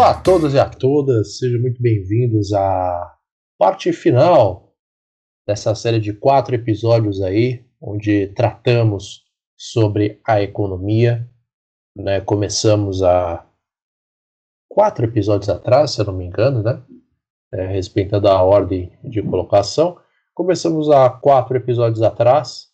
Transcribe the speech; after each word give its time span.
Olá 0.00 0.12
a 0.12 0.20
todos 0.22 0.54
e 0.54 0.58
a 0.58 0.66
todas, 0.66 1.36
sejam 1.36 1.60
muito 1.60 1.82
bem-vindos 1.82 2.54
à 2.54 3.18
parte 3.58 3.92
final 3.92 4.72
dessa 5.46 5.74
série 5.74 6.00
de 6.00 6.14
quatro 6.14 6.54
episódios 6.54 7.20
aí, 7.20 7.66
onde 7.78 8.28
tratamos 8.28 9.24
sobre 9.58 10.18
a 10.26 10.40
economia. 10.40 11.28
Né? 11.94 12.18
Começamos 12.22 13.02
a 13.02 13.46
quatro 14.70 15.04
episódios 15.04 15.50
atrás, 15.50 15.90
se 15.90 16.00
eu 16.00 16.06
não 16.06 16.14
me 16.14 16.24
engano, 16.24 16.62
né? 16.62 16.82
É, 17.52 17.66
respeitando 17.66 18.26
a 18.26 18.42
ordem 18.42 18.90
de 19.04 19.22
colocação. 19.22 19.98
Começamos 20.32 20.88
há 20.88 21.10
quatro 21.10 21.58
episódios 21.58 22.00
atrás, 22.00 22.68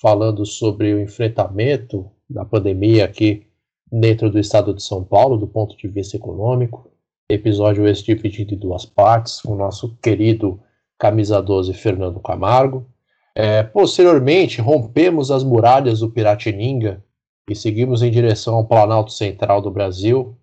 falando 0.00 0.44
sobre 0.44 0.92
o 0.92 1.00
enfrentamento 1.00 2.10
da 2.28 2.44
pandemia 2.44 3.04
aqui 3.04 3.51
dentro 3.92 4.30
do 4.30 4.38
estado 4.38 4.72
de 4.72 4.82
São 4.82 5.04
Paulo, 5.04 5.36
do 5.36 5.46
ponto 5.46 5.76
de 5.76 5.86
vista 5.86 6.16
econômico. 6.16 6.90
Episódio 7.28 7.86
esse 7.86 8.02
dividido 8.02 8.54
em 8.54 8.58
duas 8.58 8.86
partes, 8.86 9.42
com 9.42 9.52
o 9.52 9.56
nosso 9.56 9.94
querido 10.02 10.58
camisa 10.98 11.42
12 11.42 11.74
Fernando 11.74 12.18
Camargo. 12.18 12.86
É, 13.34 13.62
posteriormente, 13.62 14.60
rompemos 14.62 15.30
as 15.30 15.44
muralhas 15.44 16.00
do 16.00 16.08
Piratininga 16.08 17.04
e 17.48 17.54
seguimos 17.54 18.02
em 18.02 18.10
direção 18.10 18.54
ao 18.54 18.64
Planalto 18.64 19.12
Central 19.12 19.60
do 19.60 19.70
Brasil 19.70 20.36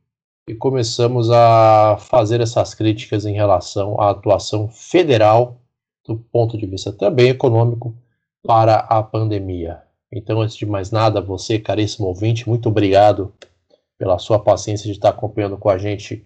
e 0.47 0.53
começamos 0.53 1.29
a 1.31 1.97
fazer 1.99 2.41
essas 2.41 2.73
críticas 2.73 3.25
em 3.25 3.33
relação 3.33 3.99
à 3.99 4.09
atuação 4.09 4.67
federal, 4.67 5.61
do 6.05 6.17
ponto 6.17 6.57
de 6.57 6.65
vista 6.65 6.91
também 6.91 7.29
econômico, 7.29 7.95
para 8.43 8.75
a 8.75 9.01
pandemia. 9.01 9.88
Então, 10.11 10.41
antes 10.41 10.55
de 10.55 10.65
mais 10.65 10.89
nada, 10.91 11.21
você, 11.21 11.59
caríssimo 11.59 12.07
ouvinte, 12.07 12.47
muito 12.47 12.69
obrigado 12.69 13.33
pela 13.97 14.17
sua 14.17 14.39
paciência 14.39 14.85
de 14.85 14.93
estar 14.93 15.09
acompanhando 15.09 15.57
com 15.57 15.69
a 15.69 15.77
gente 15.77 16.25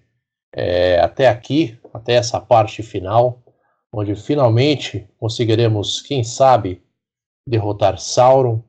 é, 0.54 1.00
até 1.00 1.28
aqui, 1.28 1.78
até 1.94 2.14
essa 2.14 2.40
parte 2.40 2.82
final, 2.84 3.42
onde 3.92 4.16
finalmente 4.16 5.08
conseguiremos, 5.20 6.02
quem 6.02 6.24
sabe, 6.24 6.82
derrotar 7.46 8.00
Sauron, 8.00 8.64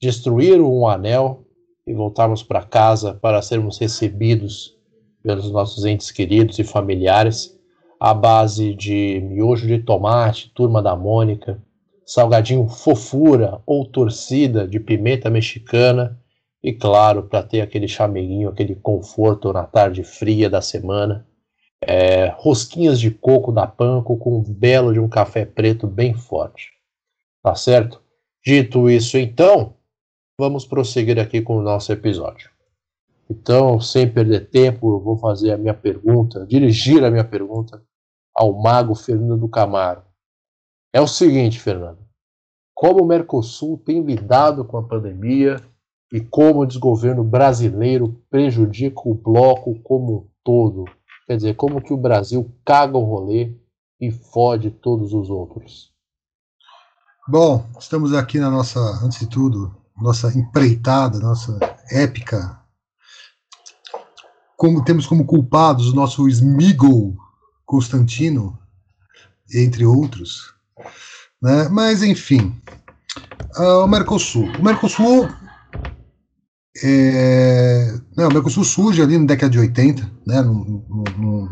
destruir 0.00 0.60
um 0.60 0.88
anel 0.88 1.44
e 1.86 1.92
voltarmos 1.92 2.42
para 2.42 2.64
casa 2.64 3.14
para 3.14 3.42
sermos 3.42 3.78
recebidos 3.78 4.76
pelos 5.22 5.50
nossos 5.50 5.84
entes 5.84 6.10
queridos 6.10 6.58
e 6.58 6.64
familiares 6.64 7.58
à 7.98 8.14
base 8.14 8.74
de 8.74 9.20
miojo 9.20 9.66
de 9.66 9.78
tomate, 9.78 10.50
turma 10.54 10.82
da 10.82 10.96
Mônica, 10.96 11.62
salgadinho 12.10 12.68
fofura 12.68 13.62
ou 13.64 13.86
torcida 13.86 14.66
de 14.66 14.80
pimenta 14.80 15.30
mexicana 15.30 16.20
e 16.60 16.72
claro, 16.72 17.22
para 17.22 17.40
ter 17.40 17.60
aquele 17.60 17.86
chameguinho, 17.86 18.48
aquele 18.48 18.74
conforto 18.74 19.52
na 19.52 19.62
tarde 19.62 20.02
fria 20.02 20.50
da 20.50 20.60
semana, 20.60 21.24
é, 21.80 22.26
rosquinhas 22.36 22.98
de 22.98 23.12
coco 23.12 23.52
da 23.52 23.64
Panko 23.64 24.16
com 24.18 24.38
um 24.38 24.42
belo 24.42 24.92
de 24.92 24.98
um 24.98 25.08
café 25.08 25.44
preto 25.44 25.86
bem 25.86 26.12
forte. 26.12 26.72
Tá 27.44 27.54
certo? 27.54 28.02
Dito 28.44 28.90
isso, 28.90 29.16
então, 29.16 29.76
vamos 30.36 30.66
prosseguir 30.66 31.18
aqui 31.20 31.40
com 31.40 31.58
o 31.58 31.62
nosso 31.62 31.92
episódio. 31.92 32.50
Então, 33.30 33.78
sem 33.78 34.10
perder 34.10 34.50
tempo, 34.50 34.96
eu 34.96 35.00
vou 35.00 35.16
fazer 35.16 35.52
a 35.52 35.56
minha 35.56 35.74
pergunta, 35.74 36.44
dirigir 36.44 37.04
a 37.04 37.10
minha 37.10 37.24
pergunta 37.24 37.80
ao 38.34 38.52
mago 38.52 38.96
Fernando 38.96 39.48
Camargo. 39.48 40.10
É 40.92 41.00
o 41.00 41.06
seguinte, 41.06 41.60
Fernando. 41.60 41.99
Como 42.80 43.02
o 43.02 43.06
Mercosul 43.06 43.76
tem 43.76 44.02
lidado 44.02 44.64
com 44.64 44.78
a 44.78 44.82
pandemia 44.82 45.62
e 46.10 46.18
como 46.18 46.60
o 46.60 46.66
desgoverno 46.66 47.22
brasileiro 47.22 48.24
prejudica 48.30 49.02
o 49.04 49.14
bloco 49.14 49.78
como 49.82 50.16
um 50.16 50.28
todo? 50.42 50.86
Quer 51.26 51.36
dizer, 51.36 51.56
como 51.56 51.82
que 51.82 51.92
o 51.92 51.98
Brasil 51.98 52.50
caga 52.64 52.96
o 52.96 53.04
rolê 53.04 53.54
e 54.00 54.10
fode 54.10 54.70
todos 54.70 55.12
os 55.12 55.28
outros? 55.28 55.92
Bom, 57.28 57.68
estamos 57.78 58.14
aqui 58.14 58.38
na 58.38 58.50
nossa, 58.50 58.80
antes 59.04 59.18
de 59.18 59.26
tudo, 59.26 59.76
nossa 60.00 60.32
empreitada, 60.32 61.18
nossa 61.18 61.58
épica. 61.90 62.62
Como 64.56 64.82
temos 64.82 65.06
como 65.06 65.26
culpados 65.26 65.92
o 65.92 65.94
nosso 65.94 66.26
Smigol 66.30 67.14
Constantino, 67.66 68.58
entre 69.52 69.84
outros. 69.84 70.54
Né? 71.42 71.68
Mas, 71.70 72.02
enfim, 72.02 72.54
uh, 73.58 73.84
o 73.84 73.88
Mercosul. 73.88 74.50
O 74.58 74.62
Mercosul. 74.62 75.28
É, 76.82 77.94
não, 78.16 78.28
o 78.28 78.32
Mercosul 78.32 78.64
surge 78.64 79.02
ali 79.02 79.18
na 79.18 79.26
década 79.26 79.50
de 79.50 79.58
80, 79.58 80.10
né, 80.26 80.40
no, 80.40 80.64
no, 80.88 81.44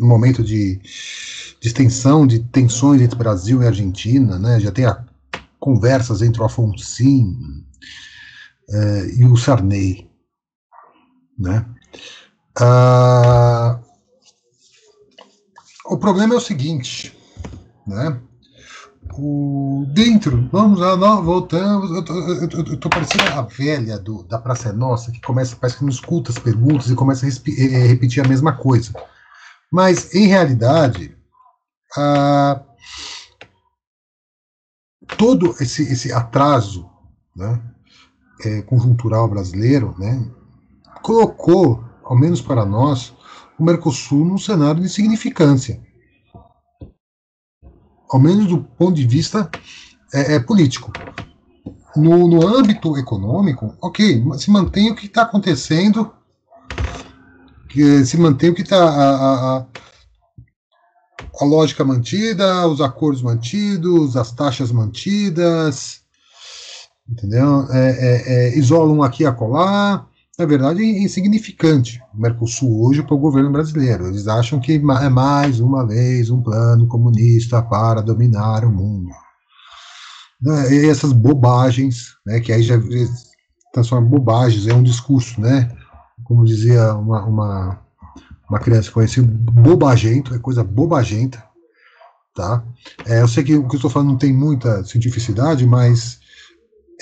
no 0.00 0.06
momento 0.06 0.42
de, 0.42 0.78
de, 0.78 1.68
extensão 1.68 2.26
de 2.26 2.40
tensões 2.40 3.02
entre 3.02 3.16
Brasil 3.16 3.62
e 3.62 3.66
Argentina, 3.66 4.38
né, 4.38 4.58
já 4.58 4.72
tem 4.72 4.86
a, 4.86 5.04
conversas 5.60 6.22
entre 6.22 6.40
o 6.40 6.44
Afonso 6.44 6.82
é, 8.70 9.06
e 9.16 9.24
o 9.24 9.36
Sarney. 9.36 10.10
Né. 11.38 11.64
Uh, 12.58 13.80
o 15.86 15.98
problema 15.98 16.34
é 16.34 16.36
o 16.36 16.40
seguinte, 16.40 17.16
né? 17.86 18.20
O, 19.18 19.84
dentro, 19.88 20.48
vamos 20.52 20.78
lá, 20.78 20.96
não, 20.96 21.22
voltamos. 21.22 21.90
Eu 21.90 22.04
tô, 22.04 22.14
eu, 22.14 22.48
tô, 22.48 22.58
eu 22.58 22.76
tô, 22.76 22.88
parecendo 22.88 23.24
a 23.24 23.42
velha 23.42 23.98
do, 23.98 24.22
da 24.24 24.38
Praça 24.38 24.70
é 24.70 24.72
Nossa, 24.72 25.10
que 25.10 25.20
começa, 25.20 25.56
parece 25.56 25.78
que 25.78 25.84
não 25.84 25.90
escuta 25.90 26.30
as 26.30 26.38
perguntas 26.38 26.88
e 26.88 26.94
começa 26.94 27.26
a 27.26 27.28
é, 27.28 27.86
repetir 27.86 28.24
a 28.24 28.28
mesma 28.28 28.52
coisa. 28.52 28.92
Mas, 29.70 30.14
em 30.14 30.26
realidade, 30.26 31.16
a, 31.96 32.60
todo 35.18 35.54
esse, 35.60 35.82
esse 35.82 36.12
atraso 36.12 36.88
né, 37.36 37.60
é, 38.44 38.62
conjuntural 38.62 39.28
brasileiro 39.28 39.94
né, 39.98 40.24
colocou, 41.02 41.84
ao 42.04 42.18
menos 42.18 42.40
para 42.40 42.64
nós, 42.64 43.14
o 43.58 43.64
Mercosul 43.64 44.24
num 44.24 44.38
cenário 44.38 44.80
de 44.80 44.88
significância 44.88 45.80
ao 48.12 48.20
menos 48.20 48.46
do 48.46 48.58
ponto 48.58 48.92
de 48.92 49.06
vista 49.06 49.50
é, 50.12 50.34
é 50.34 50.40
político. 50.40 50.92
No, 51.96 52.28
no 52.28 52.46
âmbito 52.46 52.96
econômico, 52.96 53.74
ok, 53.80 54.22
se 54.38 54.50
mantém 54.50 54.90
o 54.90 54.94
que 54.94 55.06
está 55.06 55.22
acontecendo, 55.22 56.12
que, 57.68 58.04
se 58.04 58.16
mantém 58.18 58.50
o 58.50 58.54
que 58.54 58.62
está 58.62 58.82
a, 58.82 59.58
a, 59.58 59.66
a 61.40 61.44
lógica 61.44 61.84
mantida, 61.84 62.66
os 62.66 62.80
acordos 62.80 63.22
mantidos, 63.22 64.16
as 64.16 64.32
taxas 64.32 64.70
mantidas, 64.70 66.00
entendeu? 67.08 67.66
É, 67.70 67.90
é, 67.90 68.34
é, 68.34 68.58
isolam 68.58 69.02
aqui 69.02 69.22
e 69.22 69.26
acolá, 69.26 70.06
na 70.38 70.46
verdade, 70.46 70.82
insignificante 70.82 72.02
o 72.14 72.20
Mercosul 72.20 72.86
hoje 72.86 73.02
para 73.02 73.14
o 73.14 73.18
governo 73.18 73.52
brasileiro. 73.52 74.06
Eles 74.06 74.26
acham 74.26 74.58
que 74.58 74.74
é 74.74 75.08
mais 75.08 75.60
uma 75.60 75.86
vez 75.86 76.30
um 76.30 76.42
plano 76.42 76.86
comunista 76.86 77.62
para 77.62 78.00
dominar 78.00 78.64
o 78.64 78.72
mundo. 78.72 79.10
Né, 80.40 80.74
e 80.74 80.88
essas 80.88 81.12
bobagens, 81.12 82.16
né, 82.26 82.40
que 82.40 82.52
aí 82.52 82.62
já 82.62 82.74
transforma 83.72 84.08
bobagens, 84.08 84.66
é 84.66 84.74
um 84.74 84.82
discurso, 84.82 85.40
né? 85.40 85.70
Como 86.24 86.44
dizia 86.44 86.94
uma, 86.94 87.24
uma, 87.24 87.80
uma 88.48 88.58
criança 88.58 88.90
conhecida, 88.90 89.26
bobagento, 89.52 90.34
é 90.34 90.38
coisa 90.38 90.64
bobagenta, 90.64 91.44
tá? 92.34 92.64
É, 93.06 93.20
eu 93.20 93.28
sei 93.28 93.44
que 93.44 93.54
o 93.54 93.68
que 93.68 93.74
eu 93.74 93.78
estou 93.78 93.90
falando 93.90 94.08
não 94.08 94.18
tem 94.18 94.32
muita 94.32 94.82
cientificidade, 94.84 95.66
mas 95.66 96.21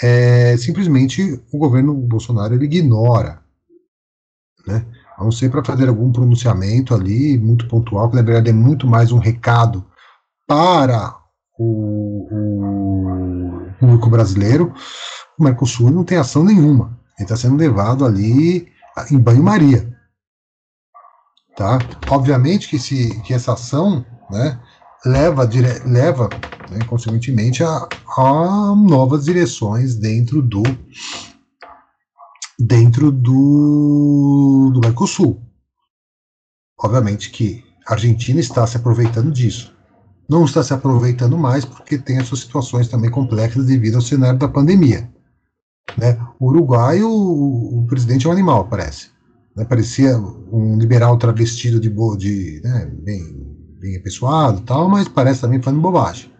é, 0.02 0.56
simplesmente 0.56 1.40
o 1.52 1.58
governo 1.58 1.94
Bolsonaro 1.94 2.54
ele 2.54 2.64
ignora, 2.64 3.42
né? 4.66 4.84
A 5.16 5.24
não 5.24 5.30
ser 5.30 5.50
para 5.50 5.64
fazer 5.64 5.88
algum 5.88 6.10
pronunciamento 6.10 6.94
ali 6.94 7.38
muito 7.38 7.68
pontual, 7.68 8.08
que 8.08 8.16
na 8.16 8.22
verdade 8.22 8.48
é 8.48 8.52
muito 8.52 8.86
mais 8.86 9.12
um 9.12 9.18
recado 9.18 9.84
para 10.46 11.14
o, 11.58 12.26
o 12.30 13.72
público 13.78 14.08
brasileiro. 14.08 14.72
O 15.38 15.44
Mercosul 15.44 15.90
não 15.90 16.04
tem 16.04 16.16
ação 16.16 16.42
nenhuma. 16.42 16.98
Ele 17.18 17.24
está 17.24 17.36
sendo 17.36 17.56
levado 17.56 18.04
ali 18.04 18.66
em 19.10 19.18
banho-maria. 19.18 19.94
Tá? 21.54 21.78
Obviamente 22.08 22.68
que, 22.68 22.76
esse, 22.76 23.20
que 23.20 23.34
essa 23.34 23.52
ação 23.52 24.04
né, 24.30 24.58
leva, 25.04 25.46
dire, 25.46 25.80
leva 25.84 26.28
né, 26.70 26.84
consequentemente, 26.86 27.62
a, 27.62 27.88
a, 28.16 28.74
novas 28.76 29.24
direções 29.24 29.96
dentro 29.96 30.40
do 30.40 30.62
dentro 32.58 33.10
do, 33.10 34.70
do 34.72 34.80
Mercosul. 34.80 35.40
Obviamente 36.78 37.30
que 37.30 37.64
a 37.86 37.94
Argentina 37.94 38.38
está 38.38 38.66
se 38.66 38.76
aproveitando 38.76 39.32
disso. 39.32 39.74
Não 40.28 40.44
está 40.44 40.62
se 40.62 40.72
aproveitando 40.72 41.38
mais 41.38 41.64
porque 41.64 41.98
tem 41.98 42.18
as 42.18 42.28
suas 42.28 42.40
situações 42.40 42.86
também 42.86 43.10
complexas 43.10 43.66
devido 43.66 43.96
ao 43.96 44.02
cenário 44.02 44.38
da 44.38 44.46
pandemia. 44.46 45.10
Né? 45.96 46.18
O 46.38 46.48
Uruguai, 46.48 47.02
o, 47.02 47.80
o 47.80 47.86
presidente 47.86 48.26
é 48.26 48.28
um 48.28 48.32
animal, 48.32 48.68
parece. 48.68 49.08
Né, 49.56 49.64
parecia 49.64 50.16
um 50.18 50.78
liberal 50.78 51.16
travestido 51.16 51.80
de, 51.80 51.88
de 52.16 52.60
né, 52.62 52.86
bem, 53.02 53.39
bem 53.80 53.96
apessoado 53.96 54.60
tal, 54.60 54.88
mas 54.88 55.08
parece 55.08 55.40
também 55.40 55.62
falando 55.62 55.80
bobagem. 55.80 56.30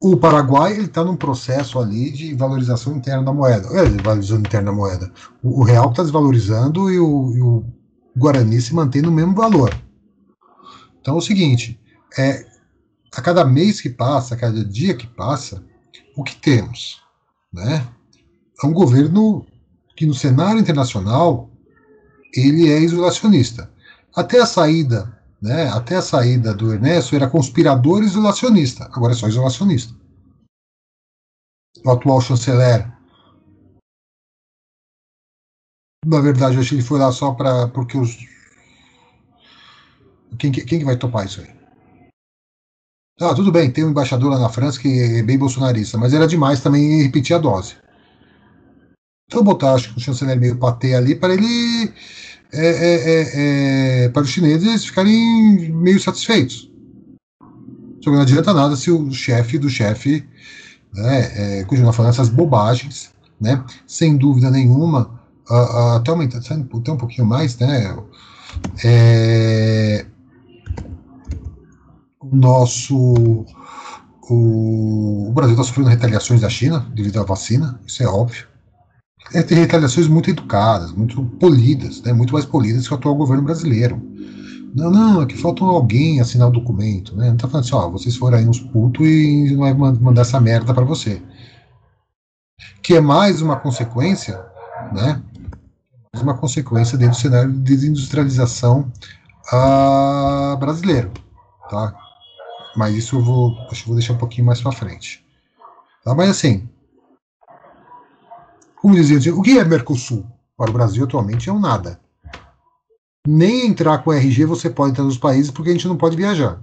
O 0.00 0.16
Paraguai 0.16 0.72
ele 0.72 0.84
está 0.84 1.02
num 1.02 1.16
processo 1.16 1.78
ali 1.78 2.10
de 2.10 2.34
valorização 2.34 2.96
interna 2.96 3.24
da 3.24 3.32
moeda. 3.32 3.68
É, 3.68 3.88
valorização 4.02 4.38
interna 4.38 4.70
da 4.70 4.76
moeda. 4.76 5.10
O, 5.42 5.60
o 5.60 5.64
real 5.64 5.90
está 5.90 6.02
desvalorizando 6.02 6.90
e 6.90 6.98
o, 6.98 7.32
e 7.34 7.40
o, 7.40 7.64
Guarani 8.16 8.60
se 8.60 8.74
mantém 8.74 9.02
no 9.02 9.10
mesmo 9.10 9.34
valor. 9.34 9.74
Então 11.00 11.14
é 11.14 11.18
o 11.18 11.22
seguinte: 11.22 11.80
é, 12.16 12.46
a 13.16 13.22
cada 13.22 13.44
mês 13.44 13.80
que 13.80 13.90
passa, 13.90 14.34
a 14.34 14.38
cada 14.38 14.64
dia 14.64 14.94
que 14.94 15.06
passa, 15.06 15.64
o 16.16 16.22
que 16.22 16.36
temos? 16.36 17.02
Né? 17.52 17.86
É 18.62 18.66
um 18.66 18.72
governo 18.72 19.46
que 19.96 20.06
no 20.06 20.14
cenário 20.14 20.60
internacional 20.60 21.50
ele 22.34 22.70
é 22.70 22.80
isolacionista. 22.80 23.70
Até 24.14 24.40
a 24.40 24.46
saída 24.46 25.18
né, 25.44 25.68
até 25.68 25.96
a 25.96 26.02
saída 26.02 26.54
do 26.54 26.72
Ernesto, 26.72 27.14
era 27.14 27.28
conspirador 27.28 28.02
isolacionista, 28.02 28.86
agora 28.86 29.12
é 29.12 29.16
só 29.16 29.28
isolacionista. 29.28 29.94
O 31.84 31.90
atual 31.90 32.18
chanceler. 32.22 32.90
Na 36.06 36.20
verdade, 36.20 36.58
acho 36.58 36.70
que 36.70 36.76
ele 36.76 36.82
foi 36.82 36.98
lá 36.98 37.12
só 37.12 37.32
para. 37.32 37.68
Porque 37.68 37.98
os. 37.98 38.16
Quem, 40.38 40.50
quem 40.50 40.78
que 40.78 40.84
vai 40.84 40.96
topar 40.96 41.26
isso 41.26 41.42
aí? 41.42 41.54
Ah, 43.20 43.34
tudo 43.34 43.52
bem, 43.52 43.70
tem 43.70 43.84
um 43.84 43.90
embaixador 43.90 44.30
lá 44.30 44.38
na 44.38 44.48
França 44.48 44.80
que 44.80 44.88
é 44.88 45.22
bem 45.22 45.38
bolsonarista, 45.38 45.98
mas 45.98 46.14
era 46.14 46.26
demais 46.26 46.62
também 46.62 47.02
repetir 47.02 47.36
a 47.36 47.38
dose. 47.38 47.76
Então 49.26 49.44
botar, 49.44 49.74
acho 49.74 49.92
que 49.92 49.98
o 49.98 50.00
chanceler 50.00 50.40
meio 50.40 50.58
patê 50.58 50.94
ali 50.94 51.14
para 51.14 51.34
ele 51.34 51.92
é, 52.54 52.66
é, 52.66 52.94
é, 52.94 54.04
é, 54.04 54.08
para 54.10 54.22
os 54.22 54.30
chineses 54.30 54.84
ficarem 54.84 55.72
meio 55.72 56.00
satisfeitos. 56.00 56.70
Que 58.00 58.10
não 58.10 58.20
adianta 58.20 58.52
nada 58.52 58.76
se 58.76 58.90
o 58.90 59.10
chefe 59.12 59.58
do 59.58 59.68
chefe 59.68 60.24
né, 60.92 61.60
é, 61.60 61.64
continuar 61.64 61.92
falando 61.92 62.12
essas 62.12 62.28
bobagens, 62.28 63.10
né, 63.40 63.64
sem 63.86 64.16
dúvida 64.16 64.50
nenhuma, 64.50 65.20
até 65.96 66.12
até 66.12 66.54
um 66.54 66.96
pouquinho 66.96 67.26
mais, 67.26 67.58
né, 67.58 67.96
o 72.20 72.36
nosso 72.36 73.44
o 74.30 75.30
Brasil 75.34 75.52
está 75.52 75.64
sofrendo 75.64 75.90
retaliações 75.90 76.40
da 76.40 76.48
China 76.48 76.86
devido 76.94 77.20
à 77.20 77.24
vacina, 77.24 77.78
isso 77.86 78.02
é 78.02 78.06
óbvio 78.06 78.53
é, 79.32 79.42
tem 79.42 79.58
retaliações 79.58 80.06
muito 80.06 80.30
educadas, 80.30 80.92
muito 80.92 81.24
polidas, 81.40 82.02
né, 82.02 82.12
muito 82.12 82.32
mais 82.32 82.44
polidas 82.44 82.86
que 82.86 82.94
o 82.94 82.96
atual 82.96 83.14
governo 83.14 83.42
brasileiro. 83.42 84.00
Não, 84.74 84.90
não, 84.90 85.22
é 85.22 85.26
que 85.26 85.36
falta 85.36 85.64
alguém 85.64 86.20
assinar 86.20 86.48
o 86.48 86.52
documento, 86.52 87.16
né? 87.16 87.28
Não 87.28 87.36
tá 87.36 87.46
falando 87.46 87.64
assim, 87.64 87.76
ó, 87.76 87.88
vocês 87.88 88.16
foram 88.16 88.38
aí 88.38 88.48
uns 88.48 88.58
putos 88.58 89.06
e 89.06 89.52
não 89.52 89.60
vai 89.60 89.72
mandar 89.72 90.22
essa 90.22 90.40
merda 90.40 90.74
para 90.74 90.84
você. 90.84 91.22
Que 92.82 92.96
é 92.96 93.00
mais 93.00 93.40
uma 93.40 93.54
consequência, 93.54 94.44
né? 94.92 95.22
Mais 96.12 96.22
uma 96.24 96.36
consequência 96.36 96.98
dentro 96.98 97.14
do 97.14 97.20
cenário 97.20 97.52
de 97.52 97.60
desindustrialização 97.60 98.90
uh, 99.52 100.56
brasileiro, 100.56 101.12
tá? 101.70 101.94
Mas 102.76 102.96
isso 102.96 103.16
eu 103.16 103.22
vou, 103.22 103.56
acho 103.70 103.82
que 103.82 103.88
vou 103.88 103.96
deixar 103.96 104.14
um 104.14 104.18
pouquinho 104.18 104.46
mais 104.46 104.60
para 104.60 104.72
frente. 104.72 105.24
Tá? 106.04 106.16
Mas 106.16 106.30
assim, 106.30 106.68
como 108.84 108.94
dizia, 108.94 109.34
o 109.34 109.40
que 109.40 109.58
é 109.58 109.64
Mercosul? 109.64 110.26
Para 110.58 110.68
o 110.68 110.74
Brasil 110.74 111.02
atualmente 111.02 111.48
é 111.48 111.52
um 111.54 111.58
nada. 111.58 111.98
Nem 113.26 113.66
entrar 113.66 114.04
com 114.04 114.12
RG 114.12 114.44
você 114.44 114.68
pode 114.68 114.90
entrar 114.90 115.04
nos 115.04 115.16
países 115.16 115.50
porque 115.50 115.70
a 115.70 115.72
gente 115.72 115.88
não 115.88 115.96
pode 115.96 116.14
viajar. 116.14 116.62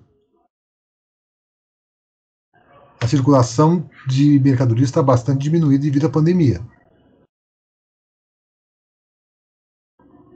A 3.00 3.08
circulação 3.08 3.90
de 4.08 4.40
mercadorias 4.40 4.90
está 4.90 5.02
bastante 5.02 5.42
diminuída 5.42 5.84
devido 5.84 6.06
à 6.06 6.10
pandemia. 6.12 6.62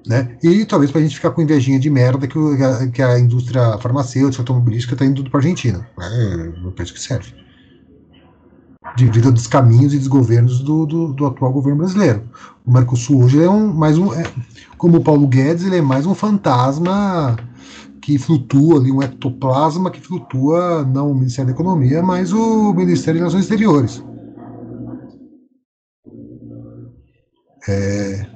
Né? 0.08 0.40
E 0.42 0.66
talvez 0.66 0.90
para 0.90 1.02
a 1.02 1.04
gente 1.04 1.18
ficar 1.18 1.30
com 1.30 1.44
invejinha 1.44 1.80
de 1.80 1.92
merda 1.92 2.28
que, 2.28 2.40
a, 2.64 2.92
que 2.92 3.02
a 3.04 3.20
indústria 3.20 3.78
farmacêutica, 3.78 4.42
automobilística 4.42 4.96
está 4.96 5.06
indo 5.06 5.30
para 5.30 5.38
a 5.40 5.44
Argentina. 5.44 5.88
É, 6.00 6.66
eu 6.66 6.72
penso 6.72 6.96
que 6.96 7.00
serve 7.00 7.45
devido 8.96 9.30
aos 9.30 9.48
caminhos 9.48 9.94
e 9.94 9.98
desgovernos 9.98 10.60
do, 10.60 10.86
do, 10.86 11.14
do, 11.14 11.26
atual 11.26 11.52
governo 11.52 11.80
brasileiro. 11.80 12.24
O 12.66 12.72
Mercosul 12.72 13.24
hoje 13.24 13.44
é 13.44 13.50
um 13.50 13.74
mais 13.74 13.98
um, 13.98 14.14
é, 14.14 14.24
como 14.78 14.98
o 14.98 15.04
Paulo 15.04 15.28
Guedes, 15.28 15.66
ele 15.66 15.78
é 15.78 15.82
mais 15.82 16.06
um 16.06 16.16
fantasma 16.16 17.36
que 18.02 18.18
flutua 18.18 18.80
ali, 18.80 18.92
um 18.92 19.02
ectoplasma 19.02 19.90
que 19.90 20.00
flutua 20.00 20.84
não 20.84 21.12
o 21.12 21.16
Ministério 21.16 21.48
da 21.48 21.60
Economia, 21.60 22.04
mas 22.04 22.32
o 22.32 22.74
Ministério 22.74 23.20
das 23.20 23.34
Relações 23.34 23.44
Exteriores. 23.44 24.04
É, 27.68 28.28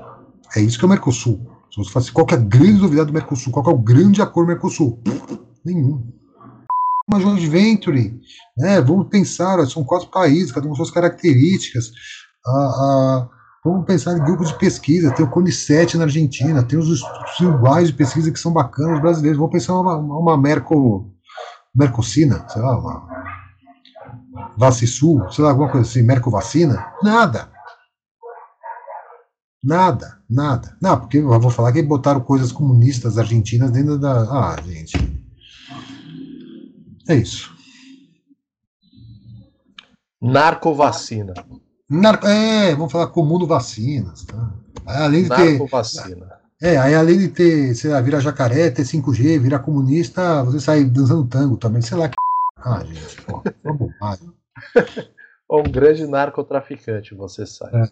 é 0.55 0.61
isso 0.61 0.77
que 0.77 0.85
é 0.85 0.87
o 0.87 0.89
Mercosul. 0.89 1.39
Se 1.71 1.77
você 1.77 1.91
fala 1.91 2.03
assim, 2.03 2.13
qual 2.13 2.27
é 2.31 2.33
a 2.33 2.37
grande 2.37 2.81
novidade 2.81 3.07
do 3.07 3.13
Mercosul? 3.13 3.53
Qual 3.53 3.65
é 3.67 3.69
o 3.69 3.77
grande 3.77 4.21
acordo 4.21 4.47
Mercosul? 4.47 4.99
Nenhum 5.63 6.18
uma 7.09 7.19
joint 7.19 7.45
venture, 7.47 8.21
né? 8.55 8.79
Vamos 8.81 9.07
pensar, 9.09 9.65
são 9.65 9.83
quatro 9.83 10.09
países, 10.09 10.51
cada 10.51 10.67
um 10.67 10.69
com 10.69 10.75
suas 10.75 10.91
características. 10.91 11.91
Vamos 13.65 13.85
pensar 13.85 14.15
em 14.15 14.23
grupos 14.23 14.49
de 14.49 14.59
pesquisa, 14.59 15.11
tem 15.11 15.25
o 15.25 15.29
CONICET 15.29 15.97
na 15.97 16.03
Argentina, 16.03 16.63
tem 16.63 16.77
os 16.77 17.01
iguais 17.41 17.87
de 17.87 17.93
pesquisa 17.93 18.31
que 18.31 18.39
são 18.39 18.53
bacanas 18.53 19.01
brasileiros. 19.01 19.39
Vamos 19.39 19.51
pensar 19.51 19.73
uma, 19.73 19.97
uma 19.97 20.37
Merco, 20.37 21.11
Mercocina, 21.75 22.45
sei 22.47 22.61
lá, 22.61 22.77
uma 22.77 23.09
Vacisul, 24.55 25.29
sei 25.31 25.43
lá, 25.43 25.49
alguma 25.49 25.69
coisa 25.69 25.89
assim, 25.89 26.03
Mercovacina. 26.03 26.93
Nada. 27.01 27.49
Nada, 29.61 30.21
nada. 30.29 30.77
Não, 30.81 30.97
porque 30.97 31.17
eu 31.17 31.39
vou 31.39 31.49
falar 31.49 31.73
que 31.73 31.81
botaram 31.81 32.21
coisas 32.21 32.51
comunistas 32.51 33.17
argentinas 33.17 33.71
dentro 33.71 33.97
da. 33.97 34.21
Ah, 34.21 34.55
gente. 34.61 35.28
É 37.09 37.15
isso. 37.15 37.51
Narcovacina. 40.21 41.33
Narco, 41.89 42.27
é, 42.27 42.75
vamos 42.75 42.91
falar 42.91 43.07
comum 43.07 43.43
vacinas. 43.47 44.25
Tá? 44.25 44.53
Além 44.85 45.23
de 45.23 45.29
Narcovacina. 45.29 46.39
Ter, 46.59 46.67
é, 46.67 46.77
aí 46.77 46.93
além 46.93 47.17
de 47.17 47.29
ter, 47.29 47.73
sei 47.73 47.89
lá, 47.89 47.99
virar 47.99 48.19
jacaré, 48.19 48.69
ter 48.69 48.83
5G, 48.83 49.39
virar 49.39 49.59
comunista, 49.59 50.43
você 50.43 50.59
sai 50.59 50.83
dançando 50.83 51.27
tango 51.27 51.57
também, 51.57 51.81
sei 51.81 51.97
lá 51.97 52.07
que. 52.07 52.15
Ah, 52.61 52.83
gente, 52.83 53.21
pô, 53.21 53.41
bobagem. 53.63 54.33
um 55.49 55.63
grande 55.63 56.05
narcotraficante, 56.05 57.15
você 57.15 57.45
sabe. 57.45 57.89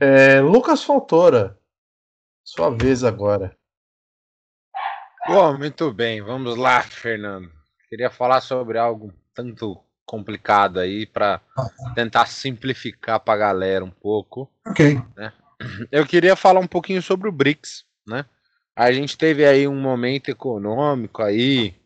É. 0.00 0.36
é, 0.38 0.40
Lucas 0.40 0.84
Fontoura, 0.84 1.58
sua 2.44 2.70
vez 2.70 3.02
agora. 3.02 3.58
Bom, 5.32 5.56
muito 5.56 5.92
bem, 5.92 6.20
vamos 6.20 6.56
lá, 6.56 6.82
Fernando. 6.82 7.48
Queria 7.88 8.10
falar 8.10 8.40
sobre 8.40 8.76
algo 8.76 9.14
tanto 9.32 9.78
complicado 10.04 10.80
aí 10.80 11.06
para 11.06 11.40
tentar 11.94 12.26
simplificar 12.26 13.20
para 13.20 13.34
a 13.34 13.36
galera 13.36 13.84
um 13.84 13.92
pouco. 13.92 14.50
Ok. 14.66 15.00
Né? 15.16 15.32
Eu 15.92 16.04
queria 16.04 16.34
falar 16.34 16.58
um 16.58 16.66
pouquinho 16.66 17.00
sobre 17.00 17.28
o 17.28 17.32
BRICS, 17.32 17.84
né? 18.04 18.24
A 18.74 18.90
gente 18.90 19.16
teve 19.16 19.46
aí 19.46 19.68
um 19.68 19.80
momento 19.80 20.30
econômico 20.30 21.22
aí 21.22 21.76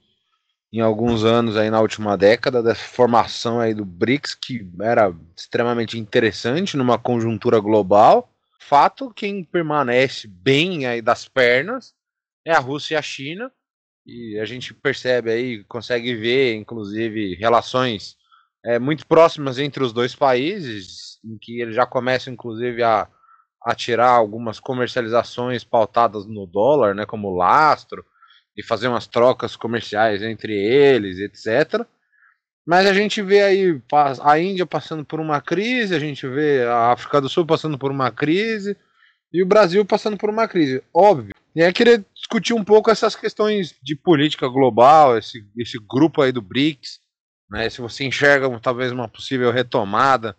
em 0.73 0.81
alguns 0.81 1.23
anos 1.23 1.55
aí 1.59 1.69
na 1.69 1.83
última 1.83 2.17
década 2.17 2.63
da 2.63 2.75
formação 2.75 3.61
aí 3.61 3.75
do 3.75 3.85
BRICS 3.85 4.35
que 4.37 4.67
era 4.81 5.15
extremamente 5.37 5.99
interessante 5.99 6.79
numa 6.79 6.97
conjuntura 6.97 7.61
global. 7.61 8.33
Fato 8.59 9.13
quem 9.15 9.45
permanece 9.45 10.27
bem 10.27 10.87
aí 10.87 11.03
das 11.03 11.29
pernas 11.29 11.93
é 12.45 12.53
a 12.53 12.59
Rússia 12.59 12.95
e 12.95 12.97
a 12.97 13.03
China. 13.03 13.51
E 14.07 14.39
a 14.39 14.45
gente 14.45 14.75
percebe 14.75 15.31
aí, 15.31 15.65
consegue 15.65 16.15
ver, 16.15 16.55
inclusive, 16.55 17.35
relações 17.37 18.17
é, 18.65 18.79
muito 18.79 19.07
próximas 19.07 19.59
entre 19.59 19.83
os 19.83 19.93
dois 19.93 20.15
países, 20.15 21.19
em 21.25 21.39
que 21.39 21.61
eles 21.61 21.75
já 21.75 21.87
começam, 21.87 22.33
inclusive, 22.33 22.83
a, 22.83 23.09
a 23.63 23.75
tirar 23.75 24.11
algumas 24.11 24.61
comercializações 24.61 25.65
pautadas 25.65 26.27
no 26.27 26.47
dólar, 26.47 26.95
né, 26.95 27.07
como 27.07 27.35
lastro, 27.35 28.05
e 28.57 28.63
fazer 28.63 28.89
umas 28.89 29.07
trocas 29.07 29.57
comerciais 29.57 30.23
entre 30.23 30.53
eles, 30.55 31.19
etc. 31.19 31.87
Mas 32.67 32.87
a 32.87 32.93
gente 32.93 33.21
vê 33.23 33.43
aí 33.43 33.83
a 34.23 34.39
Índia 34.39 34.67
passando 34.67 35.05
por 35.05 35.19
uma 35.19 35.41
crise, 35.41 35.95
a 35.95 35.99
gente 35.99 36.27
vê 36.29 36.63
a 36.65 36.93
África 36.93 37.21
do 37.21 37.29
Sul 37.29 37.47
passando 37.47 37.79
por 37.79 37.91
uma 37.91 38.11
crise 38.11 38.77
e 39.35 39.43
o 39.43 39.47
Brasil 39.47 39.85
passando 39.85 40.17
por 40.17 40.31
uma 40.31 40.47
crise. 40.47 40.81
Óbvio. 40.95 41.35
E 41.57 41.63
aí 41.63 41.73
queria 41.73 42.05
discutir 42.15 42.55
um 42.55 42.63
pouco 42.63 42.89
essas 42.89 43.17
questões 43.17 43.75
de 43.83 43.97
política 43.97 44.47
global, 44.47 45.19
esse, 45.19 45.45
esse 45.59 45.77
grupo 45.79 46.23
aí 46.23 46.31
do 46.31 46.41
BRICS, 46.41 47.01
né? 47.51 47.69
Se 47.69 47.81
você 47.81 48.05
enxerga 48.05 48.49
talvez 48.61 48.93
uma 48.93 49.09
possível 49.09 49.51
retomada 49.51 50.37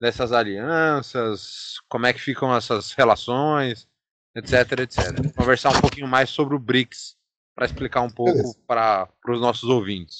dessas 0.00 0.30
alianças, 0.32 1.80
como 1.88 2.06
é 2.06 2.12
que 2.12 2.20
ficam 2.20 2.54
essas 2.54 2.92
relações, 2.92 3.88
etc, 4.36 4.80
etc. 4.80 5.34
Conversar 5.36 5.76
um 5.76 5.80
pouquinho 5.80 6.06
mais 6.06 6.30
sobre 6.30 6.54
o 6.54 6.58
BRICS, 6.58 7.16
para 7.52 7.66
explicar 7.66 8.02
um 8.02 8.10
pouco 8.10 8.54
para 8.66 9.08
os 9.28 9.40
nossos 9.40 9.68
ouvintes. 9.68 10.18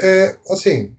É, 0.00 0.38
assim, 0.50 0.96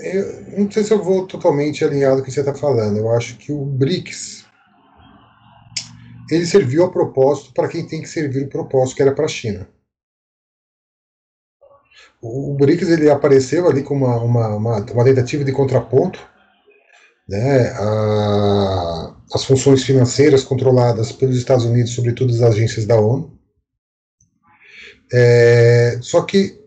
eu 0.00 0.58
não 0.58 0.70
sei 0.70 0.84
se 0.84 0.92
eu 0.92 1.02
vou 1.02 1.26
totalmente 1.26 1.84
alinhado 1.84 2.16
com 2.16 2.22
o 2.22 2.24
que 2.24 2.30
você 2.30 2.40
está 2.40 2.54
falando. 2.54 2.96
Eu 2.96 3.10
acho 3.10 3.36
que 3.36 3.52
o 3.52 3.64
BRICS 3.64 4.46
ele 6.30 6.46
serviu 6.46 6.84
a 6.84 6.90
propósito 6.90 7.52
para 7.52 7.68
quem 7.68 7.86
tem 7.86 8.02
que 8.02 8.08
servir 8.08 8.44
o 8.44 8.48
propósito, 8.48 8.96
que 8.96 9.02
era 9.02 9.14
para 9.14 9.24
a 9.24 9.28
China. 9.28 9.68
O, 12.20 12.54
BRICS 12.54 12.88
ele 12.90 13.08
apareceu 13.08 13.68
ali 13.68 13.82
como 13.82 14.06
uma, 14.06 14.16
uma, 14.16 14.48
uma, 14.56 14.76
uma 14.80 15.04
tentativa 15.04 15.44
de 15.44 15.52
contraponto 15.52 16.18
né, 17.28 17.70
a, 17.76 19.16
as 19.32 19.44
funções 19.44 19.84
financeiras 19.84 20.42
controladas 20.42 21.12
pelos 21.12 21.36
Estados 21.36 21.64
Unidos, 21.64 21.94
sobretudo 21.94 22.32
as 22.32 22.40
agências 22.40 22.86
da 22.86 22.98
ONU. 22.98 23.38
É, 25.12 25.98
só 26.00 26.22
que 26.22 26.58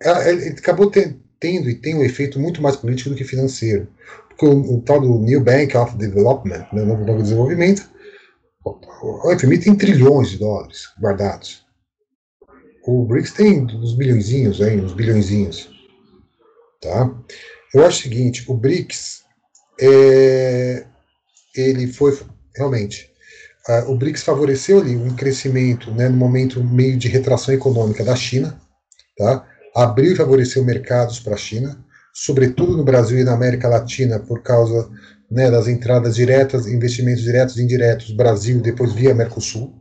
ele 0.00 0.48
acabou 0.50 0.90
tendo 0.90 1.27
e 1.68 1.74
tem 1.74 1.96
um 1.96 2.02
efeito 2.02 2.38
muito 2.38 2.60
mais 2.60 2.76
político 2.76 3.10
do 3.10 3.16
que 3.16 3.24
financeiro. 3.24 3.88
Porque 4.28 4.46
o, 4.46 4.76
o 4.76 4.82
tal 4.82 5.00
do 5.00 5.18
New 5.18 5.40
Bank 5.42 5.76
of 5.76 5.96
Development, 5.96 6.66
né, 6.72 6.82
novo 6.82 7.04
Banco 7.04 7.18
de 7.18 7.24
Desenvolvimento, 7.24 7.88
o 8.64 9.38
FMI 9.38 9.58
tem 9.58 9.74
trilhões 9.74 10.30
de 10.30 10.38
dólares 10.38 10.88
guardados. 11.00 11.64
O 12.86 13.04
BRICS 13.04 13.32
tem 13.32 13.62
uns 13.64 13.94
bilhõezinhos, 13.94 14.60
hein, 14.60 14.80
uns 14.80 14.92
bilhõezinhos. 14.92 15.70
Tá? 16.80 17.14
Eu 17.74 17.84
acho 17.84 18.00
o 18.00 18.02
seguinte, 18.02 18.44
o 18.48 18.54
BRICS 18.54 19.22
é, 19.80 20.86
ele 21.54 21.86
foi 21.86 22.18
realmente 22.56 23.08
o 23.86 23.94
BRICS 23.94 24.22
favoreceu 24.22 24.80
ali 24.80 24.96
um 24.96 25.14
crescimento, 25.14 25.90
né, 25.90 26.08
no 26.08 26.16
momento 26.16 26.62
meio 26.64 26.96
de 26.96 27.08
retração 27.08 27.52
econômica 27.52 28.02
da 28.02 28.16
China, 28.16 28.58
tá? 29.16 29.46
Abriu 29.78 30.12
e 30.12 30.16
favoreceu 30.16 30.64
mercados 30.64 31.20
para 31.20 31.34
a 31.34 31.38
China, 31.38 31.78
sobretudo 32.12 32.76
no 32.76 32.82
Brasil 32.82 33.20
e 33.20 33.22
na 33.22 33.32
América 33.32 33.68
Latina 33.68 34.18
por 34.18 34.42
causa 34.42 34.90
né, 35.30 35.48
das 35.52 35.68
entradas 35.68 36.16
diretas, 36.16 36.66
investimentos 36.66 37.22
diretos 37.22 37.56
e 37.56 37.62
indiretos, 37.62 38.10
Brasil, 38.10 38.60
depois 38.60 38.92
via 38.92 39.14
Mercosul. 39.14 39.72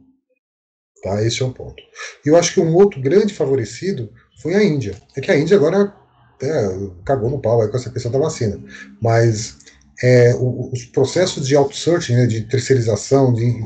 Tá? 1.01 1.23
Esse 1.23 1.41
é 1.41 1.45
um 1.47 1.51
ponto. 1.51 1.81
E 2.23 2.29
eu 2.29 2.35
acho 2.35 2.53
que 2.53 2.59
um 2.59 2.75
outro 2.75 3.01
grande 3.01 3.33
favorecido 3.33 4.11
foi 4.39 4.53
a 4.53 4.63
Índia. 4.63 4.93
É 5.15 5.21
que 5.21 5.31
a 5.31 5.35
Índia 5.35 5.57
agora 5.57 5.91
é, 6.43 6.77
cagou 7.03 7.31
no 7.31 7.41
pau 7.41 7.67
com 7.67 7.75
essa 7.75 7.89
questão 7.89 8.11
da 8.11 8.19
vacina. 8.19 8.63
Mas 9.01 9.57
é, 10.03 10.35
os 10.35 10.85
processos 10.85 11.47
de 11.47 11.55
outsourcing, 11.55 12.13
né, 12.13 12.27
de 12.27 12.41
terceirização, 12.41 13.33
de, 13.33 13.65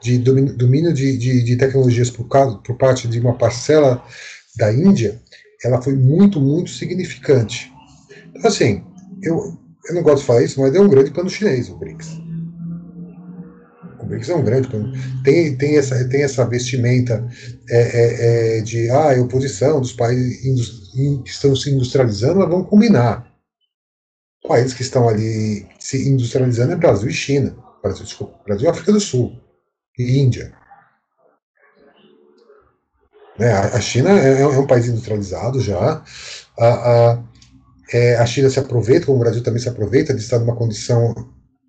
de 0.00 0.18
domínio 0.18 0.92
de, 0.92 1.18
de, 1.18 1.42
de 1.42 1.56
tecnologias 1.56 2.10
por, 2.10 2.28
causa, 2.28 2.58
por 2.58 2.76
parte 2.76 3.08
de 3.08 3.18
uma 3.18 3.36
parcela 3.36 4.00
da 4.56 4.72
Índia, 4.72 5.20
ela 5.66 5.80
foi 5.80 5.94
muito, 5.94 6.40
muito 6.40 6.70
significante. 6.70 7.72
Então, 8.34 8.48
assim, 8.48 8.84
eu, 9.22 9.58
eu 9.88 9.94
não 9.94 10.02
gosto 10.02 10.20
de 10.20 10.26
falar 10.26 10.42
isso, 10.42 10.60
mas 10.60 10.74
é 10.74 10.80
um 10.80 10.88
grande 10.88 11.10
plano 11.10 11.30
chinês 11.30 11.68
o 11.68 11.76
BRICS. 11.76 12.20
O 14.00 14.06
BRICS 14.06 14.28
é 14.28 14.34
um 14.34 14.44
grande 14.44 14.68
plano. 14.68 14.92
Tem, 15.22 15.56
tem, 15.56 15.76
essa, 15.76 16.08
tem 16.08 16.22
essa 16.22 16.44
vestimenta 16.46 17.26
é, 17.68 17.78
é, 17.78 18.58
é, 18.58 18.60
de 18.60 18.90
ah, 18.90 19.12
é 19.14 19.20
oposição 19.20 19.80
dos 19.80 19.92
países 19.92 20.40
que 21.22 21.30
estão 21.30 21.56
se 21.56 21.70
industrializando, 21.70 22.40
mas 22.40 22.48
vamos 22.48 22.68
combinar 22.68 23.34
países 24.46 24.74
que 24.74 24.82
estão 24.82 25.08
ali 25.08 25.66
se 25.78 26.08
industrializando 26.08 26.72
é 26.72 26.76
Brasil 26.76 27.08
e 27.08 27.12
China. 27.12 27.56
Brasil, 27.82 28.04
desculpa, 28.04 28.38
Brasil 28.44 28.68
África 28.68 28.92
do 28.92 29.00
Sul. 29.00 29.38
E 29.98 30.18
Índia. 30.18 30.52
Né, 33.38 33.52
a 33.52 33.80
China 33.80 34.10
é, 34.10 34.42
é, 34.42 34.46
um 34.46 34.66
país 34.66 34.86
industrializado 34.86 35.60
já. 35.60 36.02
A, 36.58 36.66
a, 36.66 37.24
é, 37.92 38.16
a, 38.16 38.26
China 38.26 38.48
se 38.48 38.58
aproveita, 38.58 39.06
como 39.06 39.18
o 39.18 39.20
Brasil 39.20 39.42
também 39.42 39.60
se 39.60 39.68
aproveita, 39.68 40.14
de 40.14 40.20
estar 40.20 40.38
numa 40.38 40.54
condição 40.54 41.12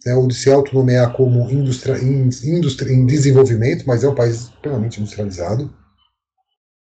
né, 0.05 0.15
ou 0.15 0.27
de 0.27 0.35
se 0.35 0.51
autonomear 0.51 1.11
como 1.13 1.49
indústria, 1.49 1.97
indústria 1.97 2.93
em 2.93 3.05
desenvolvimento, 3.05 3.85
mas 3.87 4.03
é 4.03 4.09
um 4.09 4.15
país 4.15 4.49
plenamente 4.61 4.99
industrializado. 4.99 5.73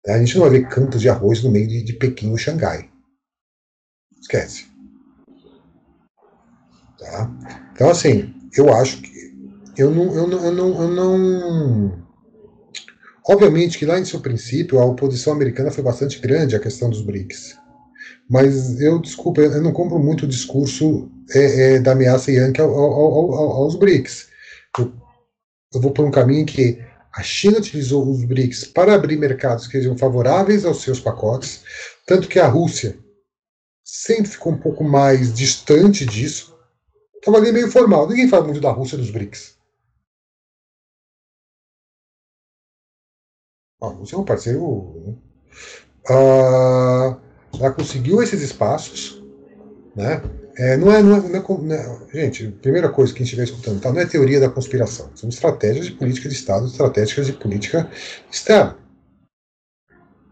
A 0.07 0.17
gente 0.19 0.35
não 0.35 0.43
vai 0.43 0.51
ver 0.51 0.69
campos 0.69 1.01
de 1.01 1.09
arroz 1.09 1.43
no 1.43 1.51
meio 1.51 1.67
de, 1.67 1.83
de 1.83 1.93
Pequim 1.93 2.31
ou 2.31 2.37
Xangai. 2.37 2.89
Esquece. 4.21 4.67
Tá? 6.99 7.29
Então, 7.73 7.89
assim, 7.89 8.33
eu 8.55 8.73
acho 8.73 9.01
que. 9.01 9.09
Eu 9.77 9.91
não, 9.91 10.13
eu, 10.13 10.27
não, 10.27 10.45
eu, 10.45 10.51
não, 10.51 10.81
eu 10.81 10.87
não. 10.89 12.08
Obviamente 13.29 13.77
que 13.77 13.85
lá 13.85 13.99
em 13.99 14.05
seu 14.05 14.19
princípio 14.19 14.79
a 14.79 14.85
oposição 14.85 15.33
americana 15.33 15.69
foi 15.69 15.83
bastante 15.83 16.19
grande 16.19 16.55
à 16.55 16.59
questão 16.59 16.89
dos 16.89 17.01
BRICS. 17.01 17.55
Mas 18.27 18.81
eu, 18.81 18.99
desculpa, 18.99 19.41
eu 19.41 19.61
não 19.61 19.71
compro 19.71 19.99
muito 19.99 20.23
o 20.23 20.27
discurso 20.27 21.11
é, 21.31 21.75
é, 21.75 21.79
da 21.79 21.91
ameaça 21.91 22.31
Yankee 22.31 22.61
ao, 22.61 22.71
ao, 22.71 23.33
ao, 23.33 23.51
aos 23.63 23.75
BRICS. 23.75 24.29
Eu, 24.79 24.91
eu 25.75 25.81
vou 25.81 25.91
por 25.91 26.05
um 26.05 26.11
caminho 26.11 26.41
em 26.41 26.45
que 26.45 26.83
a 27.13 27.21
China 27.21 27.59
utilizou 27.59 28.09
os 28.09 28.25
BRICS 28.25 28.65
para 28.65 28.95
abrir 28.95 29.17
mercados 29.17 29.67
que 29.67 29.73
sejam 29.73 29.95
favoráveis 29.95 30.65
aos 30.65 30.81
seus 30.81 30.99
pacotes, 30.99 31.61
tanto 32.07 32.27
que 32.27 32.39
a 32.39 32.47
Rússia 32.47 32.97
sempre 33.83 34.31
ficou 34.31 34.53
um 34.53 34.57
pouco 34.57 34.83
mais 34.83 35.31
distante 35.33 36.03
disso, 36.03 36.57
Estava 37.19 37.37
ali 37.37 37.51
meio 37.51 37.69
formal. 37.69 38.07
Ninguém 38.07 38.29
fala 38.29 38.45
muito 38.45 38.61
da 38.61 38.71
Rússia 38.71 38.97
dos 38.97 39.11
BRICS. 39.11 39.58
A 43.81 43.87
Rússia 43.87 44.15
é 44.15 44.19
um 44.19 44.23
parceiro. 44.23 45.17
Ah, 46.09 47.17
ela 47.57 47.71
conseguiu 47.71 48.21
esses 48.21 48.41
espaços, 48.41 49.23
né? 49.95 50.21
É, 50.57 50.75
não, 50.75 50.91
é, 50.91 51.01
não, 51.01 51.15
é, 51.15 51.19
é, 51.19 51.29
não 51.29 51.73
é, 51.73 51.97
Gente, 52.13 52.47
primeira 52.61 52.89
coisa 52.89 53.13
que 53.13 53.19
a 53.19 53.25
gente 53.25 53.33
estiver 53.33 53.43
escutando, 53.43 53.79
tá, 53.79 53.93
não 53.93 54.01
é 54.01 54.05
teoria 54.05 54.41
da 54.41 54.49
conspiração. 54.49 55.09
São 55.15 55.29
estratégias 55.29 55.85
de 55.85 55.93
política 55.93 56.27
de 56.27 56.35
Estado, 56.35 56.67
estratégicas 56.67 57.27
de 57.27 57.33
política 57.33 57.89
externa. 58.29 58.75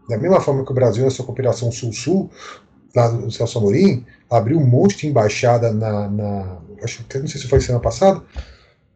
Da 0.06 0.18
mesma 0.18 0.40
forma 0.40 0.64
que 0.64 0.70
o 0.70 0.74
Brasil, 0.74 1.04
na 1.04 1.10
sua 1.10 1.24
cooperação 1.24 1.72
Sul-Sul, 1.72 2.30
lá 2.94 3.08
do 3.08 3.30
Celso 3.30 3.58
Amorim, 3.58 4.04
abriu 4.30 4.58
um 4.58 4.66
monte 4.66 4.98
de 4.98 5.06
embaixada 5.06 5.72
na, 5.72 6.08
na 6.08 6.58
acho 6.82 7.04
que 7.04 7.18
não 7.18 7.26
sei 7.26 7.40
se 7.40 7.48
foi 7.48 7.60
semana 7.60 7.82
passada, 7.82 8.22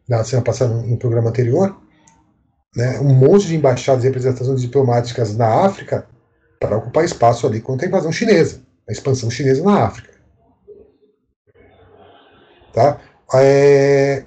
na 0.08 0.24
semana 0.24 0.44
passada, 0.44 0.74
no 0.74 0.96
programa 0.98 1.30
anterior, 1.30 1.76
né, 2.74 2.98
um 3.00 3.14
monte 3.14 3.46
de 3.46 3.56
embaixadas 3.56 4.04
e 4.04 4.06
representações 4.06 4.60
diplomáticas 4.60 5.36
na 5.36 5.64
África 5.64 6.06
para 6.58 6.76
ocupar 6.76 7.04
espaço 7.04 7.46
ali 7.46 7.60
contra 7.60 7.86
a 7.86 7.88
invasão 7.88 8.12
chinesa, 8.12 8.62
a 8.88 8.92
expansão 8.92 9.30
chinesa 9.30 9.62
na 9.62 9.84
África. 9.84 10.12
Tá? 12.72 13.00
É... 13.34 14.24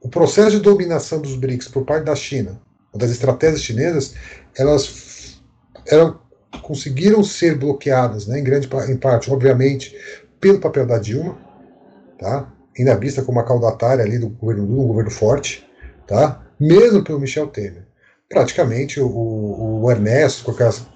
O 0.00 0.08
processo 0.08 0.50
de 0.50 0.60
dominação 0.60 1.20
dos 1.20 1.36
BRICS 1.36 1.68
por 1.68 1.84
parte 1.84 2.04
da 2.04 2.16
China, 2.16 2.60
das 2.94 3.10
estratégias 3.10 3.62
chinesas, 3.62 4.14
elas 4.56 5.40
eram, 5.86 6.20
conseguiram 6.60 7.22
ser 7.22 7.56
bloqueadas, 7.56 8.26
né, 8.26 8.40
em 8.40 8.44
grande 8.44 8.68
em 8.88 8.96
parte, 8.96 9.30
obviamente, 9.30 9.96
pelo 10.40 10.60
papel 10.60 10.84
da 10.86 10.98
Dilma, 10.98 11.38
tá? 12.18 12.52
ainda 12.76 12.96
vista 12.96 13.22
como 13.22 13.38
uma 13.38 13.46
caudatária 13.46 14.04
ali 14.04 14.18
do 14.18 14.28
governo 14.28 14.64
Lula, 14.64 14.84
um 14.84 14.88
governo 14.88 15.10
forte, 15.10 15.66
tá? 16.06 16.41
Mesmo 16.58 17.02
pelo 17.02 17.20
Michel 17.20 17.48
Temer. 17.48 17.86
Praticamente 18.28 19.00
o, 19.00 19.82
o 19.82 19.90
Ernesto, 19.90 20.44
com 20.44 20.52
aquelas 20.52 20.86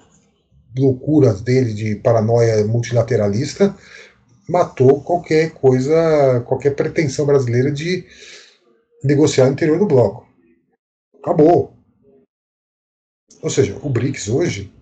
loucuras 0.77 1.41
dele 1.41 1.73
de 1.73 1.95
paranoia 1.95 2.65
multilateralista, 2.65 3.75
matou 4.47 5.01
qualquer 5.01 5.51
coisa, 5.51 6.41
qualquer 6.45 6.75
pretensão 6.75 7.25
brasileira 7.25 7.71
de 7.71 8.05
negociar 9.03 9.45
no 9.45 9.53
interior 9.53 9.77
do 9.79 9.85
bloco. 9.85 10.27
Acabou. 11.21 11.73
Ou 13.41 13.49
seja, 13.49 13.77
o 13.81 13.89
BRICS 13.89 14.29
hoje 14.29 14.73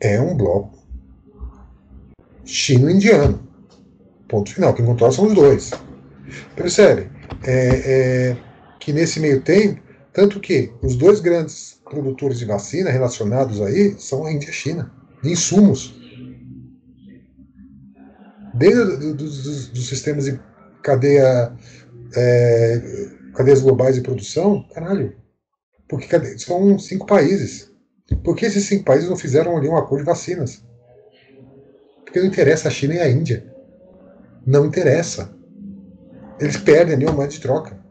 é 0.00 0.20
um 0.20 0.36
bloco 0.36 0.76
chino-indiano. 2.44 3.46
Ponto 4.28 4.52
final. 4.52 4.74
Quem 4.74 4.84
controla 4.84 5.12
são 5.12 5.26
os 5.26 5.34
dois. 5.34 5.70
Percebe? 6.54 7.10
É, 7.44 8.30
é, 8.32 8.36
que 8.80 8.92
nesse 8.92 9.20
meio 9.20 9.40
tempo, 9.42 9.80
tanto 10.16 10.40
que 10.40 10.72
os 10.80 10.96
dois 10.96 11.20
grandes 11.20 11.78
produtores 11.84 12.38
de 12.38 12.46
vacina 12.46 12.88
relacionados 12.88 13.60
aí 13.60 13.94
são 13.98 14.24
a 14.24 14.32
Índia 14.32 14.46
e 14.46 14.48
a 14.48 14.52
China, 14.54 14.90
de 15.22 15.30
insumos. 15.30 15.94
Dentro 18.54 18.96
do, 18.96 19.14
do, 19.14 19.24
dos, 19.24 19.86
sistemas 19.86 20.24
de 20.24 20.40
cadeia, 20.82 21.52
é, 22.16 23.10
cadeias 23.34 23.60
globais 23.60 23.96
de 23.96 24.00
produção, 24.00 24.66
caralho, 24.72 25.14
porque 25.86 26.38
são 26.38 26.78
cinco 26.78 27.04
países. 27.04 27.70
Por 28.24 28.34
que 28.34 28.46
esses 28.46 28.64
cinco 28.64 28.84
países 28.84 29.10
não 29.10 29.18
fizeram 29.18 29.54
ali 29.54 29.68
um 29.68 29.76
acordo 29.76 30.02
de 30.02 30.06
vacinas? 30.06 30.64
Porque 32.06 32.20
não 32.20 32.26
interessa 32.26 32.68
a 32.68 32.70
China 32.70 32.94
e 32.94 33.00
a 33.00 33.10
Índia. 33.10 33.54
Não 34.46 34.64
interessa. 34.64 35.36
Eles 36.40 36.56
perdem 36.56 36.94
ali 36.94 37.04
moeda 37.04 37.30
de 37.30 37.40
troca. 37.40 37.84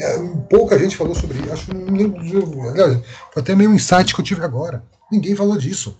É, 0.00 0.18
pouca 0.50 0.78
gente 0.78 0.96
falou 0.96 1.14
sobre 1.14 1.38
isso. 1.38 1.52
Acho 1.52 1.66
foi 3.32 3.42
até 3.42 3.54
meio 3.54 3.72
insight 3.72 4.14
que 4.14 4.20
eu 4.20 4.24
tive 4.24 4.44
agora. 4.44 4.84
Ninguém 5.10 5.36
falou 5.36 5.56
disso. 5.56 5.96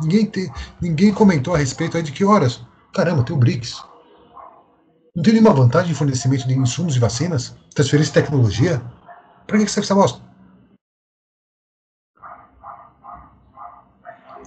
Ninguém, 0.00 0.26
te, 0.26 0.50
ninguém 0.80 1.12
comentou 1.12 1.54
a 1.54 1.58
respeito 1.58 1.96
aí 1.96 2.02
de 2.02 2.12
que 2.12 2.24
horas. 2.24 2.60
Caramba, 2.94 3.24
tem 3.24 3.34
o 3.34 3.38
BRICS. 3.38 3.82
Não 5.14 5.22
tem 5.22 5.32
nenhuma 5.34 5.52
vantagem 5.52 5.90
em 5.90 5.94
fornecimento 5.94 6.46
de 6.46 6.56
insumos 6.56 6.94
e 6.94 6.98
vacinas? 7.00 7.54
Transferência 7.74 8.12
de 8.12 8.20
tecnologia? 8.20 8.80
Para 9.46 9.58
que, 9.58 9.64
que 9.64 9.70
serve 9.70 9.86
essa 9.86 9.94
bosta? 9.94 10.20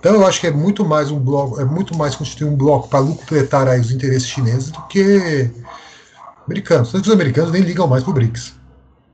Então 0.01 0.15
eu 0.15 0.25
acho 0.25 0.39
que 0.39 0.47
é 0.47 0.51
muito 0.51 0.83
mais 0.83 1.11
um 1.11 1.19
bloco, 1.19 1.61
é 1.61 1.65
muito 1.65 1.95
mais 1.95 2.15
constituir 2.15 2.47
um 2.47 2.55
bloco 2.55 2.87
para 2.87 2.99
lucretar 2.99 3.67
aí 3.67 3.79
os 3.79 3.91
interesses 3.91 4.27
chineses 4.27 4.71
do 4.71 4.81
que 4.87 5.51
americanos. 6.45 6.91
Tanto 6.91 7.03
que 7.03 7.09
os 7.09 7.15
americanos 7.15 7.51
nem 7.51 7.61
ligam 7.61 7.87
mais 7.87 8.03
pro 8.03 8.13
BRICS. 8.13 8.53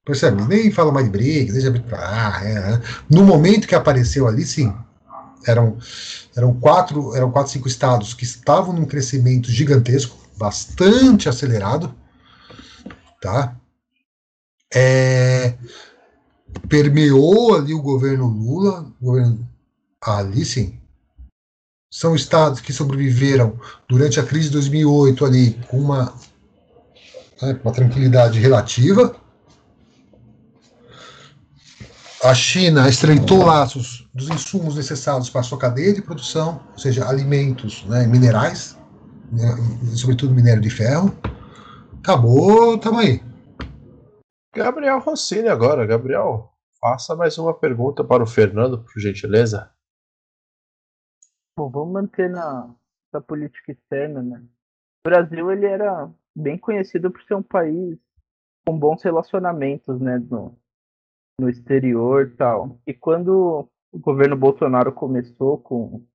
Percebe? 0.08 0.42
nem 0.46 0.72
falam 0.72 0.94
mais 0.94 1.06
de 1.06 1.12
BRICS, 1.12 1.54
deixa 1.54 1.86
ah, 1.92 2.40
é, 2.42 2.54
é. 2.54 2.82
No 3.10 3.26
momento 3.26 3.68
que 3.68 3.76
apareceu 3.76 4.26
ali, 4.26 4.46
sim. 4.46 4.74
Eram, 5.46 5.78
eram 6.36 6.54
quatro, 6.54 7.14
eram 7.14 7.30
quatro, 7.30 7.52
cinco 7.52 7.68
estados 7.68 8.14
que 8.14 8.24
estavam 8.24 8.74
num 8.74 8.86
crescimento 8.86 9.52
gigantesco, 9.52 10.18
bastante 10.38 11.28
acelerado, 11.28 11.94
tá? 13.22 13.56
É, 14.74 15.56
permeou 16.70 17.56
ali 17.56 17.74
o 17.74 17.82
governo 17.82 18.28
Lula, 18.28 18.90
o 19.02 19.06
governo, 19.06 19.48
ali 20.02 20.46
sim. 20.46 20.80
São 21.92 22.16
estados 22.16 22.62
que 22.62 22.72
sobreviveram 22.72 23.60
durante 23.90 24.20
a 24.20 24.24
crise 24.24 24.48
de 24.48 24.54
2008 24.54 25.26
ali 25.26 25.60
com 25.68 25.80
uma 25.80 26.14
né, 27.42 27.60
uma 27.64 27.74
tranquilidade 27.74 28.40
relativa. 28.40 29.16
A 32.24 32.34
China 32.34 32.90
estreitou 32.90 33.46
laços 33.46 34.10
dos 34.14 34.30
insumos 34.30 34.76
necessários 34.76 35.30
para 35.30 35.42
a 35.42 35.44
sua 35.44 35.60
cadeia 35.60 35.94
de 35.94 36.02
produção, 36.02 36.62
ou 36.72 36.80
seja, 36.80 37.08
alimentos, 37.08 37.86
né, 37.86 38.08
minerais, 38.08 38.78
né, 39.32 39.56
sobretudo 39.96 40.34
minério 40.34 40.62
de 40.62 40.70
ferro. 40.70 41.16
Acabou, 42.00 42.76
estamos 42.76 43.00
aí. 43.00 43.22
Gabriel 44.56 45.00
Rossini 45.00 45.48
agora. 45.48 45.86
Gabriel, 45.86 46.52
faça 46.82 47.16
mais 47.16 47.38
uma 47.38 47.54
pergunta 47.54 48.04
para 48.04 48.24
o 48.24 48.28
Fernando, 48.28 48.84
por 48.84 49.00
gentileza. 49.00 49.70
Bom, 51.56 51.70
vamos 51.70 51.94
manter 51.94 52.30
na, 52.30 52.74
na 53.14 53.22
política 53.22 53.72
externa, 53.72 54.24
né? 54.24 54.42
O 55.06 55.10
Brasil 55.10 55.52
ele 55.52 55.66
era 55.66 56.10
bem 56.38 56.58
conhecido 56.58 57.12
por 57.12 57.22
ser 57.24 57.36
um 57.36 57.44
país 57.44 57.98
com 58.66 58.78
bons 58.78 59.02
relacionamentos, 59.02 60.00
né, 60.00 60.20
no, 60.20 60.58
no 61.40 61.50
exterior 61.50 62.36
tal. 62.38 62.80
E 62.86 62.94
quando 62.94 63.70
o 63.92 64.00
governo 64.00 64.36
Bolsonaro 64.38 64.94
começou 64.94 65.58
com, 65.58 66.06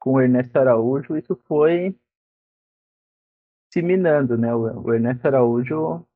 com 0.00 0.20
Ernesto 0.20 0.56
Araújo, 0.56 1.16
isso 1.16 1.36
foi 1.46 1.94
se 3.72 3.82
minando, 3.82 4.38
né? 4.38 4.54
O, 4.54 4.86
o 4.86 4.94
Ernesto 4.94 5.26
Araújo 5.26 6.06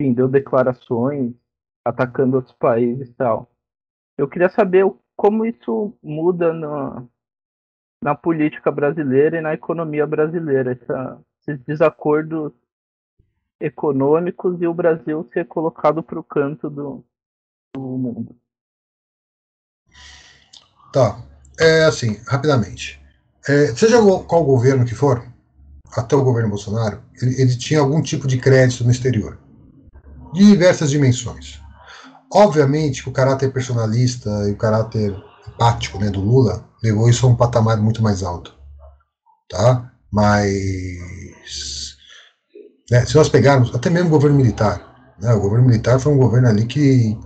enfim, 0.00 0.12
deu 0.12 0.28
declarações 0.28 1.32
atacando 1.84 2.36
outros 2.36 2.54
países 2.56 3.08
e 3.08 3.14
tal. 3.14 3.50
Eu 4.18 4.28
queria 4.28 4.48
saber 4.48 4.84
como 5.16 5.46
isso 5.46 5.96
muda 6.02 6.52
no, 6.52 7.08
na 8.02 8.14
política 8.14 8.70
brasileira 8.70 9.38
e 9.38 9.40
na 9.40 9.54
economia 9.54 10.06
brasileira, 10.06 10.72
essa, 10.72 11.24
esses 11.40 11.64
desacordos 11.64 12.52
econômicos 13.60 14.60
e 14.60 14.66
o 14.66 14.74
Brasil 14.74 15.28
ser 15.32 15.46
colocado 15.46 16.02
para 16.02 16.18
o 16.18 16.24
canto 16.24 16.68
do, 16.68 17.04
do 17.74 17.80
mundo. 17.80 18.36
Tá. 20.92 21.20
É 21.58 21.84
assim, 21.84 22.20
rapidamente. 22.26 23.00
É, 23.46 23.66
seja 23.74 23.98
qual 24.26 24.44
governo 24.44 24.84
que 24.84 24.94
for, 24.94 25.24
até 25.96 26.16
o 26.16 26.24
governo 26.24 26.48
Bolsonaro, 26.48 27.02
ele, 27.20 27.40
ele, 27.40 27.56
tinha 27.56 27.80
algum 27.80 28.02
tipo 28.02 28.26
de 28.26 28.38
crédito 28.38 28.84
no 28.84 28.90
exterior, 28.90 29.38
de 30.32 30.44
diversas 30.44 30.90
dimensões. 30.90 31.60
Obviamente, 32.32 33.08
o 33.08 33.12
caráter 33.12 33.52
personalista 33.52 34.28
e 34.48 34.52
o 34.52 34.56
caráter 34.56 35.14
empático 35.46 35.98
né, 35.98 36.10
do 36.10 36.20
Lula 36.20 36.64
levou 36.82 37.08
isso 37.08 37.26
a 37.26 37.28
um 37.28 37.36
patamar 37.36 37.76
muito 37.76 38.02
mais 38.02 38.22
alto, 38.22 38.54
tá? 39.48 39.92
Mas 40.10 41.83
né? 42.90 43.04
Se 43.06 43.14
nós 43.16 43.28
pegarmos 43.28 43.74
até 43.74 43.88
mesmo 43.90 44.08
o 44.08 44.12
governo 44.12 44.36
militar, 44.36 45.14
né? 45.20 45.32
o 45.32 45.40
governo 45.40 45.66
militar 45.66 45.98
foi 45.98 46.12
um 46.12 46.18
governo 46.18 46.48
ali 46.48 46.66
que, 46.66 47.18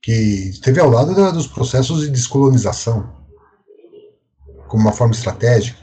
que 0.00 0.12
esteve 0.50 0.80
ao 0.80 0.90
lado 0.90 1.14
da, 1.14 1.30
dos 1.30 1.46
processos 1.46 2.00
de 2.00 2.10
descolonização, 2.10 3.12
como 4.68 4.84
uma 4.84 4.92
forma 4.92 5.14
estratégica. 5.14 5.80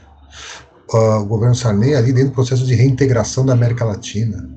Uh, 0.92 1.20
o 1.20 1.26
governo 1.26 1.54
Sarney 1.54 1.94
ali 1.94 2.12
dentro 2.12 2.30
do 2.30 2.34
processo 2.34 2.66
de 2.66 2.74
reintegração 2.74 3.46
da 3.46 3.52
América 3.52 3.84
Latina. 3.84 4.50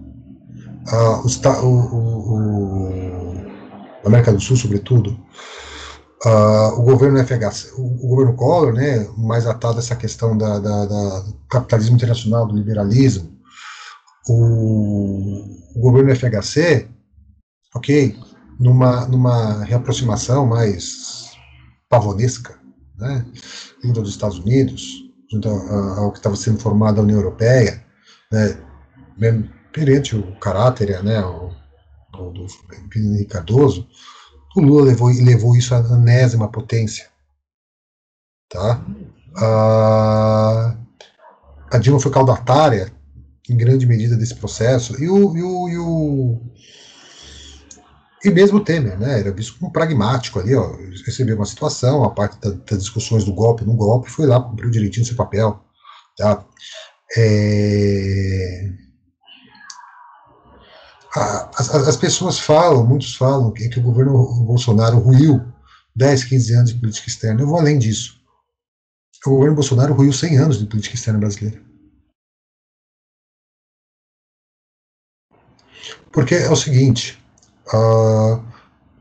Uh, 0.91 1.63
o, 1.63 1.67
o, 1.67 2.34
o, 4.03 4.08
América 4.08 4.34
do 4.34 4.41
Sul, 4.41 4.58
sobretudo, 4.58 5.12
uh, 6.25 6.79
o 6.79 6.82
governo 6.82 7.23
FHC, 7.23 7.73
o, 7.77 7.86
o, 8.03 8.08
governo 8.08 8.34
Collor, 8.34 8.73
né, 8.73 9.08
mais 9.15 9.45
atado 9.45 9.75
a 9.75 9.79
essa 9.79 9.95
questão 9.95 10.36
da, 10.36 10.58
da, 10.58 10.86
da, 10.86 11.19
do 11.19 11.34
capitalismo 11.47 11.95
internacional, 11.95 12.47
do 12.47 12.56
liberalismo, 12.56 13.33
o, 14.27 15.45
o 15.75 15.79
governo 15.79 16.15
FHC, 16.15 16.88
ok, 17.75 18.17
numa, 18.59 19.07
numa 19.07 19.63
reaproximação 19.63 20.45
mais 20.45 21.31
pavonesca, 21.89 22.59
né, 22.97 23.25
junto 23.83 23.99
aos 23.99 24.09
Estados 24.09 24.39
Unidos, 24.39 25.03
junto 25.31 25.49
ao 25.49 26.12
que 26.12 26.19
estava 26.19 26.36
sendo 26.36 26.59
formado 26.59 26.99
a 26.99 27.03
União 27.03 27.19
Europeia, 27.19 27.83
né, 28.31 28.57
perante 29.71 30.15
o 30.15 30.36
caráter, 30.39 31.03
né, 31.03 31.23
o, 31.23 31.49
do, 32.12 32.31
do 32.31 32.47
Henrique 32.95 33.25
Cardoso, 33.25 33.88
o 34.55 34.62
Lula 34.62 34.86
levou, 34.86 35.09
levou 35.09 35.55
isso 35.55 35.73
à 35.73 35.79
anésima 35.79 36.47
potência, 36.47 37.09
tá? 38.47 38.86
A, 39.36 40.77
a 41.71 41.77
Dilma 41.79 41.99
foi 41.99 42.12
caudatária 42.12 42.92
em 43.49 43.58
grande 43.58 43.86
medida 43.86 44.15
desse 44.15 44.36
processo, 44.36 45.01
e 45.01 45.10
o, 45.10 45.36
e 45.36 45.43
o, 45.43 45.69
e 45.69 45.77
o 45.77 46.41
e 48.23 48.29
mesmo 48.32 48.58
o 48.58 48.63
Temer, 48.63 48.97
né, 48.97 49.19
era 49.19 49.34
visto 49.34 49.60
como 49.60 49.71
pragmático 49.71 50.39
ali, 50.39 50.56
ó, 50.56 50.77
recebeu 51.06 51.36
uma 51.36 51.45
situação, 51.45 52.06
a 52.06 52.10
parte 52.10 52.39
da, 52.39 52.51
das 52.51 52.79
discussões 52.79 53.25
do 53.25 53.34
golpe, 53.34 53.65
no 53.65 53.75
golpe, 53.75 54.10
foi 54.10 54.25
lá, 54.25 54.41
cumpriu 54.41 54.71
direitinho 54.71 55.06
seu 55.06 55.15
papel, 55.15 55.62
tá? 56.17 56.45
É... 57.17 58.69
As, 61.15 61.69
as, 61.69 61.97
pessoas 61.97 62.39
falam, 62.39 62.88
muitos 62.88 63.15
falam, 63.15 63.51
que, 63.51 63.69
que 63.69 63.79
o 63.79 63.84
governo 63.84 64.13
Bolsonaro 64.45 64.97
ruiu 64.97 65.41
10, 65.95 66.23
15 66.23 66.53
anos 66.56 66.73
de 66.73 66.79
política 66.79 67.08
externa. 67.08 67.41
Eu 67.41 67.47
vou 67.47 67.60
além 67.60 67.77
disso. 67.77 68.19
O 69.23 69.29
governo 69.29 69.53
Bolsonaro 69.53 69.93
ruiu 69.93 70.12
100 70.12 70.38
anos 70.39 70.58
de 70.58 70.65
política 70.65 70.95
externa 70.95 71.19
brasileira. 71.19 71.62
Porque 76.13 76.36
é 76.36 76.49
o 76.49 76.56
seguinte, 76.56 77.19
uh, 77.73 78.41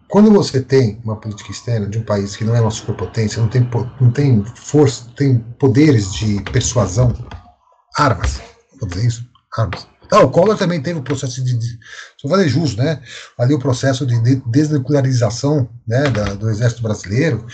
quando 0.09 0.33
você 0.33 0.61
tem 0.61 0.98
uma 1.05 1.16
política 1.16 1.53
externa 1.53 1.87
de 1.87 1.98
um 1.98 2.03
país 2.03 2.35
que 2.35 2.44
não 2.44 2.57
é 2.57 2.61
uma 2.61 2.70
superpotência, 2.70 3.40
não 3.40 3.48
tem, 3.48 3.68
não 4.01 4.11
tem 4.11 4.42
força, 4.57 5.07
tem 5.14 5.38
poderes 5.59 6.12
de 6.14 6.42
persuasão, 6.51 7.14
armas, 7.96 8.40
vou 8.81 8.88
dizer 8.88 9.07
isso, 9.07 9.27
armas. 9.57 9.87
Não, 10.11 10.25
o 10.25 10.31
Collor 10.31 10.57
também 10.57 10.83
teve 10.83 10.98
o 10.98 11.03
processo 11.03 11.42
de, 11.42 11.57
de 11.57 11.79
vou 12.22 12.31
fazer 12.31 12.48
jus, 12.48 12.77
né? 12.77 13.01
Ali 13.38 13.55
o 13.55 13.59
processo 13.59 14.05
de, 14.05 14.20
de 14.20 14.37
desnuclearização 14.46 15.68
né, 15.87 16.11
da, 16.11 16.35
do 16.35 16.51
exército 16.51 16.83
brasileiro, 16.83 17.46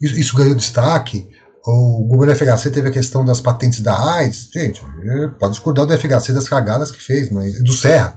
isso, 0.00 0.18
isso 0.18 0.36
ganhou 0.36 0.54
destaque. 0.54 1.28
O 1.66 2.04
governo 2.04 2.34
FHC 2.34 2.70
teve 2.70 2.88
a 2.88 2.92
questão 2.92 3.22
das 3.22 3.42
patentes 3.42 3.80
da 3.80 4.14
AIDS. 4.14 4.48
Gente, 4.50 4.82
pode 5.38 5.52
discordar 5.52 5.84
do 5.84 5.98
FHC 5.98 6.32
das 6.32 6.48
cagadas 6.48 6.90
que 6.90 7.02
fez, 7.02 7.30
mas 7.30 7.62
do 7.62 7.74
Serra, 7.74 8.16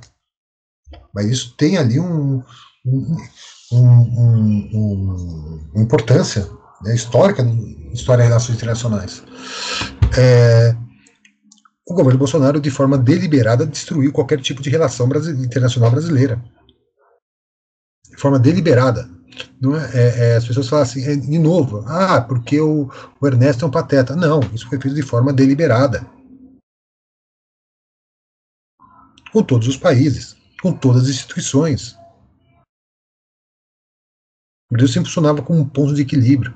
mas 1.13 1.27
isso 1.27 1.55
tem 1.55 1.77
ali 1.77 1.99
um, 1.99 2.41
um, 2.85 3.17
um, 3.71 5.69
uma 5.73 5.83
importância 5.83 6.49
né, 6.81 6.95
histórica 6.95 7.43
história 7.93 8.23
de 8.23 8.29
relações 8.29 8.57
internacionais. 8.57 9.23
É, 10.17 10.75
o 11.87 11.93
governo 11.93 12.17
Bolsonaro, 12.17 12.59
de 12.59 12.71
forma 12.71 12.97
deliberada, 12.97 13.65
destruiu 13.65 14.11
qualquer 14.11 14.41
tipo 14.41 14.61
de 14.61 14.69
relação 14.69 15.07
internacional 15.39 15.91
brasileira. 15.91 16.43
De 18.09 18.17
forma 18.17 18.39
deliberada. 18.39 19.09
Não 19.59 19.75
é, 19.75 19.89
é, 19.93 20.19
é, 20.19 20.35
as 20.35 20.45
pessoas 20.45 20.67
falam 20.69 20.83
assim, 20.83 21.03
é, 21.05 21.15
de 21.15 21.39
novo, 21.39 21.83
ah, 21.87 22.21
porque 22.21 22.59
o, 22.59 22.89
o 23.19 23.27
Ernesto 23.27 23.65
é 23.65 23.67
um 23.67 23.71
pateta. 23.71 24.15
Não, 24.15 24.39
isso 24.53 24.67
foi 24.67 24.79
feito 24.79 24.95
de 24.95 25.01
forma 25.01 25.33
deliberada. 25.33 26.05
Com 29.31 29.41
todos 29.41 29.67
os 29.67 29.77
países, 29.77 30.35
com 30.63 30.71
todas 30.71 31.03
as 31.03 31.09
instituições. 31.09 31.97
O 34.71 34.73
Brasil 34.73 34.93
sempre 34.93 35.09
funcionava 35.09 35.41
como 35.41 35.59
um 35.59 35.67
ponto 35.67 35.93
de 35.93 36.01
equilíbrio. 36.01 36.55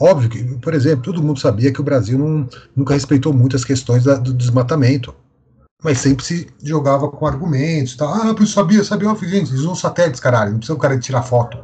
Óbvio 0.00 0.30
que, 0.30 0.58
por 0.58 0.72
exemplo, 0.72 1.04
todo 1.04 1.22
mundo 1.22 1.38
sabia 1.38 1.70
que 1.70 1.80
o 1.80 1.84
Brasil 1.84 2.18
não, 2.18 2.48
nunca 2.74 2.94
respeitou 2.94 3.32
muito 3.34 3.54
as 3.54 3.64
questões 3.64 4.04
da, 4.04 4.14
do 4.14 4.32
desmatamento. 4.32 5.14
Mas 5.84 5.98
sempre 5.98 6.24
se 6.24 6.48
jogava 6.62 7.10
com 7.10 7.26
argumentos. 7.26 7.94
Tá? 7.94 8.06
Ah, 8.06 8.34
eu 8.36 8.46
sabia, 8.46 8.82
sabia. 8.82 9.14
Gente, 9.14 9.50
eles 9.50 9.60
usam 9.60 9.74
satélites, 9.74 10.18
caralho. 10.18 10.52
Não 10.52 10.58
precisa 10.58 10.76
o 10.76 10.80
cara 10.80 10.98
tirar 10.98 11.22
foto. 11.22 11.62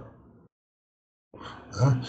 Tá? 1.73 2.01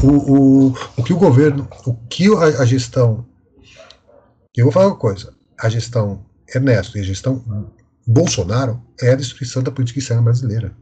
O, 0.00 0.68
o, 0.68 0.74
o 0.96 1.02
que 1.02 1.12
o 1.12 1.18
governo, 1.18 1.68
o 1.84 1.94
que 1.94 2.32
a, 2.36 2.62
a 2.62 2.64
gestão. 2.64 3.26
Eu 4.56 4.66
vou 4.66 4.72
falar 4.72 4.86
uma 4.86 4.96
coisa: 4.96 5.34
a 5.58 5.68
gestão 5.68 6.24
Ernesto 6.54 6.96
e 6.96 7.00
a 7.00 7.04
gestão 7.04 7.73
Bolsonaro 8.06 8.82
é 9.00 9.12
a 9.12 9.16
destruição 9.16 9.62
da 9.62 9.70
política 9.70 9.98
externa 9.98 10.22
brasileira. 10.22 10.76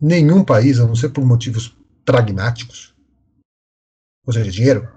Nenhum 0.00 0.42
país, 0.42 0.80
a 0.80 0.86
não 0.86 0.96
ser 0.96 1.10
por 1.10 1.24
motivos 1.26 1.76
pragmáticos, 2.04 2.94
ou 4.26 4.32
seja, 4.32 4.50
dinheiro, 4.50 4.88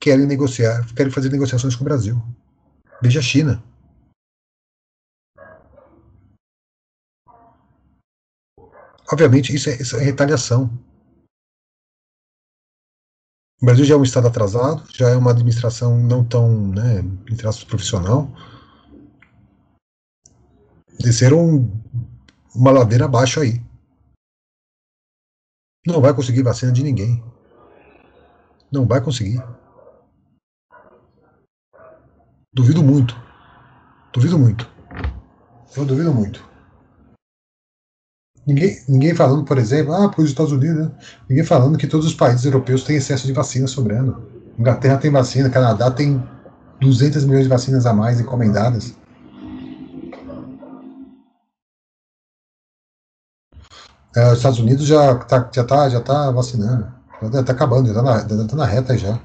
querem 0.00 0.26
negociar, 0.26 0.84
querem 0.94 1.12
fazer 1.12 1.30
negociações 1.30 1.76
com 1.76 1.82
o 1.82 1.84
Brasil. 1.84 2.20
Veja 3.00 3.20
a 3.20 3.22
China. 3.22 3.62
Obviamente, 9.12 9.54
isso 9.54 9.70
é, 9.70 9.80
isso 9.80 9.96
é 9.96 10.00
retaliação. 10.00 10.70
O 13.64 13.66
Brasil 13.66 13.86
já 13.86 13.94
é 13.94 13.96
um 13.96 14.02
Estado 14.02 14.26
atrasado, 14.26 14.84
já 14.92 15.08
é 15.08 15.16
uma 15.16 15.30
administração 15.30 15.98
não 15.98 16.22
tão, 16.22 16.68
né, 16.68 16.98
em 17.00 17.34
traços 17.34 17.64
profissional. 17.64 18.28
Desceram 21.00 21.66
uma 22.54 22.70
ladeira 22.70 23.06
abaixo 23.06 23.40
aí. 23.40 23.62
Não 25.86 26.02
vai 26.02 26.12
conseguir 26.12 26.42
vacina 26.42 26.72
de 26.72 26.82
ninguém. 26.82 27.24
Não 28.70 28.84
vai 28.84 29.00
conseguir. 29.00 29.42
Duvido 32.52 32.82
muito. 32.82 33.16
Duvido 34.12 34.38
muito. 34.38 34.70
Eu 35.74 35.86
duvido 35.86 36.12
muito. 36.12 36.53
Ninguém, 38.46 38.78
ninguém 38.86 39.14
falando, 39.14 39.44
por 39.44 39.56
exemplo, 39.56 39.94
ah, 39.94 40.08
por 40.08 40.22
os 40.22 40.30
Estados 40.30 40.52
Unidos, 40.52 40.84
né? 40.84 40.90
ninguém 41.28 41.44
falando 41.44 41.78
que 41.78 41.86
todos 41.86 42.06
os 42.06 42.14
países 42.14 42.44
europeus 42.44 42.84
têm 42.84 42.96
excesso 42.96 43.26
de 43.26 43.32
vacina 43.32 43.66
sobrando. 43.66 44.22
Inglaterra 44.58 44.98
tem 44.98 45.10
vacina, 45.10 45.48
Canadá 45.48 45.90
tem 45.90 46.22
200 46.80 47.24
milhões 47.24 47.44
de 47.44 47.48
vacinas 47.48 47.86
a 47.86 47.92
mais 47.94 48.20
encomendadas. 48.20 48.94
É, 54.14 54.30
os 54.30 54.36
Estados 54.36 54.58
Unidos 54.60 54.86
já 54.86 55.12
está 55.12 55.50
já 55.52 55.64
tá, 55.64 55.88
já 55.88 56.00
tá 56.00 56.30
vacinando. 56.30 56.86
Já 57.32 57.40
está 57.40 57.52
acabando, 57.52 57.92
já 57.92 58.00
está 58.00 58.02
na, 58.02 58.46
tá 58.46 58.56
na 58.56 58.66
reta 58.66 58.96
já. 58.96 59.18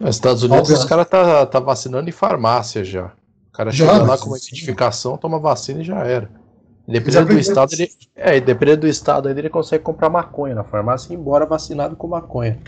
Nos 0.00 0.16
Estados 0.16 0.42
Unidos 0.42 0.70
Óbvio. 0.70 0.76
os 0.76 0.84
caras 0.84 1.08
tá, 1.08 1.46
tá 1.46 1.60
vacinando 1.60 2.08
em 2.08 2.12
farmácia 2.12 2.84
já. 2.84 3.06
O 3.48 3.52
cara 3.52 3.70
já, 3.70 3.86
chega 3.86 4.04
lá 4.04 4.16
com 4.16 4.26
uma 4.26 4.38
identificação, 4.38 5.16
toma 5.18 5.38
vacina 5.38 5.80
e 5.80 5.84
já 5.84 5.98
era. 5.98 6.43
Dependendo 6.86 7.32
do 7.32 7.38
estado, 7.38 7.72
ele, 7.72 7.90
é, 8.14 8.40
dependendo 8.40 8.82
do 8.82 8.88
estado, 8.88 9.30
ele 9.30 9.48
consegue 9.48 9.82
comprar 9.82 10.10
maconha 10.10 10.54
na 10.54 10.64
farmácia 10.64 11.10
e 11.12 11.16
ir 11.16 11.18
embora 11.18 11.46
vacinado 11.46 11.96
com 11.96 12.06
maconha. 12.06 12.60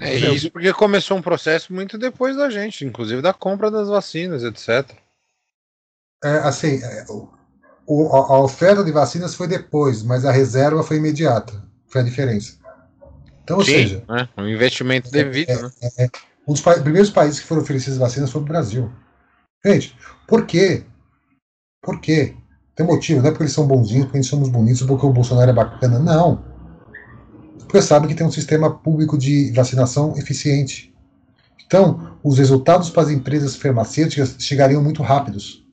É 0.00 0.14
isso 0.14 0.50
porque 0.50 0.72
começou 0.72 1.16
um 1.16 1.22
processo 1.22 1.72
muito 1.72 1.98
depois 1.98 2.36
da 2.36 2.48
gente, 2.50 2.84
inclusive 2.84 3.20
da 3.20 3.32
compra 3.32 3.70
das 3.70 3.88
vacinas, 3.88 4.42
etc. 4.42 4.90
É, 6.22 6.28
assim, 6.38 6.82
é, 6.82 7.04
o, 7.86 8.06
a, 8.14 8.34
a, 8.34 8.40
oferta 8.40 8.84
de 8.84 8.92
vacinas 8.92 9.34
foi 9.34 9.48
depois, 9.48 10.02
mas 10.02 10.24
a 10.24 10.30
reserva 10.30 10.82
foi 10.82 10.96
imediata. 10.96 11.52
Foi 11.88 12.02
a 12.02 12.04
diferença. 12.04 12.58
Então, 13.42 13.58
ou 13.58 13.64
Sim, 13.64 13.72
seja. 13.72 14.04
Né? 14.08 14.28
Um 14.38 14.46
investimento 14.46 15.10
devido. 15.10 15.50
É, 15.50 15.62
né? 15.62 15.70
É, 15.82 16.04
é, 16.04 16.10
um 16.46 16.52
dos 16.52 16.62
pa 16.62 16.78
primeiros 16.80 17.10
países 17.10 17.40
que 17.40 17.46
foram 17.46 17.62
oferecidas 17.62 17.98
vacinas 17.98 18.30
foi 18.30 18.42
o 18.42 18.44
Brasil. 18.44 18.92
Gente, 19.64 19.96
por 20.26 20.46
quê? 20.46 20.84
Por 21.82 22.00
quê? 22.00 22.36
Tem 22.74 22.86
motivo, 22.86 23.20
não 23.20 23.28
é 23.28 23.30
porque 23.30 23.44
eles 23.44 23.52
são 23.52 23.66
bonzinhos, 23.66 24.04
porque 24.04 24.18
eles 24.18 24.26
somos 24.26 24.48
bonitos, 24.48 24.82
porque 24.82 25.04
o 25.04 25.12
Bolsonaro 25.12 25.50
é 25.50 25.54
bacana. 25.54 25.98
Não. 25.98 26.42
Porque 27.58 27.82
sabe 27.82 28.08
que 28.08 28.14
tem 28.14 28.26
um 28.26 28.30
sistema 28.30 28.70
público 28.70 29.16
de 29.16 29.52
vacinação 29.52 30.16
eficiente. 30.16 30.92
Então, 31.66 32.18
os 32.22 32.38
resultados 32.38 32.90
para 32.90 33.02
as 33.02 33.10
empresas 33.10 33.54
farmacêuticas 33.54 34.36
chegariam 34.40 34.82
muito 34.82 35.02
rápidos. 35.02 35.64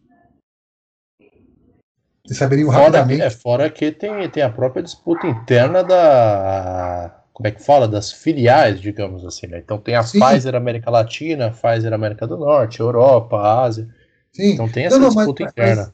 Eles 2.27 2.37
saberiam 2.37 2.69
fora 2.69 2.83
rapidamente. 2.83 3.19
Que, 3.19 3.25
é, 3.25 3.29
fora 3.29 3.69
que 3.69 3.91
tem, 3.91 4.29
tem 4.29 4.43
a 4.43 4.49
própria 4.49 4.83
disputa 4.83 5.25
interna 5.25 5.83
da. 5.83 7.23
Como 7.33 7.47
é 7.47 7.51
que 7.51 7.63
fala? 7.63 7.87
Das 7.87 8.11
filiais, 8.11 8.81
digamos 8.81 9.25
assim. 9.25 9.47
Né? 9.47 9.59
Então 9.59 9.77
tem 9.77 9.95
a 9.95 10.03
Sim. 10.03 10.19
Pfizer 10.19 10.53
América 10.53 10.91
Latina, 10.91 11.51
Pfizer 11.51 11.93
América 11.93 12.27
do 12.27 12.37
Norte, 12.37 12.79
Europa, 12.79 13.37
Ásia. 13.37 13.87
Sim. 14.33 14.51
Então 14.53 14.67
tem 14.67 14.85
essa 14.85 14.99
não, 14.99 15.09
não, 15.09 15.15
disputa 15.15 15.43
mas, 15.43 15.51
interna. 15.51 15.93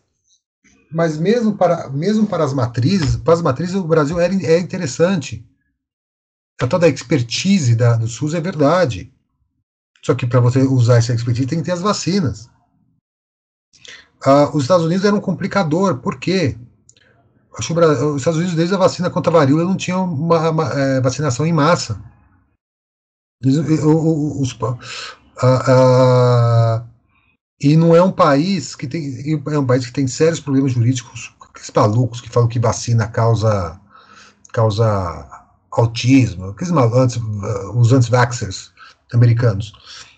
Mas 0.94 1.18
mesmo 1.18 1.58
para, 1.58 1.90
mesmo 1.90 2.28
para 2.28 2.44
as 2.44 2.54
matrizes, 2.54 3.16
para 3.16 3.34
as 3.34 3.42
matrizes 3.42 3.76
o 3.76 3.84
Brasil 3.84 4.20
é, 4.20 4.28
é 4.28 4.60
interessante. 4.60 5.44
A 6.62 6.68
toda 6.68 6.86
a 6.86 6.90
expertise 6.90 7.76
da, 7.76 7.96
do 7.96 8.08
SUS 8.08 8.36
é 8.36 8.40
verdade. 8.40 9.12
Só 10.04 10.14
que 10.14 10.28
para 10.28 10.40
você 10.40 10.62
usar 10.62 10.98
essa 10.98 11.14
expertise 11.14 11.48
tem 11.48 11.60
que 11.60 11.66
ter 11.66 11.72
as 11.72 11.82
vacinas. 11.82 12.50
Ah, 14.24 14.50
os 14.54 14.64
Estados 14.64 14.86
Unidos 14.86 15.04
eram 15.04 15.18
um 15.18 15.22
complicador. 15.22 15.98
Por 15.98 16.20
quê? 16.20 16.58
Acho 17.58 17.74
os 17.74 18.18
Estados 18.18 18.40
Unidos, 18.40 18.56
desde 18.56 18.76
a 18.76 18.80
vacina 18.80 19.10
contra 19.10 19.32
a 19.32 19.40
varíola, 19.40 19.64
não 19.64 19.78
tinham 19.78 20.06
uma, 20.06 20.50
uma 20.50 20.70
é, 20.74 21.02
vacinação 21.02 21.46
em 21.46 21.54
massa. 21.54 22.02
Os, 23.44 23.58
os, 23.58 24.58
e 27.64 27.78
não 27.78 27.96
é 27.96 28.04
um 28.04 28.12
país 28.12 28.76
que 28.76 28.86
tem. 28.86 29.42
É 29.52 29.58
um 29.58 29.66
país 29.66 29.86
que 29.86 29.94
tem 29.94 30.06
sérios 30.06 30.40
problemas 30.40 30.74
jurídicos. 30.74 31.34
Aqueles 31.50 31.72
malucos 31.74 32.20
que 32.20 32.30
falam 32.30 32.50
que 32.50 32.60
vacina 32.60 33.08
causa, 33.08 33.80
causa 34.52 35.28
autismo, 35.72 36.48
aqueles 36.48 36.74
malucos, 36.74 37.20
os 37.74 37.94
anti-vaxxers 37.94 38.72
americanos. 39.14 39.72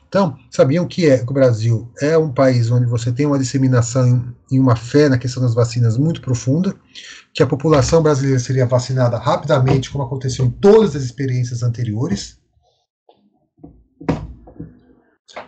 Então, 0.08 0.38
sabiam 0.50 0.88
que, 0.88 1.10
é, 1.10 1.18
que 1.18 1.30
o 1.30 1.34
Brasil 1.34 1.92
é 2.02 2.18
um 2.18 2.32
país 2.32 2.72
onde 2.72 2.86
você 2.86 3.12
tem 3.12 3.26
uma 3.26 3.38
disseminação 3.38 4.34
e 4.50 4.58
uma 4.58 4.76
fé 4.76 5.10
na 5.10 5.18
questão 5.18 5.44
das 5.44 5.54
vacinas 5.54 5.98
muito 5.98 6.22
profunda, 6.22 6.74
que 7.34 7.44
a 7.44 7.48
população 7.48 8.02
brasileira 8.02 8.40
seria 8.40 8.66
vacinada 8.66 9.18
rapidamente, 9.18 9.90
como 9.90 10.06
aconteceu 10.06 10.46
em 10.46 10.50
todas 10.50 10.96
as 10.96 11.04
experiências 11.04 11.64
anteriores, 11.64 12.40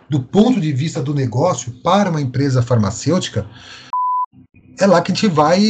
do 0.08 0.22
ponto 0.22 0.60
de 0.60 0.72
vista 0.72 1.02
do 1.02 1.14
negócio 1.14 1.72
para 1.82 2.10
uma 2.10 2.20
empresa 2.20 2.62
farmacêutica, 2.62 3.48
é 4.80 4.86
lá 4.86 5.02
que 5.02 5.12
a 5.12 5.14
gente 5.14 5.28
vai 5.28 5.60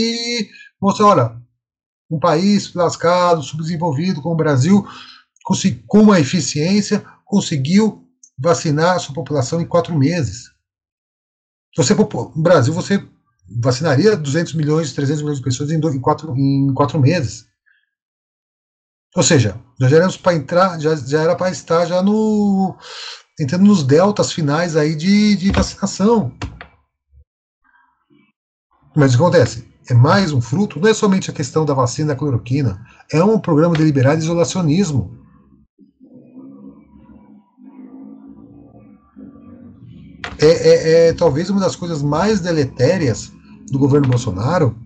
mostrar, 0.80 1.06
olha, 1.06 1.36
um 2.10 2.18
país 2.18 2.72
lascado, 2.74 3.42
subdesenvolvido 3.42 4.22
como 4.22 4.34
o 4.34 4.38
Brasil, 4.38 4.86
com 5.86 6.00
uma 6.00 6.20
eficiência, 6.20 7.04
conseguiu 7.24 8.04
vacinar 8.38 8.96
a 8.96 8.98
sua 8.98 9.14
população 9.14 9.60
em 9.60 9.66
quatro 9.66 9.96
meses. 9.96 10.50
Você, 11.76 11.94
no 11.94 12.42
Brasil, 12.42 12.72
você 12.72 13.06
vacinaria 13.62 14.16
200 14.16 14.54
milhões, 14.54 14.92
300 14.92 15.22
milhões 15.22 15.38
de 15.38 15.44
pessoas 15.44 15.70
em, 15.70 15.76
em, 15.78 16.00
quatro, 16.00 16.36
em 16.36 16.72
quatro 16.74 17.00
meses. 17.00 17.46
Ou 19.16 19.22
seja, 19.22 19.58
já 19.80 19.96
éramos 19.96 20.16
para 20.16 20.34
entrar, 20.34 20.78
já, 20.78 20.94
já 20.94 21.22
era 21.22 21.34
para 21.34 21.50
estar 21.50 21.86
já 21.86 22.02
no, 22.02 22.76
entrando 23.38 23.64
nos 23.64 23.82
deltas 23.82 24.32
finais 24.32 24.76
aí 24.76 24.94
de, 24.94 25.36
de 25.36 25.52
vacinação. 25.52 26.32
Mas 28.96 29.14
o 29.14 29.16
que 29.16 29.22
acontece? 29.22 29.68
É 29.88 29.94
mais 29.94 30.32
um 30.32 30.40
fruto, 30.40 30.80
não 30.80 30.88
é 30.88 30.94
somente 30.94 31.30
a 31.30 31.34
questão 31.34 31.64
da 31.64 31.72
vacina 31.72 32.08
da 32.08 32.16
cloroquina, 32.16 32.84
é 33.10 33.22
um 33.22 33.38
programa 33.38 33.74
deliberado 33.74 34.18
de 34.18 34.24
isolacionismo. 34.24 35.16
É, 40.40 40.46
é, 40.46 41.08
é, 41.08 41.12
talvez 41.14 41.48
uma 41.48 41.60
das 41.60 41.74
coisas 41.74 42.02
mais 42.02 42.40
deletérias 42.40 43.32
do 43.70 43.78
governo 43.78 44.08
Bolsonaro, 44.08 44.76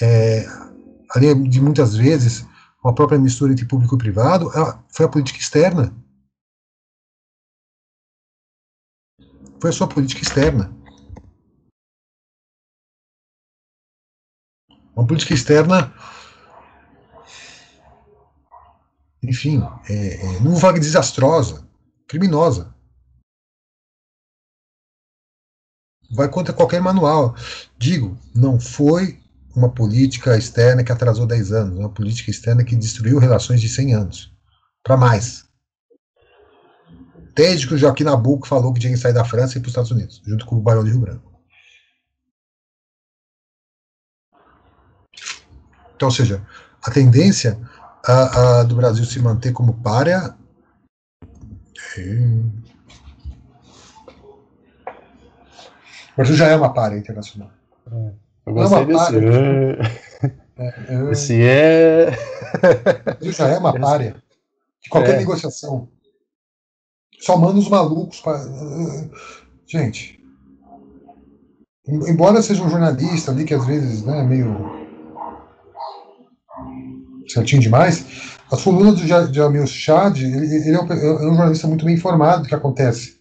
é, 0.00 0.46
além 1.10 1.42
de 1.44 1.60
muitas 1.60 1.94
vezes 1.94 2.44
uma 2.82 2.94
própria 2.94 3.18
mistura 3.18 3.52
entre 3.52 3.66
público 3.66 3.94
e 3.94 3.98
privado, 3.98 4.50
foi 4.90 5.06
a 5.06 5.08
política 5.08 5.38
externa. 5.38 5.92
Foi 9.60 9.70
a 9.70 9.72
sua 9.72 9.88
política 9.88 10.22
externa. 10.22 10.74
Uma 14.96 15.06
política 15.06 15.34
externa, 15.34 15.94
enfim, 19.22 19.62
é, 19.88 20.14
é, 20.14 20.40
não 20.40 20.56
vaga 20.56 20.80
desastrosa, 20.80 21.68
criminosa. 22.08 22.74
Vai 26.10 26.28
contra 26.28 26.52
qualquer 26.52 26.80
manual. 26.80 27.36
Digo, 27.78 28.18
não 28.34 28.58
foi 28.58 29.22
uma 29.54 29.72
política 29.72 30.36
externa 30.36 30.82
que 30.82 30.90
atrasou 30.90 31.26
10 31.26 31.52
anos, 31.52 31.78
uma 31.78 31.92
política 31.92 32.30
externa 32.30 32.64
que 32.64 32.74
destruiu 32.74 33.18
relações 33.18 33.60
de 33.60 33.68
100 33.68 33.94
anos. 33.94 34.34
Para 34.82 34.96
mais. 34.96 35.49
Desde 37.34 37.66
que 37.66 37.74
o 37.74 37.78
Joaquim 37.78 38.04
Nabuco 38.04 38.46
falou 38.46 38.72
que 38.72 38.80
tinha 38.80 38.92
que 38.92 38.98
sair 38.98 39.12
da 39.12 39.24
França 39.24 39.56
e 39.56 39.58
ir 39.58 39.60
para 39.60 39.68
os 39.68 39.72
Estados 39.72 39.90
Unidos, 39.90 40.22
junto 40.26 40.46
com 40.46 40.56
o 40.56 40.60
Barão 40.60 40.84
de 40.84 40.90
Rio 40.90 41.00
Branco. 41.00 41.30
Então, 45.94 46.08
ou 46.08 46.14
seja, 46.14 46.42
a 46.82 46.90
tendência 46.90 47.60
a, 48.06 48.60
a 48.60 48.62
do 48.62 48.74
Brasil 48.74 49.04
se 49.04 49.20
manter 49.20 49.52
como 49.52 49.74
párea. 49.74 50.34
É... 51.98 52.60
O 56.12 56.16
Brasil 56.16 56.36
já 56.36 56.48
é 56.48 56.56
uma 56.56 56.72
párea 56.72 56.96
internacional. 56.96 57.50
É. 57.90 58.12
Eu 58.46 58.54
gostei 58.54 58.78
é 58.78 58.84
desse. 58.86 59.16
É, 60.56 60.66
é, 60.88 61.10
esse 61.12 61.42
é. 61.42 62.08
O 62.08 63.04
Brasil 63.04 63.32
já 63.32 63.48
é 63.48 63.58
uma 63.58 63.72
párea. 63.78 64.16
De 64.82 64.88
qualquer 64.88 65.14
é. 65.14 65.18
negociação. 65.18 65.88
Só 67.20 67.36
manda 67.36 67.58
os 67.58 67.68
malucos 67.68 68.20
para. 68.20 68.40
Gente. 69.66 70.18
Embora 71.86 72.42
seja 72.42 72.62
um 72.62 72.70
jornalista 72.70 73.30
ali 73.30 73.44
que 73.44 73.54
às 73.54 73.66
vezes 73.66 74.02
né, 74.04 74.22
meio 74.22 74.80
certinho 77.28 77.62
demais. 77.62 78.04
As 78.50 78.62
colunas 78.62 79.00
do 79.00 79.06
Jamil 79.06 79.66
Chad, 79.66 80.18
ele, 80.18 80.46
ele 80.46 80.76
é, 80.76 80.80
um, 80.80 80.92
é, 80.92 81.26
um, 81.28 81.34
jornalista 81.34 81.68
muito 81.68 81.84
bem 81.84 81.94
informado 81.94 82.42
do 82.42 82.48
que 82.48 82.54
acontece. 82.54 83.20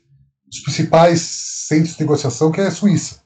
Os 0.52 0.60
principais 0.62 1.22
centros 1.22 1.96
de 1.96 2.02
negociação, 2.02 2.52
que 2.52 2.60
é 2.60 2.68
a 2.68 2.72
Suíça. 2.72 3.22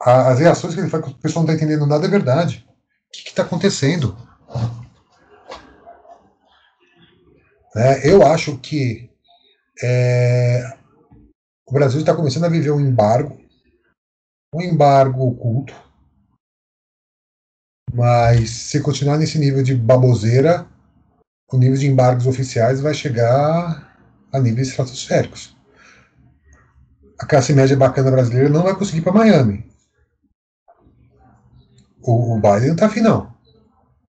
As 0.00 0.40
reações 0.40 0.74
que 0.74 0.80
ele 0.80 0.88
faz, 0.88 1.04
que 1.04 1.10
o 1.10 1.14
pessoal 1.14 1.44
não 1.44 1.52
está 1.52 1.64
entendendo 1.64 1.86
nada, 1.86 2.06
é 2.06 2.10
verdade. 2.10 2.66
O 3.06 3.12
que 3.12 3.28
está 3.28 3.42
acontecendo? 3.42 4.16
É, 7.74 8.10
eu 8.10 8.26
acho 8.26 8.58
que 8.58 9.10
é, 9.82 10.76
o 11.66 11.72
Brasil 11.72 12.00
está 12.00 12.14
começando 12.14 12.44
a 12.44 12.48
viver 12.48 12.70
um 12.70 12.80
embargo, 12.80 13.40
um 14.54 14.60
embargo 14.60 15.26
oculto, 15.26 15.74
mas 17.92 18.50
se 18.50 18.80
continuar 18.80 19.16
nesse 19.16 19.38
nível 19.38 19.62
de 19.62 19.74
baboseira, 19.74 20.66
o 21.50 21.56
nível 21.56 21.78
de 21.78 21.86
embargos 21.86 22.26
oficiais 22.26 22.80
vai 22.80 22.92
chegar 22.92 23.96
a 24.32 24.38
níveis 24.38 24.68
estratosféricos. 24.68 25.56
A 27.18 27.26
classe 27.26 27.52
média 27.52 27.76
bacana 27.76 28.10
brasileira 28.10 28.48
não 28.48 28.64
vai 28.64 28.74
conseguir 28.74 28.98
ir 28.98 29.02
para 29.02 29.12
Miami. 29.12 29.70
O, 32.02 32.34
o 32.34 32.36
Biden 32.36 32.68
não 32.68 32.74
está 32.74 32.86
afim, 32.86 33.00
não. 33.00 33.32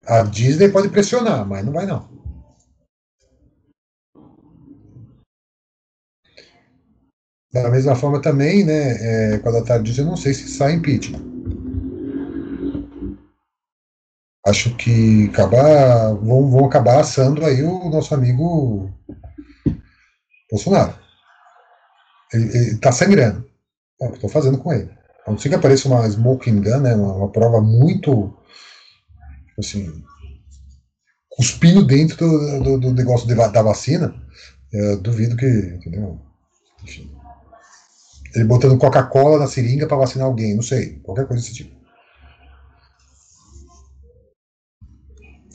A 0.06 0.24
Disney 0.24 0.70
pode 0.70 0.90
pressionar, 0.90 1.46
mas 1.46 1.66
não 1.66 1.74
vai, 1.74 1.86
não. 1.86 2.13
Da 7.54 7.70
mesma 7.70 7.96
forma 7.96 8.20
também, 8.20 8.64
né, 8.64 8.98
é, 9.00 9.36
a 9.36 9.62
tarde 9.62 9.92
diz, 9.92 9.98
eu 10.00 10.06
não 10.06 10.18
sei 10.18 10.34
se 10.34 10.48
sai 10.48 10.74
impeachment. 10.74 11.34
acho 14.46 14.76
que 14.76 15.30
acabar, 15.30 16.14
vão, 16.16 16.50
vão 16.50 16.66
acabar 16.66 17.00
assando 17.00 17.46
aí 17.46 17.64
o 17.64 17.90
nosso 17.90 18.14
amigo 18.14 18.92
Bolsonaro. 20.52 20.94
Ele, 22.34 22.58
ele 22.58 22.78
tá 22.78 22.92
sangrando. 22.92 23.48
É 24.02 24.06
o 24.06 24.10
que 24.10 24.16
estou 24.16 24.30
fazendo 24.30 24.58
com 24.58 24.74
ele. 24.74 24.90
A 25.26 25.32
não 25.32 25.38
ser 25.38 25.50
que 25.50 25.56
apareça 25.56 25.88
uma 25.88 26.06
smoking 26.08 26.62
gun, 26.62 26.80
né, 26.82 26.94
uma, 26.96 27.16
uma 27.16 27.32
prova 27.32 27.62
muito 27.62 28.38
assim, 29.58 30.04
cuspindo 31.30 31.86
dentro 31.86 32.18
do, 32.18 32.64
do, 32.64 32.80
do 32.80 32.94
negócio 32.94 33.28
de, 33.28 33.36
da 33.36 33.62
vacina, 33.62 34.14
eu 34.72 35.00
duvido 35.00 35.38
que, 35.38 35.46
entendeu? 35.46 36.20
Enfim. 36.84 37.10
Ele 38.36 38.46
botando 38.46 38.80
Coca-Cola 38.80 39.40
na 39.40 39.48
seringa 39.48 39.88
para 39.88 39.98
vacinar 39.98 40.28
alguém, 40.28 40.56
não 40.56 40.64
sei, 40.64 41.00
qualquer 41.00 41.28
coisa 41.28 41.42
desse 41.42 41.54
tipo. 41.56 41.84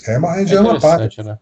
É 0.06 0.16
uma, 0.16 0.40
é, 0.40 0.60
uma 0.60 0.80
parte. 0.80 1.22
Né? 1.22 1.38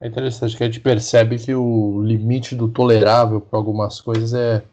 É 0.00 0.08
interessante 0.08 0.56
que 0.56 0.62
a 0.62 0.66
gente 0.66 0.80
percebe 0.80 1.38
que 1.38 1.54
o 1.54 2.02
limite 2.02 2.54
do 2.54 2.68
tolerável 2.68 3.40
para 3.40 3.58
algumas 3.58 4.00
coisas 4.00 4.32
é, 4.32 4.64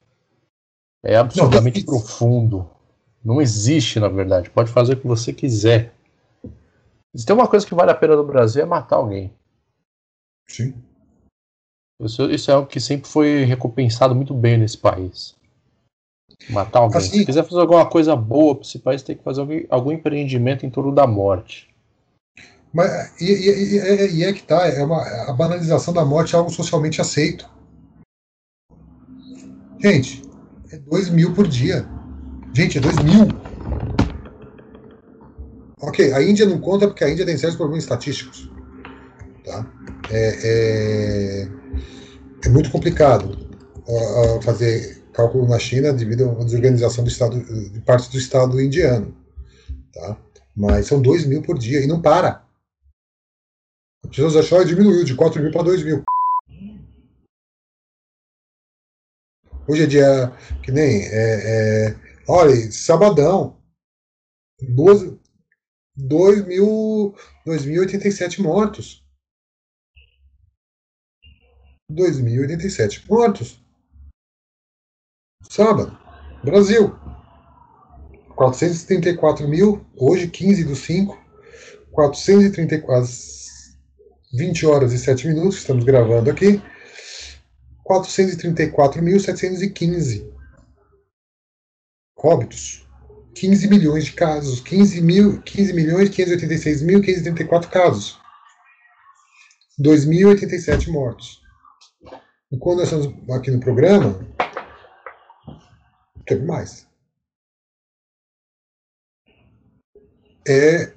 é 1.03 1.17
absolutamente 1.17 1.79
não, 1.79 1.85
profundo. 1.85 2.69
Não 3.23 3.41
existe, 3.41 3.99
na 3.99 4.07
verdade. 4.07 4.49
Pode 4.49 4.71
fazer 4.71 4.93
o 4.93 4.97
que 4.99 5.07
você 5.07 5.33
quiser. 5.33 5.93
Se 7.15 7.25
tem 7.25 7.35
uma 7.35 7.47
coisa 7.47 7.65
que 7.65 7.75
vale 7.75 7.91
a 7.91 7.95
pena 7.95 8.15
no 8.15 8.25
Brasil 8.25 8.61
é 8.61 8.65
matar 8.65 8.97
alguém. 8.97 9.33
Sim. 10.47 10.73
Isso, 12.01 12.29
isso 12.29 12.51
é 12.51 12.53
algo 12.53 12.67
que 12.67 12.79
sempre 12.79 13.09
foi 13.09 13.43
recompensado 13.45 14.13
muito 14.13 14.33
bem 14.33 14.57
nesse 14.57 14.77
país. 14.77 15.34
Matar 16.49 16.79
alguém. 16.79 16.97
Assim, 16.97 17.19
Se 17.19 17.25
quiser 17.25 17.43
fazer 17.43 17.61
alguma 17.61 17.85
coisa 17.85 18.15
boa 18.15 18.55
para 18.55 18.65
esse 18.65 18.79
país, 18.79 19.01
tem 19.01 19.15
que 19.15 19.23
fazer 19.23 19.41
algum, 19.41 19.59
algum 19.69 19.91
empreendimento 19.91 20.65
em 20.65 20.69
torno 20.69 20.93
da 20.93 21.07
morte. 21.07 21.67
Mas, 22.73 23.21
e, 23.21 23.25
e, 23.25 23.77
e, 23.77 24.15
e 24.17 24.23
é 24.23 24.33
que 24.33 24.43
tá, 24.43 24.67
é 24.67 24.83
uma, 24.83 25.01
a 25.01 25.33
banalização 25.33 25.93
da 25.93 26.03
morte 26.03 26.35
é 26.35 26.37
algo 26.37 26.51
socialmente 26.51 26.99
aceito. 26.99 27.49
Gente, 29.79 30.21
é 30.71 30.77
2 30.77 31.09
mil 31.09 31.33
por 31.33 31.47
dia. 31.47 31.87
Gente, 32.53 32.77
é 32.77 32.81
2 32.81 32.97
mil. 32.97 33.27
Ok, 35.79 36.11
a 36.13 36.21
Índia 36.21 36.45
não 36.45 36.59
conta 36.59 36.87
porque 36.87 37.03
a 37.03 37.09
Índia 37.09 37.25
tem 37.25 37.37
certos 37.37 37.57
problemas 37.57 37.83
estatísticos. 37.83 38.49
Tá? 39.45 39.65
É, 40.09 40.39
é, 40.43 41.47
é 42.45 42.49
muito 42.49 42.71
complicado 42.71 43.37
fazer 44.41 44.94
cálculo 45.15 45.47
na 45.47 45.57
China 45.57 45.93
devido 45.93 46.29
à 46.29 46.43
desorganização 46.43 47.03
do 47.03 47.09
estado, 47.09 47.39
de 47.71 47.81
parte 47.81 48.11
do 48.11 48.17
Estado 48.17 48.61
indiano. 48.61 49.15
Tá? 49.93 50.17
Mas 50.55 50.87
são 50.87 51.01
2 51.01 51.25
mil 51.25 51.41
por 51.41 51.57
dia 51.57 51.81
e 51.81 51.87
não 51.87 52.01
para. 52.01 52.45
A 54.03 54.07
pessoas 54.07 54.35
acharam 54.35 54.63
que 54.63 54.69
diminuiu 54.69 55.03
de 55.03 55.15
4 55.15 55.41
mil 55.41 55.51
para 55.51 55.63
2 55.63 55.83
mil. 55.83 56.03
Hoje 59.67 59.83
é 59.83 59.87
dia 59.87 60.31
que 60.63 60.71
nem. 60.71 61.03
É, 61.05 61.87
é, 61.87 61.95
olha, 62.27 62.71
sabadão. 62.71 63.57
12, 64.61 65.19
2 65.95 66.45
mil, 66.45 67.15
2.087 67.47 68.39
mortos. 68.41 69.03
2.087 71.91 73.05
mortos. 73.09 73.64
Sábado. 75.49 75.97
Brasil. 76.43 76.95
434 78.35 79.47
mil. 79.47 79.85
Hoje, 79.95 80.27
15 80.27 80.63
do 80.63 80.75
5. 80.75 81.15
434. 81.91 83.35
20 84.33 84.65
horas 84.65 84.91
e 84.91 84.97
7 84.99 85.29
minutos, 85.29 85.59
estamos 85.59 85.85
gravando 85.85 86.29
aqui. 86.29 86.61
434.715 87.87 90.35
óbitos. 92.17 92.85
15 93.35 93.67
milhões 93.67 94.05
de 94.05 94.13
casos. 94.13 94.61
15, 94.61 95.01
mil, 95.01 95.41
15 95.41 95.73
milhões 95.73 96.09
586 96.09 96.81
mil 96.81 97.01
534 97.01 97.69
casos. 97.69 98.17
2.087 99.79 100.89
mortos. 100.89 101.41
E 102.51 102.57
quando 102.57 102.79
nós 102.79 102.91
estamos 102.91 103.13
aqui 103.29 103.51
no 103.51 103.59
programa, 103.59 104.19
teve 106.25 106.45
mais. 106.45 106.87
É. 110.47 110.93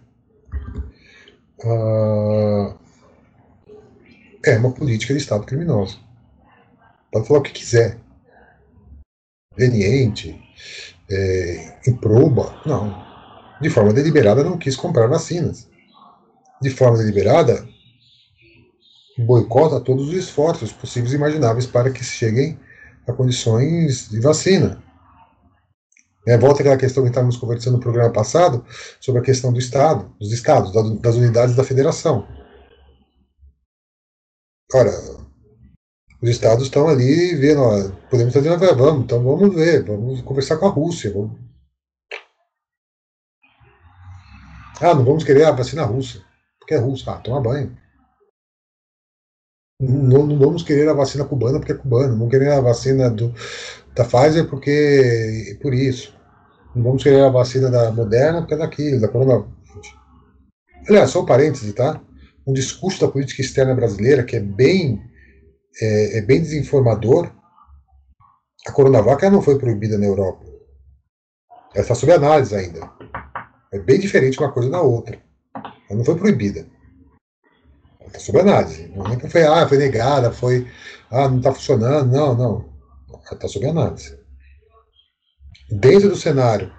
Uh, 1.65 2.79
é 4.45 4.57
uma 4.59 4.73
política 4.73 5.15
de 5.15 5.21
Estado 5.21 5.45
criminosa. 5.45 5.99
Pode 7.13 7.27
falar 7.27 7.41
o 7.41 7.43
que 7.43 7.53
quiser. 7.53 7.99
Veniente, 9.57 10.41
é, 11.11 11.79
improba. 11.87 12.61
Não. 12.65 13.07
De 13.61 13.69
forma 13.71 13.93
deliberada 13.93 14.45
não 14.45 14.59
quis 14.59 14.77
comprar 14.77 15.09
vacinas. 15.09 15.69
De 16.63 16.71
forma 16.71 16.99
deliberada, 16.99 17.67
boicota 19.19 19.81
todos 19.81 20.09
os 20.09 20.15
esforços 20.15 20.73
possíveis 20.73 21.13
e 21.13 21.17
imagináveis 21.17 21.67
para 21.67 21.91
que 21.91 22.05
cheguem 22.05 22.59
a 23.07 23.13
condições 23.13 24.09
de 24.09 24.21
vacina. 24.21 24.83
É, 26.29 26.37
volta 26.37 26.61
àquela 26.61 26.77
questão 26.77 27.03
que 27.03 27.09
estávamos 27.09 27.39
conversando 27.39 27.79
no 27.79 27.83
programa 27.83 28.13
passado 28.13 28.63
sobre 29.01 29.23
a 29.23 29.25
questão 29.25 29.51
do 29.51 29.59
Estado, 29.59 30.15
dos 30.21 30.31
Estados, 30.31 30.71
das 31.01 31.15
unidades 31.15 31.57
da 31.57 31.65
federação. 31.65 32.29
Ora, 34.71 34.91
os 36.21 36.29
Estados 36.29 36.65
estão 36.65 36.87
ali 36.87 37.35
vendo, 37.35 37.63
ó, 37.63 37.91
podemos 38.11 38.35
fazer 38.35 38.51
uma 38.51 38.75
vamos, 38.75 39.05
então 39.05 39.25
vamos 39.25 39.55
ver, 39.55 39.83
vamos 39.83 40.21
conversar 40.21 40.59
com 40.59 40.67
a 40.67 40.71
Rússia. 40.71 41.11
Vamos... 41.15 41.39
Ah, 44.83 44.95
não 44.95 45.07
vamos 45.07 45.25
querer 45.25 45.47
a 45.47 45.53
vacina 45.53 45.83
russa, 45.85 46.23
porque 46.59 46.75
é 46.75 46.77
russa. 46.79 47.11
Ah, 47.11 47.21
toma 47.21 47.41
banho. 47.41 47.75
Não, 49.81 50.27
não, 50.27 50.39
vamos 50.39 50.63
querer 50.63 50.91
a 50.91 50.93
vacina 50.93 51.25
cubana 51.25 51.59
porque 51.59 51.73
é 51.73 51.75
cubana, 51.75 52.09
não 52.09 52.19
vamos 52.19 52.31
querer 52.31 52.53
a 52.53 52.61
vacina 52.61 53.09
do, 53.09 53.33
da 53.95 54.05
Pfizer 54.05 54.47
porque 54.51 55.59
por 55.63 55.73
isso. 55.73 56.18
Não 56.75 56.83
vamos 56.83 57.03
querer 57.03 57.25
a 57.25 57.31
vacina 57.31 57.71
da 57.71 57.91
Moderna 57.91 58.41
porque 58.41 58.55
é 58.55 58.59
daquilo, 58.59 59.01
da 59.01 59.09
Corona. 59.09 59.47
Aliás, 60.89 61.11
só 61.11 61.23
um 61.23 61.27
parêntese, 61.27 61.73
tá? 61.73 62.01
Um 62.47 62.53
discurso 62.53 63.01
da 63.01 63.09
política 63.09 63.43
externa 63.43 63.75
brasileira 63.75 64.23
que 64.23 64.37
é 64.37 64.41
bem, 64.41 65.03
é, 65.81 66.19
é 66.19 66.21
bem 66.21 66.41
desinformador. 66.41 67.31
A 68.67 68.73
Coronavac 68.73 69.29
não 69.31 69.43
foi 69.43 69.59
proibida 69.59 69.97
na 69.97 70.07
Europa. 70.07 70.45
Ela 71.75 71.83
está 71.83 71.95
sob 71.95 72.13
análise 72.13 72.55
ainda. 72.55 72.91
É 73.73 73.79
bem 73.79 73.99
diferente 73.99 74.39
uma 74.39 74.53
coisa 74.53 74.71
da 74.71 74.81
outra. 74.81 75.19
Ela 75.55 75.99
não 75.99 76.05
foi 76.05 76.17
proibida. 76.17 76.67
Ela 78.01 78.09
está 78.09 78.19
sob 78.19 78.41
análise. 78.41 78.91
Não 78.95 79.07
é 79.07 79.17
que 79.17 79.29
foi, 79.29 79.43
ah, 79.45 79.67
foi 79.67 79.79
negada, 79.79 80.33
foi, 80.33 80.67
ah, 81.11 81.29
não 81.29 81.39
está 81.39 81.53
funcionando. 81.53 82.11
Não, 82.11 82.35
não. 82.35 82.69
Ela 83.11 83.35
está 83.35 83.49
sob 83.49 83.67
análise 83.67 84.18
dentro 85.71 86.09
do 86.09 86.17
cenário 86.17 86.73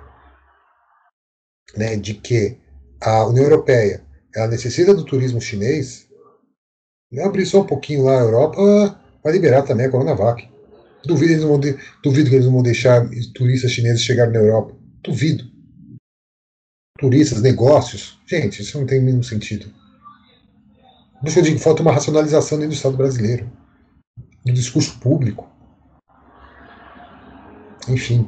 né, 1.75 1.95
de 1.95 2.13
que 2.13 2.58
a 3.02 3.25
União 3.25 3.43
Europeia 3.43 4.04
ela 4.36 4.47
necessita 4.47 4.93
do 4.93 5.06
turismo 5.06 5.41
chinês, 5.41 6.08
né, 7.12 7.23
abrir 7.23 7.45
só 7.45 7.62
um 7.62 7.65
pouquinho 7.65 8.04
lá 8.04 8.19
a 8.19 8.23
Europa 8.23 8.99
vai 9.23 9.34
liberar 9.34 9.63
também 9.63 9.88
a 9.88 9.91
Coronavac. 9.91 10.47
Duvido, 11.06 11.32
eles 11.32 11.43
vão 11.43 11.60
de, 11.60 11.78
duvido 12.04 12.30
que 12.30 12.36
eles 12.36 12.45
não 12.45 12.54
vão 12.54 12.63
deixar 12.63 13.08
turistas 13.34 13.71
chineses 13.71 14.02
chegarem 14.02 14.34
na 14.34 14.39
Europa. 14.39 14.75
Duvido. 15.04 15.45
Turistas, 16.99 17.41
negócios. 17.41 18.19
Gente, 18.28 18.62
isso 18.62 18.78
não 18.78 18.86
tem 18.86 18.99
o 18.99 19.04
mínimo 19.04 19.23
sentido. 19.23 19.73
Deixa 21.21 21.39
eu 21.39 21.43
que 21.43 21.58
falta 21.58 21.82
uma 21.82 21.93
racionalização 21.93 22.58
dentro 22.58 22.73
do 22.73 22.78
Estado 22.78 22.97
brasileiro. 22.97 23.49
Do 24.45 24.54
discurso 24.54 24.99
público. 24.99 25.49
Enfim. 27.88 28.28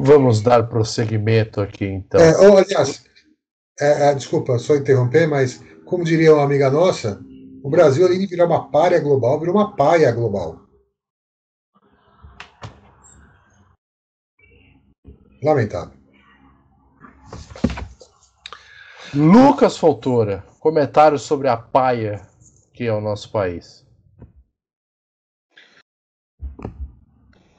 Vamos 0.00 0.40
dar 0.40 0.68
prosseguimento 0.68 1.60
aqui, 1.60 1.84
então. 1.84 2.20
É, 2.20 2.38
oh, 2.38 2.56
aliás, 2.56 3.04
é, 3.80 4.08
é, 4.08 4.14
desculpa 4.14 4.58
só 4.58 4.76
interromper, 4.76 5.26
mas 5.26 5.60
como 5.84 6.04
diria 6.04 6.34
uma 6.34 6.44
amiga 6.44 6.70
nossa, 6.70 7.20
o 7.64 7.68
Brasil, 7.68 8.06
além 8.06 8.20
de 8.20 8.26
virar 8.26 8.46
uma 8.46 8.70
párea 8.70 9.00
global, 9.00 9.40
virou 9.40 9.56
uma 9.56 9.74
paia 9.74 10.12
global. 10.12 10.60
Lamentável. 15.42 15.98
Lucas 19.12 19.76
Foltora, 19.76 20.44
comentários 20.60 21.22
sobre 21.22 21.48
a 21.48 21.56
paia 21.56 22.28
que 22.72 22.84
é 22.84 22.92
o 22.92 23.00
nosso 23.00 23.32
país. 23.32 23.84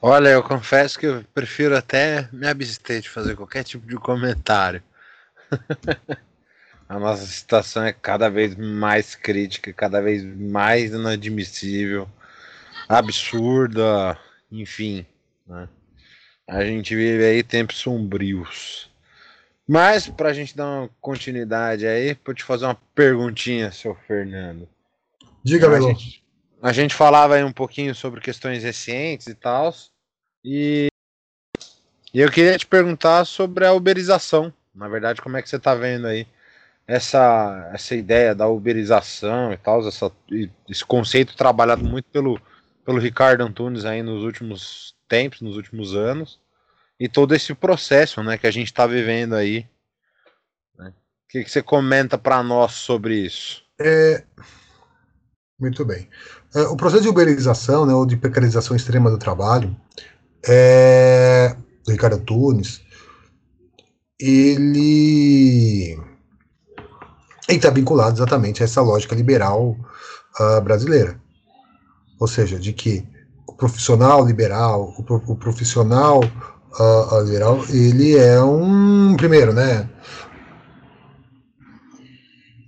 Olha, 0.02 0.30
eu 0.30 0.42
confesso 0.42 0.98
que 0.98 1.06
eu 1.06 1.26
prefiro 1.34 1.76
até 1.76 2.30
me 2.32 2.48
abster 2.48 3.02
de 3.02 3.10
fazer 3.10 3.36
qualquer 3.36 3.64
tipo 3.64 3.86
de 3.86 3.96
comentário. 3.96 4.82
A 6.88 6.98
nossa 6.98 7.26
situação 7.28 7.84
é 7.84 7.94
cada 7.94 8.30
vez 8.30 8.56
mais 8.56 9.14
crítica, 9.14 9.72
cada 9.72 10.02
vez 10.02 10.24
mais 10.24 10.92
inadmissível, 10.92 12.10
absurda, 12.88 14.18
enfim. 14.52 15.06
Né? 15.46 15.70
A 16.48 16.64
gente 16.66 16.96
vive 16.96 17.24
aí 17.24 17.44
tempos 17.44 17.78
sombrios. 17.78 18.90
Mas, 19.68 20.08
para 20.08 20.30
a 20.30 20.34
gente 20.34 20.58
dar 20.58 20.66
uma 20.66 20.90
continuidade 21.00 21.86
aí, 21.86 22.18
vou 22.26 22.34
te 22.34 22.44
fazer 22.44 22.66
uma 22.66 22.78
perguntinha, 22.96 23.72
seu 23.72 23.94
Fernando. 24.08 24.68
Diga, 25.44 25.70
Melo. 25.70 25.96
A 26.62 26.74
gente 26.74 26.94
falava 26.94 27.36
aí 27.36 27.44
um 27.44 27.54
pouquinho 27.54 27.96
sobre 27.96 28.20
questões 28.20 28.64
recentes 28.64 29.28
e 29.28 29.36
tal. 29.36 29.74
E, 30.44 30.88
e 32.14 32.20
eu 32.20 32.30
queria 32.30 32.58
te 32.58 32.68
perguntar 32.68 33.26
sobre 33.26 33.66
a 33.66 33.74
uberização. 33.74 34.54
Na 34.76 34.88
verdade, 34.88 35.22
como 35.22 35.38
é 35.38 35.42
que 35.42 35.50
você 35.50 35.56
está 35.56 35.74
vendo 35.74 36.08
aí 36.08 36.28
essa, 36.86 37.70
essa 37.74 37.96
ideia 37.96 38.34
da 38.34 38.48
uberização 38.48 39.54
e 39.54 39.58
tal, 39.58 39.82
esse 40.68 40.84
conceito 40.86 41.36
trabalhado 41.36 41.84
muito 41.84 42.10
pelo, 42.10 42.42
pelo 42.84 43.00
Ricardo 43.00 43.42
Antunes 43.42 43.86
aí 43.86 44.02
nos 44.02 44.24
últimos 44.24 44.96
tempos, 45.08 45.42
nos 45.42 45.56
últimos 45.56 45.96
anos, 45.96 46.40
e 47.00 47.08
todo 47.08 47.36
esse 47.36 47.54
processo 47.54 48.22
né, 48.24 48.38
que 48.38 48.48
a 48.48 48.52
gente 48.52 48.68
está 48.68 48.86
vivendo 48.86 49.36
aí. 49.36 49.66
Né? 50.78 50.90
O 50.90 51.30
que, 51.30 51.44
que 51.44 51.52
você 51.52 51.62
comenta 51.62 52.18
para 52.18 52.44
nós 52.44 52.74
sobre 52.74 53.16
isso? 53.16 53.64
É... 53.80 54.24
Muito 55.60 55.84
bem. 55.84 56.08
É, 56.56 56.62
o 56.62 56.78
processo 56.78 57.04
de 57.04 57.10
uberização, 57.10 57.86
né, 57.86 57.94
ou 57.94 58.06
de 58.06 58.16
precarização 58.16 58.76
extrema 58.76 59.12
do 59.12 59.18
trabalho, 59.18 59.76
é, 60.48 61.54
do 61.86 61.92
Ricardo 61.92 62.16
Antunes, 62.16 62.82
ele 64.18 66.00
está 67.50 67.70
vinculado 67.70 68.16
exatamente 68.18 68.62
a 68.62 68.66
essa 68.66 68.82
lógica 68.82 69.16
liberal 69.16 69.76
uh, 70.40 70.62
brasileira. 70.62 71.20
Ou 72.20 72.28
seja, 72.28 72.60
de 72.60 72.72
que 72.72 73.06
o 73.48 73.54
profissional 73.54 74.26
liberal, 74.26 74.94
o, 74.98 75.32
o 75.32 75.36
profissional 75.36 76.20
uh, 76.24 77.22
liberal, 77.24 77.64
ele 77.70 78.18
é 78.18 78.42
um. 78.42 79.16
Primeiro, 79.16 79.54
né? 79.54 79.90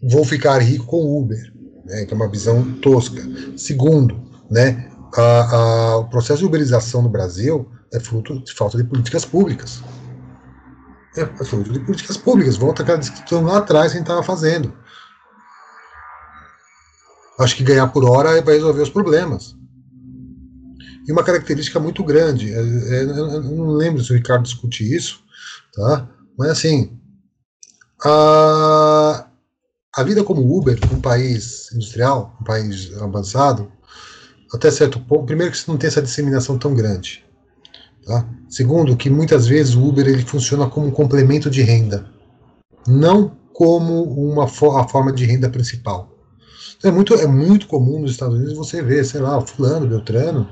Vou 0.10 0.26
ficar 0.26 0.58
rico 0.58 0.86
com 0.86 1.20
Uber 1.20 1.51
né, 1.92 2.08
é 2.10 2.16
uma 2.16 2.30
visão 2.30 2.64
tosca. 2.80 3.22
Segundo, 3.58 4.20
né, 4.50 4.90
a, 5.16 5.56
a, 5.56 5.98
o 5.98 6.10
processo 6.10 6.40
de 6.40 6.46
uberização 6.46 7.02
no 7.02 7.10
Brasil 7.10 7.70
é 7.94 8.00
fruto 8.00 8.42
de 8.42 8.54
falta 8.54 8.78
de 8.78 8.84
políticas 8.86 9.26
públicas. 9.26 9.84
É, 11.18 11.22
é 11.22 11.46
fruto 11.46 11.72
de 11.72 11.80
políticas 11.82 12.16
públicas. 12.16 12.56
Volta 12.56 12.84
aquela 12.84 12.98
discussão 12.98 13.44
lá 13.44 13.58
atrás 13.58 13.92
que 13.92 13.98
a 13.98 14.00
gente 14.00 14.08
estava 14.08 14.24
fazendo. 14.24 14.74
Acho 17.38 17.56
que 17.56 17.64
ganhar 17.64 17.88
por 17.88 18.06
hora 18.06 18.42
vai 18.42 18.56
resolver 18.56 18.82
os 18.82 18.90
problemas. 18.90 19.56
E 21.06 21.12
uma 21.12 21.24
característica 21.24 21.80
muito 21.80 22.04
grande, 22.04 22.54
é, 22.54 22.58
é, 22.58 23.04
eu 23.04 23.42
não 23.42 23.68
lembro 23.72 24.04
se 24.04 24.12
o 24.12 24.16
Ricardo 24.16 24.44
discute 24.44 24.84
isso, 24.96 25.24
tá? 25.74 26.08
mas 26.38 26.52
assim, 26.52 26.98
a, 28.06 29.28
a 29.96 30.04
vida 30.04 30.24
como 30.24 30.58
Uber, 30.58 30.80
um 30.92 31.02
país 31.02 31.72
industrial, 31.74 32.36
um 32.40 32.44
país 32.44 32.92
avançado, 33.02 33.72
até 34.54 34.72
certo 34.72 35.00
ponto, 35.00 35.26
primeiro 35.26 35.52
que 35.52 35.58
você 35.58 35.70
não 35.70 35.78
tem 35.78 35.88
essa 35.88 36.02
disseminação 36.02 36.58
tão 36.58 36.74
grande. 36.74 37.26
Tá? 38.06 38.26
Segundo, 38.50 38.98
que 38.98 39.10
muitas 39.10 39.48
vezes 39.48 39.76
o 39.76 39.86
Uber 39.86 40.08
ele 40.08 40.26
funciona 40.26 40.70
como 40.70 40.88
um 40.88 40.92
complemento 40.92 41.50
de 41.50 41.62
renda, 41.62 42.10
não 42.88 43.38
como 43.54 44.04
uma 44.04 44.48
fo 44.48 44.78
a 44.78 44.88
forma 44.88 45.12
de 45.12 45.26
renda 45.26 45.50
principal. 45.50 46.10
Então, 46.78 46.90
é 46.90 46.94
muito, 46.94 47.14
é 47.14 47.28
muito 47.28 47.68
comum 47.68 48.00
nos 48.00 48.12
Estados 48.12 48.36
Unidos 48.36 48.56
você 48.56 48.82
ver, 48.82 49.06
sei 49.06 49.22
lá, 49.22 49.40
fulano, 49.42 49.88
Beltrano, 49.88 50.50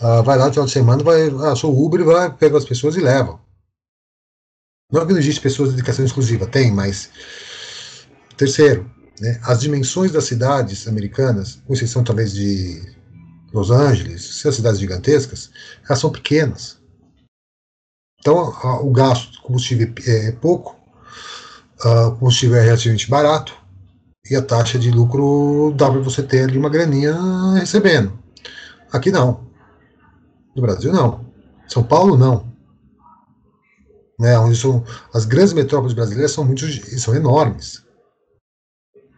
uh, 0.00 0.22
vai 0.22 0.38
lá 0.38 0.46
no 0.46 0.52
final 0.52 0.66
de 0.66 0.72
semana, 0.72 1.02
vai, 1.02 1.28
ah, 1.40 1.56
sou 1.56 1.84
Uber, 1.84 2.04
vai, 2.04 2.32
pega 2.32 2.56
as 2.56 2.64
pessoas 2.64 2.94
e 2.96 3.00
leva. 3.00 3.40
Não 4.92 5.02
é 5.02 5.06
que 5.06 5.12
não 5.12 5.18
existe 5.18 5.40
pessoas 5.40 5.70
de 5.70 5.76
dedicação 5.76 6.04
exclusiva, 6.04 6.46
tem, 6.46 6.70
mas 6.70 7.10
Terceiro, 8.36 8.90
né, 9.20 9.40
as 9.42 9.60
dimensões 9.60 10.12
das 10.12 10.24
cidades 10.24 10.86
americanas, 10.86 11.62
com 11.66 11.72
exceção 11.72 12.04
talvez 12.04 12.32
de 12.34 12.82
Los 13.52 13.70
Angeles, 13.70 14.22
se 14.22 14.52
cidades 14.52 14.78
gigantescas, 14.78 15.50
elas 15.84 15.98
são 15.98 16.10
pequenas. 16.10 16.78
Então, 18.20 18.52
a, 18.62 18.80
o 18.80 18.90
gasto 18.90 19.32
de 19.32 19.40
combustível 19.40 19.92
é, 20.06 20.28
é 20.28 20.32
pouco, 20.32 20.76
a, 21.80 22.08
o 22.08 22.16
combustível 22.16 22.56
é 22.56 22.62
relativamente 22.62 23.08
barato, 23.08 23.54
e 24.30 24.34
a 24.34 24.42
taxa 24.42 24.78
de 24.78 24.90
lucro 24.90 25.72
dá 25.76 25.90
para 25.90 26.00
você 26.00 26.22
ter 26.22 26.44
ali 26.44 26.58
uma 26.58 26.68
graninha 26.68 27.16
recebendo. 27.54 28.18
Aqui 28.92 29.10
não. 29.10 29.46
No 30.54 30.62
Brasil 30.62 30.92
não. 30.92 31.24
São 31.68 31.82
Paulo 31.82 32.16
não. 32.16 32.52
Né, 34.18 34.36
onde 34.38 34.56
são, 34.56 34.84
as 35.14 35.24
grandes 35.24 35.52
metrópoles 35.52 35.94
brasileiras 35.94 36.32
são 36.32 36.44
muito 36.44 36.66
são 36.98 37.14
enormes. 37.14 37.85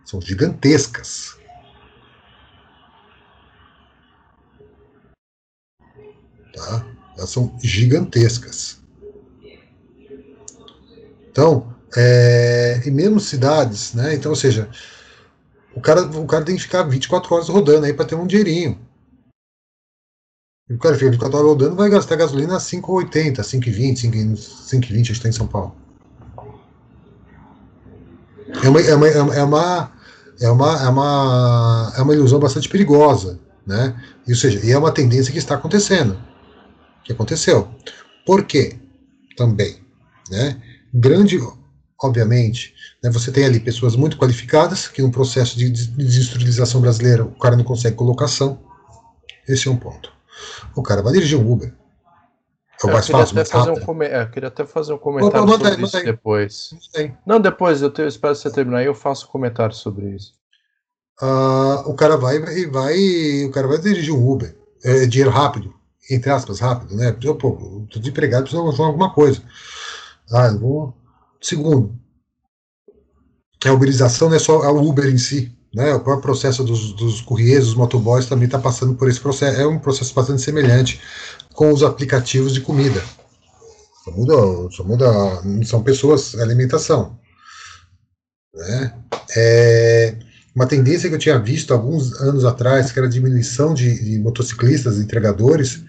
São 0.09 0.23
gigantescas. 0.23 1.37
Tá? 6.55 6.87
Elas 7.15 7.29
são 7.29 7.55
gigantescas. 7.63 8.81
Então, 11.31 11.77
é, 11.95 12.81
e 12.87 12.91
mesmo 12.91 13.21
cidades, 13.21 13.93
né? 13.93 14.15
Então, 14.15 14.31
ou 14.31 14.37
seja, 14.37 14.71
o 15.75 15.81
cara, 15.83 16.01
o 16.01 16.27
cara 16.27 16.43
tem 16.43 16.57
que 16.57 16.63
ficar 16.63 16.85
24 16.85 17.35
horas 17.35 17.49
rodando 17.51 17.85
aí 17.85 17.93
para 17.93 18.07
ter 18.07 18.15
um 18.15 18.27
dinheirinho. 18.27 18.81
E 20.71 20.73
o 20.73 20.79
cara 20.79 20.95
fica 20.95 21.11
24 21.11 21.37
horas 21.37 21.51
rodando 21.51 21.77
vai 21.77 21.91
gastar 21.91 22.17
gasolina 22.17 22.57
a 22.57 22.61
5,80, 22.61 23.41
5,20, 23.41 24.33
5,20, 24.39 25.01
acho 25.03 25.05
que 25.05 25.13
está 25.13 25.29
em 25.29 25.33
São 25.33 25.47
Paulo. 25.47 25.77
É 28.65 28.69
uma, 28.71 28.81
é 28.81 28.95
uma, 28.95 29.35
é 29.35 29.43
uma, 29.43 29.98
é 30.41 30.51
uma, 30.51 30.83
é 30.83 30.89
uma, 30.89 31.93
é 31.97 32.03
uma 32.03 32.15
ilusão 32.15 32.39
bastante 32.39 32.69
perigosa, 32.69 33.39
né? 33.67 33.95
E, 34.27 34.33
ou 34.33 34.37
seja, 34.37 34.65
e 34.65 34.71
é 34.71 34.79
uma 34.79 34.93
tendência 34.93 35.33
que 35.33 35.39
está 35.39 35.55
acontecendo, 35.55 36.19
que 37.05 37.13
aconteceu. 37.13 37.69
Por 38.25 38.45
quê? 38.45 38.79
Também, 39.37 39.79
né? 40.31 40.61
Grande, 40.93 41.39
obviamente, 42.03 42.75
né, 43.03 43.11
você 43.11 43.31
tem 43.31 43.45
ali 43.45 43.61
pessoas 43.61 43.95
muito 43.97 44.17
qualificadas, 44.17 44.89
que 44.89 45.03
no 45.03 45.11
processo 45.11 45.57
de 45.59 45.71
desindustrialização 45.71 46.81
brasileira 46.81 47.25
o 47.25 47.39
cara 47.39 47.57
não 47.57 47.65
consegue 47.65 47.97
colocação. 47.97 48.61
Esse 49.49 49.69
é 49.69 49.71
um 49.71 49.77
ponto. 49.77 50.13
O 50.75 50.83
cara 50.83 51.03
vai 51.03 51.13
dirigir 51.13 51.39
um 51.39 51.51
Uber. 51.51 51.75
É 52.83 52.87
o 52.87 52.93
mais 52.93 53.09
fácil, 53.09 53.35
mais 53.35 53.51
rápido. 53.51 53.79
Um 53.79 53.85
come... 53.85 54.07
é, 54.07 54.23
eu 54.23 54.31
queria 54.31 54.49
até 54.49 54.65
fazer 54.65 54.93
um 54.93 54.99
comentário 54.99 55.43
Opa, 55.43 55.53
sobre 55.53 55.69
aí, 55.69 55.83
isso 55.83 56.05
depois. 56.05 56.71
Não, 57.27 57.41
depois, 57.41 57.83
eu, 57.83 57.91
te, 57.91 58.03
eu 58.03 58.09
espero 58.09 58.35
você 58.35 58.51
terminar 58.51 58.83
e 58.83 58.87
eu 58.87 58.95
faço 58.95 59.27
um 59.27 59.31
comentário 59.31 59.75
sobre 59.75 60.11
isso. 60.11 60.33
Uh, 61.21 61.91
o 61.91 61.95
cara 61.95 62.17
vai 62.17 62.37
e 62.37 62.67
vai, 62.67 63.45
o 63.45 63.51
cara 63.51 63.67
vai 63.67 63.79
dirigir 63.79 64.15
um 64.15 64.31
Uber. 64.31 64.57
É, 64.85 65.07
dinheiro 65.07 65.31
rápido, 65.31 65.75
entre 66.09 66.31
aspas, 66.31 66.61
rápido, 66.61 66.95
né? 66.95 67.17
Eu, 67.25 67.35
pô, 67.35 67.85
tô 67.91 67.99
desempregado, 67.99 68.45
preciso 68.45 68.65
fazer 68.71 68.83
alguma 68.83 69.13
coisa. 69.13 69.43
Ah, 70.31 70.47
eu 70.47 70.59
vou. 70.61 70.95
Segundo, 71.41 71.99
a 73.67 73.73
uberização 73.73 74.29
não 74.29 74.37
é 74.37 74.39
só 74.39 74.61
o 74.71 74.89
Uber 74.89 75.07
em 75.07 75.19
si, 75.19 75.53
né? 75.75 75.93
O 75.95 76.01
próprio 76.01 76.23
processo 76.23 76.63
dos, 76.63 76.93
dos 76.93 77.21
couriers, 77.21 77.67
dos 77.67 77.75
motoboys 77.75 78.27
também 78.27 78.47
está 78.47 78.59
passando 78.59 78.95
por 78.95 79.09
esse 79.09 79.19
processo. 79.19 79.61
É 79.61 79.67
um 79.67 79.81
processo 79.81 80.15
bastante 80.15 80.43
semelhante 80.43 81.01
com 81.59 81.73
os 81.73 81.83
aplicativos 81.83 82.55
de 82.55 82.61
comida. 82.61 83.03
Só 84.05 84.13
muda, 84.13 84.71
só 84.71 84.85
muda 84.85 85.07
são 85.65 85.83
pessoas, 85.83 86.37
alimentação. 86.37 87.19
Né? 88.55 88.95
É 89.37 90.15
uma 90.55 90.69
tendência 90.69 91.09
que 91.09 91.17
eu 91.17 91.19
tinha 91.19 91.37
visto 91.37 91.75
alguns 91.75 92.13
anos 92.21 92.45
atrás, 92.45 92.93
que 92.93 92.99
era 93.01 93.09
a 93.09 93.11
diminuição 93.11 93.75
de, 93.75 93.93
de 94.05 94.21
motociclistas, 94.21 94.99
entregadores, 94.99 95.83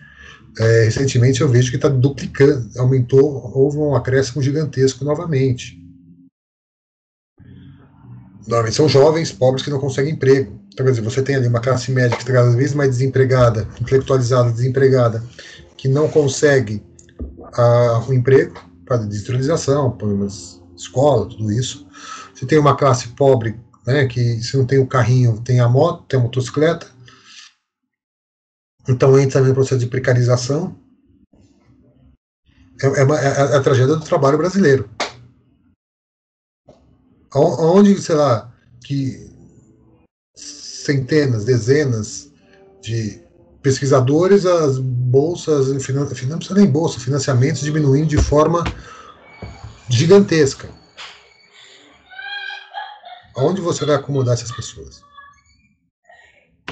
é, 0.57 0.86
recentemente 0.86 1.41
eu 1.41 1.47
vejo 1.47 1.70
que 1.70 1.76
está 1.76 1.88
duplicando, 1.88 2.67
aumentou, 2.80 3.51
houve 3.55 3.78
um 3.78 3.95
acréscimo 3.95 4.41
gigantesco 4.41 5.05
novamente. 5.05 5.78
Normalmente 8.47 8.76
são 8.76 8.89
jovens, 8.89 9.32
pobres 9.32 9.63
que 9.63 9.70
não 9.70 9.80
conseguem 9.80 10.13
emprego. 10.13 10.59
Então, 10.80 10.86
quer 10.86 10.91
dizer, 10.91 11.03
você 11.03 11.21
tem 11.21 11.36
ali 11.36 11.45
uma 11.45 11.59
classe 11.59 11.91
média 11.91 12.15
que 12.15 12.23
está 12.23 12.32
cada 12.32 12.55
vez 12.55 12.73
mais 12.73 12.89
desempregada, 12.89 13.67
intelectualizada, 13.82 14.49
desempregada, 14.49 15.21
que 15.75 15.89
não 15.89 16.07
consegue 16.07 16.82
uh, 17.19 18.09
um 18.09 18.13
emprego 18.13 18.53
para 18.86 19.03
industrialização, 19.03 19.91
problemas 19.91 20.61
escola, 20.77 21.27
tudo 21.27 21.51
isso. 21.51 21.86
Você 22.34 22.45
tem 22.45 22.57
uma 22.57 22.77
classe 22.77 23.09
pobre, 23.09 23.59
né, 23.86 24.07
que 24.07 24.41
se 24.41 24.55
não 24.55 24.65
tem 24.65 24.80
o 24.80 24.88
carrinho, 24.88 25.41
tem 25.41 25.59
a 25.59 25.67
moto, 25.67 26.05
tem 26.07 26.17
a 26.17 26.23
motocicleta. 26.23 26.88
Então 28.88 29.19
entra 29.19 29.41
no 29.41 29.53
processo 29.53 29.82
de 29.82 29.88
precarização. 29.88 30.77
É, 32.82 33.01
é, 33.01 33.03
uma, 33.03 33.19
é, 33.19 33.25
é 33.25 33.57
a 33.57 33.61
tragédia 33.61 33.97
do 33.97 34.05
trabalho 34.05 34.38
brasileiro 34.38 34.89
onde, 37.36 38.01
sei 38.01 38.15
lá, 38.15 38.51
que 38.84 39.28
centenas, 40.89 41.45
dezenas 41.45 42.31
de 42.81 43.21
pesquisadores, 43.61 44.45
as 44.45 44.79
bolsas, 44.79 45.67
não 45.67 46.05
precisa 46.07 46.55
nem 46.55 46.65
bolsa, 46.65 46.99
financiamentos 46.99 47.61
diminuindo 47.61 48.07
de 48.07 48.17
forma 48.17 48.63
gigantesca. 49.87 50.69
Aonde 53.35 53.61
você 53.61 53.85
vai 53.85 53.95
acomodar 53.95 54.33
essas 54.33 54.51
pessoas? 54.51 55.01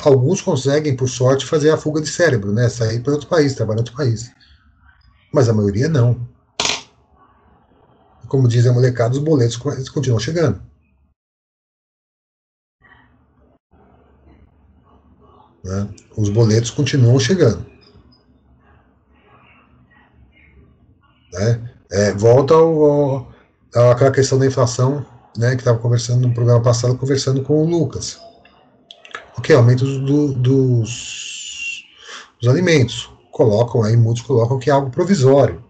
Alguns 0.02 0.42
conseguem, 0.42 0.96
por 0.96 1.10
sorte, 1.10 1.46
fazer 1.46 1.70
a 1.72 1.78
fuga 1.78 2.02
de 2.02 2.08
cérebro, 2.08 2.52
né? 2.52 2.70
Sair 2.70 3.02
para 3.02 3.14
outro 3.14 3.28
país, 3.28 3.54
trabalhar 3.54 3.80
em 3.80 3.82
outro 3.82 3.96
país. 3.96 4.32
Mas 5.34 5.50
a 5.50 5.54
maioria 5.54 5.88
não 5.88 6.28
como 8.28 8.48
dizem 8.48 8.72
a 8.72 8.74
molecada, 8.74 9.14
os 9.14 9.20
boletos 9.20 9.58
continuam 9.90 10.20
chegando. 10.20 10.62
Né? 15.68 15.90
Os 16.16 16.30
boletos 16.30 16.72
continuam 16.72 17.20
chegando. 17.20 17.66
Né? 21.34 21.74
É, 21.92 22.14
volta 22.14 22.54
ao, 22.54 22.84
ao, 23.76 23.92
àquela 23.92 24.12
questão 24.12 24.40
da 24.40 24.46
inflação, 24.46 25.06
né, 25.38 25.52
que 25.52 25.62
estava 25.62 25.78
conversando 25.78 26.26
no 26.26 26.34
programa 26.34 26.64
passado, 26.64 26.98
conversando 26.98 27.44
com 27.44 27.62
o 27.62 27.70
Lucas. 27.70 28.20
Ok, 29.38 29.54
aumento 29.54 29.86
do, 29.86 30.34
dos, 30.34 31.84
dos 32.40 32.50
alimentos. 32.50 33.12
Colocam 33.32 33.84
aí, 33.84 33.96
muitos 33.96 34.24
colocam 34.24 34.58
que 34.58 34.70
é 34.70 34.74
algo 34.74 34.90
provisório. 34.90 35.64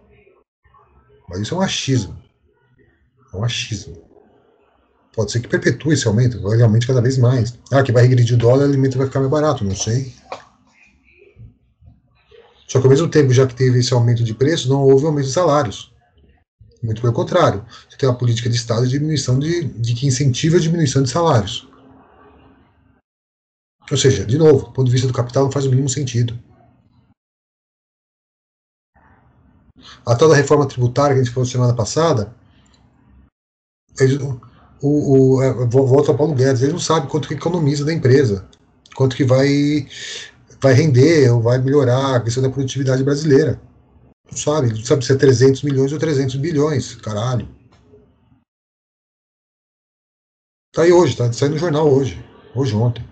Mas 1.28 1.40
isso 1.40 1.56
é 1.56 1.58
um 1.58 1.62
achismo. 1.62 2.18
É 3.34 3.36
um 3.38 3.44
achismo. 3.44 4.07
Pode 5.18 5.32
ser 5.32 5.40
que 5.40 5.48
perpetue 5.48 5.96
esse 5.96 6.08
aumento, 6.08 6.40
vai 6.40 6.62
aumente 6.62 6.86
cada 6.86 7.02
vez 7.02 7.18
mais. 7.18 7.58
Ah, 7.72 7.82
que 7.82 7.92
vai 7.92 8.04
regredir 8.04 8.36
o 8.36 8.38
dólar, 8.38 8.66
o 8.66 8.70
alimento 8.70 9.00
vai 9.00 9.08
ficar 9.08 9.18
mais 9.18 9.32
barato, 9.32 9.66
não 9.66 9.76
sei. 9.76 10.14
Só 12.68 12.80
que 12.80 12.86
ao 12.86 12.92
mesmo 12.92 13.10
tempo, 13.10 13.34
já 13.34 13.48
que 13.48 13.56
teve 13.56 13.80
esse 13.80 13.92
aumento 13.92 14.24
de 14.24 14.36
preço, 14.36 14.70
não 14.70 14.84
houve 14.84 15.08
aumento 15.08 15.26
de 15.26 15.32
salários. 15.32 15.92
Muito 16.84 17.02
pelo 17.02 17.14
contrário. 17.14 17.66
Você 17.90 17.98
tem 17.98 18.08
uma 18.08 18.16
política 18.16 18.48
de 18.48 18.58
Estado 18.58 18.84
de 18.84 18.92
diminuição 18.92 19.40
de, 19.40 19.64
de 19.64 19.96
que 19.96 20.06
incentiva 20.06 20.58
a 20.58 20.60
diminuição 20.60 21.02
de 21.02 21.10
salários. 21.10 21.68
Ou 23.90 23.98
seja, 23.98 24.24
de 24.24 24.38
novo, 24.38 24.66
do 24.66 24.72
ponto 24.72 24.86
de 24.86 24.92
vista 24.92 25.08
do 25.08 25.14
capital, 25.14 25.46
não 25.46 25.52
faz 25.52 25.66
o 25.66 25.70
mínimo 25.72 25.90
sentido. 25.90 26.38
A 30.06 30.16
tal 30.16 30.30
da 30.30 30.36
reforma 30.36 30.68
tributária 30.68 31.16
que 31.16 31.22
a 31.22 31.24
gente 31.24 31.34
falou 31.34 31.50
semana 31.50 31.74
passada, 31.74 32.36
o, 34.82 35.36
o, 35.38 35.44
é, 35.44 35.52
volta 35.66 36.14
Paulo 36.14 36.36
Guedes, 36.36 36.62
ele 36.62 36.74
não 36.74 36.80
sabe 36.80 37.08
quanto 37.08 37.28
que 37.28 37.34
economiza 37.34 37.86
da 37.86 37.94
empresa, 37.94 38.48
quanto 38.96 39.16
que 39.16 39.24
vai, 39.24 39.88
vai 40.62 40.74
render 40.74 41.30
ou 41.32 41.42
vai 41.42 41.58
melhorar 41.58 42.16
a 42.16 42.20
questão 42.20 42.44
da 42.44 42.50
produtividade 42.50 43.04
brasileira. 43.04 43.60
Não 44.30 44.38
sabe, 44.38 44.70
não 44.70 44.84
sabe 44.84 45.06
se 45.06 45.14
é 45.14 45.16
300 45.16 45.64
milhões 45.64 45.92
ou 45.94 46.00
300 46.00 46.36
bilhões, 46.36 46.96
caralho. 46.96 47.48
Tá 50.74 50.84
aí 50.84 50.92
hoje, 50.92 51.16
tá 51.16 51.32
saindo 51.34 51.54
no 51.54 51.60
jornal 51.60 51.90
hoje, 51.90 52.24
hoje 52.54 52.76
ontem. 52.76 53.04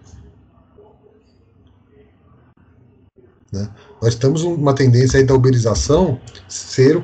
Né? 3.52 3.74
Nós 4.02 4.16
temos 4.16 4.44
uma 4.44 4.76
tendência 4.76 5.18
aí 5.20 5.26
da 5.26 5.34
uberização 5.34 6.20
ser 6.48 6.98
o, 6.98 7.04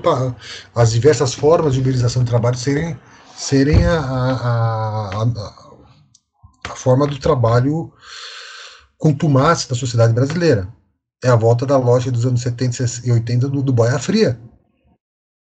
as 0.76 0.91
diversas 0.91 1.34
formas 1.34 1.74
de 1.74 1.80
uberização 1.80 2.24
de 2.24 2.30
trabalho 2.30 2.57
serem 2.57 2.99
serem 3.41 3.83
a, 3.87 3.99
a, 3.99 5.23
a, 5.23 5.71
a 6.69 6.75
forma 6.75 7.07
do 7.07 7.17
trabalho 7.17 7.91
contumace 8.99 9.67
da 9.67 9.73
sociedade 9.73 10.13
brasileira. 10.13 10.71
É 11.23 11.29
a 11.29 11.35
volta 11.35 11.65
da 11.65 11.75
loja 11.75 12.11
dos 12.11 12.25
anos 12.25 12.41
70 12.41 12.85
e 13.03 13.11
80 13.11 13.49
do, 13.49 13.63
do 13.63 13.73
boia 13.73 13.97
fria. 13.97 14.39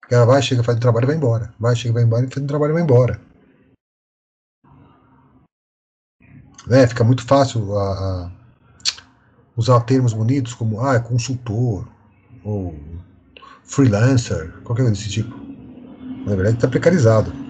Ela 0.09 0.25
vai, 0.25 0.41
chega, 0.41 0.63
faz 0.63 0.79
o 0.79 0.81
trabalho 0.81 1.05
e 1.05 1.07
vai 1.09 1.17
embora. 1.17 1.53
Vai, 1.59 1.75
chega, 1.75 1.95
vai 1.95 2.05
embora, 2.05 2.23
faz 2.31 2.45
o 2.45 2.47
trabalho 2.47 2.71
e 2.71 2.75
vai 2.75 2.83
embora. 2.83 3.21
Né, 6.69 6.87
fica 6.87 7.03
muito 7.03 7.27
fácil 7.27 7.77
a, 7.77 7.93
a 7.93 8.31
usar 9.57 9.81
termos 9.81 10.13
bonitos 10.13 10.55
como 10.55 10.81
ah, 10.81 10.95
é 10.95 11.01
consultor 11.01 11.89
ou 12.45 12.79
freelancer, 13.65 14.53
qualquer 14.63 14.83
coisa 14.83 14.91
desse 14.93 15.11
tipo. 15.11 15.37
Na 16.25 16.37
verdade, 16.37 16.57
está 16.57 16.69
precarizado 16.69 17.48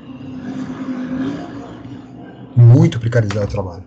muito 2.59 2.99
precarizado 2.99 3.47
o 3.47 3.49
trabalho. 3.49 3.85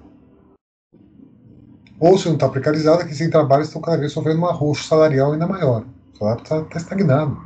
Ou 2.00 2.18
se 2.18 2.28
não 2.28 2.36
está 2.36 2.48
precarizado, 2.48 3.02
é 3.02 3.06
que 3.06 3.14
sem 3.14 3.30
trabalho 3.30 3.64
estão 3.64 3.82
cada 3.82 3.98
vez 3.98 4.14
sofrendo 4.14 4.40
um 4.40 4.46
arroxo 4.46 4.88
salarial 4.88 5.34
ainda 5.34 5.46
maior. 5.46 5.86
O 6.14 6.18
salário 6.18 6.42
está 6.42 6.64
tá 6.64 6.78
estagnado. 6.78 7.38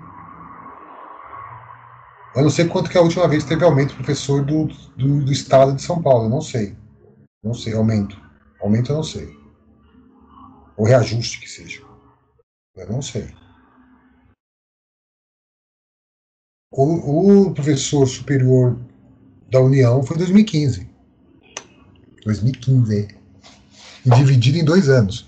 Eu 2.35 2.43
não 2.43 2.49
sei 2.49 2.67
quanto 2.67 2.89
que 2.89 2.97
a 2.97 3.01
última 3.01 3.27
vez 3.27 3.43
teve 3.43 3.65
aumento 3.65 3.95
professor 3.95 4.45
do, 4.45 4.67
do, 4.95 5.25
do 5.25 5.31
estado 5.31 5.73
de 5.73 5.81
São 5.81 6.01
Paulo, 6.01 6.25
eu 6.25 6.29
não 6.29 6.41
sei. 6.41 6.77
Não 7.43 7.53
sei, 7.53 7.73
aumento. 7.73 8.21
Aumento 8.61 8.91
eu 8.91 8.97
não 8.97 9.03
sei. 9.03 9.35
Ou 10.77 10.85
reajuste 10.85 11.39
que 11.39 11.49
seja. 11.49 11.81
Eu 12.75 12.91
não 12.91 13.01
sei. 13.01 13.33
O, 16.71 17.47
o 17.47 17.53
professor 17.53 18.05
superior 18.05 18.77
da 19.49 19.59
União 19.59 20.03
foi 20.03 20.17
em 20.17 20.19
2015. 20.19 20.94
2015. 22.25 23.07
E 24.05 24.09
dividido 24.09 24.57
em 24.57 24.65
dois 24.65 24.89
anos. 24.89 25.27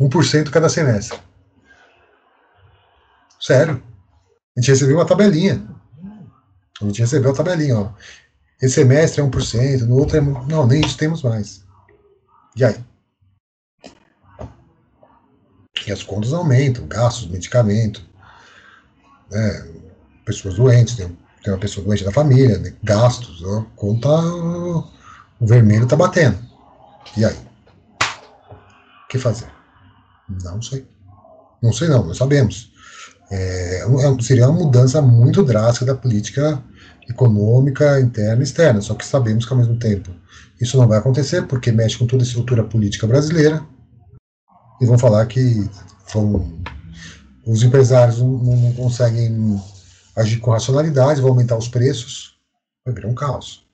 1% 0.00 0.50
cada 0.50 0.68
semestre. 0.68 1.18
Sério. 3.38 3.82
A 4.56 4.60
gente 4.60 4.70
recebeu 4.70 4.96
uma 4.96 5.06
tabelinha. 5.06 5.66
A 6.80 6.84
gente 6.86 7.00
recebeu 7.00 7.30
a 7.30 7.34
tabelinha, 7.34 7.78
ó. 7.78 7.92
Esse 8.60 8.76
semestre 8.76 9.20
é 9.20 9.24
1%, 9.24 9.82
no 9.82 9.96
outro 9.96 10.16
é. 10.16 10.20
Não, 10.20 10.66
nem 10.66 10.80
isso 10.80 10.96
temos 10.96 11.22
mais. 11.22 11.64
E 12.56 12.64
aí? 12.64 12.76
E 15.86 15.92
as 15.92 16.02
contas 16.02 16.32
aumentam, 16.32 16.86
gastos, 16.86 17.26
medicamento, 17.28 18.04
né, 19.30 19.68
pessoas 20.24 20.56
doentes, 20.56 20.94
tem, 20.94 21.16
uma 21.46 21.58
pessoa 21.58 21.84
doente 21.86 22.04
na 22.04 22.12
família, 22.12 22.58
né, 22.58 22.74
gastos, 22.82 23.42
a 23.44 23.64
conta, 23.76 24.08
o 25.40 25.46
vermelho 25.46 25.84
está 25.84 25.96
batendo. 25.96 26.38
E 27.16 27.24
aí? 27.24 27.36
O 29.04 29.08
que 29.08 29.18
fazer? 29.18 29.50
Não 30.28 30.60
sei. 30.60 30.86
Não 31.62 31.72
sei 31.72 31.88
não, 31.88 32.06
nós 32.06 32.16
sabemos. 32.16 32.70
É, 33.30 33.82
é 33.82 34.22
seria 34.22 34.48
uma 34.48 34.64
mudança 34.64 35.00
muito 35.00 35.42
drástica 35.42 35.86
da 35.86 35.94
política 35.94 36.62
econômica 37.08 38.00
interna 38.00 38.40
e 38.40 38.44
externa, 38.44 38.80
só 38.80 38.94
que 38.94 39.04
sabemos 39.04 39.44
que 39.44 39.52
ao 39.52 39.58
mesmo 39.58 39.76
tempo 39.76 40.10
isso 40.60 40.76
não 40.76 40.86
vai 40.86 40.98
acontecer 40.98 41.46
porque 41.46 41.72
mexe 41.72 41.98
com 41.98 42.06
toda 42.06 42.22
a 42.22 42.26
estrutura 42.26 42.62
política 42.62 43.06
brasileira 43.06 43.64
e 44.80 44.86
vão 44.86 44.98
falar 44.98 45.26
que 45.26 45.68
vão, 46.12 46.62
os 47.44 47.62
empresários 47.62 48.18
não, 48.18 48.28
não, 48.28 48.72
conseguem 48.74 49.60
agir 50.16 50.38
com 50.38 50.50
racionalidade, 50.50 51.20
vão 51.20 51.30
aumentar 51.30 51.56
os 51.56 51.68
preços, 51.68 52.38
vai 52.84 52.94
virar 52.94 53.08
um 53.08 53.14
caos. 53.14 53.66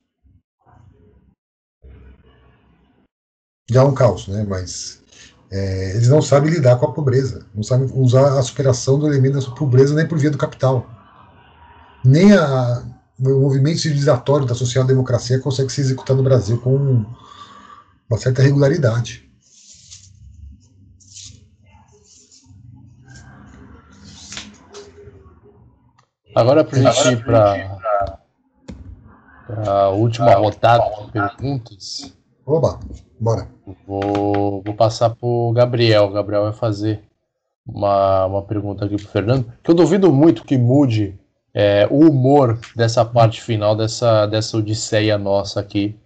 Já 3.68 3.80
é 3.80 3.84
um 3.84 3.94
caos, 3.94 4.28
né? 4.28 4.44
Mas 4.48 5.02
é, 5.50 5.96
eles 5.96 6.08
não 6.08 6.22
sabem 6.22 6.50
lidar 6.50 6.76
com 6.76 6.86
a 6.86 6.92
pobreza, 6.92 7.46
não 7.54 7.62
sabem 7.62 7.90
usar 7.94 8.38
a 8.38 8.42
superação 8.42 8.98
do 8.98 9.06
elemento 9.06 9.40
da 9.40 9.54
pobreza 9.54 9.94
nem 9.94 10.06
por 10.06 10.18
via 10.18 10.30
do 10.30 10.38
capital. 10.38 10.88
Nem 12.04 12.32
a, 12.32 12.84
o 13.18 13.40
movimento 13.40 13.80
civilizatório 13.80 14.46
da 14.46 14.54
social-democracia 14.54 15.40
consegue 15.40 15.72
se 15.72 15.80
executar 15.80 16.16
no 16.16 16.22
Brasil 16.22 16.58
com 16.60 17.04
uma 18.08 18.18
certa 18.18 18.42
regularidade. 18.42 19.26
Agora 26.34 26.62
para 26.62 26.78
a 26.78 26.92
gente 26.92 27.12
ir 27.12 27.24
para 27.24 28.20
a 29.66 29.88
última 29.88 30.34
rodada 30.34 30.84
de 30.84 31.12
perguntas. 31.12 32.12
Oba, 32.44 32.78
bora. 33.18 33.48
Vou, 33.86 34.62
vou 34.62 34.74
passar 34.74 35.10
para 35.10 35.26
o 35.26 35.52
Gabriel. 35.52 36.04
O 36.04 36.12
Gabriel 36.12 36.44
vai 36.44 36.52
fazer 36.52 37.02
uma, 37.66 38.26
uma 38.26 38.42
pergunta 38.42 38.84
aqui 38.84 38.96
para 38.96 39.04
o 39.04 39.08
Fernando, 39.08 39.52
que 39.62 39.70
eu 39.70 39.74
duvido 39.74 40.12
muito 40.12 40.44
que 40.44 40.56
mude 40.56 41.18
é, 41.52 41.86
o 41.90 42.10
humor 42.10 42.58
dessa 42.74 43.04
parte 43.04 43.42
final 43.42 43.76
dessa, 43.76 44.26
dessa 44.26 44.56
odisseia 44.56 45.18
nossa 45.18 45.60
aqui, 45.60 45.98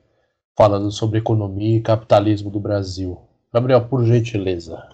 falando 0.57 0.91
sobre 0.91 1.19
economia 1.19 1.77
e 1.77 1.83
capitalismo 1.83 2.51
do 2.51 2.61
Brasil. 2.61 3.21
Gabriel, 3.53 3.87
por 3.87 4.05
gentileza. 4.05 4.89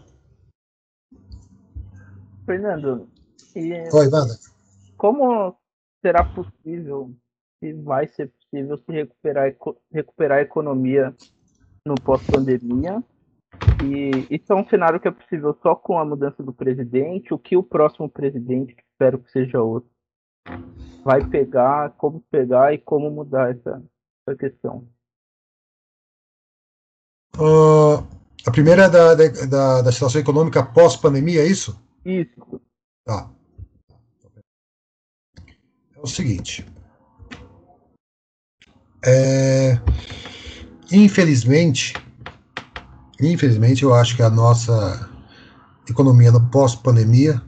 Fernando, 2.47 3.09
e... 3.55 3.73
Oi, 3.93 4.09
Wanda 4.09 4.35
como 4.97 5.57
será 6.01 6.25
possível, 6.25 7.11
se 7.59 7.73
vai 7.73 8.09
ser 8.09 8.31
possível, 8.31 8.79
se 8.79 8.93
recuperar, 8.93 9.55
recuperar 9.93 10.39
a 10.39 10.43
economia 10.43 11.15
no 11.87 11.95
pós-pandemia? 11.95 13.03
E 13.83 14.35
isso 14.35 14.53
é 14.53 14.55
um 14.55 14.69
cenário 14.69 15.01
que 15.01 15.09
é 15.09 15.11
possível 15.11 15.57
só 15.63 15.75
com 15.75 15.99
a 15.99 16.05
mudança 16.05 16.43
do 16.43 16.53
presidente. 16.53 17.33
O 17.33 17.39
que 17.39 17.57
o 17.57 17.63
próximo 17.63 18.09
presidente, 18.09 18.75
que 18.75 18.83
espero 18.93 19.19
que 19.19 19.31
seja 19.31 19.63
outro, 19.63 19.89
vai 21.05 21.25
pegar, 21.25 21.91
como 21.97 22.23
pegar 22.31 22.75
e 22.75 22.79
como 22.79 23.11
mudar 23.11 23.53
essa, 23.53 23.83
essa 24.27 24.37
questão? 24.37 24.87
Uh, 27.37 28.07
a 28.47 28.51
primeira 28.51 28.85
é 28.85 28.91
da, 28.91 29.15
da, 29.15 29.83
da 29.83 29.93
situação 29.93 30.21
econômica 30.21 30.65
pós-pandemia, 30.65 31.43
é 31.43 31.47
isso? 31.47 31.81
Isso. 32.05 32.61
Tá 33.05 33.31
o 36.07 36.09
seguinte. 36.09 36.65
É, 39.05 39.75
infelizmente, 40.91 41.95
infelizmente, 43.21 43.83
eu 43.83 43.95
acho 43.95 44.17
que 44.17 44.23
a 44.23 44.31
nossa 44.31 45.09
economia 45.89 46.33
no 46.33 46.49
pós-pandemia 46.51 47.43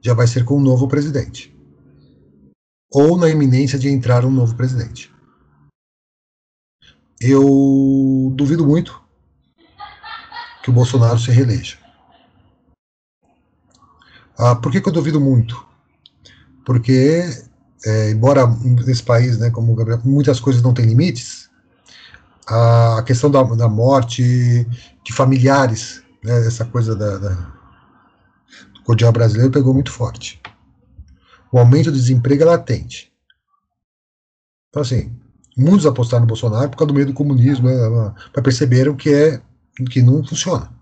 já 0.00 0.14
vai 0.14 0.26
ser 0.26 0.44
com 0.44 0.58
um 0.58 0.62
novo 0.62 0.88
presidente. 0.88 1.54
Ou 2.92 3.16
na 3.16 3.28
iminência 3.28 3.78
de 3.78 3.88
entrar 3.88 4.24
um 4.24 4.30
novo 4.30 4.54
presidente. 4.54 5.12
Eu 7.20 8.32
duvido 8.34 8.66
muito 8.66 9.02
que 10.62 10.70
o 10.70 10.72
Bolsonaro 10.72 11.18
se 11.18 11.30
reeleja. 11.30 11.78
Ah, 14.36 14.56
por 14.56 14.70
que, 14.70 14.80
que 14.80 14.88
eu 14.88 14.92
duvido 14.92 15.20
muito? 15.20 15.66
Porque 16.64 17.22
é, 17.84 18.10
embora 18.10 18.46
nesse 18.46 19.02
país, 19.02 19.38
né, 19.38 19.50
como 19.50 19.72
o 19.72 19.74
Gabriel, 19.74 20.00
muitas 20.04 20.40
coisas 20.40 20.62
não 20.62 20.72
têm 20.72 20.86
limites, 20.86 21.50
a 22.46 23.02
questão 23.06 23.30
da, 23.30 23.42
da 23.42 23.68
morte 23.68 24.64
de 25.02 25.12
familiares, 25.12 26.02
né, 26.22 26.46
essa 26.46 26.64
coisa 26.64 26.94
da, 26.94 27.18
da, 27.18 27.30
do 28.74 28.82
cordial 28.84 29.12
brasileiro 29.12 29.52
pegou 29.52 29.72
muito 29.72 29.90
forte. 29.90 30.40
O 31.50 31.58
aumento 31.58 31.90
do 31.90 31.96
desemprego 31.96 32.42
é 32.42 32.46
latente. 32.46 33.12
Então, 34.68 34.82
assim, 34.82 35.14
muitos 35.56 35.86
apostaram 35.86 36.22
no 36.22 36.28
Bolsonaro 36.28 36.68
por 36.68 36.76
causa 36.76 36.88
do 36.88 36.94
meio 36.94 37.06
do 37.06 37.14
comunismo, 37.14 37.68
né, 37.68 38.14
mas 38.34 38.42
perceberam 38.44 38.94
que, 38.94 39.12
é, 39.12 39.40
que 39.90 40.02
não 40.02 40.24
funciona. 40.24 40.72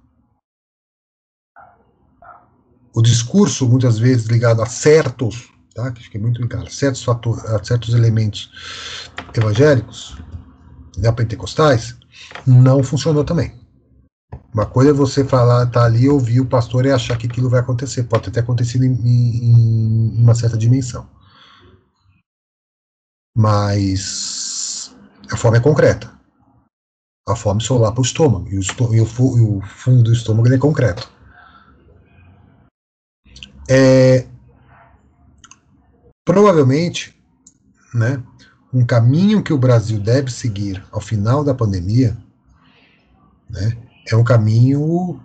O 2.95 3.01
discurso, 3.01 3.69
muitas 3.69 3.99
vezes 3.99 4.27
ligado 4.27 4.63
a 4.63 4.67
certos 4.67 5.53
tá? 5.75 5.91
que 5.91 6.03
fique 6.03 6.19
muito 6.19 6.47
claro, 6.49 6.71
certos, 6.71 7.03
fatores, 7.03 7.43
certos 7.67 7.95
elementos 7.95 8.51
evangélicos, 9.35 10.17
neopentecostais, 10.97 11.97
não 12.47 12.83
funcionou 12.83 13.25
também. 13.25 13.55
Uma 14.53 14.67
coisa 14.67 14.91
é 14.91 14.95
você 14.95 15.25
falar, 15.25 15.67
tá 15.67 15.85
ali, 15.85 16.09
ouvir 16.09 16.41
o 16.41 16.47
pastor 16.47 16.85
e 16.85 16.91
achar 16.91 17.17
que 17.17 17.27
aquilo 17.27 17.49
vai 17.49 17.61
acontecer. 17.61 18.05
Pode 18.05 18.31
ter 18.31 18.41
acontecido 18.41 18.85
em, 18.85 18.93
em, 18.93 20.17
em 20.17 20.23
uma 20.23 20.35
certa 20.35 20.57
dimensão. 20.57 21.09
Mas 23.37 24.95
a 25.31 25.37
fome 25.37 25.59
é 25.59 25.61
concreta. 25.61 26.11
A 27.27 27.37
fome 27.37 27.63
só 27.63 27.79
lá 27.79 27.91
para 27.91 28.01
o 28.01 28.05
estômago. 28.05 28.49
E 28.49 28.57
o, 28.57 28.61
estômago, 28.61 28.95
e 28.95 29.01
o, 29.01 29.59
o 29.59 29.63
fundo 29.63 30.03
do 30.03 30.13
estômago 30.13 30.53
é 30.53 30.59
concreto. 30.59 31.11
É, 33.71 34.27
Provavelmente, 36.25 37.21
né, 37.93 38.23
um 38.73 38.85
caminho 38.85 39.43
que 39.43 39.53
o 39.53 39.59
Brasil 39.59 40.01
deve 40.01 40.31
seguir 40.31 40.83
ao 40.91 41.01
final 41.01 41.45
da 41.45 41.55
pandemia 41.55 42.17
né, 43.49 43.77
é 44.11 44.17
um 44.17 44.25
caminho 44.25 45.21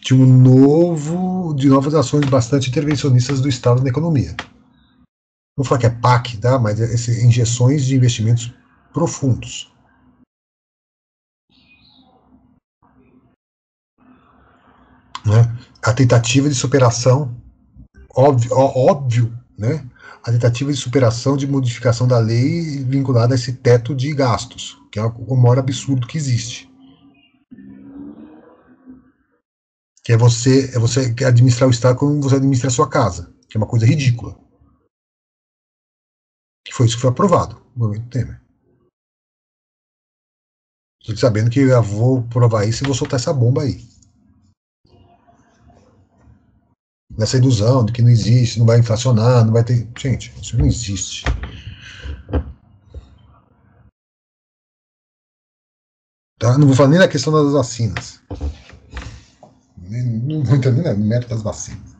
de 0.00 0.14
um 0.14 0.24
novo, 0.24 1.52
de 1.54 1.68
novas 1.68 1.94
ações 1.94 2.24
bastante 2.26 2.70
intervencionistas 2.70 3.40
do 3.40 3.48
Estado 3.48 3.82
na 3.82 3.88
economia. 3.88 4.34
Não 4.38 5.64
vou 5.64 5.66
falar 5.66 5.80
que 5.80 5.86
é 5.86 5.90
PAC, 5.90 6.38
tá? 6.38 6.58
mas 6.58 6.80
é 6.80 7.24
injeções 7.24 7.84
de 7.84 7.96
investimentos 7.96 8.54
profundos. 8.92 9.72
Né? 15.26 15.58
A 15.82 15.92
tentativa 15.92 16.48
de 16.48 16.54
superação 16.54 17.36
óbvio, 18.14 18.52
óbvio 18.56 19.38
né, 19.58 19.84
a 20.28 20.32
tentativa 20.32 20.70
de 20.70 20.76
superação 20.76 21.38
de 21.38 21.46
modificação 21.46 22.06
da 22.06 22.18
lei 22.18 22.84
vinculada 22.84 23.34
a 23.34 23.36
esse 23.36 23.54
teto 23.54 23.94
de 23.94 24.12
gastos, 24.12 24.78
que 24.92 24.98
é 24.98 25.02
o 25.02 25.34
maior 25.34 25.58
absurdo 25.58 26.06
que 26.06 26.18
existe. 26.18 26.70
Que 30.04 30.12
é 30.12 30.18
você, 30.18 30.70
é 30.74 30.78
você 30.78 31.14
administrar 31.24 31.66
o 31.66 31.72
Estado 31.72 31.96
como 31.96 32.20
você 32.20 32.36
administra 32.36 32.68
a 32.68 32.70
sua 32.70 32.90
casa, 32.90 33.34
que 33.48 33.56
é 33.56 33.58
uma 33.58 33.66
coisa 33.66 33.86
ridícula. 33.86 34.38
Que 36.62 36.74
foi 36.74 36.84
isso 36.84 36.96
que 36.96 37.02
foi 37.02 37.10
aprovado 37.10 37.62
no 37.74 37.86
governo 37.86 38.06
Temer. 38.10 38.42
Sabendo 41.16 41.48
que 41.48 41.60
eu 41.60 41.82
vou 41.82 42.22
provar 42.24 42.66
isso 42.66 42.84
e 42.84 42.86
vou 42.86 42.94
soltar 42.94 43.18
essa 43.18 43.32
bomba 43.32 43.62
aí. 43.62 43.82
Nessa 47.18 47.36
ilusão 47.36 47.84
de 47.84 47.92
que 47.92 48.00
não 48.00 48.08
existe, 48.08 48.60
não 48.60 48.66
vai 48.66 48.78
inflacionar, 48.78 49.44
não 49.44 49.52
vai 49.52 49.64
ter. 49.64 49.88
Gente, 49.98 50.32
isso 50.40 50.56
não 50.56 50.64
existe. 50.64 51.24
Tá? 56.38 56.56
Não 56.56 56.68
vou 56.68 56.76
falar 56.76 56.90
nem 56.90 57.00
na 57.00 57.08
questão 57.08 57.32
das 57.32 57.52
vacinas. 57.52 58.20
Não 59.80 60.44
vou 60.44 60.54
entender 60.54 60.94
no 60.94 61.04
mérito 61.04 61.30
das 61.30 61.42
vacinas. 61.42 61.96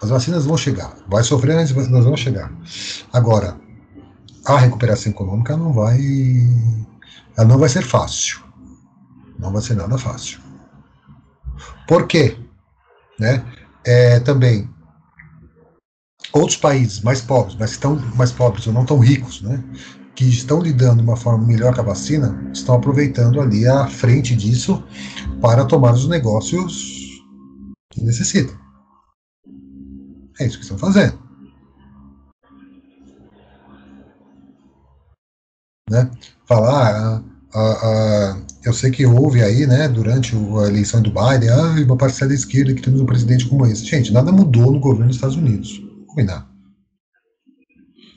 As 0.00 0.08
vacinas 0.08 0.46
vão 0.46 0.56
chegar. 0.56 0.96
Vai 1.08 1.24
sofrer, 1.24 1.56
mas 1.56 1.88
nós 1.88 2.04
vamos 2.04 2.20
chegar. 2.20 2.50
Agora, 3.12 3.60
a 4.46 4.56
recuperação 4.56 5.10
econômica 5.10 5.56
não 5.56 5.72
vai. 5.72 5.98
Ela 7.36 7.48
não 7.48 7.58
vai 7.58 7.68
ser 7.68 7.82
fácil. 7.82 8.40
Não 9.36 9.52
vai 9.52 9.60
ser 9.60 9.74
nada 9.74 9.98
fácil. 9.98 10.38
Por 11.88 12.06
quê? 12.06 12.38
Né? 13.18 13.44
É, 13.84 14.20
também 14.20 14.68
outros 16.32 16.56
países 16.56 17.00
mais 17.00 17.20
pobres, 17.20 17.56
mas 17.58 17.72
estão 17.72 17.96
mais 18.14 18.30
pobres 18.32 18.66
ou 18.66 18.72
não 18.72 18.84
tão 18.84 18.98
ricos, 18.98 19.42
né? 19.42 19.62
que 20.14 20.24
estão 20.28 20.60
lidando 20.60 20.96
de 20.96 21.08
uma 21.08 21.16
forma 21.16 21.46
melhor 21.46 21.74
com 21.74 21.80
a 21.80 21.84
vacina, 21.84 22.50
estão 22.52 22.74
aproveitando 22.74 23.40
ali 23.40 23.66
a 23.66 23.86
frente 23.86 24.36
disso 24.36 24.84
para 25.40 25.64
tomar 25.64 25.94
os 25.94 26.06
negócios 26.06 27.24
que 27.90 28.02
necessitam. 28.02 28.54
É 30.38 30.46
isso 30.46 30.58
que 30.58 30.64
estão 30.64 30.78
fazendo. 30.78 31.18
Né? 35.88 36.10
Falar, 36.46 36.94
ah, 36.94 37.22
ah, 37.54 37.78
ah, 37.82 38.42
eu 38.62 38.74
sei 38.74 38.90
que 38.90 39.06
houve 39.06 39.42
aí, 39.42 39.66
né, 39.66 39.88
durante 39.88 40.36
a 40.36 40.68
eleição 40.68 41.00
do 41.00 41.10
Biden, 41.10 41.48
ah, 41.50 41.82
uma 41.84 41.96
parcela 41.96 42.28
da 42.28 42.34
esquerda 42.34 42.74
que 42.74 42.82
temos 42.82 43.00
um 43.00 43.06
presidente 43.06 43.48
como 43.48 43.66
esse. 43.66 43.84
Gente, 43.84 44.12
nada 44.12 44.30
mudou 44.30 44.70
no 44.70 44.78
governo 44.80 45.06
dos 45.06 45.16
Estados 45.16 45.36
Unidos. 45.36 45.82
Combinar. 46.06 46.48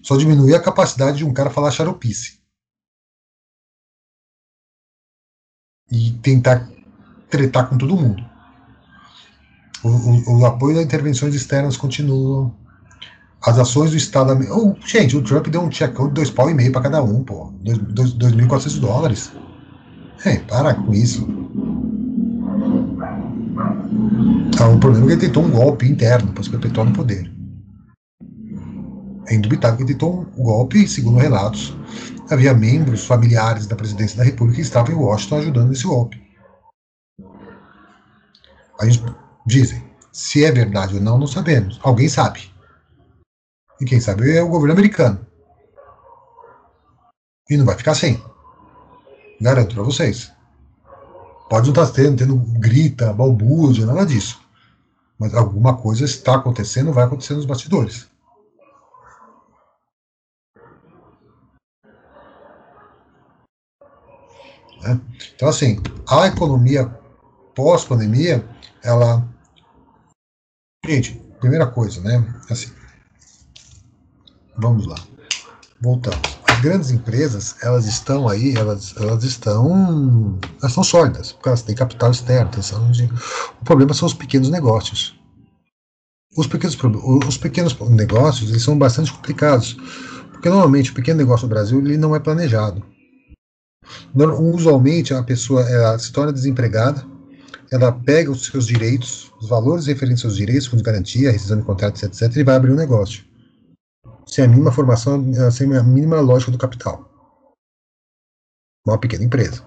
Só 0.02 0.18
diminuir 0.18 0.54
a 0.56 0.62
capacidade 0.62 1.18
de 1.18 1.26
um 1.26 1.34
cara 1.34 1.50
falar 1.50 1.72
xaropice. 1.72 2.40
E 5.90 6.12
tentar 6.22 6.70
tretar 7.30 7.70
com 7.70 7.78
todo 7.78 7.96
mundo. 7.96 8.22
O, 9.82 9.90
o, 9.90 10.40
o 10.40 10.46
apoio 10.46 10.80
a 10.80 10.84
intervenções 10.84 11.34
externas 11.36 11.78
continua. 11.78 12.54
As 13.42 13.58
ações 13.60 13.92
do 13.92 13.98
Estado. 13.98 14.34
Oh, 14.52 14.76
gente, 14.86 15.16
o 15.16 15.24
Trump 15.24 15.48
deu 15.48 15.62
um 15.62 15.72
checão 15.72 16.08
de 16.08 16.16
dois 16.16 16.30
pau 16.30 16.50
e 16.50 16.54
meio 16.54 16.72
para 16.72 16.84
cada 16.84 17.02
um, 17.02 17.24
pô. 17.24 17.54
2.400 17.64 18.80
dólares. 18.80 19.32
É, 20.26 20.38
para 20.40 20.74
com 20.74 20.94
isso. 20.94 21.28
Ah, 24.60 24.68
o 24.70 24.80
problema 24.80 25.06
é 25.06 25.08
que 25.08 25.14
ele 25.14 25.28
tentou 25.28 25.44
um 25.44 25.52
golpe 25.52 25.86
interno 25.86 26.32
para 26.32 26.44
se 26.44 26.50
perpetuar 26.50 26.88
no 26.88 26.94
poder. 26.94 27.32
É 29.28 29.36
indubitável 29.36 29.78
que 29.78 29.86
tentou 29.86 30.26
um 30.38 30.44
golpe, 30.44 30.88
segundo 30.88 31.18
relatos, 31.18 31.76
havia 32.30 32.54
membros 32.54 33.06
familiares 33.06 33.68
da 33.68 33.76
presidência 33.76 34.18
da 34.18 34.24
República 34.24 34.58
que 34.58 34.62
estavam 34.62 34.94
em 34.94 34.98
Washington 34.98 35.38
ajudando 35.38 35.70
nesse 35.70 35.84
golpe. 35.84 36.22
A 38.80 38.86
gente 38.86 39.04
dizem, 39.46 39.84
se 40.12 40.44
é 40.44 40.52
verdade 40.52 40.96
ou 40.96 41.02
não, 41.02 41.18
não 41.18 41.28
sabemos. 41.28 41.80
Alguém 41.84 42.10
sabe. 42.10 42.52
E 43.80 43.86
quem 43.86 44.00
sabe 44.00 44.36
é 44.36 44.42
o 44.42 44.50
governo 44.50 44.74
americano. 44.74 45.26
E 47.50 47.58
não 47.58 47.66
vai 47.66 47.76
ficar 47.76 47.96
sem. 47.96 48.22
Garanto 49.44 49.76
para 49.76 49.84
vocês. 49.84 50.32
Pode 51.50 51.70
não 51.70 51.74
estar 51.74 51.88
tá 51.88 51.92
tendo, 51.92 52.16
tendo 52.16 52.38
grita, 52.38 53.12
balbúrdia, 53.12 53.86
nada 53.86 54.06
disso. 54.06 54.42
Mas 55.20 55.34
alguma 55.34 55.76
coisa 55.76 56.06
está 56.06 56.36
acontecendo, 56.36 56.94
vai 56.94 57.04
acontecer 57.04 57.34
nos 57.34 57.46
bastidores. 57.46 58.08
Né? 64.82 65.02
Então, 65.36 65.50
assim, 65.50 65.78
a 66.08 66.28
economia 66.28 66.88
pós-pandemia, 67.54 68.48
ela. 68.82 69.28
Gente, 70.86 71.16
primeira 71.42 71.68
coisa, 71.68 72.00
né? 72.00 72.34
Assim, 72.50 72.72
vamos 74.56 74.88
lá. 74.88 74.96
Voltamos. 75.82 76.43
Grandes 76.64 76.92
empresas, 76.92 77.58
elas 77.62 77.86
estão 77.86 78.30
aí, 78.30 78.56
elas, 78.56 78.96
elas 78.96 79.26
estão. 79.26 80.40
Elas 80.62 80.72
estão 80.72 80.82
sólidas, 80.82 81.34
porque 81.34 81.50
elas 81.50 81.62
têm 81.62 81.76
capital 81.76 82.10
externo. 82.10 82.50
De, 82.90 83.04
o 83.62 83.66
problema 83.66 83.94
são 83.94 84.06
os 84.06 84.14
pequenos 84.14 84.50
negócios. 84.50 85.20
Os 86.38 86.48
pequenos, 86.48 86.78
os 87.28 87.38
pequenos 87.38 87.78
negócios 87.90 88.50
eles 88.50 88.64
são 88.64 88.78
bastante 88.78 89.12
complicados, 89.12 89.76
porque 90.32 90.48
normalmente 90.48 90.92
o 90.92 90.94
pequeno 90.94 91.18
negócio 91.18 91.48
no 91.48 91.54
Brasil 91.54 91.80
ele 91.80 91.98
não 91.98 92.16
é 92.16 92.20
planejado. 92.22 92.82
Usualmente, 94.16 95.14
a 95.14 95.22
pessoa 95.22 95.64
ela 95.70 96.00
se 96.00 96.14
torna 96.14 96.32
desempregada, 96.32 97.06
ela 97.70 97.92
pega 97.92 98.32
os 98.32 98.46
seus 98.46 98.66
direitos, 98.68 99.34
os 99.42 99.50
valores 99.50 99.86
referentes 99.86 100.24
aos 100.24 100.38
direitos, 100.38 100.68
fundos 100.68 100.82
de 100.82 100.90
garantia, 100.90 101.30
rescisão 101.30 101.58
de 101.58 101.66
contratos, 101.66 102.02
etc., 102.04 102.38
e 102.38 102.44
vai 102.46 102.56
abrir 102.56 102.72
um 102.72 102.76
negócio. 102.76 103.33
Sem 104.26 104.46
a 104.46 104.48
mínima 104.48 104.72
formação, 104.72 105.24
sem 105.52 105.76
a 105.76 105.84
mínima 105.84 106.20
lógica 106.20 106.52
do 106.52 106.58
capital. 106.58 107.10
Uma 108.86 108.98
pequena 108.98 109.24
empresa. 109.24 109.64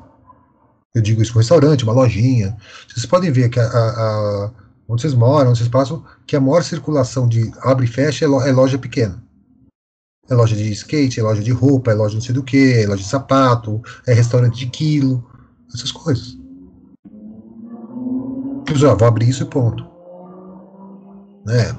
Eu 0.94 1.02
digo 1.02 1.20
isso 1.20 1.34
um 1.34 1.38
restaurante, 1.38 1.84
uma 1.84 1.92
lojinha. 1.92 2.56
Vocês 2.88 3.04
podem 3.04 3.30
ver 3.30 3.50
que 3.50 3.60
a, 3.60 3.66
a, 3.66 4.46
a, 4.46 4.52
onde 4.88 5.02
vocês 5.02 5.14
moram, 5.14 5.50
onde 5.50 5.58
vocês 5.58 5.68
passam, 5.68 6.02
que 6.26 6.34
a 6.34 6.40
maior 6.40 6.62
circulação 6.62 7.28
de 7.28 7.52
abre 7.60 7.84
e 7.84 7.88
fecha 7.88 8.24
é, 8.24 8.28
é 8.28 8.52
loja 8.52 8.78
pequena. 8.78 9.22
É 10.28 10.34
loja 10.34 10.56
de 10.56 10.72
skate, 10.72 11.20
é 11.20 11.22
loja 11.22 11.42
de 11.42 11.52
roupa, 11.52 11.92
é 11.92 11.94
loja 11.94 12.14
não 12.14 12.22
sei 12.22 12.34
do 12.34 12.42
que, 12.42 12.82
é 12.82 12.86
loja 12.86 13.02
de 13.02 13.08
sapato, 13.08 13.80
é 14.06 14.12
restaurante 14.12 14.56
de 14.58 14.66
quilo, 14.66 15.24
essas 15.72 15.92
coisas. 15.92 16.38
Eu 18.68 18.74
já 18.74 18.94
vou 18.94 19.06
abrir 19.06 19.28
isso 19.28 19.44
e 19.44 19.46
ponto. 19.46 19.86
Né? 21.44 21.76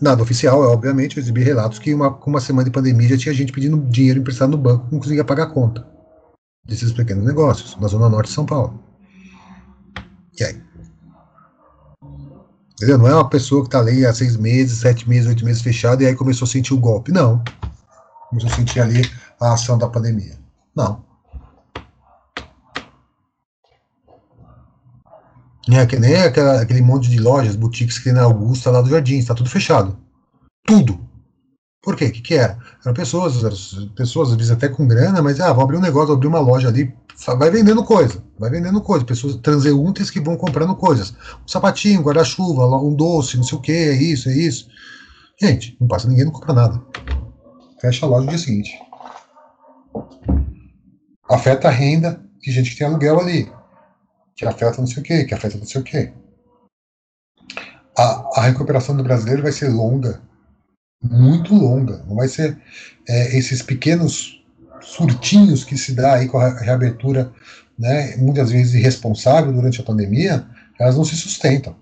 Nada 0.00 0.22
oficial, 0.22 0.64
é, 0.64 0.68
obviamente, 0.68 1.16
eu 1.16 1.22
exibi 1.22 1.42
relatos 1.42 1.78
que 1.78 1.94
uma, 1.94 2.12
com 2.12 2.30
uma 2.30 2.40
semana 2.40 2.64
de 2.64 2.70
pandemia 2.70 3.08
já 3.08 3.16
tinha 3.16 3.34
gente 3.34 3.52
pedindo 3.52 3.78
dinheiro 3.78 4.20
emprestado 4.20 4.50
no 4.50 4.58
banco 4.58 4.88
não 4.90 4.98
conseguia 4.98 5.24
pagar 5.24 5.44
a 5.44 5.50
conta 5.50 5.86
desses 6.66 6.92
pequenos 6.92 7.24
negócios, 7.24 7.76
na 7.76 7.88
zona 7.88 8.08
norte 8.08 8.28
de 8.28 8.34
São 8.34 8.46
Paulo. 8.46 8.82
E 10.38 10.44
aí? 10.44 10.62
Entendeu? 12.72 12.98
Não 12.98 13.06
é 13.06 13.14
uma 13.14 13.28
pessoa 13.28 13.62
que 13.62 13.68
está 13.68 13.78
ali 13.78 14.04
há 14.04 14.12
seis 14.12 14.36
meses, 14.36 14.78
sete 14.78 15.08
meses, 15.08 15.28
oito 15.28 15.44
meses 15.44 15.62
fechado 15.62 16.02
e 16.02 16.06
aí 16.06 16.14
começou 16.14 16.46
a 16.46 16.48
sentir 16.48 16.74
o 16.74 16.78
golpe. 16.78 17.12
Não. 17.12 17.42
Começou 18.28 18.50
a 18.50 18.54
sentir 18.54 18.80
ali 18.80 19.02
a 19.40 19.52
ação 19.52 19.78
da 19.78 19.88
pandemia. 19.88 20.36
Não. 20.74 21.04
É 25.70 25.86
que 25.86 25.98
nem 25.98 26.16
aquela, 26.16 26.60
aquele 26.60 26.82
monte 26.82 27.08
de 27.08 27.18
lojas, 27.18 27.56
boutiques 27.56 27.98
que 27.98 28.04
tem 28.04 28.12
na 28.12 28.22
Augusta 28.22 28.70
lá 28.70 28.82
do 28.82 28.90
Jardim, 28.90 29.16
está 29.16 29.34
tudo 29.34 29.48
fechado. 29.48 29.96
Tudo. 30.66 30.98
Por 31.82 31.96
quê? 31.96 32.06
O 32.06 32.12
que, 32.12 32.20
que 32.20 32.34
era? 32.34 32.58
Eram 32.82 32.94
pessoas, 32.94 33.44
eram 33.44 33.88
pessoas, 33.94 34.30
às 34.30 34.36
vezes 34.36 34.50
até 34.50 34.68
com 34.68 34.86
grana, 34.86 35.22
mas 35.22 35.40
ah, 35.40 35.52
vou 35.52 35.64
abrir 35.64 35.76
um 35.76 35.82
negócio, 35.82 36.14
abrir 36.14 36.28
uma 36.28 36.38
loja 36.38 36.68
ali, 36.68 36.94
vai 37.38 37.50
vendendo 37.50 37.84
coisa, 37.84 38.22
vai 38.38 38.50
vendendo 38.50 38.80
coisa, 38.80 39.04
pessoas 39.04 39.36
transeuntes 39.36 40.10
que 40.10 40.20
vão 40.20 40.36
comprando 40.36 40.74
coisas. 40.74 41.14
Um 41.44 41.48
sapatinho, 41.48 42.00
um 42.00 42.02
guarda-chuva, 42.02 42.66
um 42.82 42.94
doce, 42.94 43.36
não 43.36 43.44
sei 43.44 43.58
o 43.58 43.60
que, 43.60 43.72
é 43.72 43.92
isso, 43.92 44.28
é 44.28 44.32
isso. 44.32 44.66
Gente, 45.40 45.76
não 45.80 45.86
passa 45.86 46.08
ninguém, 46.08 46.24
não 46.24 46.32
compra 46.32 46.54
nada. 46.54 46.82
Fecha 47.80 48.06
a 48.06 48.08
loja 48.08 48.24
no 48.24 48.30
dia 48.30 48.38
seguinte. 48.38 48.70
Afeta 51.30 51.68
a 51.68 51.70
renda 51.70 52.22
de 52.40 52.50
gente 52.50 52.70
que 52.70 52.78
tem 52.78 52.86
aluguel 52.86 53.20
ali. 53.20 53.50
Que 54.36 54.44
afeta 54.44 54.78
não 54.78 54.86
sei 54.86 55.02
o 55.02 55.04
que, 55.04 55.24
que 55.24 55.34
afeta 55.34 55.58
não 55.58 55.66
sei 55.66 55.80
o 55.80 55.84
que. 55.84 56.12
A, 57.96 58.40
a 58.40 58.42
recuperação 58.42 58.96
do 58.96 59.04
brasileiro 59.04 59.42
vai 59.42 59.52
ser 59.52 59.68
longa, 59.68 60.20
muito 61.02 61.54
longa. 61.54 61.98
Não 62.08 62.16
vai 62.16 62.28
ser 62.28 62.60
é, 63.08 63.36
esses 63.36 63.62
pequenos 63.62 64.42
surtinhos 64.80 65.64
que 65.64 65.78
se 65.78 65.94
dá 65.94 66.14
aí 66.14 66.28
com 66.28 66.38
a 66.38 66.48
reabertura, 66.48 67.32
né, 67.78 68.16
muitas 68.16 68.50
vezes 68.50 68.74
irresponsável 68.74 69.52
durante 69.52 69.80
a 69.80 69.84
pandemia, 69.84 70.46
elas 70.78 70.96
não 70.96 71.04
se 71.04 71.16
sustentam. 71.16 71.76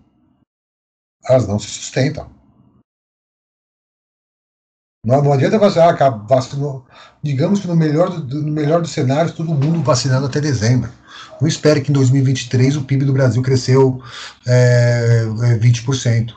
Elas 1.28 1.46
não 1.46 1.58
se 1.58 1.68
sustentam. 1.68 2.30
Não, 5.04 5.20
não 5.20 5.32
adianta 5.32 5.58
vacinar, 5.58 6.00
ah, 6.00 6.10
vacinou. 6.10 6.86
Digamos 7.20 7.58
que 7.58 7.66
no 7.66 7.74
melhor, 7.74 8.08
do, 8.20 8.40
no 8.40 8.52
melhor 8.52 8.80
dos 8.80 8.92
cenários, 8.92 9.34
todo 9.34 9.52
mundo 9.52 9.82
vacinado 9.82 10.26
até 10.26 10.40
dezembro. 10.40 10.92
Não 11.40 11.48
espere 11.48 11.80
que 11.80 11.90
em 11.90 11.94
2023 11.94 12.76
o 12.76 12.84
PIB 12.84 13.04
do 13.04 13.12
Brasil 13.12 13.42
cresceu 13.42 14.00
é, 14.46 15.24
20%. 15.58 16.32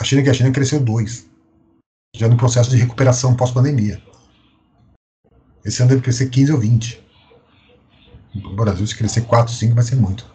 A 0.00 0.04
China 0.04 0.22
que 0.22 0.30
a 0.30 0.34
China 0.34 0.50
cresceu 0.50 0.80
2, 0.80 1.26
já 2.16 2.28
no 2.28 2.36
processo 2.36 2.70
de 2.70 2.76
recuperação 2.76 3.36
pós-pandemia. 3.36 4.02
Esse 5.64 5.80
ano 5.80 5.90
deve 5.90 6.02
crescer 6.02 6.28
15 6.28 6.52
ou 6.52 6.58
20. 6.58 7.07
No 8.34 8.54
Brasil, 8.54 8.86
se 8.86 8.96
crescer 8.96 9.22
4, 9.22 9.52
5, 9.52 9.74
vai 9.74 9.84
ser 9.84 9.96
muito. 9.96 10.26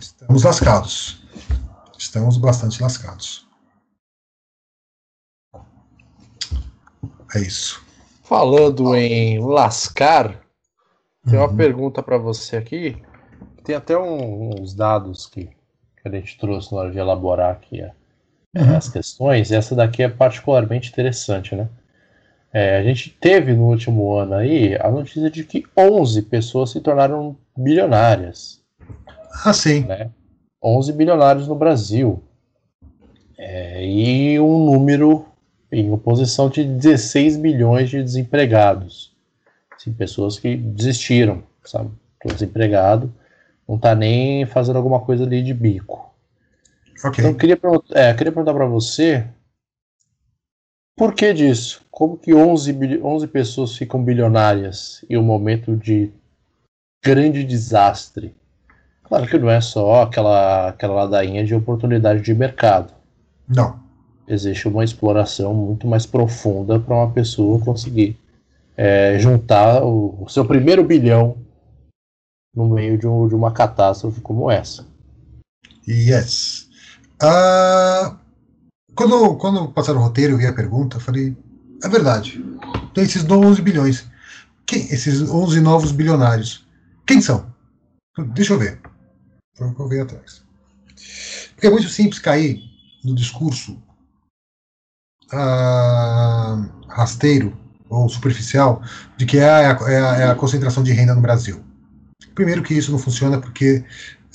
Estamos 0.00 0.42
lascados. 0.44 1.22
Estamos 1.98 2.36
bastante 2.38 2.80
lascados. 2.82 3.46
É 7.34 7.40
isso. 7.40 7.84
Falando 8.24 8.94
em 8.94 9.38
lascar, 9.40 10.40
tem 11.28 11.38
uma 11.38 11.48
Uhum. 11.48 11.56
pergunta 11.56 12.02
para 12.02 12.16
você 12.18 12.56
aqui. 12.56 13.02
Tem 13.64 13.74
até 13.74 13.96
um- 13.98 14.60
uns 14.62 14.74
dados 14.74 15.26
que, 15.26 15.44
que 15.46 16.08
a 16.08 16.10
gente 16.10 16.38
trouxe 16.38 16.72
na 16.72 16.80
hora 16.80 16.90
de 16.90 16.98
elaborar 16.98 17.52
aqui 17.52 17.80
é, 17.80 17.92
Uhum. 18.56 18.76
as 18.76 18.88
questões. 18.88 19.50
Essa 19.52 19.74
daqui 19.74 20.02
é 20.02 20.08
particularmente 20.08 20.90
interessante, 20.90 21.54
né? 21.54 21.68
É, 22.52 22.78
a 22.78 22.82
gente 22.82 23.10
teve 23.20 23.52
no 23.52 23.66
último 23.66 24.14
ano 24.14 24.34
aí 24.34 24.76
a 24.80 24.90
notícia 24.90 25.30
de 25.30 25.44
que 25.44 25.64
11 25.76 26.22
pessoas 26.22 26.70
se 26.70 26.80
tornaram 26.80 27.36
bilionárias. 27.56 28.62
Ah, 29.44 29.52
sim. 29.52 29.84
né? 29.84 30.10
11 30.62 30.92
bilionários 30.92 31.46
no 31.46 31.54
Brasil. 31.54 32.22
É, 33.36 33.84
e 33.84 34.40
um 34.40 34.64
número 34.64 35.26
em 35.70 35.92
oposição 35.92 36.48
de 36.48 36.64
16 36.64 37.36
milhões 37.36 37.90
de 37.90 38.02
desempregados. 38.02 39.12
Assim, 39.76 39.92
pessoas 39.92 40.38
que 40.38 40.56
desistiram, 40.56 41.42
sabe? 41.64 41.90
Tô 42.20 42.32
desempregado, 42.32 43.12
não 43.68 43.78
tá 43.78 43.94
nem 43.94 44.44
fazendo 44.46 44.76
alguma 44.76 45.00
coisa 45.00 45.24
ali 45.24 45.42
de 45.42 45.54
bico. 45.54 46.12
Ok. 47.04 47.18
Então, 47.18 47.30
eu 47.30 47.36
queria, 47.36 47.58
é, 47.92 48.12
queria 48.14 48.32
perguntar 48.32 48.54
para 48.54 48.66
você 48.66 49.24
por 50.98 51.14
que 51.14 51.32
disso? 51.32 51.82
Como 51.90 52.18
que 52.18 52.34
11, 52.34 52.72
bil- 52.72 53.06
11 53.06 53.26
pessoas 53.28 53.76
ficam 53.76 54.02
bilionárias 54.04 55.04
em 55.08 55.16
um 55.16 55.22
momento 55.22 55.76
de 55.76 56.10
grande 57.04 57.44
desastre? 57.44 58.34
Claro 59.04 59.26
que 59.26 59.38
não 59.38 59.48
é 59.48 59.60
só 59.60 60.02
aquela, 60.02 60.68
aquela 60.68 60.94
ladainha 61.04 61.44
de 61.44 61.54
oportunidade 61.54 62.20
de 62.20 62.34
mercado. 62.34 62.92
Não. 63.48 63.80
Existe 64.26 64.68
uma 64.68 64.84
exploração 64.84 65.54
muito 65.54 65.86
mais 65.86 66.04
profunda 66.04 66.78
para 66.78 66.94
uma 66.94 67.10
pessoa 67.10 67.58
conseguir 67.64 68.18
é, 68.76 69.18
juntar 69.18 69.82
o, 69.82 70.22
o 70.24 70.28
seu 70.28 70.44
primeiro 70.44 70.84
bilhão 70.84 71.38
no 72.54 72.68
meio 72.68 72.98
de, 72.98 73.06
um- 73.06 73.26
de 73.26 73.34
uma 73.34 73.50
catástrofe 73.52 74.20
como 74.20 74.50
essa. 74.50 74.86
Yes. 75.88 76.68
Ah, 77.22 78.17
quando, 78.98 79.36
quando 79.36 79.68
passaram 79.68 80.00
o 80.00 80.02
roteiro 80.02 80.34
e 80.34 80.38
vi 80.38 80.46
a 80.46 80.52
pergunta, 80.52 80.96
eu 80.96 81.00
falei: 81.00 81.36
é 81.84 81.88
verdade. 81.88 82.44
Tem 82.92 83.04
esses 83.04 83.24
11 83.30 83.62
bilhões. 83.62 84.10
Quem, 84.66 84.82
esses 84.92 85.22
11 85.22 85.60
novos 85.60 85.92
bilionários. 85.92 86.66
Quem 87.06 87.20
são? 87.20 87.46
Deixa 88.34 88.54
eu 88.54 88.58
ver. 88.58 88.80
Foi 89.56 89.68
o 89.68 89.74
que 89.74 89.80
eu 89.80 89.88
vi 89.88 90.00
atrás. 90.00 90.42
Porque 91.54 91.68
é 91.68 91.70
muito 91.70 91.88
simples 91.88 92.18
cair 92.18 92.60
no 93.04 93.14
discurso 93.14 93.80
ah, 95.32 96.68
rasteiro 96.88 97.56
ou 97.88 98.08
superficial 98.08 98.82
de 99.16 99.24
que 99.26 99.38
é 99.38 99.48
a, 99.48 99.60
é 99.60 100.00
a- 100.00 100.16
é 100.16 100.30
a 100.30 100.34
concentração 100.34 100.82
de 100.82 100.92
renda 100.92 101.14
no 101.14 101.20
Brasil. 101.22 101.62
Primeiro 102.34 102.64
que 102.64 102.74
isso 102.74 102.90
não 102.90 102.98
funciona 102.98 103.40
porque 103.40 103.84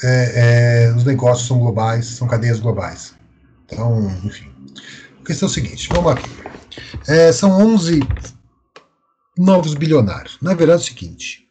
é, 0.01 0.87
é, 0.87 0.95
os 0.95 1.03
negócios 1.03 1.47
são 1.47 1.59
globais, 1.59 2.05
são 2.05 2.27
cadeias 2.29 2.59
globais. 2.61 3.13
Então, 3.65 4.09
enfim. 4.23 4.52
Questão 5.25 5.47
é 5.47 5.51
o 5.51 5.53
seguinte, 5.53 5.87
vamos 5.89 6.11
aqui. 6.11 6.29
É, 7.07 7.31
são 7.31 7.51
11 7.51 8.01
novos 9.37 9.73
bilionários. 9.73 10.37
Na 10.41 10.53
verdade 10.53 10.81
é 10.81 10.83
o 10.83 10.85
seguinte, 10.85 11.47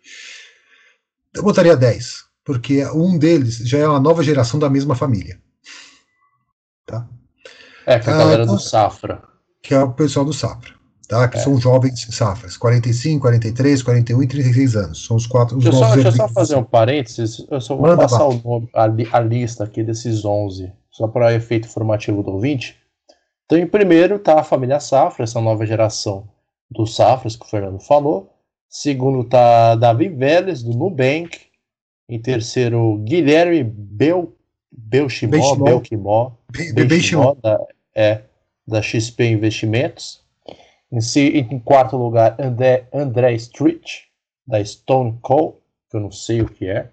eu 1.35 1.43
botaria 1.43 1.77
10, 1.77 2.25
porque 2.45 2.85
um 2.87 3.19
deles 3.19 3.57
já 3.59 3.79
é 3.79 3.89
uma 3.89 4.01
nova 4.01 4.23
geração 4.23 4.59
da 4.61 4.69
mesma 4.71 4.95
família, 4.95 5.41
É, 7.87 7.99
que 7.99 8.09
a 8.11 8.15
Ah, 8.15 8.19
galera 8.19 8.43
então- 8.45 8.55
do 8.55 8.61
Safra. 8.61 9.23
que 9.63 9.75
é 9.75 9.81
o 9.83 9.93
pessoal 9.93 10.25
do 10.25 10.33
Safra. 10.33 10.75
Tá? 11.09 11.29
Que 11.29 11.37
É. 11.37 11.41
são 11.41 11.61
jovens 11.61 12.07
safras, 12.11 12.57
45, 12.57 13.21
43, 13.21 13.83
41 13.83 14.23
e 14.23 14.27
36 14.27 14.75
anos. 14.77 15.05
São 15.05 15.17
os 15.17 15.27
quatro 15.27 15.59
os 15.59 15.65
Deixa 15.65 15.79
só, 15.79 15.93
deixa 15.95 16.09
eu 16.09 16.13
só 16.13 16.29
fazer 16.29 16.57
um 16.57 16.65
parênteses. 16.65 17.45
Eu 17.51 17.61
só 17.61 17.75
vou 17.77 17.87
Manda 17.87 18.03
passar 18.05 18.21
nome, 18.21 18.71
a, 18.73 18.85
a 18.85 19.21
lista 19.21 19.65
aqui 19.65 19.83
desses 19.83 20.25
11, 20.25 20.73
só 20.91 21.07
para 21.09 21.35
efeito 21.35 21.69
formativo 21.69 22.23
do 22.23 22.31
ouvinte. 22.31 22.77
Então, 23.53 23.63
em 23.63 23.67
primeiro 23.67 24.17
está 24.17 24.41
a 24.41 24.43
família 24.43 24.81
Safra, 24.81 25.25
essa 25.25 25.39
nova 25.39 25.67
geração 25.67 26.27
dos 26.71 26.97
Safras 26.97 27.37
que 27.37 27.45
o 27.45 27.49
Fernando 27.49 27.79
falou. 27.81 28.33
Segundo 28.67 29.21
está 29.21 29.75
Davi 29.75 30.09
Vélez, 30.09 30.63
do 30.63 30.73
Nubank. 30.73 31.39
Em 32.09 32.19
terceiro, 32.19 32.97
Guilherme 33.05 33.63
Bel, 33.63 34.33
Belchimó. 34.71 35.55
Belchimó, 35.57 36.31
Be- 36.51 36.73
Benchimol, 36.73 36.87
Benchimol. 36.89 37.35
da, 37.43 37.61
é, 37.95 38.23
da 38.67 38.81
XP 38.81 39.27
Investimentos. 39.27 40.25
Em, 40.91 41.03
se- 41.03 41.37
em 41.37 41.59
quarto 41.59 41.95
lugar, 41.99 42.37
André, 42.41 42.87
André 42.91 43.35
Street, 43.35 44.05
da 44.47 44.65
Stone 44.65 45.19
Co., 45.21 45.61
que 45.91 45.99
eu 45.99 46.01
não 46.01 46.11
sei 46.11 46.41
o 46.41 46.49
que 46.49 46.67
é. 46.69 46.89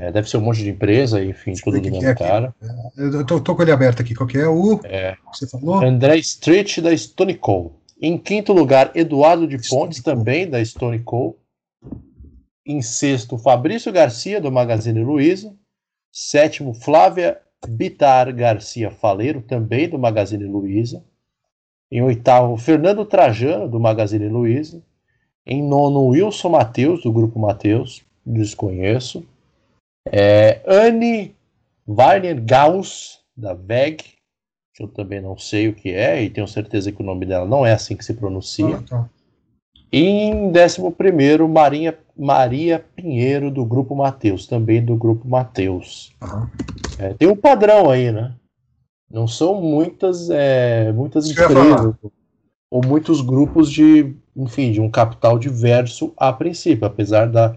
É, 0.00 0.12
deve 0.12 0.28
ser 0.28 0.36
um 0.36 0.42
monte 0.42 0.62
de 0.62 0.70
empresa, 0.70 1.22
enfim, 1.24 1.52
Deixa 1.52 1.64
tudo 1.64 1.80
do 1.80 1.90
mesmo 1.90 2.08
é 2.08 2.14
cara. 2.14 2.54
Eu 2.96 3.24
tô, 3.24 3.40
tô 3.40 3.54
com 3.54 3.62
ele 3.62 3.72
aberto 3.72 4.00
aqui. 4.02 4.14
Qual 4.14 4.26
que 4.26 4.38
é 4.38 4.46
o 4.46 4.80
É, 4.84 5.12
que 5.12 5.38
você 5.38 5.48
falou? 5.48 5.82
André 5.82 6.16
Street, 6.18 6.80
da 6.80 6.96
Stone 6.96 7.34
Co. 7.34 7.72
Em 8.00 8.18
quinto 8.18 8.52
lugar, 8.52 8.90
Eduardo 8.94 9.46
de 9.46 9.58
Stone 9.62 9.82
Pontes, 9.82 10.02
também 10.02 10.48
da 10.48 10.62
Stone 10.64 10.98
Co. 11.00 11.36
Em 12.64 12.82
sexto, 12.82 13.38
Fabrício 13.38 13.92
Garcia, 13.92 14.40
do 14.40 14.50
Magazine 14.50 15.02
Luiza. 15.02 15.54
Sétimo, 16.12 16.74
Flávia 16.74 17.38
Bitar 17.66 18.34
Garcia 18.34 18.90
Faleiro, 18.90 19.42
também 19.42 19.88
do 19.88 19.98
Magazine 19.98 20.44
Luiza. 20.44 21.04
Em 21.90 22.02
oitavo, 22.02 22.56
Fernando 22.56 23.04
Trajano, 23.04 23.68
do 23.68 23.78
Magazine 23.78 24.28
Luiza. 24.28 24.82
Em 25.46 25.62
nono, 25.62 26.06
Wilson 26.06 26.50
Matheus, 26.50 27.02
do 27.02 27.12
Grupo 27.12 27.38
Matheus, 27.38 28.02
desconheço. 28.24 29.24
É, 30.12 30.62
Anne 30.66 31.34
Warner 31.86 32.42
Gauss, 32.44 33.20
da 33.36 33.54
VEG, 33.54 34.04
que 34.74 34.82
eu 34.82 34.88
também 34.88 35.20
não 35.20 35.38
sei 35.38 35.68
o 35.68 35.74
que 35.74 35.90
é, 35.90 36.22
e 36.22 36.30
tenho 36.30 36.46
certeza 36.46 36.92
que 36.92 37.02
o 37.02 37.06
nome 37.06 37.26
dela 37.26 37.46
não 37.46 37.64
é 37.64 37.72
assim 37.72 37.96
que 37.96 38.04
se 38.04 38.14
pronuncia. 38.14 38.76
Ah, 38.76 38.82
tá. 38.82 39.10
E 39.92 40.04
em 40.04 40.50
décimo 40.50 40.90
primeiro, 40.92 41.48
Maria, 41.48 41.98
Maria 42.16 42.84
Pinheiro, 42.94 43.50
do 43.50 43.64
Grupo 43.64 43.94
Mateus, 43.94 44.46
também 44.46 44.84
do 44.84 44.96
Grupo 44.96 45.26
Mateus. 45.28 46.12
Aham. 46.20 46.50
É, 46.98 47.14
tem 47.14 47.28
um 47.28 47.36
padrão 47.36 47.90
aí, 47.90 48.10
né? 48.10 48.34
Não 49.10 49.28
são 49.28 49.60
muitas, 49.60 50.28
é, 50.30 50.92
muitas 50.92 51.30
empresas 51.30 51.94
ou 52.70 52.84
muitos 52.84 53.20
grupos 53.20 53.70
de, 53.70 54.14
enfim, 54.36 54.72
de 54.72 54.80
um 54.80 54.90
capital 54.90 55.38
diverso 55.38 56.12
a 56.16 56.32
princípio, 56.32 56.86
apesar 56.86 57.26
da, 57.26 57.56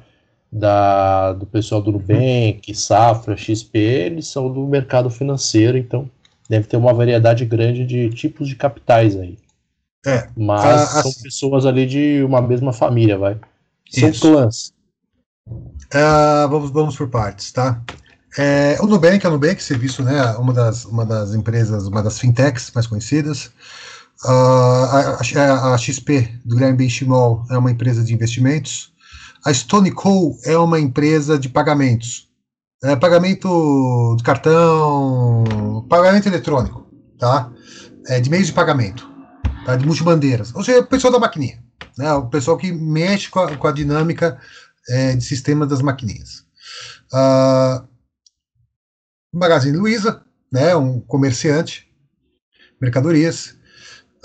da 0.52 1.34
do 1.34 1.46
pessoal 1.46 1.82
do 1.82 1.92
Nubank, 1.92 2.74
Safra, 2.74 3.38
XP, 3.38 3.78
eles 3.80 4.28
são 4.28 4.52
do 4.52 4.66
mercado 4.68 5.10
financeiro, 5.10 5.78
então 5.78 6.10
deve 6.50 6.68
ter 6.68 6.78
uma 6.78 6.94
variedade 6.94 7.46
grande 7.46 7.86
de 7.86 8.10
tipos 8.10 8.48
de 8.48 8.56
capitais 8.56 9.16
aí. 9.16 9.38
É, 10.06 10.30
Mas 10.36 10.82
Ah, 10.82 11.02
são 11.02 11.12
assim. 11.12 11.24
pessoas 11.24 11.66
ali 11.66 11.86
de 11.86 12.24
uma 12.24 12.42
mesma 12.42 12.74
família, 12.74 13.18
vai. 13.18 13.38
São 13.90 14.10
Isso. 14.10 14.22
clãs. 14.22 14.74
Ah, 15.94 16.48
vamos, 16.50 16.72
vamos 16.72 16.96
por 16.96 17.10
partes, 17.10 17.52
tá? 17.52 17.82
É, 18.38 18.78
o 18.82 18.86
Nubank, 18.86 19.26
a 19.26 19.30
Nubank, 19.30 19.62
serviço, 19.62 20.04
né, 20.04 20.24
uma 20.38 20.54
das, 20.54 20.86
uma 20.86 21.06
das 21.06 21.34
empresas, 21.34 21.88
uma 21.88 22.04
das 22.04 22.20
fintechs 22.20 22.72
mais 22.74 22.86
conhecidas. 22.88 23.52
Ah, 24.26 25.18
a, 25.20 25.40
a- 25.42 25.74
a 25.74 25.78
XP, 25.78 26.30
do 26.46 26.56
Guilherme 26.56 26.78
Benchimol, 26.78 27.46
é 27.50 27.58
uma 27.58 27.72
empresa 27.72 28.04
de 28.04 28.14
investimentos. 28.14 28.92
A 29.46 29.54
Stone 29.54 29.92
Co. 29.92 30.38
é 30.44 30.58
uma 30.58 30.80
empresa 30.80 31.38
de 31.38 31.50
pagamentos. 31.50 32.28
É, 32.84 32.96
pagamento 32.96 34.16
de 34.18 34.24
cartão, 34.24 35.86
pagamento 35.90 36.28
eletrônico, 36.28 36.88
tá? 37.18 37.52
É, 38.08 38.20
de 38.20 38.30
meios 38.30 38.48
de 38.48 38.54
pagamento, 38.54 39.10
tá? 39.66 39.76
De 39.76 39.86
multibandeiras. 39.86 40.56
Ou 40.56 40.64
seja, 40.64 40.80
o 40.80 40.88
pessoal 40.88 41.12
da 41.12 41.20
maquininha, 41.20 41.62
né? 41.98 42.14
O 42.14 42.28
pessoal 42.28 42.58
que 42.58 42.72
mexe 42.72 43.30
com 43.30 43.40
a, 43.40 43.58
com 43.58 43.68
a 43.68 43.72
dinâmica 43.72 44.40
é, 44.90 45.16
de 45.16 45.24
sistema 45.24 45.66
das 45.66 45.82
maquininhas. 45.82 46.46
Ah, 47.14 47.84
Magazine 49.34 49.78
Luiza, 49.78 50.24
né, 50.52 50.76
um 50.76 51.00
comerciante, 51.00 51.88
mercadorias. 52.82 53.56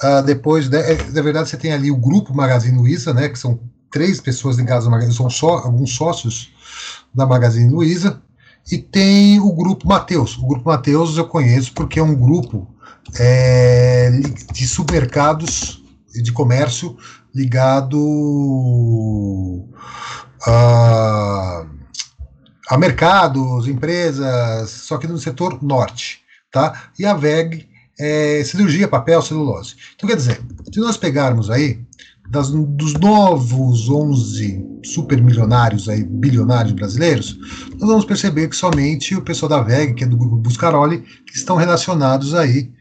Ah, 0.00 0.22
depois, 0.22 0.68
né, 0.68 0.92
é, 0.92 1.10
na 1.10 1.22
verdade, 1.22 1.48
você 1.48 1.56
tem 1.56 1.72
ali 1.72 1.90
o 1.90 1.96
grupo 1.96 2.34
Magazine 2.34 2.76
Luiza, 2.76 3.12
né, 3.12 3.28
que 3.28 3.38
são 3.38 3.60
três 3.94 4.20
pessoas 4.20 4.56
ligadas 4.56 4.86
ao 4.86 4.90
Magazine, 4.90 5.14
são 5.14 5.30
só 5.30 5.58
alguns 5.58 5.94
sócios 5.94 6.52
da 7.14 7.24
Magazine 7.24 7.72
Luiza. 7.72 8.20
E 8.68 8.76
tem 8.76 9.38
o 9.38 9.52
grupo 9.52 9.86
Mateus. 9.86 10.36
O 10.36 10.48
grupo 10.48 10.68
Mateus 10.68 11.16
eu 11.16 11.28
conheço 11.28 11.72
porque 11.72 12.00
é 12.00 12.02
um 12.02 12.14
grupo 12.14 12.66
é, 13.16 14.10
de 14.52 14.66
supermercados 14.66 15.80
de 16.12 16.32
comércio 16.32 16.96
ligado 17.32 17.98
a, 20.44 21.66
a 22.70 22.78
mercados, 22.78 23.68
empresas, 23.68 24.70
só 24.70 24.98
que 24.98 25.06
no 25.06 25.18
setor 25.18 25.62
norte, 25.62 26.20
tá? 26.50 26.90
E 26.98 27.06
a 27.06 27.14
VEG 27.14 27.68
é 27.98 28.42
cirurgia, 28.44 28.88
papel, 28.88 29.22
celulose. 29.22 29.76
Então, 29.94 30.08
quer 30.08 30.16
dizer, 30.16 30.40
se 30.72 30.80
nós 30.80 30.96
pegarmos 30.96 31.48
aí, 31.48 31.84
das, 32.34 32.50
dos 32.50 32.94
novos 32.94 33.88
11 33.88 34.80
supermilionários, 34.84 35.88
aí, 35.88 36.04
bilionários 36.04 36.72
brasileiros, 36.72 37.38
nós 37.78 37.88
vamos 37.88 38.04
perceber 38.04 38.48
que 38.48 38.56
somente 38.56 39.14
o 39.14 39.22
pessoal 39.22 39.48
da 39.48 39.62
VEG, 39.62 39.94
que 39.94 40.04
é 40.04 40.06
do 40.06 40.16
grupo 40.16 40.36
Buscaroli, 40.36 41.04
estão 41.32 41.56
relacionados 41.56 42.34
aí 42.34 42.74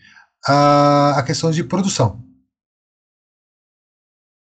à, 0.47 1.19
à 1.19 1.23
questão 1.23 1.51
de 1.51 1.63
produção. 1.63 2.21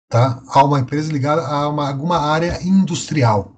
Tá? 0.10 0.42
A 0.48 0.64
uma 0.64 0.80
empresa 0.80 1.12
ligada 1.12 1.46
a 1.46 1.68
uma, 1.68 1.90
alguma 1.90 2.20
área 2.20 2.64
industrial. 2.64 3.56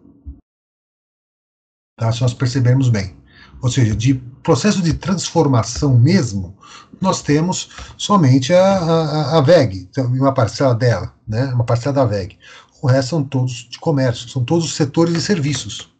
Tá? 1.98 2.12
Se 2.12 2.22
nós 2.22 2.34
percebermos 2.34 2.90
bem. 2.90 3.16
Ou 3.62 3.70
seja, 3.70 3.96
de 3.96 4.22
processo 4.44 4.82
de 4.82 4.94
transformação 4.94 5.98
mesmo, 5.98 6.56
nós 7.00 7.22
temos 7.22 7.70
somente 7.98 8.54
a, 8.54 8.78
a, 8.78 9.38
a 9.38 9.42
VEG, 9.42 9.88
então, 9.90 10.06
uma 10.08 10.34
parcela 10.34 10.76
dela, 10.76 11.14
né, 11.28 11.46
uma 11.54 11.64
parcela 11.64 11.96
da 11.96 12.06
VEG. 12.06 12.38
O 12.82 12.88
resto 12.88 13.10
são 13.10 13.24
todos 13.24 13.68
de 13.70 13.80
comércio, 13.80 14.30
são 14.30 14.44
todos 14.44 14.76
setores 14.76 15.14
de 15.14 15.22
serviços. 15.22 15.92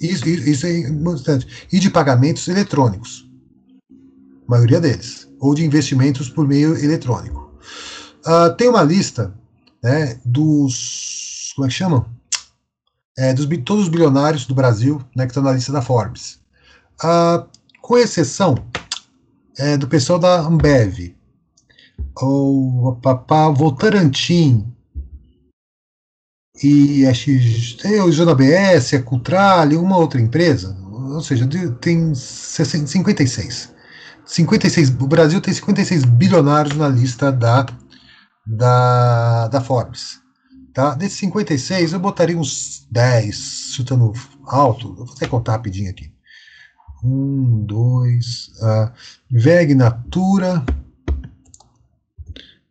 Isso, 0.00 0.28
isso 0.28 0.66
é 0.66 0.78
importante. 0.78 1.46
E 1.70 1.78
de 1.78 1.90
pagamentos 1.90 2.48
eletrônicos. 2.48 3.28
A 3.90 4.50
maioria 4.50 4.80
deles. 4.80 5.28
Ou 5.38 5.54
de 5.54 5.64
investimentos 5.64 6.28
por 6.28 6.46
meio 6.46 6.76
eletrônico. 6.76 7.52
Uh, 8.26 8.54
tem 8.56 8.68
uma 8.68 8.82
lista 8.82 9.34
né, 9.82 10.18
dos. 10.24 11.52
Como 11.54 11.66
é 11.66 11.68
que 11.68 11.74
chamam? 11.74 12.06
É, 13.16 13.34
dos 13.34 13.46
todos 13.64 13.84
os 13.84 13.88
bilionários 13.88 14.46
do 14.46 14.54
Brasil 14.54 15.02
né, 15.14 15.26
que 15.26 15.32
estão 15.32 15.42
na 15.42 15.52
lista 15.52 15.72
da 15.72 15.82
Forbes. 15.82 16.37
Uh, 17.02 17.46
com 17.80 17.96
exceção 17.96 18.56
é, 19.56 19.76
do 19.76 19.88
pessoal 19.88 20.18
da 20.18 20.40
Ambev, 20.40 21.14
o 22.20 22.96
Papá 23.02 23.48
Votarantim, 23.48 24.66
e 26.62 27.06
a 27.06 27.14
X, 27.14 27.74
tem 27.74 28.00
o 28.00 28.10
JBS, 28.10 28.94
a 28.94 29.02
Cultrale, 29.02 29.76
uma 29.76 29.96
outra 29.96 30.20
empresa, 30.20 30.76
ou 30.90 31.20
seja, 31.20 31.48
tem 31.80 32.14
56. 32.14 33.72
56, 34.26 34.90
o 34.90 35.06
Brasil 35.06 35.40
tem 35.40 35.54
56 35.54 36.04
bilionários 36.04 36.76
na 36.76 36.88
lista 36.88 37.32
da, 37.32 37.64
da, 38.46 39.48
da 39.48 39.60
Forbes. 39.60 40.20
Tá? 40.74 40.94
Desses 40.94 41.18
56, 41.18 41.92
eu 41.92 41.98
botaria 41.98 42.36
uns 42.38 42.86
10, 42.90 43.72
chutando 43.74 44.12
alto. 44.46 44.94
Vou 44.94 45.06
até 45.16 45.26
contar 45.26 45.52
rapidinho 45.52 45.90
aqui. 45.90 46.12
Um, 47.02 47.64
dois. 47.64 48.50
Uh, 48.60 48.92
Veg 49.30 49.74
Natura. 49.74 50.64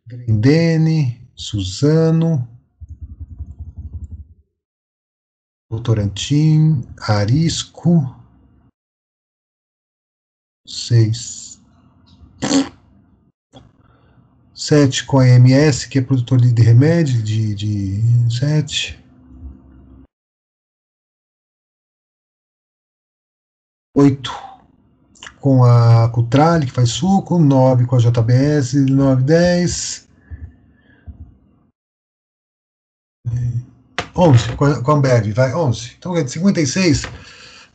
Grendene. 0.06 1.20
Suzano. 1.34 2.48
Votorantim. 5.70 6.82
Arisco. 7.00 8.14
Seis. 10.66 11.60
Sete 14.54 15.04
com 15.04 15.20
a 15.20 15.26
MS, 15.26 15.88
que 15.88 15.98
é 15.98 16.02
produtor 16.02 16.40
de 16.40 16.62
remédio, 16.62 17.22
de, 17.22 17.54
de 17.54 18.02
sete. 18.28 18.97
8 23.98 24.32
com 25.40 25.64
a 25.64 26.08
Cutrale, 26.10 26.66
que 26.66 26.72
faz 26.72 26.90
suco, 26.90 27.36
9 27.36 27.84
com 27.84 27.96
a 27.96 27.98
JBS, 27.98 28.74
9, 28.74 29.22
10. 29.24 30.08
11 34.14 34.56
com 34.56 34.64
a, 34.64 34.94
Ambev, 34.96 35.32
vai 35.32 35.52
11. 35.52 35.96
Então, 35.98 36.14
56, 36.28 37.06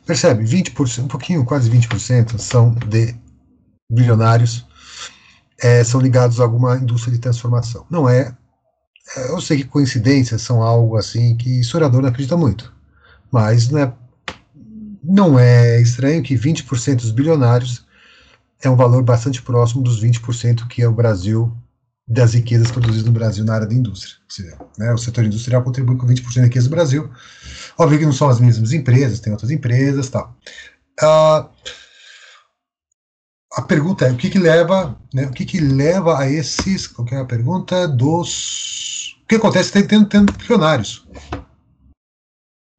percebe, 0.06 0.44
20%, 0.44 1.04
um 1.04 1.08
pouquinho, 1.08 1.44
quase 1.44 1.70
20% 1.70 2.38
são 2.38 2.72
de 2.72 3.14
bilionários, 3.90 4.66
é, 5.60 5.84
são 5.84 6.00
ligados 6.00 6.40
a 6.40 6.44
alguma 6.44 6.76
indústria 6.76 7.12
de 7.12 7.20
transformação. 7.20 7.84
Não 7.90 8.08
é, 8.08 8.34
é, 9.16 9.30
eu 9.30 9.40
sei 9.42 9.58
que 9.58 9.64
coincidências 9.64 10.40
são 10.40 10.62
algo 10.62 10.96
assim 10.96 11.36
que 11.36 11.60
historiador 11.60 12.00
não 12.00 12.08
acredita 12.08 12.36
muito, 12.36 12.72
mas 13.30 13.68
não 13.68 13.78
é 13.78 13.92
não 15.04 15.38
é 15.38 15.80
estranho 15.80 16.22
que 16.22 16.34
20% 16.34 16.96
dos 16.96 17.10
bilionários 17.10 17.84
é 18.62 18.70
um 18.70 18.76
valor 18.76 19.02
bastante 19.02 19.42
próximo 19.42 19.82
dos 19.82 20.02
20% 20.02 20.66
que 20.66 20.82
é 20.82 20.88
o 20.88 20.92
Brasil, 20.92 21.54
das 22.06 22.34
riquezas 22.34 22.70
produzidas 22.70 23.06
no 23.06 23.12
Brasil 23.12 23.44
na 23.44 23.54
área 23.54 23.66
da 23.66 23.74
indústria. 23.74 24.16
Né, 24.78 24.92
o 24.92 24.98
setor 24.98 25.24
industrial 25.24 25.62
contribui 25.62 25.96
com 25.96 26.06
20% 26.06 26.36
da 26.36 26.44
riqueza 26.44 26.68
do 26.68 26.74
Brasil. 26.74 27.10
Óbvio 27.78 27.98
que 27.98 28.06
não 28.06 28.12
são 28.12 28.28
as 28.28 28.40
mesmas 28.40 28.72
empresas, 28.72 29.20
tem 29.20 29.32
outras 29.32 29.50
empresas 29.50 30.08
tal. 30.08 30.36
Uh, 31.00 31.48
a 33.52 33.62
pergunta 33.62 34.06
é 34.06 34.12
o 34.12 34.16
que, 34.16 34.30
que 34.30 34.38
leva, 34.38 34.98
né, 35.12 35.26
o 35.26 35.30
que, 35.30 35.44
que 35.44 35.60
leva 35.60 36.18
a 36.18 36.30
esses, 36.30 36.86
qual 36.86 37.06
é 37.10 37.16
a 37.16 37.24
pergunta 37.24 37.86
dos, 37.86 39.16
o 39.22 39.26
que 39.26 39.36
acontece 39.36 39.82
tendo, 39.82 40.32
bilionários, 40.32 41.06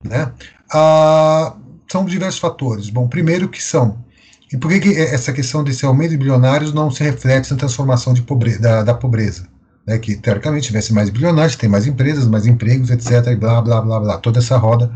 né? 0.03 0.33
Uh, 0.73 1.64
são 1.91 2.05
diversos 2.05 2.39
fatores. 2.39 2.89
Bom, 2.89 3.07
primeiro 3.07 3.49
que 3.49 3.61
são. 3.61 4.03
E 4.51 4.57
por 4.57 4.69
que, 4.69 4.79
que 4.79 4.95
essa 4.95 5.33
questão 5.33 5.63
desse 5.63 5.85
aumento 5.85 6.11
de 6.11 6.17
bilionários 6.17 6.73
não 6.73 6.91
se 6.91 7.03
reflete 7.03 7.51
na 7.51 7.57
transformação 7.57 8.13
de 8.13 8.21
da, 8.59 8.83
da 8.83 8.93
pobreza? 8.93 9.47
Né, 9.85 9.99
que 9.99 10.15
teoricamente 10.15 10.67
tivesse 10.67 10.91
mais 10.91 11.11
bilionários, 11.11 11.55
tem 11.55 11.69
mais 11.69 11.85
empresas, 11.85 12.27
mais 12.27 12.47
empregos, 12.47 12.89
etc. 12.89 13.27
E 13.27 13.35
blá, 13.35 13.61
blá, 13.61 13.81
blá, 13.81 13.99
blá, 13.99 14.17
toda 14.17 14.39
essa 14.39 14.57
roda 14.57 14.91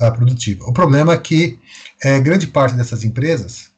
uh, 0.00 0.12
produtiva. 0.12 0.64
O 0.64 0.72
problema 0.72 1.12
é 1.12 1.18
que 1.18 1.58
é, 2.02 2.18
grande 2.20 2.46
parte 2.46 2.74
dessas 2.74 3.04
empresas 3.04 3.70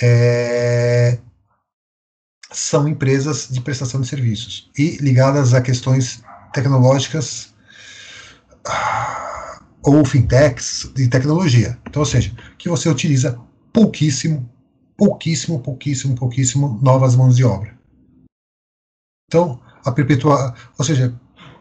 é, 0.00 1.18
são 2.50 2.88
empresas 2.88 3.48
de 3.50 3.60
prestação 3.60 4.00
de 4.00 4.08
serviços 4.08 4.70
e 4.78 4.96
ligadas 4.96 5.52
a 5.52 5.60
questões 5.60 6.22
tecnológicas. 6.54 7.54
Uh, 8.66 9.25
ou 9.86 10.04
fintechs 10.04 10.90
de 10.96 11.06
tecnologia. 11.06 11.78
Então, 11.88 12.02
ou 12.02 12.06
seja, 12.06 12.32
que 12.58 12.68
você 12.68 12.88
utiliza 12.88 13.38
pouquíssimo, 13.72 14.50
pouquíssimo, 14.96 15.60
pouquíssimo, 15.60 16.16
pouquíssimo 16.16 16.80
novas 16.82 17.14
mãos 17.14 17.36
de 17.36 17.44
obra. 17.44 17.72
Então, 19.28 19.60
a 19.84 19.92
perpetuar, 19.92 20.54
ou 20.76 20.84
seja, 20.84 21.14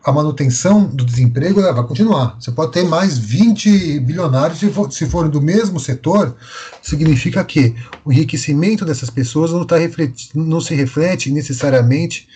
a 0.04 0.12
manutenção 0.12 0.88
do 0.88 1.06
desemprego 1.06 1.62
vai 1.62 1.88
continuar. 1.88 2.36
Você 2.40 2.52
pode 2.52 2.72
ter 2.72 2.84
mais 2.84 3.16
20 3.16 4.00
bilionários 4.00 4.60
se, 4.60 4.72
for, 4.72 4.92
se 4.92 5.06
forem 5.06 5.30
do 5.30 5.42
mesmo 5.42 5.80
setor, 5.80 6.36
significa 6.82 7.44
que 7.46 7.76
o 8.04 8.12
enriquecimento 8.12 8.86
dessas 8.86 9.12
pessoas 9.12 9.52
não, 9.52 9.66
tá 9.66 9.76
não 10.34 10.60
se 10.60 10.74
reflete 10.74 11.32
necessariamente 11.32 12.28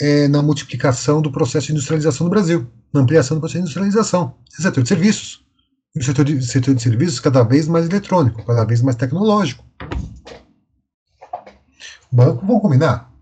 é, 0.00 0.26
na 0.26 0.42
multiplicação 0.42 1.22
do 1.22 1.30
processo 1.30 1.68
de 1.68 1.72
industrialização 1.72 2.24
no 2.24 2.30
Brasil 2.30 2.66
na 2.92 3.00
ampliação 3.00 3.36
do 3.36 3.40
processo 3.40 3.58
de 3.58 3.62
industrialização. 3.62 4.34
Esse 4.50 4.62
setor 4.62 4.82
de 4.82 4.88
serviços. 4.88 5.44
o 5.96 6.02
setor 6.02 6.24
de, 6.24 6.42
setor 6.42 6.74
de 6.74 6.82
serviços 6.82 7.20
cada 7.20 7.42
vez 7.42 7.68
mais 7.68 7.86
eletrônico, 7.86 8.44
cada 8.44 8.64
vez 8.64 8.82
mais 8.82 8.96
tecnológico. 8.96 9.64
Banco, 12.10 12.46
vamos 12.46 12.62
combinar? 12.62 13.12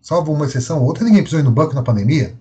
Salvo 0.00 0.32
uma 0.32 0.46
exceção 0.46 0.80
ou 0.80 0.86
outra, 0.86 1.04
ninguém 1.04 1.22
precisou 1.22 1.40
ir 1.40 1.44
no 1.44 1.50
banco 1.50 1.74
na 1.74 1.82
pandemia. 1.82 2.36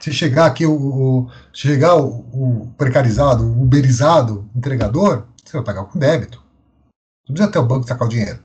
Se 0.00 0.12
chegar 0.12 0.46
aqui 0.46 0.66
o, 0.66 0.74
o 0.74 1.30
se 1.52 1.62
chegar 1.62 1.96
o, 1.96 2.20
o, 2.32 2.74
precarizado, 2.76 3.44
o 3.44 3.62
uberizado 3.62 4.48
entregador, 4.54 5.26
você 5.42 5.56
vai 5.56 5.64
pagar 5.64 5.84
com 5.84 5.98
débito. 5.98 6.42
Não 7.26 7.34
precisa 7.34 7.48
até 7.48 7.58
o 7.58 7.66
banco 7.66 7.88
sacar 7.88 8.06
o 8.06 8.10
dinheiro. 8.10 8.42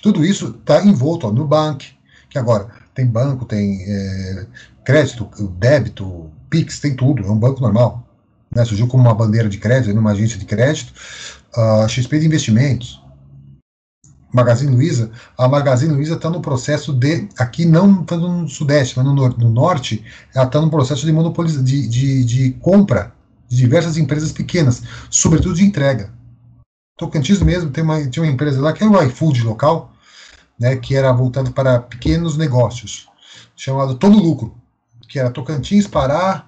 Tudo 0.00 0.24
isso 0.24 0.56
está 0.58 0.82
envolto 0.84 1.26
ó, 1.26 1.32
no 1.32 1.46
banco, 1.46 1.84
que 2.30 2.38
agora 2.38 2.68
tem 2.94 3.04
banco, 3.04 3.44
tem 3.44 3.82
é, 3.86 4.46
crédito, 4.84 5.28
débito, 5.58 6.30
Pix, 6.48 6.80
tem 6.80 6.94
tudo, 6.94 7.24
é 7.24 7.30
um 7.30 7.38
banco 7.38 7.60
normal. 7.60 8.06
Né? 8.54 8.64
Surgiu 8.64 8.86
como 8.86 9.04
uma 9.04 9.14
bandeira 9.14 9.48
de 9.48 9.58
crédito, 9.58 9.94
numa 9.94 10.12
agência 10.12 10.38
de 10.38 10.46
crédito, 10.46 10.92
a 11.54 11.86
XP 11.88 12.18
de 12.18 12.26
investimentos. 12.26 13.00
Magazine 14.32 14.72
Luiza, 14.72 15.10
a 15.36 15.48
Magazine 15.48 15.92
Luiza 15.92 16.14
está 16.14 16.30
no 16.30 16.40
processo 16.40 16.92
de, 16.92 17.28
aqui 17.36 17.64
não 17.66 18.02
está 18.02 18.16
no 18.16 18.48
Sudeste, 18.48 18.96
mas 18.96 19.04
no, 19.04 19.14
no 19.14 19.50
Norte, 19.50 20.04
ela 20.32 20.46
está 20.46 20.60
no 20.60 20.70
processo 20.70 21.04
de, 21.04 21.12
monopoliza, 21.12 21.60
de, 21.60 21.88
de, 21.88 22.24
de 22.24 22.52
compra 22.60 23.12
de 23.48 23.56
diversas 23.56 23.96
empresas 23.96 24.30
pequenas, 24.30 24.82
sobretudo 25.10 25.56
de 25.56 25.64
entrega. 25.64 26.12
Tocantins 26.96 27.40
mesmo 27.40 27.70
tem 27.70 27.82
uma, 27.82 27.96
uma 27.96 28.26
empresa 28.26 28.60
lá 28.60 28.72
que 28.72 28.84
é 28.84 28.86
o 28.86 29.02
iFood 29.02 29.42
local, 29.42 29.89
né, 30.60 30.76
que 30.76 30.94
era 30.94 31.10
voltado 31.10 31.50
para 31.52 31.80
pequenos 31.80 32.36
negócios, 32.36 33.08
chamado 33.56 33.94
Todo 33.94 34.18
Lucro, 34.18 34.54
que 35.08 35.18
era 35.18 35.30
Tocantins, 35.30 35.86
Pará, 35.86 36.46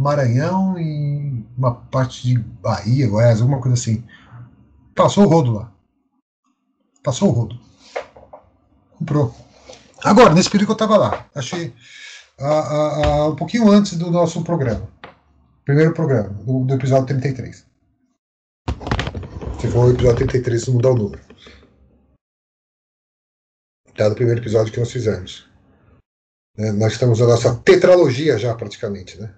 Maranhão 0.00 0.78
e 0.78 1.44
uma 1.56 1.74
parte 1.74 2.22
de 2.22 2.38
Bahia, 2.38 3.08
Goiás, 3.08 3.40
alguma 3.40 3.60
coisa 3.60 3.74
assim. 3.74 4.04
Passou 4.94 5.24
o 5.24 5.28
rodo 5.28 5.52
lá. 5.52 5.72
Passou 7.02 7.28
o 7.28 7.32
rodo. 7.32 7.58
Comprou. 8.96 9.34
Agora, 10.04 10.32
nesse 10.32 10.48
período 10.48 10.66
que 10.66 10.72
eu 10.72 10.86
estava 10.86 10.96
lá, 10.96 11.26
achei 11.34 11.74
um 13.28 13.34
pouquinho 13.34 13.68
antes 13.70 13.96
do 13.96 14.10
nosso 14.10 14.42
programa. 14.42 14.88
Primeiro 15.64 15.92
programa, 15.92 16.30
do, 16.30 16.64
do 16.64 16.74
episódio 16.74 17.06
33. 17.06 17.66
Se 19.60 19.68
for 19.68 19.86
o 19.86 19.90
episódio 19.90 20.26
33, 20.26 20.62
se 20.62 20.70
mudar 20.70 20.90
o 20.90 20.96
número. 20.96 21.27
Tá, 23.98 24.08
do 24.08 24.14
primeiro 24.14 24.40
episódio 24.40 24.72
que 24.72 24.78
nós 24.78 24.92
fizemos. 24.92 25.48
É, 26.56 26.70
nós 26.70 26.92
estamos 26.92 27.18
na 27.18 27.26
nossa 27.26 27.56
tetralogia 27.56 28.38
já, 28.38 28.54
praticamente, 28.54 29.20
né? 29.20 29.34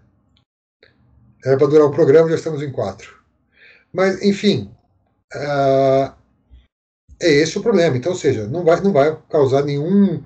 Era 1.43 1.57
para 1.57 1.67
durar 1.67 1.87
o 1.87 1.91
programa, 1.91 2.29
já 2.29 2.35
estamos 2.35 2.63
em 2.63 2.71
quatro. 2.71 3.25
Mas, 3.91 4.21
enfim, 4.23 4.71
uh, 5.35 6.13
é 7.19 7.31
esse 7.31 7.57
o 7.57 7.63
problema. 7.63 7.97
Então, 7.97 8.13
ou 8.13 8.19
seja, 8.19 8.47
não 8.49 8.63
vai, 8.63 8.79
não 8.83 8.93
vai 8.93 9.19
causar 9.31 9.65
nenhum 9.65 10.23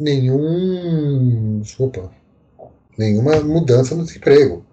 nenhum, 0.00 1.60
desculpa, 1.60 2.10
nenhuma 2.96 3.40
mudança 3.40 3.94
no 3.94 4.06
desemprego. 4.06 4.64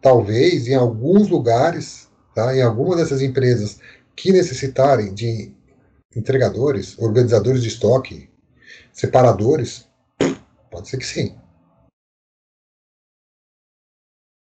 Talvez 0.00 0.66
em 0.66 0.74
alguns 0.74 1.28
lugares, 1.28 2.08
tá, 2.34 2.56
em 2.56 2.62
algumas 2.62 2.96
dessas 2.96 3.20
empresas 3.20 3.78
que 4.16 4.32
necessitarem 4.32 5.12
de 5.12 5.53
entregadores, 6.16 6.98
organizadores 6.98 7.62
de 7.62 7.68
estoque, 7.68 8.30
separadores, 8.92 9.88
pode 10.70 10.88
ser 10.88 10.98
que 10.98 11.06
sim. 11.06 11.36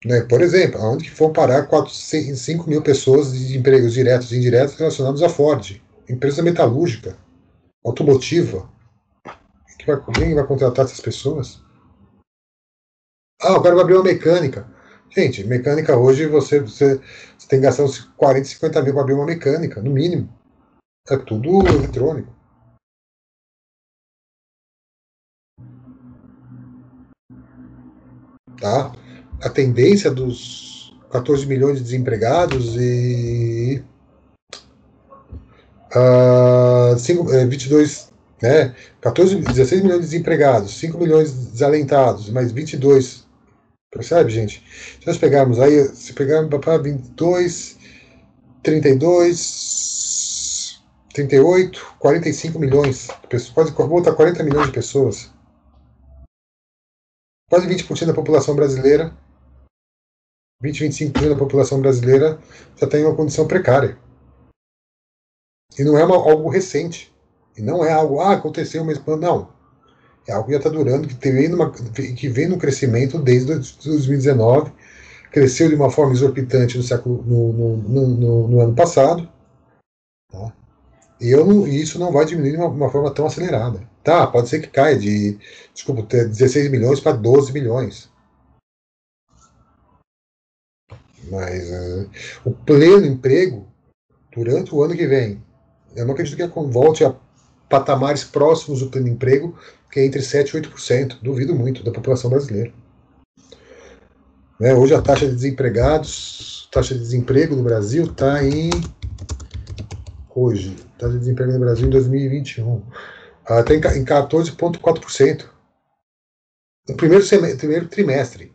Né? 0.06 0.22
Por 0.22 0.42
exemplo, 0.42 0.80
aonde 0.80 1.10
que 1.10 1.16
vão 1.16 1.34
parar 1.34 1.68
4, 1.68 1.92
5 1.92 2.70
mil 2.70 2.82
pessoas 2.82 3.34
de 3.34 3.58
empregos 3.58 3.94
diretos 3.94 4.32
e 4.32 4.38
indiretos 4.38 4.76
relacionados 4.76 5.24
à 5.24 5.30
Ford, 5.30 5.82
empresa 6.08 6.44
metalúrgica, 6.44 7.18
automotiva, 7.84 8.70
vai, 9.88 10.14
quem 10.14 10.36
vai 10.36 10.46
contratar 10.46 10.86
essas 10.86 11.00
pessoas? 11.00 11.62
Ah, 13.42 13.62
cara 13.62 13.76
vai 13.76 13.84
abrir 13.84 13.96
uma 13.96 14.04
mecânica. 14.04 14.68
Gente, 15.10 15.44
mecânica 15.46 15.98
hoje 15.98 16.28
você, 16.28 16.60
você, 16.60 16.96
você 17.38 17.48
tem 17.48 17.60
que 17.60 17.66
gastar 17.66 17.84
uns 17.84 18.00
40, 18.18 18.46
50 18.46 18.82
mil 18.82 18.94
para 18.94 19.02
abrir 19.02 19.14
uma 19.14 19.26
mecânica, 19.26 19.82
no 19.82 19.92
mínimo. 19.92 20.37
É 21.10 21.18
tudo 21.18 21.66
eletrônico. 21.68 22.36
Tá? 28.60 28.92
A 29.42 29.50
tendência 29.50 30.12
dos 30.12 30.98
14 31.12 31.46
milhões 31.46 31.78
de 31.78 31.84
desempregados 31.84 32.76
e 32.76 33.84
uh, 35.96 36.98
5, 36.98 37.34
é, 37.34 37.46
22 37.46 38.12
né? 38.42 38.76
14, 39.02 39.36
16 39.36 39.82
milhões 39.82 40.02
de 40.02 40.06
desempregados, 40.08 40.78
5 40.78 40.98
milhões 40.98 41.32
desalentados, 41.32 42.30
mais 42.30 42.52
22. 42.52 43.26
Percebe, 43.92 44.32
gente? 44.32 44.64
Se 45.00 45.08
nós 45.08 45.18
pegarmos 45.18 45.60
aí, 45.60 45.86
se 45.96 46.14
pegarmos 46.14 46.50
para 46.60 46.78
22, 46.78 47.78
32, 48.62 49.97
38, 51.18 51.96
45 51.98 52.60
milhões 52.60 53.08
de 53.08 53.28
pessoas, 53.28 53.72
quase 53.72 53.90
volta 53.90 54.14
40 54.14 54.44
milhões 54.44 54.68
de 54.68 54.74
pessoas. 54.74 55.34
Quase 57.50 57.68
20% 57.68 58.06
da 58.06 58.14
população 58.14 58.56
brasileira, 58.56 59.18
20, 60.62 60.86
25% 60.86 61.30
da 61.30 61.36
população 61.36 61.82
brasileira 61.82 62.40
já 62.76 62.86
tem 62.86 63.04
uma 63.04 63.16
condição 63.16 63.48
precária. 63.48 63.98
E 65.80 65.84
não 65.84 65.98
é 65.98 66.06
uma, 66.06 66.16
algo 66.16 66.50
recente. 66.50 67.12
E 67.58 67.62
não 67.64 67.84
é 67.84 67.92
algo, 67.92 68.20
ah, 68.20 68.34
aconteceu, 68.34 68.86
mas 68.86 69.04
não. 69.04 69.52
É 70.28 70.34
algo 70.34 70.46
que 70.46 70.52
já 70.52 70.60
está 70.60 70.70
durando, 70.70 71.08
que 71.08 71.16
que 71.16 72.30
vem 72.30 72.48
no 72.48 72.60
crescimento 72.60 73.18
desde 73.18 73.48
2019, 73.48 74.72
cresceu 75.32 75.68
de 75.68 75.76
uma 75.76 75.90
forma 75.90 76.14
exorbitante 76.14 76.78
no, 76.78 76.84
século, 76.84 77.24
no, 77.24 77.54
no, 77.54 78.08
no, 78.08 78.48
no 78.50 78.62
ano 78.62 78.76
passado. 78.76 79.28
Tá? 80.32 80.54
E 81.20 81.30
eu 81.30 81.68
isso 81.68 81.98
não 82.00 82.12
vai 82.12 82.26
diminuir 82.26 82.52
de 82.52 82.58
uma, 82.58 82.68
uma, 82.68 82.92
forma 82.92 83.12
tão 83.12 83.26
acelerada. 83.26 83.82
Tá, 84.04 84.28
pode 84.28 84.50
ser 84.50 84.62
que 84.62 84.68
caia 84.68 84.98
de, 84.98 85.38
desculpa, 85.74 86.04
16 86.04 86.70
milhões 86.70 87.00
para 87.00 87.14
12 87.14 87.52
milhões. 87.52 88.10
Mas 91.30 91.70
uh, 91.70 92.10
o 92.46 92.52
pleno 92.52 93.06
emprego, 93.06 93.68
durante 94.34 94.74
o 94.74 94.82
ano 94.82 94.96
que 94.96 95.08
vem, 95.08 95.44
eu 95.96 96.06
não 96.06 96.14
acredito 96.14 96.38
que 96.38 96.60
volte 96.60 97.04
a 97.04 97.16
patamares 97.68 98.24
próximos 98.24 98.80
do 98.80 98.90
pleno 98.90 99.08
emprego, 99.08 99.58
que 99.92 100.00
é 100.00 100.06
entre 100.06 100.22
7% 100.22 100.54
e 100.54 100.62
8%, 100.62 101.18
duvido 101.22 101.56
muito, 101.56 101.84
da 101.84 101.92
população 101.92 102.30
brasileira. 102.30 102.72
Né, 104.60 104.74
hoje 104.74 104.96
a 104.96 105.02
taxa 105.02 105.28
de 105.28 105.36
desempregados, 105.36 106.68
taxa 106.72 106.94
de 106.96 107.00
desemprego 107.00 107.56
no 107.56 107.64
Brasil 107.64 108.06
está 108.06 108.44
em. 108.44 108.70
Hoje, 110.40 110.76
taxa 111.00 111.14
de 111.14 111.20
desemprego 111.22 111.54
no 111.54 111.60
Brasil 111.60 111.88
em 111.88 111.90
2021, 111.90 112.84
está 113.42 113.98
em 113.98 114.06
14,4%. 114.06 115.50
No 116.88 116.96
primeiro, 116.96 117.26
semestre, 117.26 117.58
primeiro 117.58 117.88
trimestre, 117.88 118.54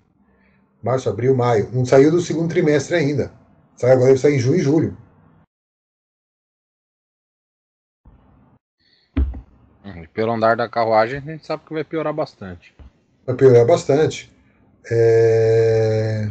março, 0.81 1.09
abril, 1.09 1.35
maio, 1.35 1.69
não 1.73 1.85
saiu 1.85 2.13
do 2.13 2.21
segundo 2.21 2.49
trimestre 2.49 2.95
ainda. 2.95 3.33
Sai 3.75 3.91
agora, 3.91 4.17
sai 4.17 4.35
em 4.35 4.39
junho 4.39 4.61
e 4.61 4.63
julho. 4.63 4.97
pelo 10.15 10.33
andar 10.33 10.57
da 10.57 10.69
carruagem, 10.69 11.19
a 11.19 11.21
gente 11.21 11.45
sabe 11.45 11.65
que 11.67 11.75
vai 11.75 11.83
piorar 11.83 12.15
bastante. 12.15 12.73
Vai 13.27 13.35
piorar 13.35 13.67
bastante. 13.67 14.33
É... 14.89 16.31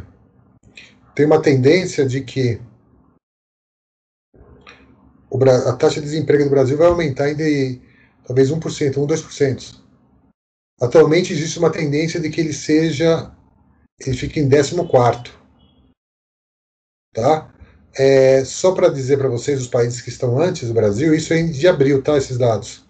Tem 1.13 1.25
uma 1.25 1.41
tendência 1.41 2.05
de 2.05 2.21
que 2.21 2.61
a 5.67 5.73
taxa 5.73 6.01
de 6.01 6.07
desemprego 6.07 6.43
do 6.43 6.49
Brasil 6.49 6.77
vai 6.77 6.87
aumentar 6.87 7.29
em 7.29 7.35
de, 7.35 7.79
talvez 8.25 8.51
1%, 8.51 8.97
1, 8.97 9.07
2%. 9.07 9.81
Atualmente 10.81 11.31
existe 11.31 11.59
uma 11.59 11.69
tendência 11.69 12.19
de 12.19 12.29
que 12.29 12.41
ele 12.41 12.53
seja, 12.53 13.31
ele 13.99 14.17
fique 14.17 14.39
em 14.39 14.49
14 14.49 14.75
tá? 17.13 17.53
É, 17.97 18.43
só 18.45 18.71
para 18.71 18.89
dizer 18.89 19.17
para 19.17 19.27
vocês 19.27 19.59
os 19.61 19.67
países 19.67 20.01
que 20.01 20.09
estão 20.09 20.39
antes 20.39 20.67
do 20.67 20.73
Brasil, 20.73 21.13
isso 21.13 21.33
é 21.33 21.43
de 21.43 21.67
abril, 21.67 22.01
tá? 22.01 22.17
Esses 22.17 22.37
dados. 22.37 22.85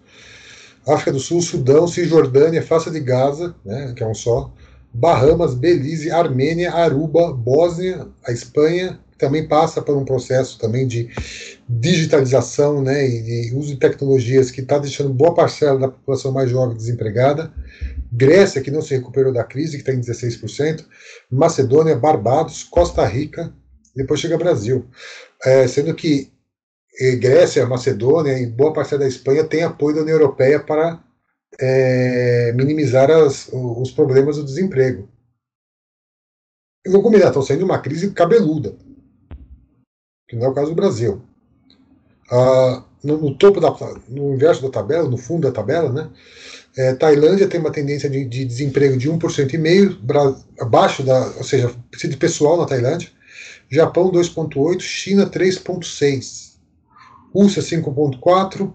África 0.86 1.12
do 1.12 1.20
Sul, 1.20 1.40
Sudão, 1.42 1.86
Cisjordânia, 1.86 2.62
Faça 2.62 2.90
de 2.90 3.00
Gaza, 3.00 3.54
né, 3.64 3.92
que 3.96 4.02
é 4.02 4.06
um 4.06 4.14
só, 4.14 4.52
Bahamas, 4.92 5.54
Belize, 5.54 6.10
Armênia, 6.10 6.72
Aruba, 6.72 7.32
Bósnia, 7.32 8.08
a 8.26 8.32
Espanha, 8.32 9.00
também 9.22 9.46
passa 9.46 9.80
por 9.80 9.96
um 9.96 10.04
processo 10.04 10.58
também 10.58 10.86
de 10.86 11.08
digitalização 11.68 12.82
né, 12.82 13.06
e 13.08 13.22
de 13.22 13.54
uso 13.54 13.68
de 13.68 13.76
tecnologias 13.76 14.50
que 14.50 14.60
está 14.60 14.78
deixando 14.78 15.14
boa 15.14 15.32
parcela 15.32 15.78
da 15.78 15.88
população 15.88 16.32
mais 16.32 16.50
jovem 16.50 16.76
desempregada, 16.76 17.52
Grécia, 18.12 18.60
que 18.60 18.70
não 18.70 18.82
se 18.82 18.94
recuperou 18.94 19.32
da 19.32 19.44
crise, 19.44 19.76
que 19.80 19.88
está 19.88 19.92
em 19.92 20.00
16%, 20.00 20.84
Macedônia, 21.30 21.96
Barbados, 21.96 22.64
Costa 22.64 23.06
Rica, 23.06 23.52
depois 23.94 24.20
chega 24.20 24.36
Brasil. 24.36 24.86
É, 25.44 25.66
sendo 25.68 25.94
que 25.94 26.30
Grécia, 27.18 27.64
Macedônia 27.64 28.38
e 28.38 28.46
boa 28.46 28.72
parte 28.72 28.98
da 28.98 29.06
Espanha 29.06 29.44
tem 29.44 29.62
apoio 29.62 29.96
da 29.96 30.02
União 30.02 30.16
Europeia 30.16 30.60
para 30.60 31.02
é, 31.60 32.52
minimizar 32.54 33.10
as, 33.10 33.48
os 33.52 33.90
problemas 33.92 34.36
do 34.36 34.44
desemprego. 34.44 35.08
E 36.84 36.90
vou 36.90 37.02
combinar, 37.02 37.28
estão 37.28 37.42
saindo 37.42 37.64
uma 37.64 37.78
crise 37.78 38.10
cabeluda, 38.10 38.76
que 40.32 40.36
não 40.36 40.46
é 40.46 40.48
o 40.48 40.54
caso 40.54 40.70
do 40.70 40.74
Brasil. 40.74 41.20
Ah, 42.30 42.82
no, 43.04 43.18
no, 43.18 43.34
topo 43.36 43.60
da, 43.60 43.70
no 44.08 44.32
inverso 44.32 44.62
da 44.62 44.70
tabela, 44.70 45.06
no 45.06 45.18
fundo 45.18 45.46
da 45.46 45.52
tabela, 45.52 45.92
né, 45.92 46.08
é, 46.74 46.94
Tailândia 46.94 47.46
tem 47.46 47.60
uma 47.60 47.70
tendência 47.70 48.08
de, 48.08 48.24
de 48.24 48.46
desemprego 48.46 48.96
de 48.96 49.10
1,5%, 49.10 50.42
abaixo 50.58 51.02
da, 51.02 51.26
ou 51.36 51.44
seja, 51.44 51.70
de 51.92 52.16
pessoal 52.16 52.56
na 52.56 52.64
Tailândia. 52.64 53.10
Japão 53.70 54.10
2,8%, 54.10 54.80
China 54.80 55.28
3,6%. 55.28 56.52
Rússia 57.34 57.62
5,4%, 57.62 58.72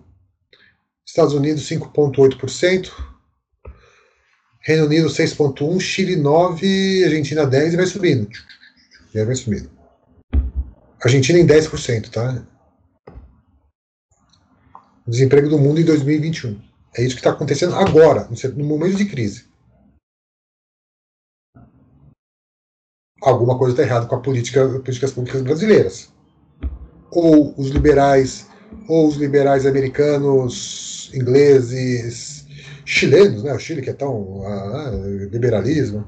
Estados 1.05 1.33
Unidos 1.33 1.67
5,8%, 1.69 2.91
Reino 4.61 4.85
Unido 4.85 5.07
6,1%, 5.07 5.79
Chile 5.79 6.15
9%, 6.17 7.03
Argentina 7.03 7.47
10% 7.47 7.73
e 7.73 7.75
vai 7.75 7.85
subindo. 7.85 8.29
E 9.13 9.19
aí 9.19 9.25
vai 9.25 9.35
subindo. 9.35 9.76
Argentina 11.07 11.39
em 11.39 11.47
10%, 11.47 12.09
tá? 12.09 12.45
desemprego 15.07 15.49
do 15.49 15.57
mundo 15.57 15.79
em 15.79 15.85
2021. 15.85 16.59
É 16.95 17.01
isso 17.01 17.15
que 17.15 17.21
está 17.21 17.31
acontecendo 17.31 17.75
agora, 17.75 18.27
no 18.55 18.65
momento 18.65 18.97
de 18.97 19.05
crise. 19.05 19.45
Alguma 23.21 23.57
coisa 23.57 23.73
está 23.73 23.83
errada 23.83 24.05
com 24.05 24.15
a 24.15 24.21
política, 24.21 24.67
políticas 24.79 25.11
públicas 25.11 25.41
brasileiras. 25.41 26.09
Ou 27.11 27.53
os 27.57 27.69
liberais, 27.69 28.47
ou 28.87 29.07
os 29.07 29.15
liberais 29.15 29.65
americanos, 29.65 31.09
ingleses, 31.13 32.45
chilenos, 32.85 33.43
né? 33.43 33.53
O 33.53 33.59
Chile 33.59 33.81
que 33.81 33.89
é 33.89 33.93
tão 33.93 34.45
ah, 34.45 34.91
liberalismo, 35.31 36.05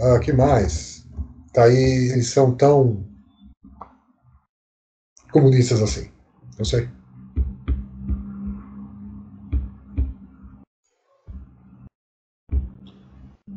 ah, 0.00 0.18
que 0.20 0.32
mais? 0.32 1.04
Tá 1.52 1.64
aí, 1.64 2.10
eles 2.12 2.28
são 2.28 2.54
tão 2.54 3.07
comunistas 5.30 5.82
assim. 5.82 6.08
Não 6.58 6.64
sei. 6.64 6.88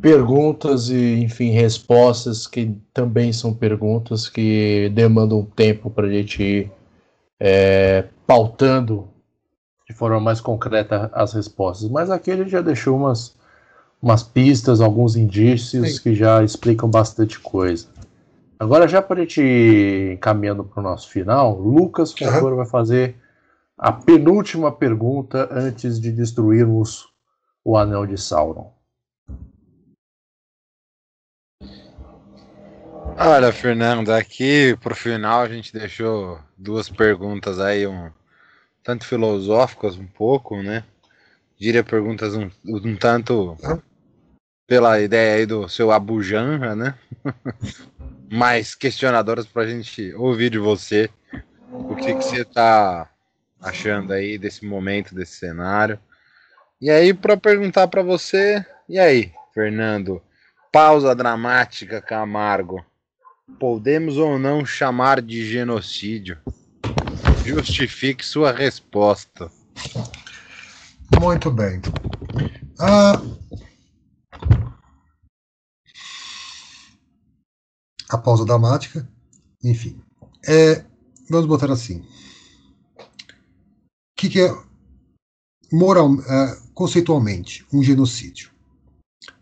perguntas 0.01 0.89
e, 0.89 1.19
enfim, 1.19 1.51
respostas 1.51 2.47
que 2.47 2.75
também 2.91 3.31
são 3.31 3.53
perguntas 3.53 4.27
que 4.27 4.91
demandam 4.95 5.45
tempo 5.45 5.91
para 5.91 6.07
a 6.07 6.09
gente 6.09 6.41
ir 6.41 6.71
é, 7.39 8.05
pautando 8.25 9.07
de 9.87 9.95
forma 9.95 10.19
mais 10.19 10.41
concreta 10.41 11.09
as 11.13 11.33
respostas. 11.33 11.87
Mas 11.89 12.09
aqui 12.09 12.31
a 12.31 12.35
gente 12.35 12.49
já 12.49 12.61
deixou 12.61 12.97
umas, 12.97 13.35
umas 14.01 14.23
pistas, 14.23 14.81
alguns 14.81 15.15
indícios 15.15 15.95
Sim. 15.95 16.01
que 16.01 16.15
já 16.15 16.43
explicam 16.43 16.89
bastante 16.89 17.39
coisa. 17.39 17.87
Agora, 18.61 18.87
já 18.87 19.01
para 19.01 19.17
a 19.17 19.19
gente 19.21 19.41
ir 19.41 20.19
caminhando 20.19 20.63
para 20.63 20.79
o 20.79 20.83
nosso 20.83 21.09
final, 21.09 21.59
Lucas, 21.59 22.13
por 22.13 22.27
favor, 22.27 22.55
vai 22.55 22.67
fazer 22.67 23.15
a 23.75 23.91
penúltima 23.91 24.71
pergunta 24.71 25.49
antes 25.51 25.99
de 25.99 26.11
destruirmos 26.11 27.11
o 27.65 27.75
Anel 27.75 28.05
de 28.05 28.19
Sauron. 28.19 28.71
Olha, 33.17 33.51
Fernando, 33.51 34.11
aqui 34.11 34.77
pro 34.79 34.93
final 34.93 35.41
a 35.41 35.47
gente 35.47 35.73
deixou 35.73 36.39
duas 36.55 36.87
perguntas 36.87 37.59
aí, 37.59 37.87
um 37.87 38.11
tanto 38.83 39.07
filosóficas 39.07 39.97
um 39.97 40.05
pouco, 40.05 40.61
né? 40.61 40.83
Diria 41.59 41.83
perguntas 41.83 42.35
um, 42.35 42.47
um 42.63 42.95
tanto 42.95 43.57
pela 44.67 45.01
ideia 45.01 45.37
aí 45.37 45.47
do 45.47 45.67
seu 45.67 45.91
Abu 45.91 46.21
Janra, 46.21 46.75
né? 46.75 46.93
Mais 48.31 48.73
questionadoras 48.73 49.45
pra 49.45 49.67
gente 49.67 50.13
ouvir 50.15 50.49
de 50.49 50.57
você. 50.57 51.09
O 51.71 51.95
que, 51.95 52.13
que 52.15 52.23
você 52.23 52.45
tá 52.45 53.09
achando 53.61 54.13
aí 54.13 54.37
desse 54.37 54.65
momento, 54.65 55.13
desse 55.13 55.33
cenário? 55.33 55.99
E 56.81 56.89
aí, 56.89 57.13
para 57.13 57.35
perguntar 57.35 57.87
para 57.87 58.01
você, 58.01 58.65
e 58.87 58.97
aí, 58.97 59.31
Fernando? 59.53 60.21
Pausa 60.71 61.13
dramática, 61.13 62.01
Camargo 62.01 62.83
podemos 63.59 64.17
ou 64.17 64.39
não 64.39 64.65
chamar 64.65 65.21
de 65.21 65.45
genocídio? 65.45 66.37
Justifique 67.45 68.25
sua 68.25 68.51
resposta. 68.51 69.51
Muito 71.19 71.51
bem. 71.51 71.81
Ah, 72.79 73.21
a 78.11 78.17
pausa 78.17 78.45
dramática, 78.45 79.07
enfim. 79.63 79.99
É, 80.45 80.83
vamos 81.29 81.47
botar 81.47 81.71
assim. 81.71 81.99
O 82.99 83.05
que, 84.17 84.29
que 84.29 84.41
é, 84.41 84.53
moral, 85.71 86.13
é, 86.21 86.57
conceitualmente 86.73 87.65
um 87.71 87.81
genocídio? 87.81 88.51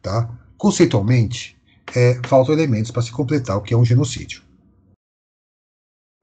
Tá? 0.01 0.29
Conceitualmente, 0.57 1.57
é, 1.95 2.21
faltam 2.27 2.53
elementos 2.53 2.91
para 2.91 3.01
se 3.01 3.11
completar 3.11 3.57
o 3.57 3.61
que 3.61 3.73
é 3.73 3.77
um 3.77 3.85
genocídio. 3.85 4.43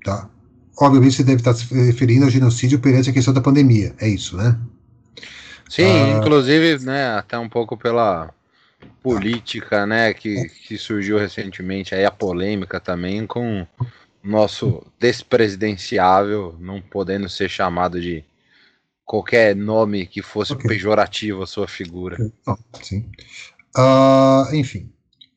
Tá? 0.05 0.31
Obviamente 0.79 1.17
você 1.17 1.25
deve 1.25 1.41
estar 1.41 1.55
se 1.55 1.75
referindo 1.75 2.27
ao 2.27 2.31
genocídio 2.31 2.79
perante 2.79 3.11
a 3.11 3.13
questão 3.13 3.35
da 3.35 3.41
pandemia, 3.41 3.95
é 3.99 4.09
isso, 4.09 4.37
né? 4.37 4.59
Sim, 5.69 5.83
ah, 5.83 6.19
inclusive, 6.19 6.85
né, 6.85 7.17
até 7.17 7.37
um 7.37 7.49
pouco 7.49 7.77
pela 7.77 8.33
política, 9.03 9.87
né, 9.87 10.13
que, 10.13 10.49
que 10.49 10.77
surgiu 10.77 11.19
recentemente, 11.19 11.95
aí 11.95 12.05
a 12.05 12.11
polêmica 12.11 12.81
também 12.81 13.27
com 13.27 13.67
nosso 14.23 14.85
despresidenciável 14.99 16.57
não 16.59 16.81
podendo 16.81 17.29
ser 17.29 17.49
chamado 17.49 18.01
de 18.01 18.25
qualquer 19.05 19.55
nome 19.55 20.07
que 20.07 20.21
fosse 20.21 20.53
okay. 20.53 20.69
pejorativo 20.69 21.43
a 21.43 21.47
sua 21.47 21.69
figura. 21.69 22.17
sim. 22.83 23.09
Uh, 23.77 24.55
enfim, 24.55 24.91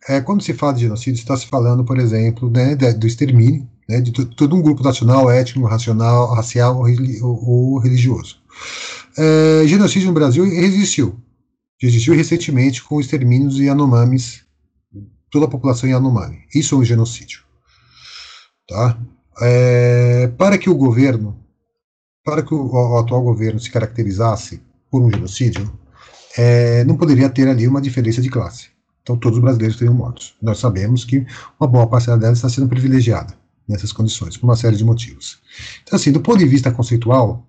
é, 0.08 0.22
quando 0.22 0.42
se 0.42 0.54
fala 0.54 0.74
de 0.74 0.82
genocídio, 0.82 1.20
está 1.20 1.38
se 1.38 1.46
falando, 1.46 1.84
por 1.84 2.00
exemplo, 2.00 2.50
né, 2.50 2.76
do 2.76 3.06
extermínio 3.06 3.70
né, 3.90 4.00
de 4.00 4.12
todo 4.12 4.56
um 4.56 4.62
grupo 4.62 4.84
nacional, 4.84 5.32
étnico, 5.32 5.68
racional, 5.68 6.34
racial 6.34 6.78
ou, 6.78 7.50
ou 7.50 7.80
religioso. 7.80 8.38
É, 9.18 9.64
genocídio 9.66 10.10
no 10.10 10.14
Brasil 10.14 10.46
existiu. 10.46 11.20
Existiu 11.82 12.14
recentemente 12.14 12.84
com 12.84 12.96
o 12.96 13.02
extermínio 13.02 13.48
dos 13.48 13.60
Yanomamis, 13.60 14.44
toda 15.30 15.46
a 15.46 15.50
população 15.50 15.90
Yanomami. 15.90 16.40
Isso 16.54 16.76
é 16.76 16.78
um 16.78 16.84
genocídio. 16.84 17.42
Tá? 18.68 19.00
É, 19.42 20.28
para 20.38 20.58
que 20.58 20.70
o 20.70 20.76
governo, 20.76 21.40
para 22.24 22.44
que 22.44 22.54
o, 22.54 22.68
o, 22.68 22.98
atual 22.98 23.22
governo 23.22 23.60
se 23.60 23.72
caracterizasse 23.72 24.62
por 24.92 25.02
um 25.02 25.10
genocídio, 25.10 25.72
é, 26.38 26.84
não 26.84 26.98
poderia 26.98 27.30
ter 27.30 27.48
ali 27.48 27.68
uma 27.68 27.82
diferença 27.82 28.22
de 28.22 28.30
classe. 28.30 28.68
Então 29.02 29.18
todos 29.18 29.38
os 29.38 29.44
brasileiros 29.44 29.78
teriam 29.78 29.94
mortos. 29.94 30.36
Nós 30.42 30.60
sabemos 30.60 31.06
que 31.06 31.26
uma 31.60 31.68
boa 31.68 31.88
parcela 31.88 32.18
delas 32.18 32.38
está 32.38 32.50
sendo 32.50 32.68
privilegiada 32.68 33.34
nessas 33.68 33.92
condições, 33.92 34.36
por 34.36 34.48
uma 34.48 34.56
série 34.56 34.76
de 34.76 34.84
motivos. 34.84 35.40
Então, 35.84 35.96
assim, 35.96 36.12
do 36.12 36.20
ponto 36.20 36.40
de 36.40 36.46
vista 36.46 36.72
conceitual, 36.72 37.48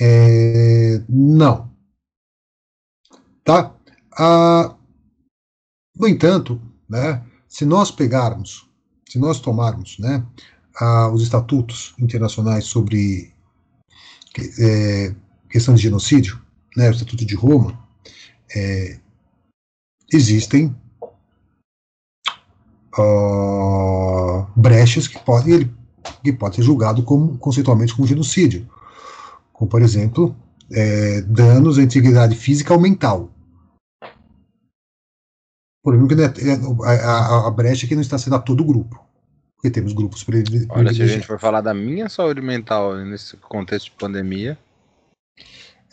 é, 0.00 1.00
não. 1.08 1.70
Tá? 3.44 3.74
Ah, 4.18 4.74
no 5.96 6.08
entanto, 6.08 6.60
né, 6.88 7.22
se 7.46 7.64
nós 7.64 7.90
pegarmos, 7.90 8.68
se 9.08 9.18
nós 9.18 9.38
tomarmos 9.38 9.98
né, 9.98 10.24
ah, 10.80 11.08
os 11.10 11.22
estatutos 11.22 11.94
internacionais 11.98 12.64
sobre 12.64 13.32
é, 14.58 15.14
questão 15.48 15.74
de 15.74 15.82
genocídio, 15.82 16.40
né, 16.76 16.88
o 16.88 16.92
Estatuto 16.92 17.24
de 17.24 17.34
Roma, 17.34 17.78
é, 18.54 18.98
existem 20.12 20.74
uh, 22.98 24.46
brechas 24.56 25.08
que 25.08 25.18
podem 25.20 25.54
ele 25.54 25.74
que 26.22 26.32
pode 26.32 26.56
ser 26.56 26.62
julgado 26.62 27.02
como 27.02 27.36
conceitualmente 27.38 27.94
como 27.94 28.08
genocídio, 28.08 28.68
como 29.52 29.70
por 29.70 29.82
exemplo 29.82 30.34
é, 30.70 31.20
danos 31.22 31.78
à 31.78 31.82
integridade 31.82 32.34
física 32.34 32.72
ou 32.72 32.80
mental. 32.80 33.30
Por 35.84 35.94
exemplo, 35.94 36.86
é, 36.86 36.94
a, 37.04 37.46
a, 37.46 37.50
brecha 37.50 37.84
é 37.84 37.88
que 37.88 37.94
não 37.94 38.00
está 38.00 38.16
sendo 38.16 38.36
a 38.36 38.38
todo 38.38 38.62
o 38.62 38.64
grupo, 38.64 39.06
porque 39.54 39.70
temos 39.70 39.92
grupos 39.92 40.24
Olha, 40.70 40.94
se 40.94 41.02
a 41.02 41.06
gente 41.06 41.26
for 41.26 41.38
falar 41.38 41.60
da 41.60 41.74
minha 41.74 42.08
saúde 42.08 42.40
mental 42.40 42.96
nesse 43.04 43.36
contexto 43.36 43.90
de 43.90 43.96
pandemia. 43.98 44.58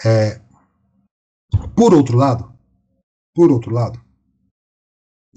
É, 0.05 0.39
por 1.75 1.93
outro 1.93 2.17
lado, 2.17 2.53
por 3.35 3.51
outro 3.51 3.73
lado, 3.73 4.01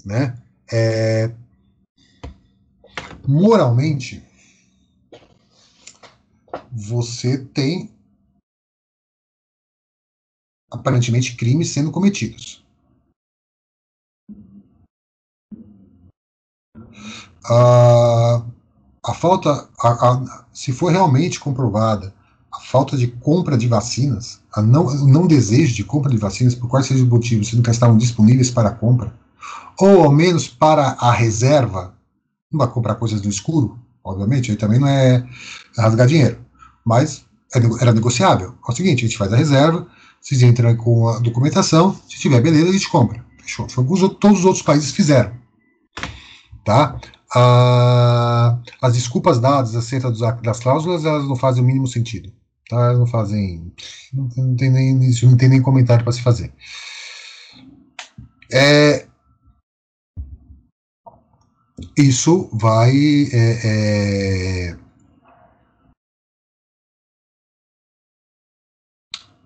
né, 0.05 0.41
é, 0.71 1.29
moralmente, 3.27 4.23
você 6.71 7.43
tem 7.45 7.93
aparentemente 10.71 11.35
crimes 11.35 11.71
sendo 11.71 11.91
cometidos. 11.91 12.64
A, 17.49 18.41
a 19.03 19.13
falta, 19.13 19.67
a, 19.79 19.89
a, 19.89 20.45
se 20.53 20.71
for 20.71 20.91
realmente 20.91 21.39
comprovada 21.39 22.13
a 22.51 22.59
falta 22.59 22.95
de 22.95 23.07
compra 23.07 23.57
de 23.57 23.67
vacinas, 23.67 24.39
a 24.53 24.61
não, 24.61 24.85
o 24.85 25.07
não 25.07 25.27
desejo 25.27 25.75
de 25.75 25.83
compra 25.83 26.09
de 26.09 26.17
vacinas, 26.17 26.55
por 26.55 26.69
quais 26.69 26.85
sejam 26.85 27.03
os 27.03 27.09
motivos, 27.09 27.47
se 27.47 27.55
nunca 27.55 27.71
estavam 27.71 27.97
disponíveis 27.97 28.49
para 28.49 28.71
compra, 28.71 29.13
ou 29.77 30.03
ao 30.05 30.11
menos 30.11 30.47
para 30.47 30.95
a 30.99 31.11
reserva 31.11 31.93
não 32.51 32.59
vai 32.59 32.67
comprar 32.67 32.95
coisas 32.95 33.21
no 33.21 33.29
escuro, 33.29 33.77
obviamente, 34.03 34.51
aí 34.51 34.57
também 34.57 34.79
não 34.79 34.87
é 34.87 35.27
rasgar 35.77 36.07
dinheiro. 36.07 36.39
Mas 36.85 37.25
é 37.53 37.59
era 37.81 37.91
negociável. 37.91 38.55
É 38.67 38.71
o 38.71 38.75
seguinte, 38.75 39.03
a 39.03 39.07
gente 39.07 39.17
faz 39.17 39.33
a 39.33 39.37
reserva, 39.37 39.87
vocês 40.21 40.41
entram 40.41 40.75
com 40.77 41.09
a 41.09 41.19
documentação, 41.19 41.95
se 42.07 42.19
tiver 42.19 42.41
beleza, 42.41 42.69
a 42.69 42.73
gente 42.73 42.89
compra. 42.89 43.23
Fechou. 43.41 43.67
Foi 43.69 43.83
o 43.83 44.09
que 44.09 44.19
todos 44.19 44.39
os 44.39 44.45
outros 44.45 44.63
países 44.63 44.91
fizeram. 44.91 45.33
Tá? 46.63 46.99
As 47.33 48.93
desculpas 48.93 49.39
dadas 49.39 49.75
acerca 49.75 50.11
das 50.41 50.59
cláusulas, 50.59 51.05
elas 51.05 51.27
não 51.27 51.35
fazem 51.35 51.63
o 51.63 51.65
mínimo 51.65 51.87
sentido. 51.87 52.31
Tá? 52.69 52.93
Não 52.93 53.05
fazem. 53.05 53.71
Não 54.13 54.27
tem, 54.29 54.43
não 54.43 54.55
tem 54.55 54.71
nem, 54.71 54.95
não 54.95 55.37
tem 55.37 55.49
nem 55.49 55.61
comentário 55.61 56.03
para 56.03 56.13
se 56.13 56.21
fazer. 56.21 56.53
É, 58.51 59.07
isso 61.97 62.49
vai. 62.53 62.93
É, 63.31 64.71
é, 64.71 64.77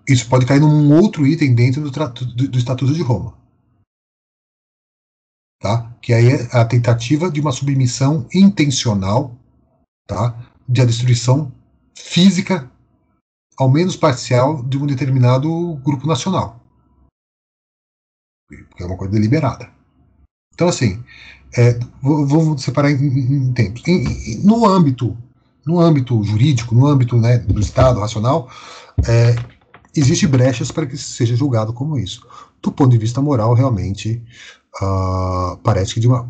isso 0.08 0.28
pode 0.28 0.46
cair 0.46 0.60
num 0.60 0.94
outro 0.94 1.26
item 1.26 1.54
dentro 1.54 1.82
do, 1.82 1.92
do, 1.92 2.48
do 2.50 2.58
Estatuto 2.58 2.94
de 2.94 3.02
Roma. 3.02 3.39
Tá? 5.60 5.94
Que 6.02 6.14
aí 6.14 6.30
é 6.30 6.58
a 6.58 6.64
tentativa 6.64 7.30
de 7.30 7.42
uma 7.42 7.52
submissão 7.52 8.26
intencional 8.34 9.38
tá? 10.08 10.36
de 10.68 10.82
a 10.82 10.86
destruição 10.86 11.52
física, 11.94 12.72
ao 13.58 13.70
menos 13.70 13.98
parcial, 13.98 14.64
de 14.64 14.78
um 14.78 14.86
determinado 14.86 15.76
grupo 15.84 16.08
nacional. 16.08 16.64
Porque 18.48 18.84
é 18.84 18.86
uma 18.86 18.98
coisa 18.98 19.14
deliberada. 19.14 19.70
Então, 20.54 20.70
assim, 20.70 21.04
é, 21.58 21.78
vou, 22.02 22.58
separar 22.58 22.92
em, 22.92 22.96
em, 22.96 23.34
em 23.34 23.54
tempos. 23.54 23.84
Em, 23.88 24.42
no 24.44 24.66
âmbito, 24.66 25.16
no 25.66 25.80
âmbito 25.80 26.24
jurídico, 26.24 26.74
no 26.74 26.88
âmbito 26.88 27.18
né, 27.18 27.38
do 27.38 27.60
Estado 27.60 28.00
racional, 28.00 28.50
é, 29.08 29.36
existe 29.96 30.28
brechas 30.28 30.72
para 30.72 30.86
que 30.86 30.98
seja 30.98 31.36
julgado 31.36 31.74
como 31.74 31.98
isso. 31.98 32.26
Do 32.62 32.72
ponto 32.72 32.90
de 32.90 32.98
vista 32.98 33.22
moral, 33.22 33.54
realmente, 33.54 34.22
uh, 34.82 35.58
parece 35.64 35.94
que 35.94 36.00
de 36.00 36.08
uma 36.08 36.30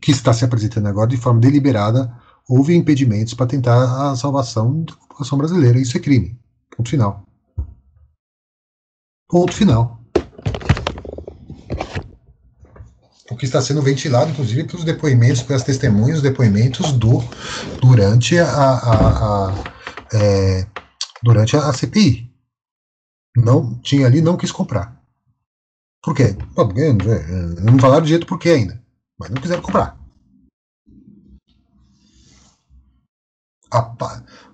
que 0.00 0.10
está 0.10 0.32
se 0.32 0.44
apresentando 0.44 0.86
agora 0.86 1.08
de 1.08 1.16
forma 1.16 1.40
deliberada 1.40 2.12
houve 2.48 2.74
impedimentos 2.74 3.34
para 3.34 3.46
tentar 3.46 4.10
a 4.10 4.16
salvação 4.16 4.82
da 4.82 4.94
população 4.94 5.38
brasileira. 5.38 5.78
Isso 5.78 5.96
é 5.96 6.00
crime. 6.00 6.38
Ponto 6.74 6.88
final. 6.88 7.24
Ponto 9.28 9.52
final. 9.52 9.98
O 13.30 13.36
que 13.36 13.44
está 13.44 13.60
sendo 13.60 13.82
ventilado, 13.82 14.30
inclusive, 14.30 14.64
pelos 14.64 14.84
depoimentos, 14.84 15.42
pelas 15.42 15.62
testemunhas, 15.62 16.22
depoimentos 16.22 16.92
do 16.92 17.22
durante 17.80 18.38
a, 18.38 18.48
a, 18.48 19.48
a 19.48 19.64
é, 20.14 20.66
durante 21.22 21.54
a 21.56 21.72
CPI. 21.72 22.32
Não 23.36 23.78
tinha 23.80 24.06
ali, 24.06 24.22
não 24.22 24.36
quis 24.36 24.50
comprar. 24.50 24.97
Por 26.02 26.14
quê? 26.14 26.36
Não 27.62 27.78
falaram 27.78 28.02
de 28.02 28.10
jeito 28.10 28.26
por 28.26 28.38
quê 28.38 28.50
ainda, 28.50 28.82
mas 29.18 29.30
não 29.30 29.40
quiseram 29.40 29.62
comprar. 29.62 29.98
A, 33.70 33.94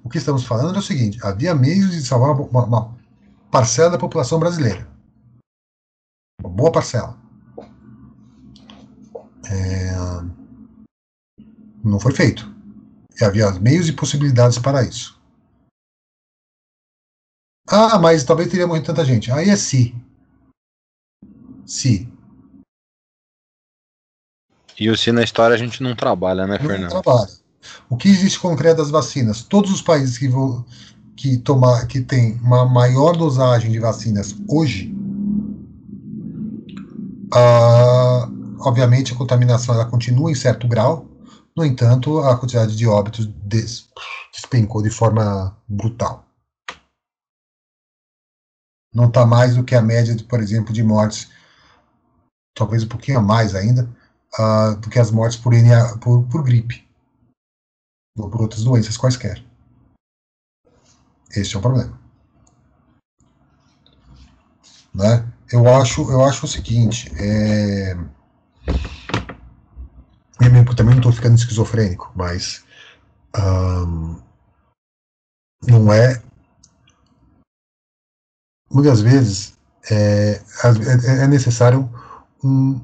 o 0.02 0.08
que 0.08 0.18
estamos 0.18 0.44
falando 0.44 0.76
é 0.76 0.78
o 0.78 0.82
seguinte: 0.82 1.18
havia 1.22 1.54
meios 1.54 1.92
de 1.92 2.02
salvar 2.02 2.30
uma, 2.30 2.64
uma 2.64 2.98
parcela 3.50 3.90
da 3.90 3.98
população 3.98 4.38
brasileira. 4.38 4.88
Uma 6.40 6.50
boa 6.50 6.72
parcela. 6.72 7.16
É, 9.46 9.94
não 11.84 12.00
foi 12.00 12.12
feito. 12.12 12.52
E 13.20 13.24
havia 13.24 13.50
meios 13.60 13.88
e 13.88 13.92
possibilidades 13.92 14.58
para 14.58 14.82
isso. 14.82 15.20
Ah, 17.68 17.98
mas 17.98 18.24
talvez 18.24 18.50
teria 18.50 18.66
morrido 18.66 18.86
tanta 18.86 19.04
gente. 19.04 19.30
Aí 19.30 19.48
é 19.48 19.56
se. 19.56 19.94
Se. 21.66 22.08
E 24.78 24.90
o 24.90 24.96
se 24.96 25.12
na 25.12 25.22
história 25.22 25.54
a 25.54 25.58
gente 25.58 25.82
não 25.82 25.94
trabalha, 25.94 26.46
né, 26.46 26.58
Fernando? 26.58 26.92
Não 26.92 27.02
trabalha. 27.02 27.30
O 27.88 27.96
que 27.96 28.08
existe 28.08 28.38
concreto 28.38 28.78
das 28.78 28.90
vacinas? 28.90 29.42
Todos 29.42 29.72
os 29.72 29.80
países 29.80 30.18
que, 30.18 30.28
vão, 30.28 30.64
que, 31.16 31.38
tomar, 31.38 31.86
que 31.86 32.00
têm 32.00 32.34
uma 32.42 32.66
maior 32.66 33.16
dosagem 33.16 33.70
de 33.70 33.78
vacinas 33.78 34.34
hoje, 34.48 34.94
ah, 37.32 38.28
obviamente 38.60 39.12
a 39.12 39.16
contaminação 39.16 39.74
ela 39.74 39.86
continua 39.86 40.30
em 40.30 40.34
certo 40.34 40.68
grau, 40.68 41.08
no 41.56 41.64
entanto, 41.64 42.18
a 42.18 42.36
quantidade 42.36 42.76
de 42.76 42.86
óbitos 42.86 43.26
des, 43.44 43.88
despencou 44.32 44.82
de 44.82 44.90
forma 44.90 45.56
brutal 45.68 46.24
não 48.94 49.06
está 49.06 49.26
mais 49.26 49.56
do 49.56 49.64
que 49.64 49.74
a 49.74 49.82
média, 49.82 50.14
de, 50.14 50.22
por 50.22 50.40
exemplo, 50.40 50.72
de 50.72 50.82
mortes, 50.82 51.28
talvez 52.54 52.84
um 52.84 52.88
pouquinho 52.88 53.18
a 53.18 53.22
mais 53.22 53.54
ainda, 53.54 53.88
uh, 54.38 54.76
do 54.76 54.88
que 54.88 54.98
as 54.98 55.10
mortes 55.10 55.38
por, 55.38 55.52
NA, 55.52 55.98
por, 55.98 56.24
por 56.24 56.42
gripe 56.42 56.86
ou 58.16 58.30
por 58.30 58.42
outras 58.42 58.62
doenças 58.62 58.96
quaisquer. 58.96 59.44
Esse 61.30 61.56
é 61.56 61.58
o 61.58 61.62
problema. 61.62 61.98
Né? 64.94 65.28
Eu 65.50 65.68
acho, 65.68 66.08
eu 66.10 66.24
acho 66.24 66.46
o 66.46 66.48
seguinte, 66.48 67.12
é... 67.18 67.94
eu 70.40 70.76
também 70.76 70.94
não 70.94 71.00
estou 71.00 71.12
ficando 71.12 71.34
esquizofrênico, 71.34 72.12
mas 72.14 72.64
um, 73.36 74.22
não 75.62 75.92
é 75.92 76.22
muitas 78.70 79.00
vezes 79.00 79.58
é, 79.90 80.40
é, 80.64 81.22
é 81.24 81.26
necessário 81.26 81.90
um, 82.44 82.80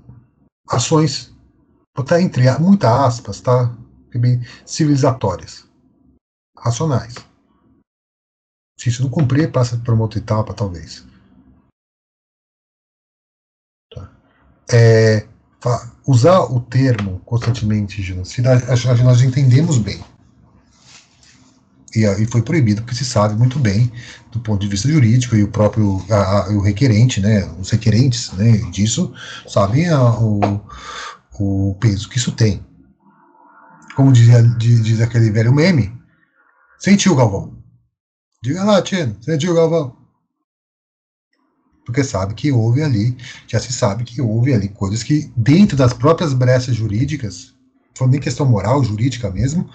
ações, 0.69 1.33
botar 1.95 2.21
entre 2.21 2.51
muitas 2.59 2.91
aspas, 2.91 3.41
tá? 3.41 3.77
Bem, 4.15 4.41
civilizatórias, 4.67 5.69
racionais. 6.59 7.15
Se 8.79 8.89
isso 8.89 9.03
não 9.03 9.11
cumprir, 9.11 9.53
passa 9.53 9.77
por 9.79 9.95
uma 9.95 10.03
outra 10.03 10.19
etapa, 10.19 10.55
talvez. 10.55 11.07
Tá. 13.95 14.11
É, 14.73 15.29
usar 16.07 16.41
o 16.45 16.61
termo 16.61 17.21
constantemente 17.21 18.03
genocida, 18.03 18.55
acho 18.73 19.05
nós 19.05 19.23
entendemos 19.23 19.79
bem 19.79 20.03
e, 21.95 22.05
e, 22.05 22.27
foi 22.27 22.43
proibido 22.43 22.83
porque 22.83 22.95
se 22.95 23.05
sabe 23.05 23.35
muito 23.35 23.59
bem 23.59 23.91
do 24.31 24.41
ponto 24.41 24.61
de 24.61 24.69
vista 24.69 24.89
jurídico 24.89 25.35
e 25.35 25.43
o 25.43 25.49
próprio 25.49 26.05
a, 26.11 26.15
a, 26.15 26.49
o 26.51 26.61
requerente, 26.61 27.21
né, 27.21 27.45
os 27.59 27.71
requerentes 27.71 28.33
né, 28.33 28.59
disso 28.71 29.13
sabem 29.49 29.89
a, 29.89 30.19
o, 30.19 30.61
o 31.39 31.75
peso 31.81 32.09
que 32.09 32.19
isso 32.19 32.33
tem. 32.33 32.65
Como 33.97 34.13
dizia, 34.13 34.43
diz, 34.43 34.85
diz 34.85 35.01
aquele 35.01 35.31
velho 35.31 35.53
meme, 35.53 35.93
sentiu 36.79 37.17
Galvão. 37.17 37.59
Diga 38.43 38.65
lá, 38.65 38.81
Tia, 38.81 39.15
sentiu 39.21 39.55
Galvão. 39.55 39.97
Porque 41.85 42.05
sabe 42.05 42.35
que 42.35 42.53
houve 42.53 42.83
ali, 42.83 43.17
já 43.49 43.59
se 43.59 43.73
sabe 43.73 44.05
que 44.05 44.21
houve 44.21 44.55
ali 44.55 44.69
coisas 44.69 45.03
que, 45.03 45.31
dentro 45.37 45.77
das 45.77 45.93
próprias 45.93 46.33
brechas 46.33 46.77
jurídicas, 46.77 47.55
foi 47.97 48.09
nem 48.09 48.21
questão 48.21 48.47
moral, 48.47 48.83
jurídica 48.85 49.31
mesmo, 49.31 49.69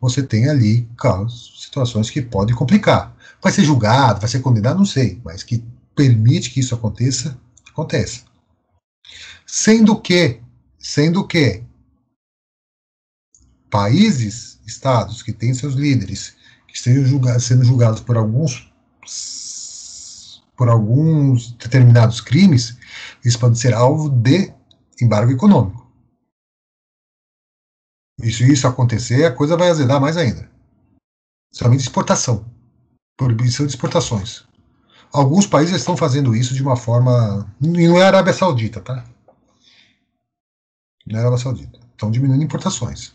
você 0.00 0.22
tem 0.22 0.48
ali 0.48 0.88
casos, 0.96 1.55
situações 1.76 2.08
que 2.08 2.22
podem 2.22 2.54
complicar. 2.54 3.14
Vai 3.42 3.52
ser 3.52 3.62
julgado, 3.62 4.20
vai 4.20 4.28
ser 4.28 4.40
condenado, 4.40 4.78
não 4.78 4.86
sei, 4.86 5.20
mas 5.22 5.42
que 5.42 5.62
permite 5.94 6.50
que 6.50 6.60
isso 6.60 6.74
aconteça, 6.74 7.38
acontece. 7.68 8.24
Sendo 9.46 10.00
que, 10.00 10.40
sendo 10.78 11.26
que 11.26 11.62
países, 13.70 14.58
estados 14.66 15.22
que 15.22 15.32
têm 15.32 15.52
seus 15.52 15.74
líderes 15.74 16.34
que 16.66 16.74
estejam 16.74 17.04
sendo 17.38 17.64
julgados 17.64 18.00
por 18.00 18.16
alguns 18.16 18.72
por 20.56 20.70
alguns 20.70 21.52
determinados 21.52 22.18
crimes, 22.18 22.78
isso 23.22 23.38
pode 23.38 23.58
ser 23.58 23.74
alvo 23.74 24.08
de 24.08 24.50
embargo 25.02 25.30
econômico. 25.30 25.86
E 28.22 28.32
se 28.32 28.50
isso 28.50 28.66
acontecer, 28.66 29.26
a 29.26 29.32
coisa 29.32 29.54
vai 29.54 29.68
azedar 29.68 30.00
mais 30.00 30.16
ainda. 30.16 30.55
Somente 31.56 31.80
exportação. 31.80 32.44
Proibição 33.16 33.64
de 33.64 33.72
exportações. 33.72 34.44
Alguns 35.10 35.46
países 35.46 35.76
estão 35.76 35.96
fazendo 35.96 36.36
isso 36.36 36.52
de 36.52 36.62
uma 36.62 36.76
forma. 36.76 37.50
E 37.62 37.88
não 37.88 37.96
é 37.96 38.02
a 38.02 38.08
Arábia 38.08 38.34
Saudita, 38.34 38.78
tá? 38.78 39.06
Não 41.06 41.16
é 41.16 41.16
a 41.16 41.20
Arábia 41.22 41.42
Saudita. 41.42 41.80
Estão 41.92 42.10
diminuindo 42.10 42.44
importações. 42.44 43.14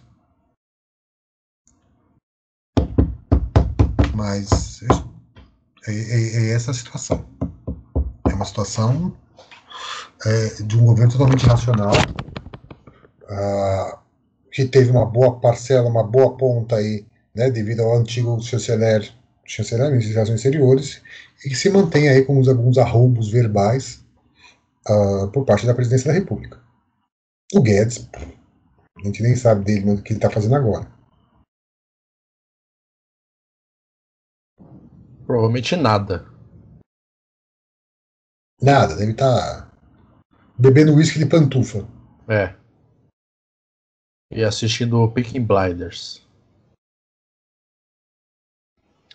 Mas 4.16 4.82
é, 5.88 5.92
é, 5.92 6.46
é 6.46 6.54
essa 6.54 6.72
a 6.72 6.74
situação. 6.74 7.24
É 8.28 8.34
uma 8.34 8.46
situação 8.46 9.16
é, 10.26 10.64
de 10.64 10.80
um 10.80 10.86
governo 10.86 11.12
totalmente 11.12 11.46
racional. 11.46 11.94
Ah, 13.30 14.00
que 14.52 14.66
teve 14.66 14.90
uma 14.90 15.06
boa 15.06 15.40
parcela, 15.40 15.88
uma 15.88 16.04
boa 16.04 16.36
ponta 16.36 16.78
aí, 16.78 17.06
né, 17.34 17.50
devido 17.50 17.82
ao 17.82 17.98
antigo 17.98 18.42
chanceler, 18.42 19.12
chanceler 19.46 19.90
ministro 19.90 20.10
de 20.10 20.14
Relações 20.16 20.36
Exteriores, 20.38 21.02
e 21.46 21.50
que 21.50 21.56
se 21.56 21.70
mantém 21.70 22.10
aí 22.10 22.24
com 22.24 22.38
alguns 22.38 22.78
arroubos 22.78 23.32
verbais 23.32 24.06
uh, 24.88 25.28
por 25.32 25.46
parte 25.46 25.66
da 25.66 25.74
presidência 25.74 26.12
da 26.12 26.20
República. 26.20 26.62
O 27.54 27.62
Guedes, 27.62 28.08
a 28.14 29.04
gente 29.04 29.24
nem 29.24 29.36
sabe 29.36 29.66
dele 29.66 29.92
o 29.92 30.02
que 30.02 30.14
ele 30.14 30.20
está 30.20 30.30
fazendo 30.30 30.56
agora. 30.56 30.92
Provavelmente 35.26 35.76
nada. 35.76 36.30
Nada, 38.62 38.96
deve 38.96 39.12
estar 39.12 39.26
tá 39.26 39.72
bebendo 40.58 40.94
uísque 40.94 41.18
de 41.18 41.26
pantufa. 41.26 41.88
É. 42.28 42.56
E 44.32 44.44
assistindo 44.44 45.12
Picking 45.12 45.46
Blinders. 45.46 46.26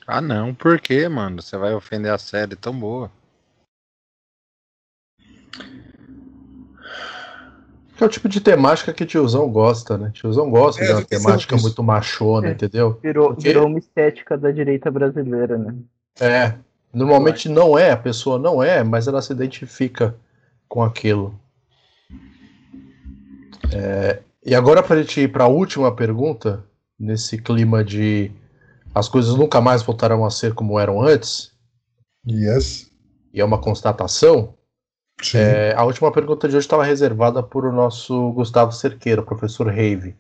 Ah 0.07 0.20
não, 0.20 0.55
por 0.55 0.81
quê, 0.81 1.09
mano? 1.09 1.43
Você 1.43 1.57
vai 1.57 1.74
ofender 1.74 2.12
a 2.12 2.19
série 2.19 2.55
tão 2.55 2.78
boa. 2.78 3.11
Que 7.97 8.05
é 8.05 8.07
o 8.07 8.11
tipo 8.11 8.28
de 8.28 8.41
temática 8.41 8.93
que 8.93 9.07
tiozão 9.07 9.51
gosta, 9.51 9.97
né? 9.97 10.11
Tiozão 10.12 10.51
gosta 10.51 10.85
é, 10.85 10.87
de 10.87 10.93
uma 10.93 11.05
temática 11.05 11.57
muito 11.57 11.83
machona, 11.83 12.49
é. 12.49 12.51
entendeu? 12.53 13.01
Virou, 13.03 13.28
Porque... 13.28 13.49
virou 13.49 13.66
uma 13.66 13.78
estética 13.78 14.37
da 14.37 14.51
direita 14.51 14.91
brasileira, 14.91 15.57
né? 15.57 15.74
É. 16.20 16.55
Normalmente 16.93 17.49
não 17.49 17.78
é, 17.78 17.91
a 17.91 17.97
pessoa 17.97 18.39
não 18.39 18.62
é, 18.62 18.85
mas 18.85 19.09
ela 19.09 19.20
se 19.20 19.33
identifica 19.33 20.15
com 20.69 20.83
aquilo. 20.83 21.39
É, 23.73 24.20
e 24.45 24.55
agora, 24.55 24.83
para 24.83 24.97
a 24.97 25.03
gente 25.03 25.23
ir 25.23 25.33
para 25.33 25.45
a 25.45 25.49
última 25.49 25.95
pergunta, 25.95 26.65
nesse 26.99 27.39
clima 27.39 27.83
de 27.83 28.31
as 28.97 29.10
coisas 29.10 29.35
nunca 29.35 29.60
mais 29.60 29.82
voltarão 29.82 30.24
a 30.24 30.31
ser 30.31 30.55
como 30.55 30.81
eram 30.81 31.02
antes. 31.02 31.52
Yes. 32.27 32.90
E 33.31 33.43
é 33.43 33.44
uma 33.44 33.60
constatação. 33.60 34.55
É, 35.35 35.74
a 35.77 35.85
última 35.85 36.10
pergunta 36.10 36.48
de 36.48 36.56
hoje 36.56 36.64
estava 36.64 36.82
reservada 36.82 37.43
por 37.43 37.66
o 37.66 37.73
nosso 37.73 38.32
Gustavo 38.32 38.73
Cerqueira, 38.73 39.23
professor 39.23 39.66
Rave. 39.66 40.16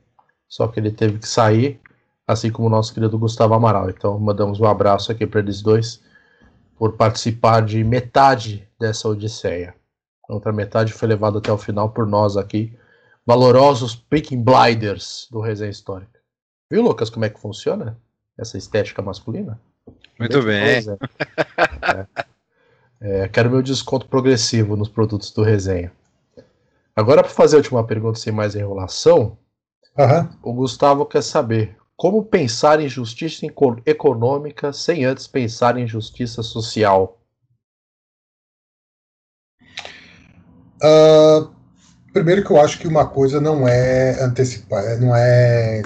Só 0.46 0.68
que 0.68 0.78
ele 0.78 0.90
teve 0.90 1.18
que 1.18 1.26
sair, 1.26 1.80
assim 2.26 2.50
como 2.50 2.68
o 2.68 2.70
nosso 2.70 2.92
querido 2.92 3.18
Gustavo 3.18 3.54
Amaral. 3.54 3.88
Então, 3.88 4.18
mandamos 4.18 4.60
um 4.60 4.66
abraço 4.66 5.10
aqui 5.10 5.26
para 5.26 5.40
eles 5.40 5.62
dois 5.62 6.02
por 6.76 6.98
participar 6.98 7.62
de 7.62 7.82
metade 7.82 8.68
dessa 8.78 9.08
odisseia. 9.08 9.74
A 10.28 10.34
outra 10.34 10.52
metade 10.52 10.92
foi 10.92 11.08
levada 11.08 11.38
até 11.38 11.50
o 11.50 11.56
final 11.56 11.88
por 11.88 12.06
nós 12.06 12.36
aqui, 12.36 12.76
valorosos 13.24 13.96
Picking 13.96 14.42
Blinders 14.42 15.28
do 15.30 15.40
Resenha 15.40 15.70
Histórica. 15.70 16.20
Viu, 16.70 16.82
Lucas, 16.82 17.08
como 17.08 17.24
é 17.24 17.30
que 17.30 17.40
funciona 17.40 17.96
essa 18.38 18.58
estética 18.58 19.02
masculina? 19.02 19.60
Muito 20.18 20.42
bem. 20.42 20.84
É. 22.98 23.24
É, 23.24 23.28
quero 23.28 23.50
meu 23.50 23.62
desconto 23.62 24.08
progressivo 24.08 24.74
nos 24.74 24.88
produtos 24.88 25.30
do 25.30 25.42
resenha. 25.42 25.92
Agora, 26.94 27.22
para 27.22 27.30
fazer 27.30 27.56
a 27.56 27.58
última 27.58 27.86
pergunta 27.86 28.18
sem 28.18 28.32
mais 28.32 28.56
enrolação, 28.56 29.36
uhum. 29.98 30.28
o 30.42 30.52
Gustavo 30.54 31.04
quer 31.04 31.22
saber 31.22 31.76
como 31.94 32.24
pensar 32.24 32.80
em 32.80 32.88
justiça 32.88 33.46
econômica 33.84 34.72
sem 34.72 35.04
antes 35.04 35.26
pensar 35.26 35.76
em 35.76 35.86
justiça 35.86 36.42
social. 36.42 37.18
Uh, 40.82 41.50
primeiro 42.12 42.44
que 42.44 42.50
eu 42.50 42.60
acho 42.60 42.78
que 42.78 42.88
uma 42.88 43.06
coisa 43.06 43.40
não 43.40 43.66
é 43.68 44.22
antecipar, 44.22 44.98
não 45.00 45.14
é 45.14 45.82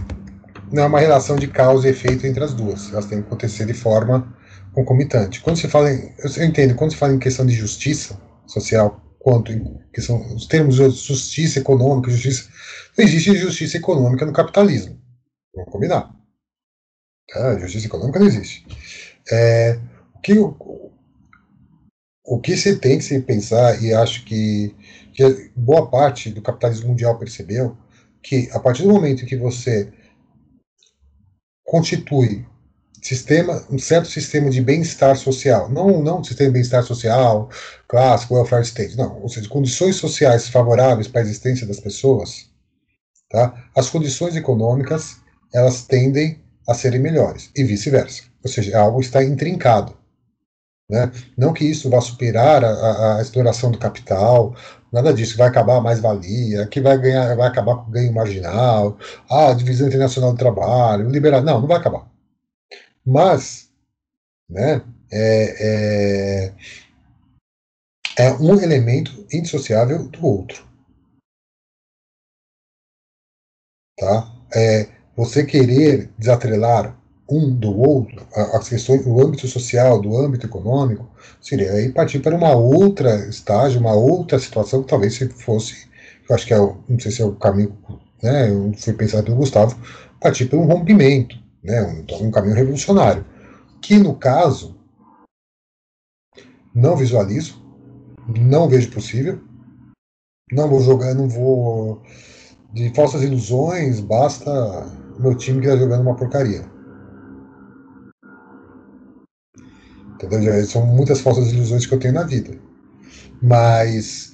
não 0.73 0.85
é 0.85 0.87
uma 0.87 1.01
relação 1.01 1.37
de 1.37 1.49
causa 1.49 1.87
e 1.87 1.91
efeito 1.91 2.27
entre 2.27 2.43
as 2.43 2.55
duas. 2.55 2.93
Elas 2.93 3.07
têm 3.07 3.21
que 3.21 3.27
acontecer 3.27 3.67
de 3.67 3.75
forma 3.75 4.37
concomitante. 4.73 5.41
Quando 5.41 5.57
se 5.57 5.69
fala 5.69 5.93
em, 5.93 6.15
eu 6.19 6.45
entendo, 6.45 6.75
quando 6.75 6.93
se 6.93 6.97
fala 6.97 7.13
em 7.13 7.19
questão 7.19 7.45
de 7.45 7.53
justiça 7.53 8.21
social, 8.47 9.03
quanto 9.19 9.53
em 9.53 9.79
questão, 9.93 10.21
os 10.35 10.47
termos 10.47 10.77
de 10.77 10.89
justiça 10.91 11.59
econômica, 11.59 12.11
justiça, 12.11 12.49
não 12.97 13.05
existe 13.05 13.37
justiça 13.37 13.77
econômica 13.77 14.25
no 14.25 14.33
capitalismo. 14.33 14.99
Vamos 15.55 15.73
combinar. 15.73 16.15
Tá? 17.33 17.59
Justiça 17.59 17.87
econômica 17.87 18.19
não 18.19 18.27
existe. 18.27 18.67
É, 19.31 19.79
o 20.15 20.21
que 20.21 20.39
o, 20.39 20.91
o 22.25 22.41
que 22.41 22.57
você 22.57 22.77
tem 22.77 22.99
que 22.99 23.05
se 23.05 23.21
pensar 23.21 23.83
e 23.83 23.93
acho 23.93 24.25
que, 24.25 24.75
que 25.13 25.51
boa 25.57 25.91
parte 25.91 26.31
do 26.31 26.43
capitalismo 26.43 26.89
mundial 26.89 27.19
percebeu 27.19 27.77
que 28.23 28.49
a 28.53 28.61
partir 28.61 28.83
do 28.83 28.91
momento 28.91 29.23
em 29.23 29.27
que 29.27 29.37
você 29.37 29.93
constitui 31.71 32.45
sistema, 33.01 33.65
um 33.71 33.79
certo 33.79 34.09
sistema 34.09 34.51
de 34.51 34.61
bem-estar 34.61 35.17
social, 35.17 35.71
não, 35.71 36.03
não 36.03 36.19
um 36.19 36.25
sistema 36.25 36.49
de 36.49 36.55
bem-estar 36.55 36.83
social 36.83 37.49
clássico, 37.87 38.35
welfare 38.35 38.65
state, 38.65 38.97
não, 38.97 39.23
ou 39.23 39.29
seja, 39.29 39.49
condições 39.49 39.95
sociais 39.95 40.49
favoráveis 40.49 41.07
para 41.07 41.21
a 41.21 41.23
existência 41.23 41.65
das 41.65 41.79
pessoas, 41.79 42.51
tá? 43.31 43.71
as 43.77 43.89
condições 43.89 44.35
econômicas 44.35 45.19
elas 45.55 45.85
tendem 45.85 46.43
a 46.69 46.75
serem 46.75 47.01
melhores, 47.01 47.53
e 47.55 47.63
vice-versa, 47.63 48.25
ou 48.43 48.51
seja, 48.51 48.77
algo 48.77 49.01
está 49.01 49.23
intrincado. 49.23 49.97
Né? 50.91 51.09
Não 51.39 51.53
que 51.53 51.65
isso 51.65 51.89
vá 51.89 52.01
superar 52.01 52.65
a, 52.65 53.19
a, 53.19 53.23
exploração 53.23 53.71
do 53.71 53.79
capital, 53.79 54.57
nada 54.93 55.13
disso, 55.13 55.37
vai 55.37 55.49
acabar 55.49 55.77
a 55.77 55.81
mais-valia, 55.81 56.67
que 56.67 56.81
vai 56.81 56.99
ganhar, 56.99 57.37
vai 57.37 57.49
acabar 57.49 57.77
com 57.77 57.89
o 57.89 57.93
ganho 57.93 58.13
marginal, 58.13 58.99
a 59.29 59.53
divisão 59.53 59.89
internacional 59.89 60.33
do 60.33 60.39
trabalho, 60.39 61.09
liberar, 61.09 61.43
não, 61.43 61.61
não 61.61 61.69
vai 61.69 61.79
acabar 61.79 62.11
mas 63.05 63.73
né, 64.49 64.83
é, 65.11 66.47
é, 66.49 66.55
é 68.19 68.33
um 68.35 68.55
elemento 68.61 69.27
indissociável 69.33 70.09
do 70.09 70.25
outro. 70.25 70.69
Tá? 73.99 74.33
É, 74.55 74.85
você 75.17 75.45
querer 75.45 76.13
desatrelar 76.19 77.00
um 77.31 77.55
do 77.55 77.79
outro, 77.79 78.27
as 78.35 78.69
questões, 78.69 79.07
o 79.07 79.21
âmbito 79.21 79.47
social 79.47 80.01
do 80.01 80.17
âmbito 80.17 80.47
econômico, 80.47 81.09
seria 81.41 81.73
aí 81.73 81.93
partir 81.93 82.19
para 82.19 82.37
uma 82.37 82.53
outra 82.53 83.29
estágio, 83.29 83.81
uma 83.81 83.95
outra 83.95 84.39
situação 84.39 84.83
que 84.83 84.89
talvez 84.89 85.15
se 85.15 85.29
fosse, 85.29 85.89
eu 86.29 86.35
acho 86.35 86.47
que 86.47 86.55
é, 86.55 86.59
não 86.59 86.99
sei 86.99 87.13
se 87.13 87.23
é 87.23 87.25
o 87.25 87.37
caminho, 87.37 87.77
né, 88.23 88.49
foi 88.77 88.95
pensado 88.95 89.25
pelo 89.25 89.37
Gustavo, 89.37 89.79
partir 90.21 90.47
para 90.47 90.59
um 90.59 90.67
rompimento, 90.67 91.37
né, 91.63 91.83
um, 91.83 92.01
então, 92.01 92.21
um 92.21 92.31
caminho 92.31 92.57
revolucionário, 92.57 93.25
que 93.81 93.97
no 93.97 94.15
caso 94.15 94.77
não 96.75 96.97
visualizo, 96.97 97.63
não 98.27 98.69
vejo 98.69 98.91
possível, 98.91 99.41
não 100.53 100.69
vou 100.69 100.81
jogar, 100.81 101.15
não 101.15 101.29
vou 101.29 102.03
de 102.73 102.93
falsas 102.95 103.23
ilusões, 103.23 104.01
basta 104.01 104.51
meu 105.19 105.35
time 105.35 105.61
que 105.61 105.67
está 105.67 105.79
jogando 105.79 106.03
uma 106.03 106.17
porcaria. 106.17 106.80
Entendeu? 110.23 110.67
São 110.67 110.85
muitas 110.87 111.21
falsas 111.21 111.53
ilusões 111.53 111.87
que 111.87 111.95
eu 111.95 111.99
tenho 111.99 112.15
na 112.15 112.25
vida. 112.25 112.59
Mas 113.43 114.33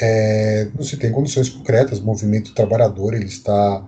é, 0.00 0.64
não 0.74 0.82
se 0.82 0.96
tem 0.96 1.12
condições 1.12 1.48
concretas, 1.48 2.00
o 2.00 2.04
movimento 2.04 2.54
trabalhador 2.54 3.14
ele 3.14 3.26
está 3.26 3.86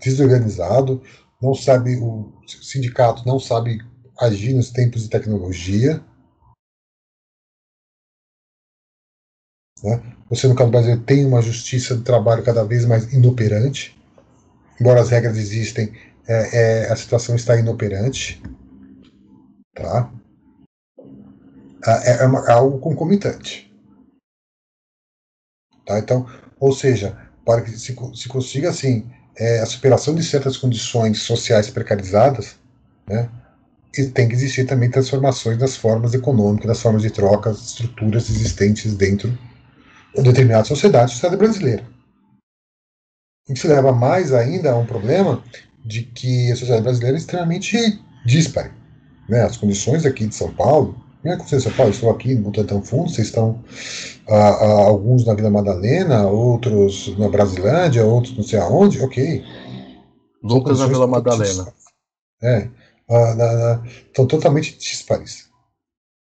desorganizado, 0.00 1.02
não 1.42 1.54
sabe, 1.54 1.96
o 1.96 2.32
sindicato 2.46 3.26
não 3.26 3.40
sabe 3.40 3.80
agir 4.18 4.54
nos 4.54 4.70
tempos 4.70 5.02
de 5.02 5.08
tecnologia. 5.08 6.02
Né? 9.82 10.16
Você, 10.28 10.46
no 10.46 10.54
caso 10.54 10.70
do 10.70 10.72
Brasil, 10.72 11.02
tem 11.02 11.24
uma 11.24 11.42
justiça 11.42 11.96
do 11.96 12.02
trabalho 12.02 12.44
cada 12.44 12.64
vez 12.64 12.84
mais 12.84 13.12
inoperante. 13.12 13.98
Embora 14.80 15.00
as 15.00 15.10
regras 15.10 15.36
existem, 15.36 15.92
é, 16.28 16.84
é, 16.84 16.92
a 16.92 16.96
situação 16.96 17.34
está 17.34 17.56
inoperante. 17.56 18.40
Tá? 19.74 20.12
É, 21.86 22.22
é, 22.22 22.26
uma, 22.26 22.40
é 22.46 22.52
algo 22.52 22.78
concomitante. 22.78 23.72
Tá? 25.86 25.98
Então, 25.98 26.26
ou 26.58 26.72
seja, 26.72 27.16
para 27.44 27.62
que 27.62 27.70
se, 27.70 27.96
se 28.14 28.28
consiga 28.28 28.70
assim 28.70 29.10
é, 29.36 29.60
a 29.60 29.66
superação 29.66 30.14
de 30.14 30.22
certas 30.22 30.56
condições 30.56 31.22
sociais 31.22 31.70
precarizadas, 31.70 32.56
né, 33.08 33.28
e 33.96 34.06
tem 34.06 34.28
que 34.28 34.34
existir 34.34 34.66
também 34.66 34.90
transformações 34.90 35.58
nas 35.58 35.76
formas 35.76 36.14
econômicas, 36.14 36.68
nas 36.68 36.80
formas 36.80 37.02
de 37.02 37.10
troca, 37.10 37.50
estruturas 37.50 38.30
existentes 38.30 38.94
dentro 38.94 39.36
de 40.14 40.22
determinada 40.22 40.64
sociedade, 40.64 41.12
sociedade 41.12 41.38
brasileira. 41.38 41.84
Isso 43.48 43.66
leva 43.66 43.90
mais 43.92 44.32
ainda 44.32 44.70
a 44.70 44.76
um 44.76 44.86
problema 44.86 45.42
de 45.84 46.02
que 46.04 46.52
a 46.52 46.56
sociedade 46.56 46.82
brasileira 46.82 47.16
é 47.16 47.20
extremamente 47.20 47.76
dispare. 48.24 48.70
Né? 49.28 49.42
As 49.42 49.56
condições 49.56 50.06
aqui 50.06 50.26
de 50.26 50.34
São 50.34 50.52
Paulo, 50.54 51.02
não 51.22 51.32
é 51.32 51.36
com 51.36 51.46
São 51.46 51.72
Paulo, 51.72 51.92
estou 51.92 52.10
aqui 52.10 52.34
no 52.34 52.44
Butantã 52.44 52.80
Fundo, 52.80 53.10
vocês 53.10 53.28
estão 53.28 53.62
alguns 54.26 55.26
na 55.26 55.34
Vila 55.34 55.50
Madalena, 55.50 56.26
outros 56.26 57.16
na 57.18 57.28
Brasilândia, 57.28 58.04
outros 58.04 58.36
não 58.36 58.44
sei 58.44 58.58
aonde, 58.58 59.02
ok. 59.02 59.44
Lucas 60.42 60.78
na 60.78 60.86
Vila 60.86 61.06
Madalena. 61.06 61.72
É, 62.42 62.70
estão 64.06 64.26
totalmente 64.26 64.78
dispares. 64.78 65.50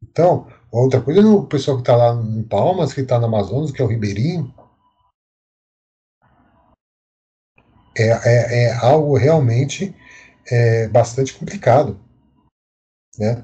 Então, 0.03 0.47
outra 0.71 1.01
coisa 1.01 1.21
é 1.21 1.25
o 1.25 1.45
pessoal 1.45 1.79
que 1.79 1.83
está 1.83 1.97
lá 1.97 2.15
em 2.15 2.43
Palmas, 2.45 2.93
que 2.93 3.01
está 3.01 3.19
no 3.19 3.27
Amazonas, 3.27 3.73
que 3.73 3.83
é 3.83 3.85
o 3.85 3.89
Ribeirinho. 3.89 4.55
É, 7.99 8.09
é, 8.09 8.65
é 8.65 8.77
algo 8.77 9.17
realmente 9.17 9.97
é, 10.49 10.87
bastante 10.89 11.35
complicado. 11.35 11.99
Né? 13.19 13.43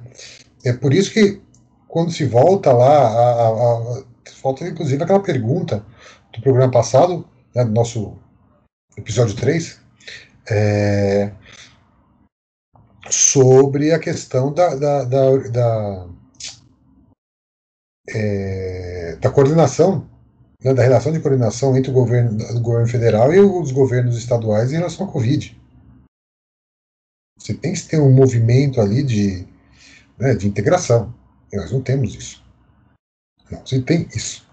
É 0.65 0.73
por 0.73 0.93
isso 0.93 1.13
que 1.13 1.41
quando 1.89 2.13
se 2.13 2.25
volta 2.25 2.73
lá, 2.73 3.09
a, 3.09 3.49
a, 3.49 3.99
a, 3.99 4.05
falta 4.41 4.67
inclusive 4.67 5.03
aquela 5.03 5.21
pergunta 5.21 5.85
do 6.33 6.41
programa 6.41 6.73
passado, 6.73 7.29
né, 7.55 7.65
do 7.65 7.73
nosso 7.73 8.17
episódio 8.97 9.37
3, 9.37 9.81
é, 10.51 11.33
sobre 13.11 13.93
a 13.93 13.99
questão 13.99 14.53
da, 14.53 14.75
da, 14.75 15.05
da, 15.05 15.37
da, 15.49 16.09
é, 18.09 19.17
da 19.21 19.31
coordenação, 19.31 20.09
né, 20.65 20.73
da 20.73 20.83
relação 20.83 21.13
de 21.13 21.21
coordenação 21.21 21.77
entre 21.77 21.91
o 21.91 21.95
governo, 21.95 22.43
o 22.57 22.61
governo 22.61 22.89
federal 22.89 23.35
e 23.35 23.41
os 23.41 23.71
governos 23.71 24.17
estaduais 24.17 24.73
em 24.73 24.77
relação 24.77 25.07
à 25.07 25.13
Covid. 25.13 25.61
Você 27.39 27.55
tem 27.55 27.73
que 27.73 27.83
ter 27.83 28.01
um 28.01 28.13
movimento 28.13 28.81
ali 28.81 29.03
de, 29.03 29.47
né, 30.19 30.35
de 30.35 30.47
integração. 30.47 31.15
E 31.53 31.57
nós 31.57 31.71
não 31.71 31.81
temos 31.81 32.15
isso. 32.15 32.43
Não 33.51 33.65
se 33.67 33.81
tem 33.83 34.09
isso. 34.15 34.47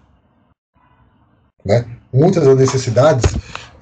Né? 1.64 1.86
Muitas 2.12 2.44
das 2.44 2.56
necessidades 2.56 3.24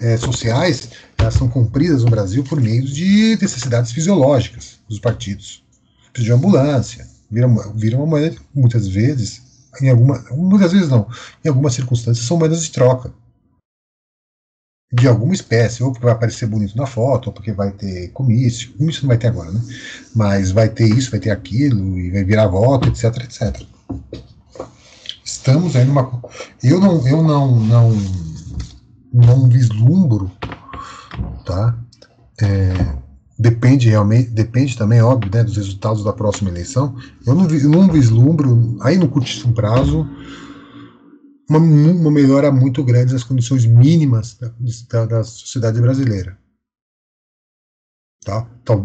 é, 0.01 0.17
sociais 0.17 0.91
são 1.33 1.49
cumpridas 1.49 2.05
no 2.05 2.11
Brasil 2.11 2.45
por 2.45 2.61
meio 2.61 2.85
de 2.85 3.37
necessidades 3.41 3.93
fisiológicas 3.93 4.79
dos 4.89 4.99
partidos. 4.99 5.65
Precisa 6.13 6.33
de 6.35 6.39
ambulância, 6.39 7.07
vira, 7.31 7.49
vira 7.75 7.97
uma 7.97 8.07
moeda, 8.07 8.37
muitas 8.55 8.89
vezes, 8.89 9.43
em 9.81 9.91
alguma, 9.91 10.25
muitas 10.31 10.73
vezes 10.73 10.89
não, 10.89 11.09
em 11.45 11.49
algumas 11.49 11.75
circunstâncias 11.75 12.27
são 12.27 12.39
moedas 12.39 12.63
de 12.63 12.71
troca 12.71 13.13
de 14.91 15.07
alguma 15.07 15.35
espécie, 15.35 15.83
ou 15.83 15.93
porque 15.93 16.07
vai 16.07 16.15
aparecer 16.15 16.47
bonito 16.47 16.77
na 16.77 16.87
foto, 16.87 17.27
ou 17.27 17.33
porque 17.33 17.53
vai 17.53 17.71
ter 17.73 18.09
comício, 18.09 18.73
comício 18.73 19.03
não 19.03 19.09
vai 19.09 19.19
ter 19.19 19.29
agora, 19.29 19.51
né? 19.51 19.61
Mas 20.15 20.51
vai 20.51 20.69
ter 20.69 20.89
isso, 20.89 21.11
vai 21.11 21.21
ter 21.21 21.31
aquilo, 21.31 21.99
e 21.99 22.11
vai 22.11 22.25
virar 22.25 22.47
voto, 22.47 22.89
etc, 22.89 23.23
etc. 23.23 23.63
Estamos 25.23 25.77
aí 25.77 25.85
numa. 25.85 26.23
Eu 26.63 26.81
não, 26.81 27.07
eu 27.07 27.23
não, 27.23 27.61
não, 27.61 27.97
não 29.13 29.49
vislumbro, 29.49 30.31
tá? 31.45 31.77
É, 32.41 32.95
depende 33.39 33.91
realmente, 33.91 34.31
depende 34.31 34.77
também, 34.77 35.03
óbvio, 35.03 35.31
né, 35.33 35.45
dos 35.45 35.57
resultados 35.57 36.03
da 36.03 36.15
próxima 36.15 36.49
eleição. 36.49 36.97
Eu 37.27 37.35
não, 37.35 37.47
eu 37.51 37.69
não 37.69 37.89
vislumbro, 37.89 38.79
aí 38.81 38.97
no 38.97 39.09
curtíssimo 39.09 39.53
prazo, 39.53 40.09
uma, 41.49 41.59
uma 41.59 42.11
melhora 42.11 42.53
muito 42.53 42.85
grande 42.85 43.13
das 43.13 43.25
condições 43.25 43.65
mínimas 43.65 44.39
da, 44.89 45.07
da 45.07 45.25
sociedade 45.25 45.81
brasileira. 45.81 46.39
Tá? 48.25 48.49
Então, 48.63 48.85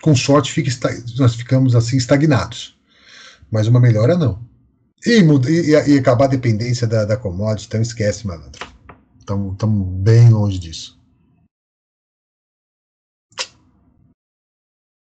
com 0.00 0.14
sorte, 0.14 0.52
fica, 0.52 0.70
nós 1.18 1.34
ficamos 1.34 1.74
assim 1.74 1.96
estagnados. 1.96 2.78
Mas 3.50 3.66
uma 3.66 3.80
melhora 3.80 4.16
não. 4.16 4.46
E, 5.04 5.20
e, 5.20 5.94
e 5.94 5.98
acabar 5.98 6.26
a 6.26 6.28
dependência 6.28 6.86
da, 6.86 7.04
da 7.04 7.16
commodity, 7.16 7.66
então 7.66 7.80
esquece, 7.80 8.26
malandro. 8.26 8.66
Estamos 9.18 9.86
bem 10.02 10.30
longe 10.30 10.58
disso. 10.58 10.98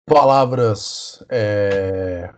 Palavras 0.07 1.23
é, 1.30 2.34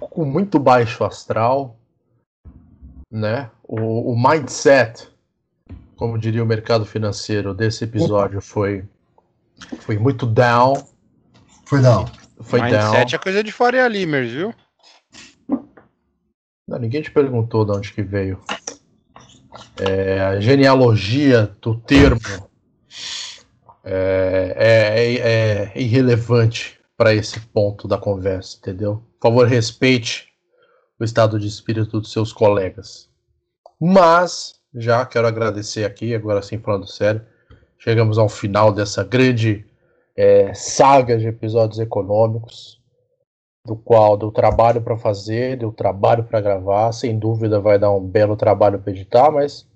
com 0.00 0.24
muito 0.24 0.58
baixo 0.58 1.04
astral, 1.04 1.78
né? 3.10 3.50
O, 3.64 4.12
o 4.12 4.16
mindset, 4.16 5.08
como 5.96 6.18
diria 6.18 6.42
o 6.42 6.46
mercado 6.46 6.84
financeiro 6.84 7.54
desse 7.54 7.84
episódio, 7.84 8.40
foi, 8.40 8.84
foi 9.80 9.98
muito 9.98 10.26
down. 10.26 10.74
Foi 11.64 11.80
down. 11.80 12.06
Foi 12.40 12.60
mindset 12.60 13.10
down. 13.10 13.20
é 13.20 13.22
coisa 13.22 13.42
de 13.42 13.52
Faria 13.52 13.88
Limers, 13.88 14.30
viu? 14.30 14.54
Não, 16.66 16.78
ninguém 16.78 17.00
te 17.00 17.10
perguntou 17.10 17.64
de 17.64 17.72
onde 17.72 17.92
que 17.92 18.02
veio. 18.02 18.38
É, 19.80 20.20
a 20.20 20.40
genealogia 20.40 21.50
do 21.62 21.74
termo 21.80 22.48
é, 23.82 24.54
é, 24.56 25.14
é, 25.14 25.72
é 25.74 25.80
irrelevante 25.80 26.78
para 26.96 27.14
esse 27.14 27.40
ponto 27.40 27.88
da 27.88 27.96
conversa, 27.96 28.58
entendeu? 28.58 29.02
Por 29.18 29.28
favor, 29.30 29.46
respeite 29.46 30.27
o 30.98 31.04
estado 31.04 31.38
de 31.38 31.46
espírito 31.46 32.00
dos 32.00 32.12
seus 32.12 32.32
colegas. 32.32 33.08
Mas, 33.80 34.54
já 34.74 35.04
quero 35.06 35.26
agradecer 35.26 35.84
aqui, 35.84 36.14
agora 36.14 36.42
sim 36.42 36.58
falando 36.58 36.86
sério, 36.86 37.22
chegamos 37.78 38.18
ao 38.18 38.28
final 38.28 38.72
dessa 38.72 39.04
grande 39.04 39.64
é, 40.16 40.52
saga 40.52 41.16
de 41.16 41.28
episódios 41.28 41.78
econômicos, 41.78 42.78
do 43.64 43.76
qual 43.76 44.16
deu 44.16 44.32
trabalho 44.32 44.80
para 44.80 44.96
fazer, 44.96 45.58
deu 45.58 45.70
trabalho 45.70 46.24
para 46.24 46.40
gravar, 46.40 46.90
sem 46.92 47.18
dúvida 47.18 47.60
vai 47.60 47.78
dar 47.78 47.92
um 47.92 48.04
belo 48.04 48.36
trabalho 48.36 48.78
para 48.80 48.90
editar, 48.90 49.30
mas 49.30 49.68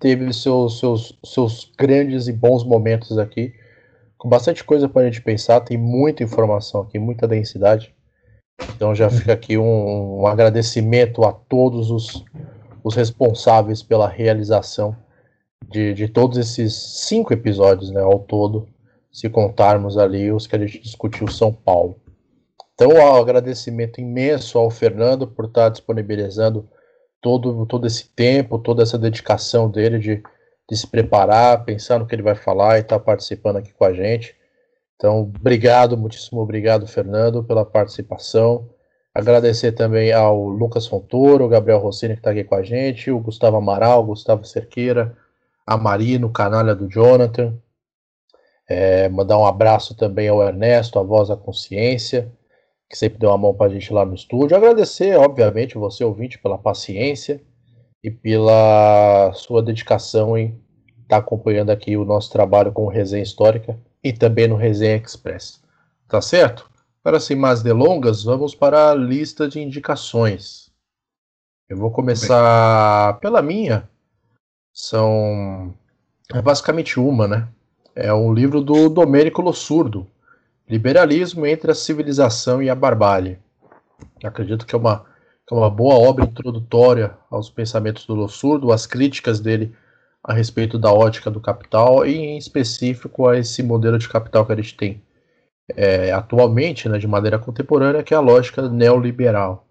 teve 0.00 0.32
seus, 0.32 0.80
seus, 0.80 1.18
seus 1.24 1.72
grandes 1.78 2.26
e 2.26 2.32
bons 2.32 2.64
momentos 2.64 3.18
aqui, 3.18 3.54
com 4.18 4.28
bastante 4.28 4.64
coisa 4.64 4.88
para 4.88 5.02
a 5.02 5.04
gente 5.04 5.22
pensar, 5.22 5.60
tem 5.60 5.76
muita 5.76 6.24
informação 6.24 6.80
aqui, 6.80 6.98
muita 6.98 7.28
densidade. 7.28 7.93
Então 8.74 8.94
já 8.94 9.10
fica 9.10 9.32
aqui 9.32 9.58
um, 9.58 10.20
um 10.20 10.26
agradecimento 10.26 11.24
a 11.24 11.32
todos 11.32 11.90
os, 11.90 12.24
os, 12.82 12.94
responsáveis 12.94 13.82
pela 13.82 14.08
realização 14.08 14.96
de, 15.68 15.94
de 15.94 16.08
todos 16.08 16.38
esses 16.38 16.74
cinco 16.74 17.32
episódios, 17.32 17.90
né, 17.90 18.00
ao 18.00 18.18
todo, 18.18 18.68
se 19.10 19.28
contarmos 19.28 19.96
ali 19.96 20.30
os 20.30 20.46
que 20.46 20.56
a 20.56 20.58
gente 20.58 20.80
discutiu 20.80 21.28
São 21.28 21.52
Paulo. 21.52 21.96
Então, 22.74 22.90
um 22.90 23.16
agradecimento 23.16 24.00
imenso 24.00 24.58
ao 24.58 24.68
Fernando 24.68 25.28
por 25.28 25.44
estar 25.44 25.68
disponibilizando 25.68 26.68
todo, 27.20 27.64
todo 27.66 27.86
esse 27.86 28.08
tempo, 28.08 28.58
toda 28.58 28.82
essa 28.82 28.98
dedicação 28.98 29.70
dele 29.70 29.98
de, 29.98 30.22
de 30.68 30.76
se 30.76 30.86
preparar, 30.86 31.64
pensar 31.64 31.98
no 31.98 32.06
que 32.06 32.14
ele 32.14 32.22
vai 32.22 32.34
falar 32.34 32.76
e 32.76 32.80
estar 32.80 32.98
participando 32.98 33.56
aqui 33.56 33.72
com 33.72 33.84
a 33.84 33.92
gente. 33.92 34.36
Então, 34.96 35.20
obrigado, 35.20 35.96
muitíssimo 35.96 36.40
obrigado, 36.40 36.86
Fernando, 36.86 37.42
pela 37.42 37.64
participação. 37.64 38.70
Agradecer 39.14 39.72
também 39.72 40.12
ao 40.12 40.48
Lucas 40.48 40.86
Fontoro, 40.86 41.48
Gabriel 41.48 41.78
Rossini, 41.78 42.14
que 42.14 42.20
está 42.20 42.30
aqui 42.30 42.44
com 42.44 42.54
a 42.54 42.62
gente, 42.62 43.10
o 43.10 43.20
Gustavo 43.20 43.56
Amaral, 43.56 44.04
Gustavo 44.04 44.44
Cerqueira, 44.44 45.16
a 45.66 45.76
Marino, 45.76 46.30
canalha 46.30 46.74
do 46.74 46.88
Jonathan. 46.88 47.56
É, 48.68 49.08
mandar 49.08 49.38
um 49.38 49.46
abraço 49.46 49.96
também 49.96 50.28
ao 50.28 50.42
Ernesto, 50.42 50.98
a 50.98 51.02
voz 51.02 51.28
da 51.28 51.36
consciência, 51.36 52.32
que 52.88 52.96
sempre 52.96 53.18
deu 53.18 53.30
uma 53.30 53.38
mão 53.38 53.54
para 53.54 53.66
a 53.66 53.74
gente 53.74 53.92
lá 53.92 54.04
no 54.04 54.14
estúdio. 54.14 54.56
Agradecer, 54.56 55.16
obviamente, 55.16 55.76
você, 55.76 56.04
ouvinte, 56.04 56.38
pela 56.38 56.58
paciência 56.58 57.40
e 58.02 58.10
pela 58.10 59.32
sua 59.34 59.62
dedicação 59.62 60.36
em 60.36 60.60
estar 61.02 61.08
tá 61.08 61.16
acompanhando 61.18 61.70
aqui 61.70 61.96
o 61.96 62.04
nosso 62.04 62.30
trabalho 62.32 62.72
com 62.72 62.86
Resenha 62.86 63.22
Histórica 63.22 63.78
e 64.04 64.12
também 64.12 64.46
no 64.46 64.54
Resenha 64.54 64.96
Express. 64.96 65.62
Tá 66.06 66.20
certo? 66.20 66.70
Para 67.02 67.18
sem 67.18 67.36
mais 67.36 67.62
delongas, 67.62 68.22
vamos 68.22 68.54
para 68.54 68.90
a 68.90 68.94
lista 68.94 69.48
de 69.48 69.60
indicações. 69.60 70.70
Eu 71.68 71.78
vou 71.78 71.90
começar 71.90 73.18
pela 73.20 73.40
minha. 73.40 73.88
São 74.72 75.74
é 76.32 76.40
basicamente 76.40 77.00
uma, 77.00 77.26
né? 77.26 77.48
É 77.94 78.12
um 78.12 78.32
livro 78.32 78.60
do 78.60 78.88
Domênico 78.88 79.40
Lossurdo, 79.42 80.06
Liberalismo 80.68 81.46
entre 81.46 81.70
a 81.70 81.74
Civilização 81.74 82.62
e 82.62 82.68
a 82.68 82.74
Barbárie. 82.74 83.38
Acredito 84.22 84.66
que 84.66 84.74
é 84.74 84.78
uma, 84.78 85.04
que 85.46 85.54
é 85.54 85.56
uma 85.56 85.70
boa 85.70 85.94
obra 85.94 86.24
introdutória 86.24 87.16
aos 87.30 87.50
pensamentos 87.50 88.06
do 88.06 88.14
Lossurdo, 88.14 88.72
às 88.72 88.86
críticas 88.86 89.40
dele 89.40 89.74
a 90.24 90.32
respeito 90.32 90.78
da 90.78 90.90
ótica 90.90 91.30
do 91.30 91.40
capital 91.40 92.06
e, 92.06 92.16
em 92.16 92.38
específico, 92.38 93.28
a 93.28 93.38
esse 93.38 93.62
modelo 93.62 93.98
de 93.98 94.08
capital 94.08 94.46
que 94.46 94.52
a 94.52 94.56
gente 94.56 94.74
tem 94.74 95.02
é, 95.76 96.12
atualmente, 96.12 96.88
né, 96.88 96.98
de 96.98 97.06
maneira 97.06 97.38
contemporânea, 97.38 98.02
que 98.02 98.14
é 98.14 98.16
a 98.16 98.20
lógica 98.20 98.68
neoliberal. 98.68 99.66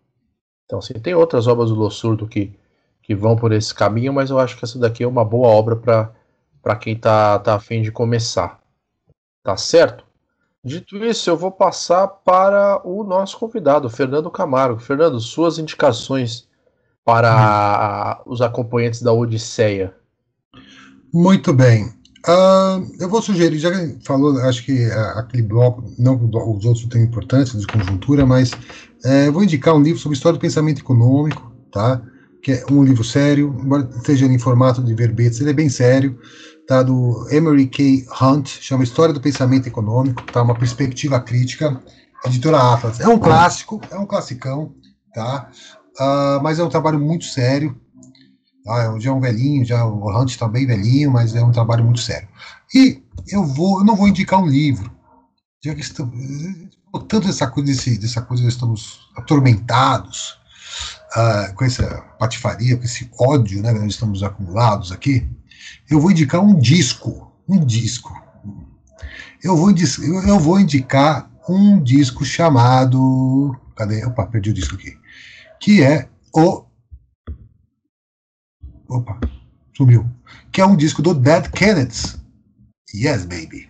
Então, 0.65 0.79
assim, 0.79 0.93
tem 0.93 1.13
outras 1.13 1.47
obras 1.47 1.69
do 1.69 1.75
Lossurdo 1.75 2.27
que, 2.27 2.53
que 3.01 3.15
vão 3.15 3.35
por 3.35 3.51
esse 3.51 3.73
caminho, 3.73 4.13
mas 4.13 4.29
eu 4.29 4.39
acho 4.39 4.57
que 4.57 4.63
essa 4.63 4.79
daqui 4.79 5.03
é 5.03 5.07
uma 5.07 5.25
boa 5.25 5.47
obra 5.47 5.75
para 6.61 6.75
quem 6.75 6.93
está 6.93 7.37
tá 7.39 7.55
afim 7.55 7.81
de 7.81 7.91
começar. 7.91 8.59
Tá 9.43 9.57
certo? 9.57 10.05
Dito 10.63 10.97
isso, 11.03 11.29
eu 11.29 11.35
vou 11.35 11.51
passar 11.51 12.07
para 12.07 12.81
o 12.87 13.03
nosso 13.03 13.37
convidado, 13.37 13.89
Fernando 13.89 14.31
Camargo. 14.31 14.79
Fernando, 14.79 15.19
suas 15.19 15.59
indicações 15.59 16.47
para 17.03 18.21
hum. 18.25 18.31
os 18.31 18.41
acompanhantes 18.41 19.01
da 19.01 19.11
Odisseia. 19.11 19.93
Muito 21.13 21.53
bem. 21.53 21.85
Uh, 22.25 22.89
eu 22.99 23.09
vou 23.09 23.21
sugerir, 23.21 23.59
já 23.59 23.69
que 23.69 23.97
falou, 24.03 24.39
acho 24.43 24.65
que 24.65 24.87
uh, 24.87 25.19
aquele 25.19 25.43
bloco, 25.43 25.83
não 25.99 26.15
os 26.15 26.65
outros 26.65 26.85
têm 26.85 27.03
importância 27.03 27.59
de 27.59 27.67
conjuntura, 27.67 28.25
mas 28.25 28.51
uh, 28.51 29.31
vou 29.31 29.43
indicar 29.43 29.75
um 29.75 29.81
livro 29.81 29.99
sobre 29.99 30.15
história 30.15 30.37
do 30.37 30.41
pensamento 30.41 30.79
econômico, 30.79 31.53
tá? 31.71 32.01
Que 32.41 32.53
é 32.53 32.65
um 32.71 32.83
livro 32.83 33.03
sério, 33.03 33.55
embora 33.61 33.89
esteja 33.95 34.25
em 34.25 34.39
formato 34.39 34.81
de 34.81 34.93
verbetes, 34.93 35.41
ele 35.41 35.49
é 35.49 35.53
bem 35.53 35.69
sério, 35.69 36.17
tá? 36.65 36.81
Do 36.81 37.27
Emery 37.29 37.67
K. 37.67 38.05
Hunt, 38.21 38.47
chama 38.47 38.83
História 38.83 39.13
do 39.13 39.21
Pensamento 39.21 39.67
Econômico, 39.67 40.23
tá? 40.31 40.41
Uma 40.41 40.55
perspectiva 40.55 41.19
crítica. 41.19 41.79
Editora 42.25 42.73
Atlas. 42.73 43.01
É 43.01 43.07
um 43.07 43.19
clássico, 43.19 43.81
é 43.91 43.97
um 43.97 44.05
classicão, 44.05 44.73
tá? 45.13 45.49
Uh, 45.99 46.41
mas 46.41 46.57
é 46.57 46.63
um 46.63 46.69
trabalho 46.69 46.97
muito 46.97 47.25
sério. 47.25 47.75
Tá? 48.63 48.99
Já 48.99 49.11
é 49.11 49.13
um 49.13 49.19
velhinho, 49.19 49.65
já 49.65 49.85
o 49.85 50.09
Hunt 50.09 50.29
está 50.29 50.47
bem 50.47 50.65
velhinho, 50.65 51.11
mas 51.11 51.35
é 51.35 51.43
um 51.43 51.51
trabalho 51.51 51.83
muito 51.83 51.99
sério. 51.99 52.27
E 52.73 53.01
eu 53.27 53.43
vou, 53.43 53.79
eu 53.79 53.85
não 53.85 53.95
vou 53.95 54.07
indicar 54.07 54.41
um 54.41 54.47
livro, 54.47 54.91
já 55.63 55.73
que 55.73 55.81
estamos, 55.81 56.13
tanto 57.07 57.27
dessa 57.27 57.47
coisa, 57.47 57.71
desse, 57.71 57.97
dessa 57.97 58.21
coisa, 58.21 58.47
estamos 58.47 59.09
atormentados 59.15 60.37
uh, 61.15 61.53
com 61.55 61.65
essa 61.65 62.01
patifaria, 62.19 62.77
com 62.77 62.83
esse 62.83 63.09
ódio, 63.19 63.61
né, 63.61 63.71
nós 63.71 63.93
estamos 63.93 64.23
acumulados 64.23 64.91
aqui. 64.91 65.27
Eu 65.89 65.99
vou 65.99 66.11
indicar 66.11 66.41
um 66.41 66.59
disco, 66.59 67.31
um 67.47 67.63
disco. 67.63 68.13
Eu 69.43 69.57
vou, 69.57 69.73
eu 70.25 70.39
vou 70.39 70.59
indicar 70.59 71.29
um 71.47 71.81
disco 71.81 72.23
chamado. 72.23 73.55
Cadê? 73.75 74.05
Opa, 74.05 74.25
perdi 74.25 74.51
o 74.51 74.53
disco 74.53 74.75
aqui. 74.75 74.97
Que 75.59 75.83
é 75.83 76.07
o. 76.33 76.63
Opa, 78.93 79.19
sumiu. 79.75 80.05
Que 80.51 80.61
é 80.61 80.65
um 80.65 80.75
disco 80.75 81.01
do 81.01 81.15
Dead 81.15 81.49
Kennedys. 81.49 82.15
Yes, 82.93 83.25
baby. 83.25 83.67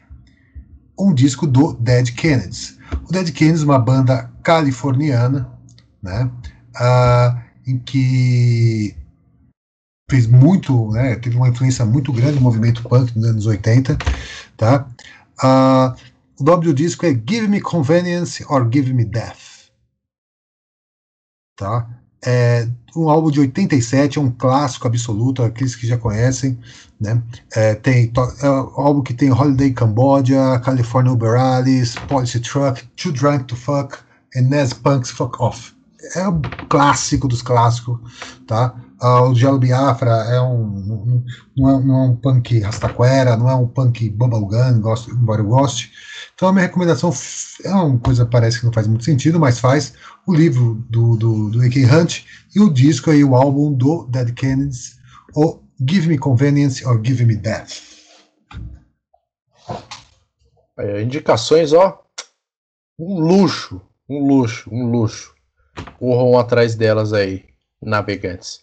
Um 1.00 1.14
disco 1.14 1.48
do 1.48 1.74
Dead 1.76 2.14
Kennedys. 2.14 2.78
O 3.08 3.12
Dead 3.12 3.32
Kennedys, 3.32 3.62
é 3.62 3.66
uma 3.66 3.80
banda 3.80 4.30
californiana, 4.44 5.50
né? 6.02 6.30
Uh, 6.76 7.42
em 7.66 7.80
que 7.80 8.94
fez 10.12 10.28
muito, 10.28 10.92
né, 10.92 11.16
teve 11.16 11.38
uma 11.38 11.48
influência 11.48 11.86
muito 11.86 12.12
grande 12.12 12.36
no 12.36 12.42
movimento 12.42 12.84
punk 12.84 13.16
nos 13.16 13.26
anos 13.26 13.46
80, 13.46 13.98
tá? 14.58 14.86
Uh, 15.42 15.96
o 16.40 16.44
nome 16.44 16.66
do 16.66 16.74
disco 16.74 17.06
é 17.06 17.14
Give 17.14 17.48
Me 17.48 17.62
Convenience 17.62 18.44
or 18.50 18.70
Give 18.72 18.94
Me 18.94 19.06
Death, 19.06 19.72
tá? 21.56 22.03
É 22.26 22.68
um 22.96 23.10
álbum 23.10 23.32
de 23.32 23.40
87, 23.40 24.20
é 24.20 24.22
um 24.22 24.30
clássico 24.32 24.88
absoluto, 24.88 25.44
aqueles 25.44 25.76
que 25.76 25.88
já 25.88 25.98
conhecem, 25.98 26.58
né? 27.00 27.22
É, 27.56 27.76
tem 27.76 28.12
é 28.42 28.50
um 28.50 28.82
álbum 28.82 29.02
que 29.02 29.14
tem 29.14 29.32
Holiday 29.32 29.72
Cambodia, 29.72 30.60
California 30.64 31.12
Uber 31.12 31.40
Alice, 31.40 32.00
Policy 32.02 32.40
Truck, 32.40 32.84
Too 32.96 33.12
Drunk 33.12 33.46
to 33.46 33.56
Fuck, 33.56 33.98
Nas 34.36 34.74
Punk's 34.74 35.10
Fuck 35.10 35.42
Off. 35.42 35.74
É 36.16 36.28
um 36.28 36.42
clássico 36.70 37.28
dos 37.28 37.42
clássicos, 37.42 38.00
tá? 38.46 38.76
Uh, 39.04 39.30
o 39.30 39.36
Gelo 39.36 39.60
Biafra 39.60 40.12
é 40.30 40.40
um, 40.40 41.26
não, 41.58 41.70
é, 41.70 41.84
não 41.84 41.96
é 41.96 42.06
um 42.06 42.16
punk 42.16 42.62
rastaquera, 42.62 43.36
não 43.36 43.50
é 43.50 43.54
um 43.54 43.68
punk 43.68 44.10
bubblegum, 44.10 44.80
gosto, 44.80 45.12
embora 45.12 45.42
eu 45.42 45.48
goste. 45.48 45.92
Então 46.34 46.48
a 46.48 46.54
minha 46.54 46.66
recomendação 46.66 47.12
é 47.66 47.70
uma 47.72 48.00
coisa 48.00 48.26
parece 48.26 48.60
que 48.60 48.66
não 48.66 48.72
faz 48.72 48.88
muito 48.88 49.04
sentido, 49.04 49.38
mas 49.42 49.60
faz 49.60 49.94
o 50.26 50.34
livro 50.34 50.76
do, 50.90 51.18
do, 51.18 51.50
do 51.50 51.62
A.K. 51.62 51.86
Hunt 51.86 52.24
e 52.56 52.62
o 52.62 52.72
disco 52.74 53.12
aí, 53.12 53.26
o 53.26 53.36
álbum 53.36 53.74
do 53.74 54.06
Dead 54.06 54.34
Kennedys, 54.34 54.98
o 55.36 55.60
Give 55.86 56.08
Me 56.08 56.18
Convenience 56.18 56.88
or 56.88 57.02
Give 57.04 57.26
Me 57.26 57.36
Death. 57.36 57.82
É, 60.78 61.02
indicações, 61.02 61.74
ó, 61.74 62.02
um 62.98 63.20
luxo, 63.20 63.82
um 64.10 64.26
luxo, 64.26 64.70
um 64.72 64.90
luxo. 64.90 65.36
Corram 66.00 66.40
atrás 66.40 66.74
delas 66.74 67.12
aí, 67.12 67.44
navegantes. 67.82 68.63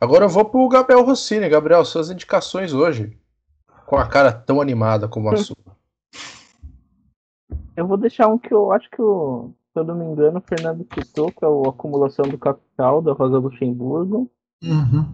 Agora 0.00 0.24
eu 0.24 0.28
vou 0.30 0.46
pro 0.46 0.68
Gabriel 0.68 1.04
Rossini. 1.04 1.48
Gabriel, 1.48 1.84
suas 1.84 2.10
indicações 2.10 2.72
hoje. 2.72 3.18
Com 3.86 3.96
a 3.96 4.08
cara 4.08 4.32
tão 4.32 4.60
animada 4.60 5.06
como 5.06 5.28
a 5.28 5.36
sua. 5.38 5.56
Eu 7.76 7.86
vou 7.86 7.98
deixar 7.98 8.28
um 8.28 8.38
que 8.38 8.52
eu 8.52 8.72
acho 8.72 8.88
que, 8.90 9.02
o, 9.02 9.52
se 9.72 9.78
eu 9.78 9.84
não 9.84 9.94
me 9.94 10.04
engano, 10.04 10.38
o 10.38 10.42
Fernando 10.42 10.86
citou, 10.94 11.30
que 11.30 11.44
é 11.44 11.48
a 11.48 11.68
acumulação 11.68 12.26
do 12.26 12.38
capital 12.38 13.02
da 13.02 13.12
Rosa 13.12 13.38
Luxemburgo. 13.38 14.30
Uhum. 14.62 15.06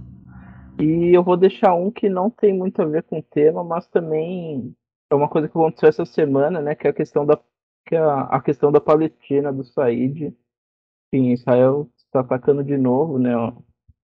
E 0.78 1.16
eu 1.16 1.22
vou 1.22 1.36
deixar 1.36 1.74
um 1.74 1.90
que 1.90 2.08
não 2.08 2.30
tem 2.30 2.52
muito 2.52 2.80
a 2.80 2.84
ver 2.84 3.02
com 3.04 3.18
o 3.18 3.22
tema, 3.22 3.64
mas 3.64 3.88
também 3.88 4.74
é 5.10 5.14
uma 5.14 5.28
coisa 5.28 5.48
que 5.48 5.56
aconteceu 5.56 5.88
essa 5.88 6.04
semana, 6.04 6.60
né? 6.60 6.74
Que 6.74 6.86
é 6.86 6.90
a 6.90 6.94
questão 6.94 7.26
da, 7.26 7.38
que 7.86 7.96
é 7.96 7.98
a, 7.98 8.20
a 8.22 8.40
questão 8.40 8.70
da 8.70 8.80
Palestina, 8.80 9.52
do 9.52 9.64
Said. 9.64 10.36
Enfim, 11.12 11.32
Israel 11.32 11.88
está 11.96 12.20
atacando 12.20 12.62
de 12.62 12.76
novo, 12.76 13.18
né? 13.18 13.32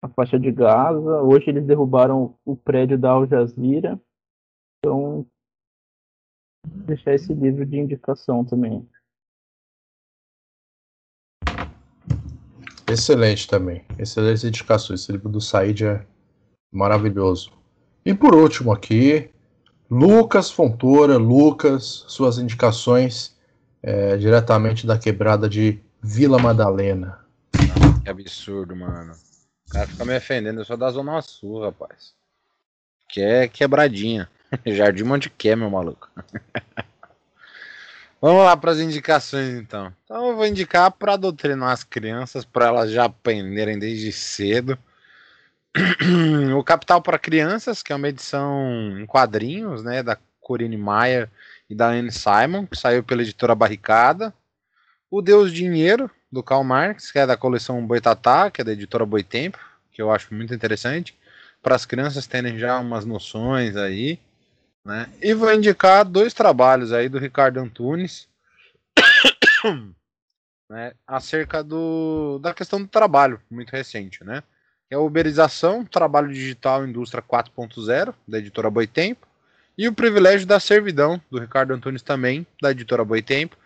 A 0.04 0.08
faixa 0.10 0.38
de 0.38 0.52
Gaza. 0.52 1.22
Hoje 1.22 1.48
eles 1.48 1.64
derrubaram 1.64 2.36
o 2.44 2.54
prédio 2.54 2.98
da 2.98 3.10
Al 3.10 3.26
Jazeera. 3.26 3.98
Então, 4.78 5.26
vou 6.66 6.84
deixar 6.86 7.14
esse 7.14 7.32
livro 7.32 7.64
de 7.64 7.78
indicação 7.78 8.44
também. 8.44 8.86
Excelente 12.86 13.48
também. 13.48 13.82
Excelentes 13.98 14.44
indicações. 14.44 15.00
Esse 15.00 15.12
livro 15.12 15.30
do 15.30 15.40
Said 15.40 15.86
é 15.86 16.06
maravilhoso. 16.70 17.50
E 18.04 18.12
por 18.12 18.34
último 18.34 18.72
aqui, 18.72 19.30
Lucas 19.90 20.50
Fontoura. 20.50 21.16
Lucas, 21.16 22.04
suas 22.08 22.36
indicações 22.36 23.34
é, 23.82 24.18
diretamente 24.18 24.86
da 24.86 24.98
quebrada 24.98 25.48
de 25.48 25.80
Vila 26.02 26.38
Madalena. 26.38 27.24
Que 28.02 28.10
absurdo, 28.10 28.76
mano. 28.76 29.14
Cara 29.74 29.88
fica 29.88 30.04
me 30.04 30.16
ofendendo, 30.16 30.60
eu 30.60 30.64
sou 30.64 30.76
da 30.76 30.88
Zona 30.88 31.20
Sul, 31.20 31.64
rapaz. 31.64 32.14
Que 33.08 33.20
é 33.20 33.48
quebradinha. 33.48 34.30
Jardim 34.64 35.02
Monte 35.02 35.28
Quer, 35.28 35.56
meu 35.56 35.68
maluco. 35.68 36.08
Vamos 38.22 38.44
lá 38.44 38.56
para 38.56 38.70
as 38.70 38.78
indicações 38.78 39.48
então. 39.48 39.92
Então 40.04 40.28
eu 40.28 40.36
vou 40.36 40.46
indicar 40.46 40.92
para 40.92 41.16
doutrinar 41.16 41.72
as 41.72 41.82
crianças, 41.82 42.44
para 42.44 42.66
elas 42.66 42.92
já 42.92 43.06
aprenderem 43.06 43.76
desde 43.76 44.12
cedo. 44.12 44.78
o 46.56 46.62
Capital 46.62 47.02
para 47.02 47.18
Crianças, 47.18 47.82
que 47.82 47.92
é 47.92 47.96
uma 47.96 48.08
edição 48.08 49.00
em 49.00 49.06
quadrinhos, 49.06 49.82
né, 49.82 50.04
da 50.04 50.16
Corine 50.40 50.76
Maia 50.76 51.28
e 51.68 51.74
da 51.74 51.88
Anne 51.88 52.12
Simon, 52.12 52.64
que 52.64 52.78
saiu 52.78 53.02
pela 53.02 53.22
editora 53.22 53.56
Barricada. 53.56 54.32
O 55.10 55.20
Deus 55.20 55.52
Dinheiro, 55.52 56.08
do 56.34 56.42
Karl 56.42 56.64
Marx, 56.64 57.12
que 57.12 57.18
é 57.18 57.26
da 57.26 57.36
coleção 57.36 57.86
Boitatá, 57.86 58.50
que 58.50 58.60
é 58.60 58.64
da 58.64 58.72
editora 58.72 59.06
Boitempo, 59.06 59.58
que 59.92 60.02
eu 60.02 60.10
acho 60.10 60.34
muito 60.34 60.52
interessante, 60.52 61.16
para 61.62 61.76
as 61.76 61.86
crianças 61.86 62.26
terem 62.26 62.58
já 62.58 62.78
umas 62.78 63.04
noções 63.06 63.76
aí. 63.76 64.18
Né? 64.84 65.08
E 65.22 65.32
vou 65.32 65.54
indicar 65.54 66.04
dois 66.04 66.34
trabalhos 66.34 66.92
aí 66.92 67.08
do 67.08 67.18
Ricardo 67.18 67.58
Antunes 67.58 68.28
né, 70.68 70.92
acerca 71.06 71.62
do, 71.62 72.38
da 72.40 72.52
questão 72.52 72.82
do 72.82 72.88
trabalho, 72.88 73.40
muito 73.50 73.70
recente, 73.70 74.22
né? 74.24 74.42
É 74.90 74.96
a 74.96 75.00
uberização, 75.00 75.84
trabalho 75.84 76.28
digital 76.28 76.86
indústria 76.86 77.22
4.0, 77.22 78.14
da 78.28 78.38
editora 78.38 78.68
Boitempo, 78.68 79.26
e 79.78 79.88
o 79.88 79.94
privilégio 79.94 80.46
da 80.46 80.60
servidão, 80.60 81.20
do 81.30 81.38
Ricardo 81.38 81.72
Antunes 81.72 82.02
também, 82.02 82.46
da 82.60 82.70
editora 82.70 83.04
Boitempo, 83.04 83.56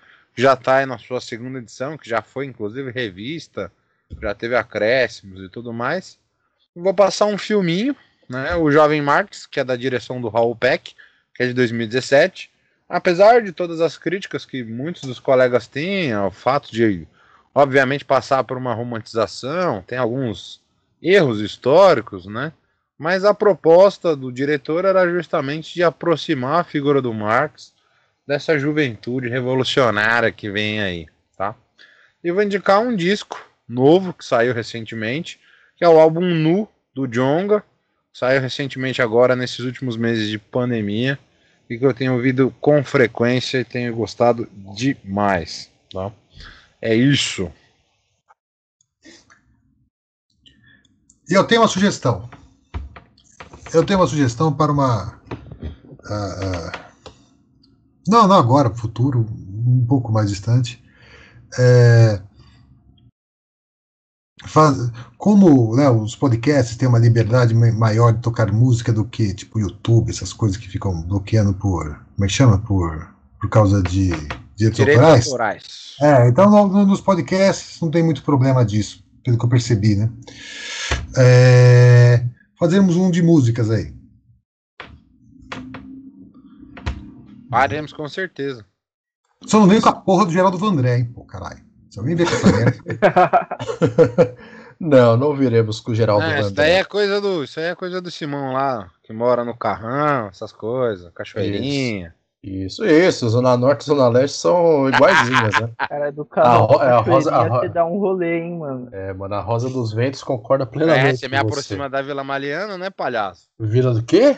já 0.40 0.52
está 0.52 0.86
na 0.86 0.98
sua 0.98 1.20
segunda 1.20 1.58
edição, 1.58 1.98
que 1.98 2.08
já 2.08 2.22
foi 2.22 2.46
inclusive 2.46 2.92
revista, 2.92 3.72
já 4.20 4.34
teve 4.34 4.54
acréscimos 4.54 5.42
e 5.42 5.48
tudo 5.48 5.72
mais. 5.72 6.18
Vou 6.74 6.94
passar 6.94 7.26
um 7.26 7.36
filminho, 7.36 7.94
né, 8.28 8.54
o 8.54 8.70
Jovem 8.70 9.02
Marx, 9.02 9.46
que 9.46 9.58
é 9.58 9.64
da 9.64 9.74
direção 9.74 10.20
do 10.20 10.28
Raul 10.28 10.54
Peck, 10.54 10.94
que 11.34 11.42
é 11.42 11.46
de 11.46 11.52
2017. 11.54 12.50
Apesar 12.88 13.42
de 13.42 13.52
todas 13.52 13.80
as 13.80 13.98
críticas 13.98 14.46
que 14.46 14.62
muitos 14.62 15.02
dos 15.02 15.18
colegas 15.18 15.66
têm 15.66 16.12
ao 16.12 16.30
fato 16.30 16.70
de, 16.70 17.06
obviamente, 17.54 18.04
passar 18.04 18.44
por 18.44 18.56
uma 18.56 18.72
romantização, 18.72 19.82
tem 19.82 19.98
alguns 19.98 20.62
erros 21.02 21.40
históricos, 21.40 22.26
né? 22.26 22.52
Mas 22.96 23.24
a 23.24 23.34
proposta 23.34 24.16
do 24.16 24.32
diretor 24.32 24.84
era 24.84 25.08
justamente 25.08 25.74
de 25.74 25.82
aproximar 25.82 26.60
a 26.60 26.64
figura 26.64 27.02
do 27.02 27.12
Marx 27.12 27.72
dessa 28.28 28.58
juventude 28.58 29.26
revolucionária 29.26 30.30
que 30.30 30.50
vem 30.50 30.82
aí, 30.82 31.06
tá? 31.34 31.54
E 32.22 32.30
vou 32.30 32.42
indicar 32.42 32.78
um 32.78 32.94
disco 32.94 33.42
novo 33.66 34.12
que 34.12 34.22
saiu 34.22 34.52
recentemente, 34.52 35.40
que 35.74 35.82
é 35.82 35.88
o 35.88 35.98
álbum 35.98 36.20
Nu 36.20 36.68
do 36.94 37.06
Jonga, 37.06 37.64
saiu 38.12 38.42
recentemente 38.42 39.00
agora 39.00 39.34
nesses 39.34 39.60
últimos 39.60 39.96
meses 39.96 40.28
de 40.28 40.38
pandemia 40.38 41.18
e 41.70 41.78
que 41.78 41.86
eu 41.86 41.94
tenho 41.94 42.12
ouvido 42.12 42.54
com 42.60 42.84
frequência 42.84 43.60
e 43.60 43.64
tenho 43.64 43.96
gostado 43.96 44.46
demais, 44.76 45.70
tá? 45.90 46.12
É 46.82 46.94
isso. 46.94 47.50
Eu 51.26 51.44
tenho 51.44 51.62
uma 51.62 51.68
sugestão. 51.68 52.28
Eu 53.72 53.86
tenho 53.86 53.98
uma 53.98 54.06
sugestão 54.06 54.52
para 54.52 54.70
uma 54.70 55.18
uh, 56.04 56.84
uh, 56.84 56.87
não, 58.08 58.26
não 58.26 58.36
agora, 58.36 58.70
futuro, 58.74 59.26
um 59.30 59.84
pouco 59.86 60.10
mais 60.12 60.28
distante. 60.30 60.82
É, 61.58 62.20
faz, 64.46 64.90
como 65.16 65.74
né, 65.76 65.88
os 65.90 66.14
podcasts 66.14 66.76
têm 66.76 66.88
uma 66.88 66.98
liberdade 66.98 67.54
maior 67.54 68.12
de 68.12 68.20
tocar 68.20 68.52
música 68.52 68.92
do 68.92 69.04
que 69.04 69.34
tipo 69.34 69.58
YouTube, 69.58 70.10
essas 70.10 70.32
coisas 70.32 70.56
que 70.56 70.68
ficam 70.68 71.02
bloqueando 71.02 71.52
por. 71.54 71.84
Como 72.14 72.24
é 72.24 72.26
que 72.26 72.32
chama? 72.32 72.58
Por, 72.58 73.08
por 73.40 73.48
causa 73.48 73.82
de 73.82 74.10
Direitos, 74.56 74.80
autorais? 74.80 75.26
autorais. 75.26 75.62
É, 76.00 76.28
então 76.28 76.50
no- 76.50 76.86
nos 76.86 77.00
podcasts 77.00 77.80
não 77.80 77.90
tem 77.90 78.02
muito 78.02 78.22
problema 78.22 78.64
disso, 78.64 79.04
pelo 79.24 79.38
que 79.38 79.44
eu 79.44 79.48
percebi, 79.48 79.96
né? 79.96 80.10
É, 81.16 82.24
fazemos 82.58 82.96
um 82.96 83.10
de 83.10 83.22
músicas 83.22 83.70
aí. 83.70 83.92
Faremos 87.50 87.92
com 87.92 88.08
certeza. 88.08 88.64
Só 89.46 89.58
não 89.60 89.66
veio 89.68 89.80
com 89.82 89.88
a 89.88 89.92
porra 89.92 90.26
do 90.26 90.32
Geraldo 90.32 90.58
Vandré, 90.58 90.98
hein? 90.98 91.04
Pô, 91.14 91.24
caralho. 91.24 91.60
Se 91.90 91.98
alguém 91.98 92.14
vier 92.16 92.28
com 92.28 92.34
essa 92.34 92.52
merda. 92.56 94.36
Não, 94.80 95.16
não 95.16 95.34
viremos 95.34 95.80
com 95.80 95.90
o 95.90 95.94
Geraldo 95.94 96.24
É, 96.24 96.38
isso 96.38 96.50
Vandré. 96.50 96.64
daí 96.66 96.72
é 96.74 96.84
coisa 96.84 97.20
do. 97.20 97.42
Isso 97.42 97.58
aí 97.58 97.66
é 97.66 97.74
coisa 97.74 98.00
do 98.00 98.12
Simão 98.12 98.52
lá, 98.52 98.88
que 99.02 99.12
mora 99.12 99.44
no 99.44 99.56
carrão, 99.56 100.28
essas 100.28 100.52
coisas, 100.52 101.10
cachoeirinha. 101.12 102.14
Isso, 102.40 102.84
isso. 102.84 103.28
Zona 103.28 103.56
Norte 103.56 103.80
e 103.82 103.86
Zona 103.86 104.06
Leste 104.08 104.36
são 104.38 104.88
iguaizinhas, 104.88 105.60
né? 105.60 105.70
Cara 105.88 106.12
do 106.12 106.22
A 106.22 106.26
carro. 106.26 106.66
ro- 106.66 106.82
é, 106.84 106.90
a 106.92 106.98
rosa- 106.98 107.34
a 107.34 107.42
ro- 107.42 107.58
Você 107.58 107.68
dá 107.70 107.84
um 107.84 107.98
rolê, 107.98 108.38
hein, 108.38 108.56
mano. 108.56 108.88
É, 108.92 109.12
mano, 109.12 109.34
a 109.34 109.40
Rosa 109.40 109.68
dos 109.68 109.92
Ventos 109.92 110.22
concorda 110.22 110.62
É, 110.62 110.66
plenamente. 110.68 111.18
você 111.18 111.26
me 111.28 111.36
com 111.40 111.48
aproxima 111.48 111.90
da 111.90 112.00
Vila 112.00 112.22
Mariana, 112.22 112.78
né, 112.78 112.88
palhaço? 112.88 113.48
Vila 113.58 113.92
do 113.92 114.04
quê? 114.04 114.36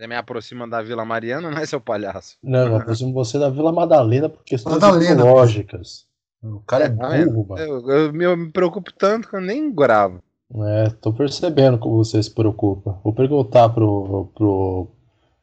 Você 0.00 0.06
me 0.06 0.14
aproxima 0.16 0.66
da 0.66 0.80
Vila 0.80 1.04
Mariana, 1.04 1.50
né, 1.50 1.66
seu 1.66 1.78
palhaço? 1.78 2.38
Não, 2.42 2.68
eu 2.68 2.76
aproximo 2.76 3.12
você 3.12 3.38
da 3.38 3.50
Vila 3.50 3.70
Madalena 3.70 4.30
por 4.30 4.42
questões 4.42 4.78
Madalena. 4.78 5.22
lógicas. 5.22 6.06
O 6.42 6.60
cara 6.60 6.86
é 6.86 6.88
Tá 6.88 7.08
vendo? 7.10 7.32
burro, 7.34 7.48
mano. 7.50 7.62
Eu, 7.62 7.90
eu 7.90 8.12
me, 8.14 8.24
eu 8.24 8.34
me 8.34 8.50
preocupo 8.50 8.90
tanto 8.98 9.28
que 9.28 9.36
eu 9.36 9.42
nem 9.42 9.70
gravo. 9.70 10.22
É, 10.68 10.88
tô 11.02 11.12
percebendo 11.12 11.76
como 11.76 12.02
você 12.02 12.22
se 12.22 12.30
preocupa. 12.30 12.98
Vou 13.04 13.12
perguntar 13.12 13.68
pro, 13.68 14.30
pro, 14.34 14.88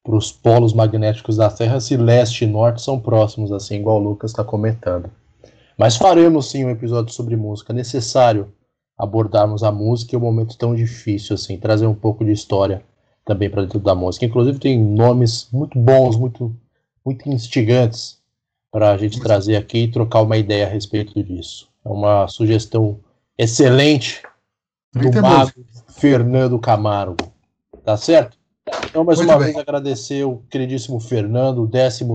pros 0.03 0.31
polos 0.31 0.73
magnéticos 0.73 1.38
da 1.38 1.51
Terra 1.51 1.79
se 1.79 1.95
leste 1.95 2.45
e 2.45 2.47
norte 2.47 2.81
são 2.81 2.99
próximos, 2.99 3.51
assim, 3.51 3.75
igual 3.75 3.97
o 4.01 4.03
Lucas 4.09 4.31
está 4.31 4.43
comentando. 4.43 5.11
Mas 5.77 5.97
faremos 5.97 6.49
sim 6.49 6.65
um 6.65 6.71
episódio 6.71 7.13
sobre 7.13 7.35
música. 7.35 7.73
É 7.73 7.75
necessário 7.75 8.51
abordarmos 8.97 9.61
a 9.61 9.71
música 9.71 10.15
em 10.15 10.17
um 10.17 10.23
momento 10.23 10.57
tão 10.57 10.73
difícil, 10.73 11.35
assim, 11.35 11.59
trazer 11.59 11.85
um 11.85 11.93
pouco 11.93 12.25
de 12.25 12.31
história 12.31 12.81
também 13.28 13.49
para 13.49 13.64
dentro 13.64 13.80
da 13.80 13.94
música. 13.94 14.26
Inclusive 14.26 14.58
tem 14.58 14.80
nomes 14.82 15.49
muito 15.52 15.78
bons, 15.78 16.16
muito, 16.16 16.56
muito 17.06 17.30
instigantes 17.30 18.18
para 18.72 18.91
a 18.91 18.98
gente 18.98 19.20
trazer 19.20 19.58
aqui 19.58 19.80
e 19.80 19.91
trocar 19.91 20.22
uma 20.22 20.38
ideia 20.38 20.66
a 20.66 20.70
respeito 20.70 21.22
disso. 21.22 21.68
É 21.86 21.90
uma 21.90 22.28
sugestão 22.28 22.99
excelente 23.38 24.24
do 24.94 25.22
mago 25.22 25.52
Fernando 25.90 26.58
Camargo. 26.58 27.18
Tá 27.84 27.98
certo? 27.98 28.38
Então, 28.86 29.04
mais 29.04 29.20
Muito 29.20 29.30
uma 29.30 29.38
bem. 29.38 29.54
vez, 29.54 29.58
agradecer 29.58 30.26
o 30.26 30.41
queridíssimo 30.49 30.99
Fernando, 30.99 31.64
o 31.64 31.68
12 31.68 32.06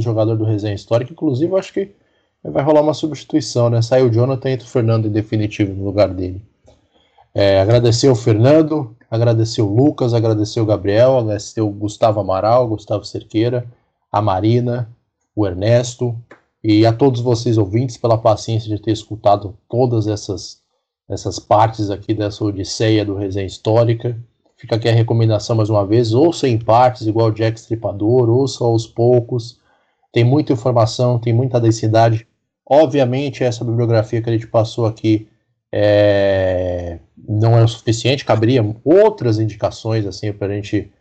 jogador 0.00 0.36
do 0.36 0.44
Resenha 0.44 0.74
Histórica. 0.74 1.12
Inclusive, 1.12 1.56
acho 1.56 1.72
que 1.72 1.92
vai 2.42 2.64
rolar 2.64 2.80
uma 2.80 2.94
substituição, 2.94 3.70
né? 3.70 3.80
Saiu 3.80 4.06
o 4.06 4.10
Jonathan 4.10 4.50
e 4.50 4.52
entra 4.54 4.66
o 4.66 4.70
Fernando 4.70 5.06
em 5.06 5.12
definitivo 5.12 5.72
no 5.72 5.84
lugar 5.84 6.08
dele. 6.08 6.42
É, 7.34 7.60
agradecer 7.60 8.08
o 8.08 8.14
Fernando, 8.14 8.96
agradecer 9.10 9.62
o 9.62 9.72
Lucas, 9.72 10.12
agradecer 10.12 10.60
o 10.60 10.66
Gabriel, 10.66 11.18
agradecer 11.18 11.60
o 11.60 11.70
Gustavo 11.70 12.20
Amaral, 12.20 12.68
Gustavo 12.68 13.04
Cerqueira, 13.04 13.66
a 14.10 14.20
Marina, 14.20 14.90
o 15.34 15.46
Ernesto 15.46 16.16
e 16.62 16.84
a 16.84 16.92
todos 16.92 17.20
vocês 17.20 17.56
ouvintes 17.56 17.96
pela 17.96 18.18
paciência 18.18 18.68
de 18.68 18.82
ter 18.82 18.92
escutado 18.92 19.56
todas 19.68 20.06
essas 20.06 20.60
essas 21.08 21.40
partes 21.40 21.90
aqui 21.90 22.14
dessa 22.14 22.44
odisseia 22.44 23.04
do 23.04 23.16
Resenha 23.16 23.46
Histórica. 23.46 24.16
Fica 24.56 24.76
aqui 24.76 24.88
a 24.88 24.92
recomendação 24.92 25.56
mais 25.56 25.68
uma 25.68 25.84
vez, 25.84 26.14
ouça 26.14 26.46
em 26.46 26.56
partes, 26.56 27.04
igual 27.04 27.28
o 27.28 27.32
Jack 27.32 27.58
Stripador, 27.58 28.30
ouça 28.30 28.62
aos 28.62 28.86
poucos. 28.86 29.58
Tem 30.12 30.22
muita 30.22 30.52
informação, 30.52 31.18
tem 31.18 31.32
muita 31.32 31.60
densidade. 31.60 32.28
Obviamente, 32.64 33.42
essa 33.42 33.64
bibliografia 33.64 34.22
que 34.22 34.30
a 34.30 34.32
gente 34.32 34.46
passou 34.46 34.86
aqui 34.86 35.26
é, 35.72 36.98
não 37.16 37.56
é 37.56 37.62
o 37.62 37.68
suficiente, 37.68 38.24
caberia 38.24 38.62
outras 38.84 39.38
indicações 39.38 40.06
assim 40.06 40.32
para 40.32 40.48
a 40.48 40.54
gente, 40.54 40.92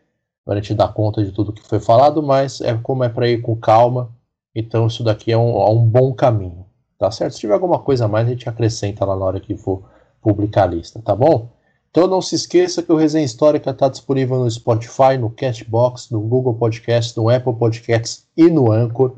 a 0.48 0.56
gente 0.56 0.74
dar 0.74 0.94
conta 0.94 1.24
de 1.24 1.32
tudo 1.32 1.54
que 1.54 1.68
foi 1.68 1.80
falado, 1.80 2.22
mas 2.22 2.62
é 2.62 2.78
como 2.78 3.04
é 3.04 3.10
para 3.10 3.28
ir 3.28 3.42
com 3.42 3.56
calma, 3.56 4.12
então 4.54 4.88
isso 4.88 5.04
daqui 5.04 5.32
é 5.32 5.38
um, 5.38 5.62
é 5.62 5.70
um 5.70 5.86
bom 5.86 6.14
caminho, 6.14 6.66
tá 6.98 7.10
certo? 7.12 7.34
Se 7.34 7.40
tiver 7.40 7.54
alguma 7.54 7.80
coisa 7.80 8.06
a 8.06 8.08
mais, 8.08 8.28
a 8.28 8.32
gente 8.32 8.48
acrescenta 8.48 9.06
lá 9.06 9.16
na 9.16 9.26
hora 9.26 9.40
que 9.40 9.58
for 9.58 9.84
publicar 10.22 10.64
a 10.64 10.68
lista, 10.68 11.02
tá 11.02 11.16
bom? 11.16 11.50
Então 11.90 12.08
não 12.08 12.22
se 12.22 12.36
esqueça 12.36 12.84
que 12.84 12.92
o 12.92 12.96
Resenha 12.96 13.26
Histórica 13.26 13.72
está 13.72 13.90
disponível 13.90 14.38
no 14.38 14.50
Spotify, 14.50 15.18
no 15.20 15.32
Castbox, 15.32 16.12
no 16.12 16.22
Google 16.22 16.54
Podcast, 16.54 17.18
no 17.18 17.30
Apple 17.30 17.56
Podcasts 17.56 18.28
e 18.38 18.48
no 18.48 18.72
Anchor. 18.72 19.16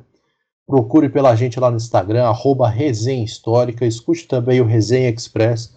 Procure 0.72 1.10
pela 1.10 1.35
gente 1.35 1.60
lá 1.60 1.69
no 1.69 1.76
Instagram, 1.76 2.23
arroba 2.23 2.69
Resenha 2.69 3.26
Histórica. 3.26 3.85
Escute 3.85 4.26
também 4.26 4.61
o 4.61 4.65
Resenha 4.65 5.10
Express, 5.10 5.76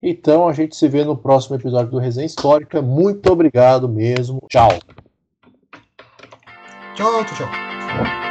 Então 0.01 0.47
a 0.47 0.53
gente 0.53 0.73
se 0.73 0.87
vê 0.87 1.03
no 1.03 1.17
próximo 1.17 1.57
episódio 1.57 1.91
do 1.91 1.99
Resenha 1.99 2.27
Histórica. 2.27 2.81
Muito 2.81 3.29
obrigado 3.29 3.89
mesmo. 3.89 4.41
Tchau. 4.49 4.69
Tchau, 6.99 7.23
tchau, 7.23 7.47
tchau. 7.47 8.28